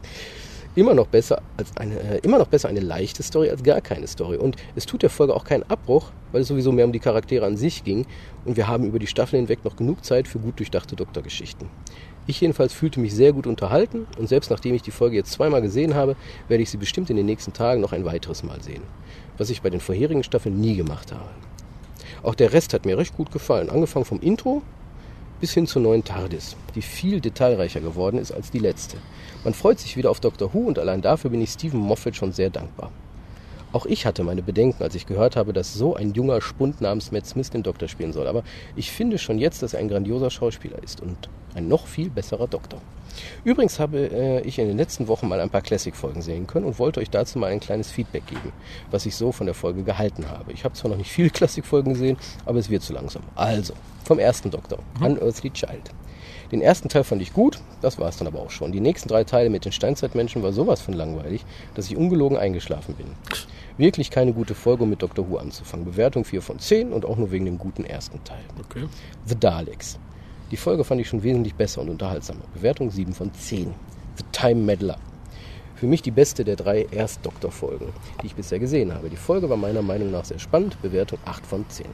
Immer 0.73 0.93
noch 0.93 1.07
besser 1.07 1.41
als 1.57 1.75
eine, 1.75 1.99
äh, 1.99 2.19
immer 2.19 2.37
noch 2.37 2.47
besser 2.47 2.69
eine 2.69 2.79
leichte 2.79 3.23
Story 3.23 3.49
als 3.49 3.61
gar 3.61 3.81
keine 3.81 4.07
Story. 4.07 4.37
Und 4.37 4.55
es 4.75 4.85
tut 4.85 5.03
der 5.03 5.09
Folge 5.09 5.35
auch 5.35 5.43
keinen 5.43 5.63
Abbruch, 5.63 6.11
weil 6.31 6.41
es 6.41 6.47
sowieso 6.47 6.71
mehr 6.71 6.85
um 6.85 6.93
die 6.93 6.99
Charaktere 6.99 7.45
an 7.45 7.57
sich 7.57 7.83
ging. 7.83 8.05
Und 8.45 8.55
wir 8.55 8.67
haben 8.69 8.85
über 8.85 8.97
die 8.97 9.07
Staffel 9.07 9.37
hinweg 9.37 9.65
noch 9.65 9.75
genug 9.75 10.05
Zeit 10.05 10.29
für 10.29 10.39
gut 10.39 10.59
durchdachte 10.59 10.95
Doktorgeschichten. 10.95 11.67
Ich 12.27 12.39
jedenfalls 12.39 12.73
fühlte 12.73 12.99
mich 12.99 13.15
sehr 13.15 13.33
gut 13.33 13.47
unterhalten 13.47 14.05
und 14.17 14.29
selbst 14.29 14.51
nachdem 14.51 14.75
ich 14.75 14.83
die 14.83 14.91
Folge 14.91 15.15
jetzt 15.15 15.31
zweimal 15.31 15.61
gesehen 15.61 15.95
habe, 15.95 16.15
werde 16.47 16.63
ich 16.63 16.69
sie 16.69 16.77
bestimmt 16.77 17.09
in 17.09 17.17
den 17.17 17.25
nächsten 17.25 17.53
Tagen 17.53 17.81
noch 17.81 17.93
ein 17.93 18.05
weiteres 18.05 18.43
Mal 18.43 18.61
sehen. 18.61 18.83
Was 19.37 19.49
ich 19.49 19.61
bei 19.61 19.69
den 19.69 19.79
vorherigen 19.79 20.23
Staffeln 20.23 20.59
nie 20.61 20.75
gemacht 20.75 21.11
habe. 21.11 21.29
Auch 22.23 22.35
der 22.35 22.53
Rest 22.53 22.73
hat 22.73 22.85
mir 22.85 22.97
recht 22.97 23.17
gut 23.17 23.31
gefallen. 23.31 23.69
Angefangen 23.69 24.05
vom 24.05 24.19
Intro 24.19 24.61
bis 25.39 25.53
hin 25.53 25.65
zur 25.65 25.81
neuen 25.81 26.03
TARDIS, 26.03 26.55
die 26.75 26.83
viel 26.83 27.19
detailreicher 27.19 27.81
geworden 27.81 28.19
ist 28.19 28.31
als 28.31 28.51
die 28.51 28.59
letzte. 28.59 28.97
Man 29.43 29.55
freut 29.55 29.79
sich 29.79 29.97
wieder 29.97 30.11
auf 30.11 30.19
Dr. 30.19 30.53
Who 30.53 30.59
und 30.59 30.77
allein 30.77 31.01
dafür 31.01 31.31
bin 31.31 31.41
ich 31.41 31.49
Stephen 31.49 31.79
Moffat 31.79 32.15
schon 32.15 32.31
sehr 32.31 32.51
dankbar. 32.51 32.91
Auch 33.73 33.85
ich 33.85 34.05
hatte 34.05 34.23
meine 34.23 34.41
Bedenken, 34.41 34.83
als 34.83 34.95
ich 34.95 35.05
gehört 35.05 35.35
habe, 35.35 35.53
dass 35.53 35.73
so 35.73 35.95
ein 35.95 36.13
junger 36.13 36.41
Spund 36.41 36.81
namens 36.81 37.11
Matt 37.11 37.25
Smith 37.25 37.49
den 37.51 37.63
Doktor 37.63 37.87
spielen 37.87 38.11
soll. 38.11 38.27
Aber 38.27 38.43
ich 38.75 38.91
finde 38.91 39.17
schon 39.17 39.39
jetzt, 39.39 39.63
dass 39.63 39.73
er 39.73 39.79
ein 39.79 39.87
grandioser 39.87 40.29
Schauspieler 40.29 40.81
ist 40.83 41.01
und 41.01 41.29
ein 41.55 41.67
noch 41.67 41.87
viel 41.87 42.09
besserer 42.09 42.47
Doktor. 42.47 42.81
Übrigens 43.43 43.79
habe 43.79 44.09
äh, 44.11 44.41
ich 44.41 44.59
in 44.59 44.67
den 44.67 44.77
letzten 44.77 45.07
Wochen 45.07 45.27
mal 45.27 45.39
ein 45.39 45.49
paar 45.49 45.61
Classic-Folgen 45.61 46.21
sehen 46.21 46.47
können 46.47 46.65
und 46.65 46.79
wollte 46.79 46.99
euch 46.99 47.09
dazu 47.09 47.39
mal 47.39 47.51
ein 47.51 47.59
kleines 47.59 47.91
Feedback 47.91 48.25
geben, 48.27 48.51
was 48.89 49.05
ich 49.05 49.15
so 49.15 49.31
von 49.31 49.45
der 49.45 49.55
Folge 49.55 49.83
gehalten 49.83 50.29
habe. 50.29 50.51
Ich 50.53 50.63
habe 50.63 50.75
zwar 50.75 50.91
noch 50.91 50.97
nicht 50.97 51.11
viele 51.11 51.29
Classic-Folgen 51.31 51.93
gesehen, 51.93 52.17
aber 52.45 52.59
es 52.59 52.69
wird 52.69 52.83
zu 52.83 52.93
langsam. 52.93 53.23
Also, 53.35 53.73
vom 54.03 54.19
ersten 54.19 54.51
Doktor, 54.51 54.79
Unearthly 54.99 55.51
Child. 55.51 55.91
Den 56.51 56.61
ersten 56.61 56.89
Teil 56.89 57.05
fand 57.05 57.21
ich 57.21 57.33
gut, 57.33 57.59
das 57.81 57.97
war 57.97 58.09
es 58.09 58.17
dann 58.17 58.27
aber 58.27 58.39
auch 58.39 58.51
schon. 58.51 58.73
Die 58.73 58.81
nächsten 58.81 59.07
drei 59.07 59.23
Teile 59.23 59.49
mit 59.49 59.63
den 59.63 59.71
Steinzeitmenschen 59.71 60.43
war 60.43 60.51
sowas 60.51 60.81
von 60.81 60.93
langweilig, 60.93 61.45
dass 61.75 61.89
ich 61.89 61.95
ungelogen 61.95 62.37
eingeschlafen 62.37 62.95
bin. 62.95 63.07
Wirklich 63.77 64.11
keine 64.11 64.33
gute 64.33 64.55
Folge, 64.55 64.83
um 64.83 64.89
mit 64.89 65.01
Dr. 65.01 65.29
Who 65.29 65.37
anzufangen. 65.37 65.85
Bewertung 65.85 66.25
4 66.25 66.41
von 66.41 66.59
10 66.59 66.91
und 66.91 67.05
auch 67.05 67.17
nur 67.17 67.31
wegen 67.31 67.45
dem 67.45 67.57
guten 67.57 67.85
ersten 67.85 68.23
Teil. 68.23 68.43
Okay. 68.59 68.85
The 69.25 69.35
Daleks. 69.35 69.99
Die 70.51 70.57
Folge 70.57 70.83
fand 70.83 70.99
ich 70.99 71.07
schon 71.07 71.23
wesentlich 71.23 71.55
besser 71.55 71.81
und 71.81 71.89
unterhaltsamer. 71.89 72.41
Bewertung 72.53 72.91
7 72.91 73.13
von 73.13 73.33
10. 73.33 73.73
The 74.17 74.23
Time 74.31 74.61
Meddler. 74.61 74.97
Für 75.75 75.87
mich 75.87 76.01
die 76.01 76.11
beste 76.11 76.43
der 76.43 76.57
drei 76.57 76.85
Erst-Doktor-Folgen, 76.91 77.87
die 78.21 78.27
ich 78.27 78.35
bisher 78.35 78.59
gesehen 78.59 78.93
habe. 78.93 79.09
Die 79.09 79.15
Folge 79.15 79.49
war 79.49 79.57
meiner 79.57 79.81
Meinung 79.81 80.11
nach 80.11 80.25
sehr 80.25 80.39
spannend. 80.39 80.79
Bewertung 80.81 81.17
8 81.25 81.45
von 81.45 81.65
10. 81.67 81.87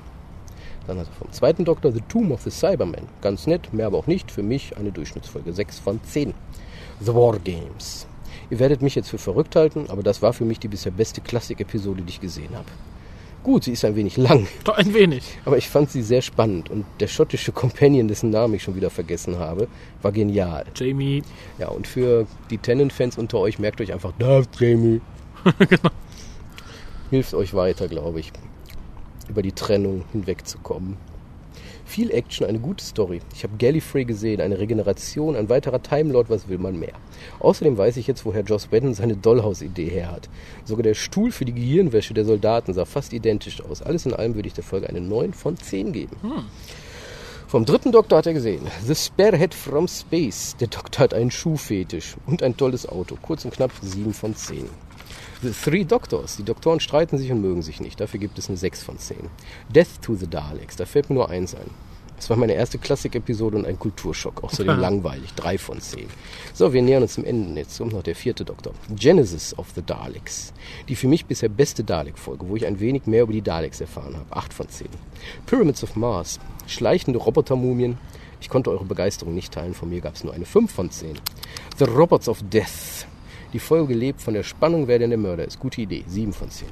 Dann 0.88 0.98
also 0.98 1.12
vom 1.12 1.32
zweiten 1.32 1.66
Doktor 1.66 1.91
The 1.91 2.02
Tomb 2.10 2.32
of 2.32 2.41
the 2.41 2.49
Cybermen. 2.49 3.08
Ganz 3.22 3.45
nett, 3.45 3.72
mehr 3.74 3.88
aber 3.88 3.98
auch 3.98 4.08
nicht. 4.08 4.32
Für 4.32 4.44
mich 4.44 4.76
eine 4.76 4.91
Durchschnittsfolge 4.91 5.54
6 5.54 5.80
von 5.80 6.02
10. 6.04 6.34
The 6.99 7.14
War 7.14 7.38
Games. 7.40 8.07
Ihr 8.49 8.60
werdet 8.60 8.82
mich 8.82 8.95
jetzt 8.95 9.10
für 9.10 9.18
verrückt 9.18 9.56
halten, 9.56 9.86
aber 9.90 10.03
das 10.03 10.22
war 10.22 10.34
für 10.34 10.45
mich 10.45 10.60
die 10.60 10.68
bisher 10.68 10.91
beste 10.91 11.22
Klassik-Episode, 11.22 12.02
die 12.02 12.10
ich 12.10 12.22
gesehen 12.22 12.56
habe. 12.56 12.68
Gut, 13.44 13.64
sie 13.64 13.72
ist 13.72 13.86
ein 13.86 13.95
wenig 13.95 14.18
lang, 14.18 14.48
Doch 14.64 14.78
ein 14.78 14.94
wenig. 14.94 15.38
aber 15.45 15.57
ich 15.57 15.69
fand 15.69 15.90
sie 15.90 16.02
sehr 16.02 16.22
spannend 16.22 16.69
und 16.69 16.86
der 16.99 17.07
schottische 17.07 17.52
Companion, 17.52 18.07
dessen 18.07 18.30
Namen 18.30 18.56
ich 18.56 18.64
schon 18.64 18.76
wieder 18.76 18.90
vergessen 18.90 19.40
habe, 19.40 19.68
war 20.02 20.11
genial. 20.11 20.65
Jamie. 20.76 21.24
Ja, 21.57 21.69
und 21.69 21.88
für 21.88 22.26
die 22.49 22.57
Tennant-Fans 22.57 23.18
unter 23.18 23.40
euch, 23.40 23.60
merkt 23.60 23.80
euch 23.80 23.94
einfach, 23.94 24.11
da 24.19 24.40
ist 24.40 24.49
Jamie. 24.60 25.02
Hilft 27.10 27.34
euch 27.34 27.53
weiter, 27.53 27.88
glaube 27.88 28.19
ich, 28.19 28.34
über 29.30 29.41
die 29.41 29.53
Trennung 29.53 30.03
hinwegzukommen. 30.11 30.98
Viel 31.88 32.12
Action, 32.12 32.46
eine 32.46 32.60
gute 32.60 32.84
Story. 32.84 33.22
Ich 33.34 33.44
habe 33.44 33.56
Gallifrey 33.58 34.04
gesehen, 34.04 34.42
eine 34.42 34.60
Regeneration, 34.60 35.38
ein 35.38 35.48
weiterer 35.48 35.82
Time 35.82 36.12
Lord, 36.12 36.30
was 36.30 36.50
will 36.50 36.58
man 36.58 36.78
mehr? 36.78 36.92
Außerdem 37.40 37.78
weiß 37.78 37.96
ich 37.96 38.08
jetzt, 38.08 38.26
woher 38.26 38.42
Joss 38.42 38.72
Whedon 38.72 38.94
seine 38.94 39.16
Dollhouse-Idee 39.16 39.90
her 39.90 40.12
hat. 40.12 40.30
Sogar 40.66 40.84
der 40.84 40.96
Stuhl 40.96 41.32
für 41.32 41.46
die 41.46 41.54
Gehirnwäsche 41.54 42.14
der 42.14 42.26
Soldaten 42.26 42.74
sah 42.74 42.84
fast 42.84 43.14
identisch 43.14 43.64
aus. 43.64 43.82
Alles 43.82 44.06
in 44.06 44.14
allem 44.14 44.36
würde 44.36 44.50
ich 44.50 44.54
der 44.54 44.66
Folge 44.66 44.90
eine 44.90 45.00
9 45.00 45.34
von 45.34 45.56
10 45.56 45.94
geben. 45.94 46.18
Vom 47.48 47.64
dritten 47.64 47.94
Doktor 47.94 48.18
hat 48.18 48.28
er 48.28 48.34
gesehen. 48.34 48.68
The 48.86 48.94
Sparehead 48.94 49.54
from 49.54 49.88
Space. 49.88 50.58
Der 50.60 50.68
Doktor 50.68 51.04
hat 51.04 51.14
einen 51.14 51.32
Schuhfetisch 51.32 52.18
und 52.26 52.44
ein 52.44 52.58
tolles 52.58 52.88
Auto. 52.88 53.18
Kurz 53.22 53.46
und 53.46 53.54
knapp 53.54 53.72
7 53.82 54.14
von 54.14 54.36
10. 54.36 54.66
The 55.44 55.52
Three 55.52 55.84
Doctors. 55.84 56.38
Die 56.38 56.44
Doktoren 56.44 56.80
streiten 56.80 57.18
sich 57.18 57.32
und 57.32 57.42
mögen 57.42 57.62
sich 57.62 57.80
nicht. 57.80 58.00
Dafür 58.00 58.20
gibt 58.20 58.40
es 58.40 58.48
eine 58.50 58.58
6 58.58 58.82
von 58.82 58.98
10. 58.98 59.18
Death 59.70 60.02
to 60.02 60.16
the 60.16 60.28
Daleks. 60.28 60.76
Da 60.76 60.86
fällt 60.86 61.10
mir 61.10 61.16
nur 61.16 61.30
eins 61.30 61.54
ein. 61.54 61.70
Es 62.20 62.32
war 62.32 62.38
meine 62.38 62.54
erste 62.54 62.80
Klassik-Episode 62.80 63.58
und 63.58 63.68
ein 63.68 63.78
Kulturschock. 63.78 64.44
Außerdem 64.44 64.80
langweilig. 64.80 65.34
3 65.36 65.60
von 65.60 65.80
10. 65.80 66.08
So, 66.54 66.74
wir 66.74 66.82
nähern 66.82 67.04
uns 67.04 67.16
dem 67.16 67.26
Ende. 67.26 67.60
Jetzt 67.60 67.78
kommt 67.78 67.94
noch 67.94 68.02
der 68.02 68.16
vierte 68.16 68.46
Doktor. 68.46 68.74
Genesis 68.90 69.56
of 69.60 69.68
the 69.76 69.84
Daleks. 69.84 70.54
Die 70.90 70.96
für 70.96 71.08
mich 71.08 71.28
bisher 71.28 71.50
beste 71.50 71.84
Dalek-Folge, 71.84 72.50
wo 72.50 72.56
ich 72.56 72.66
ein 72.66 72.80
wenig 72.80 73.06
mehr 73.06 73.22
über 73.22 73.34
die 73.34 73.44
Daleks 73.44 73.80
erfahren 73.80 74.16
habe. 74.18 74.36
8 74.36 74.52
von 74.52 74.68
10. 74.68 74.88
Pyramids 75.46 75.84
of 75.84 75.96
Mars. 75.96 76.40
Schleichende 76.66 77.20
Robotermumien. 77.20 78.00
Ich 78.42 78.50
konnte 78.50 78.72
eure 78.72 78.86
Begeisterung 78.86 79.36
nicht 79.36 79.54
teilen. 79.54 79.76
Von 79.76 79.90
mir 79.90 80.02
gab 80.02 80.16
es 80.16 80.24
nur 80.24 80.34
eine 80.34 80.46
5 80.46 80.72
von 80.72 80.90
10. 80.90 81.20
The 81.78 81.86
Robots 81.86 82.28
of 82.28 82.42
Death. 82.42 83.06
Die 83.53 83.60
Folge 83.60 83.94
lebt 83.94 84.22
von 84.22 84.34
der 84.34 84.44
Spannung, 84.44 84.88
wer 84.88 84.99
denn 84.99 85.10
der 85.10 85.19
Mörder 85.19 85.45
ist. 85.45 85.60
Gute 85.60 85.82
Idee. 85.82 86.03
7 86.07 86.34
von 86.34 86.49
10. 86.49 86.68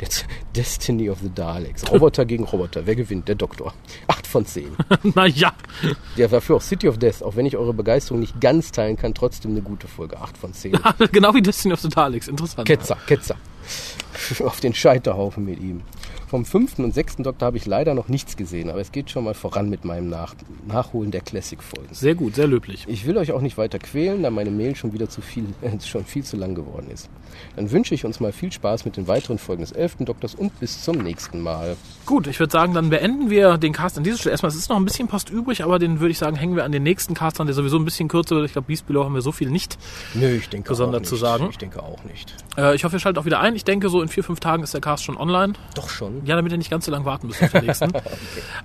Jetzt 0.00 0.26
Destiny 0.54 1.08
of 1.08 1.18
the 1.22 1.30
Daleks. 1.32 1.88
Roboter 1.90 2.24
gegen 2.24 2.44
Roboter. 2.44 2.84
Wer 2.84 2.96
gewinnt? 2.96 3.28
Der 3.28 3.36
Doktor. 3.36 3.72
8 4.08 4.26
von 4.26 4.44
10. 4.44 4.66
naja, 5.14 5.52
Ja, 6.16 6.28
dafür 6.28 6.56
auch 6.56 6.60
City 6.62 6.88
of 6.88 6.98
Death. 6.98 7.22
Auch 7.22 7.36
wenn 7.36 7.46
ich 7.46 7.56
eure 7.56 7.72
Begeisterung 7.72 8.20
nicht 8.20 8.40
ganz 8.40 8.72
teilen 8.72 8.96
kann, 8.96 9.14
trotzdem 9.14 9.52
eine 9.52 9.62
gute 9.62 9.88
Folge. 9.88 10.20
8 10.20 10.36
von 10.36 10.52
10. 10.52 10.78
genau 11.12 11.32
wie 11.34 11.42
Destiny 11.42 11.72
of 11.74 11.80
the 11.80 11.88
Daleks. 11.88 12.28
Interessant. 12.28 12.66
Ketzer, 12.66 12.98
Ketzer. 13.06 13.36
Auf 14.44 14.60
den 14.60 14.74
Scheiterhaufen 14.74 15.44
mit 15.44 15.58
ihm. 15.60 15.82
Vom 16.34 16.44
fünften 16.44 16.82
und 16.82 16.92
sechsten 16.92 17.22
Doktor 17.22 17.46
habe 17.46 17.58
ich 17.58 17.64
leider 17.64 17.94
noch 17.94 18.08
nichts 18.08 18.36
gesehen, 18.36 18.68
aber 18.68 18.80
es 18.80 18.90
geht 18.90 19.08
schon 19.08 19.22
mal 19.22 19.34
voran 19.34 19.70
mit 19.70 19.84
meinem 19.84 20.08
Nach 20.08 20.34
Nachholen 20.66 21.12
der 21.12 21.20
Classic-Folgen. 21.20 21.94
Sehr 21.94 22.16
gut, 22.16 22.34
sehr 22.34 22.48
löblich. 22.48 22.86
Ich 22.88 23.06
will 23.06 23.16
euch 23.18 23.30
auch 23.30 23.40
nicht 23.40 23.56
weiter 23.56 23.78
quälen, 23.78 24.24
da 24.24 24.30
meine 24.30 24.50
Mail 24.50 24.74
schon 24.74 24.92
wieder 24.92 25.08
zu 25.08 25.20
viel, 25.20 25.44
äh, 25.62 25.78
schon 25.80 26.04
viel 26.04 26.24
zu 26.24 26.36
lang 26.36 26.56
geworden 26.56 26.90
ist. 26.92 27.08
Dann 27.54 27.70
wünsche 27.70 27.94
ich 27.94 28.04
uns 28.04 28.18
mal 28.18 28.32
viel 28.32 28.50
Spaß 28.50 28.84
mit 28.84 28.96
den 28.96 29.06
weiteren 29.06 29.38
Folgen 29.38 29.62
des 29.62 29.70
elften 29.70 30.06
Doktors 30.06 30.34
und 30.34 30.58
bis 30.58 30.82
zum 30.82 30.98
nächsten 30.98 31.40
Mal. 31.40 31.76
Gut, 32.04 32.26
ich 32.26 32.40
würde 32.40 32.50
sagen, 32.50 32.74
dann 32.74 32.90
beenden 32.90 33.30
wir 33.30 33.56
den 33.56 33.72
Cast 33.72 33.96
an 33.96 34.02
dieser 34.02 34.18
Stelle. 34.18 34.32
Erstmal, 34.32 34.50
es 34.50 34.56
ist 34.56 34.68
noch 34.68 34.76
ein 34.76 34.84
bisschen 34.84 35.06
Post 35.06 35.30
übrig, 35.30 35.62
aber 35.62 35.78
den 35.78 36.00
würde 36.00 36.10
ich 36.10 36.18
sagen, 36.18 36.34
hängen 36.34 36.56
wir 36.56 36.64
an 36.64 36.72
den 36.72 36.82
nächsten 36.82 37.14
Cast 37.14 37.40
an, 37.40 37.46
der 37.46 37.54
sowieso 37.54 37.78
ein 37.78 37.84
bisschen 37.84 38.08
kürzer 38.08 38.34
wird. 38.34 38.46
Ich 38.46 38.52
glaube, 38.52 38.66
Beast 38.66 38.88
Below 38.88 39.04
haben 39.04 39.14
wir 39.14 39.22
so 39.22 39.30
viel 39.30 39.50
nicht. 39.50 39.78
Nö, 40.14 40.34
ich 40.34 40.48
denke 40.48 40.68
Gesondert 40.68 40.96
auch 40.96 41.00
nicht. 41.02 41.08
zu 41.08 41.16
sagen. 41.16 41.46
Ich 41.48 41.58
denke 41.58 41.80
auch 41.80 42.02
nicht. 42.02 42.34
Äh, 42.56 42.74
ich 42.74 42.82
hoffe, 42.82 42.96
ihr 42.96 43.00
schaltet 43.00 43.20
auch 43.20 43.24
wieder 43.24 43.38
ein. 43.38 43.54
Ich 43.54 43.62
denke, 43.62 43.88
so 43.88 44.02
in 44.02 44.08
vier, 44.08 44.24
fünf 44.24 44.40
Tagen 44.40 44.64
ist 44.64 44.74
der 44.74 44.80
Cast 44.80 45.04
schon 45.04 45.16
online. 45.16 45.52
Doch 45.76 45.88
schon. 45.88 46.23
Ja, 46.24 46.36
damit 46.36 46.52
ihr 46.52 46.58
nicht 46.58 46.70
ganz 46.70 46.84
so 46.84 46.90
lange 46.90 47.04
warten 47.04 47.28
müsst 47.28 47.42
auf 47.42 47.52
den 47.52 47.66
nächsten. 47.66 47.92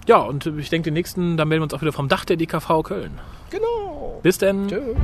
Ja, 0.07 0.17
und 0.17 0.45
ich 0.45 0.69
denke, 0.69 0.85
den 0.85 0.93
nächsten, 0.93 1.37
da 1.37 1.45
melden 1.45 1.61
wir 1.61 1.65
uns 1.65 1.73
auch 1.73 1.81
wieder 1.81 1.93
vom 1.93 2.07
Dach 2.07 2.25
der 2.25 2.37
DKV 2.37 2.83
Köln. 2.83 3.19
Genau. 3.51 4.19
Bis 4.23 4.37
denn. 4.37 4.67
Tschö. 4.67 4.95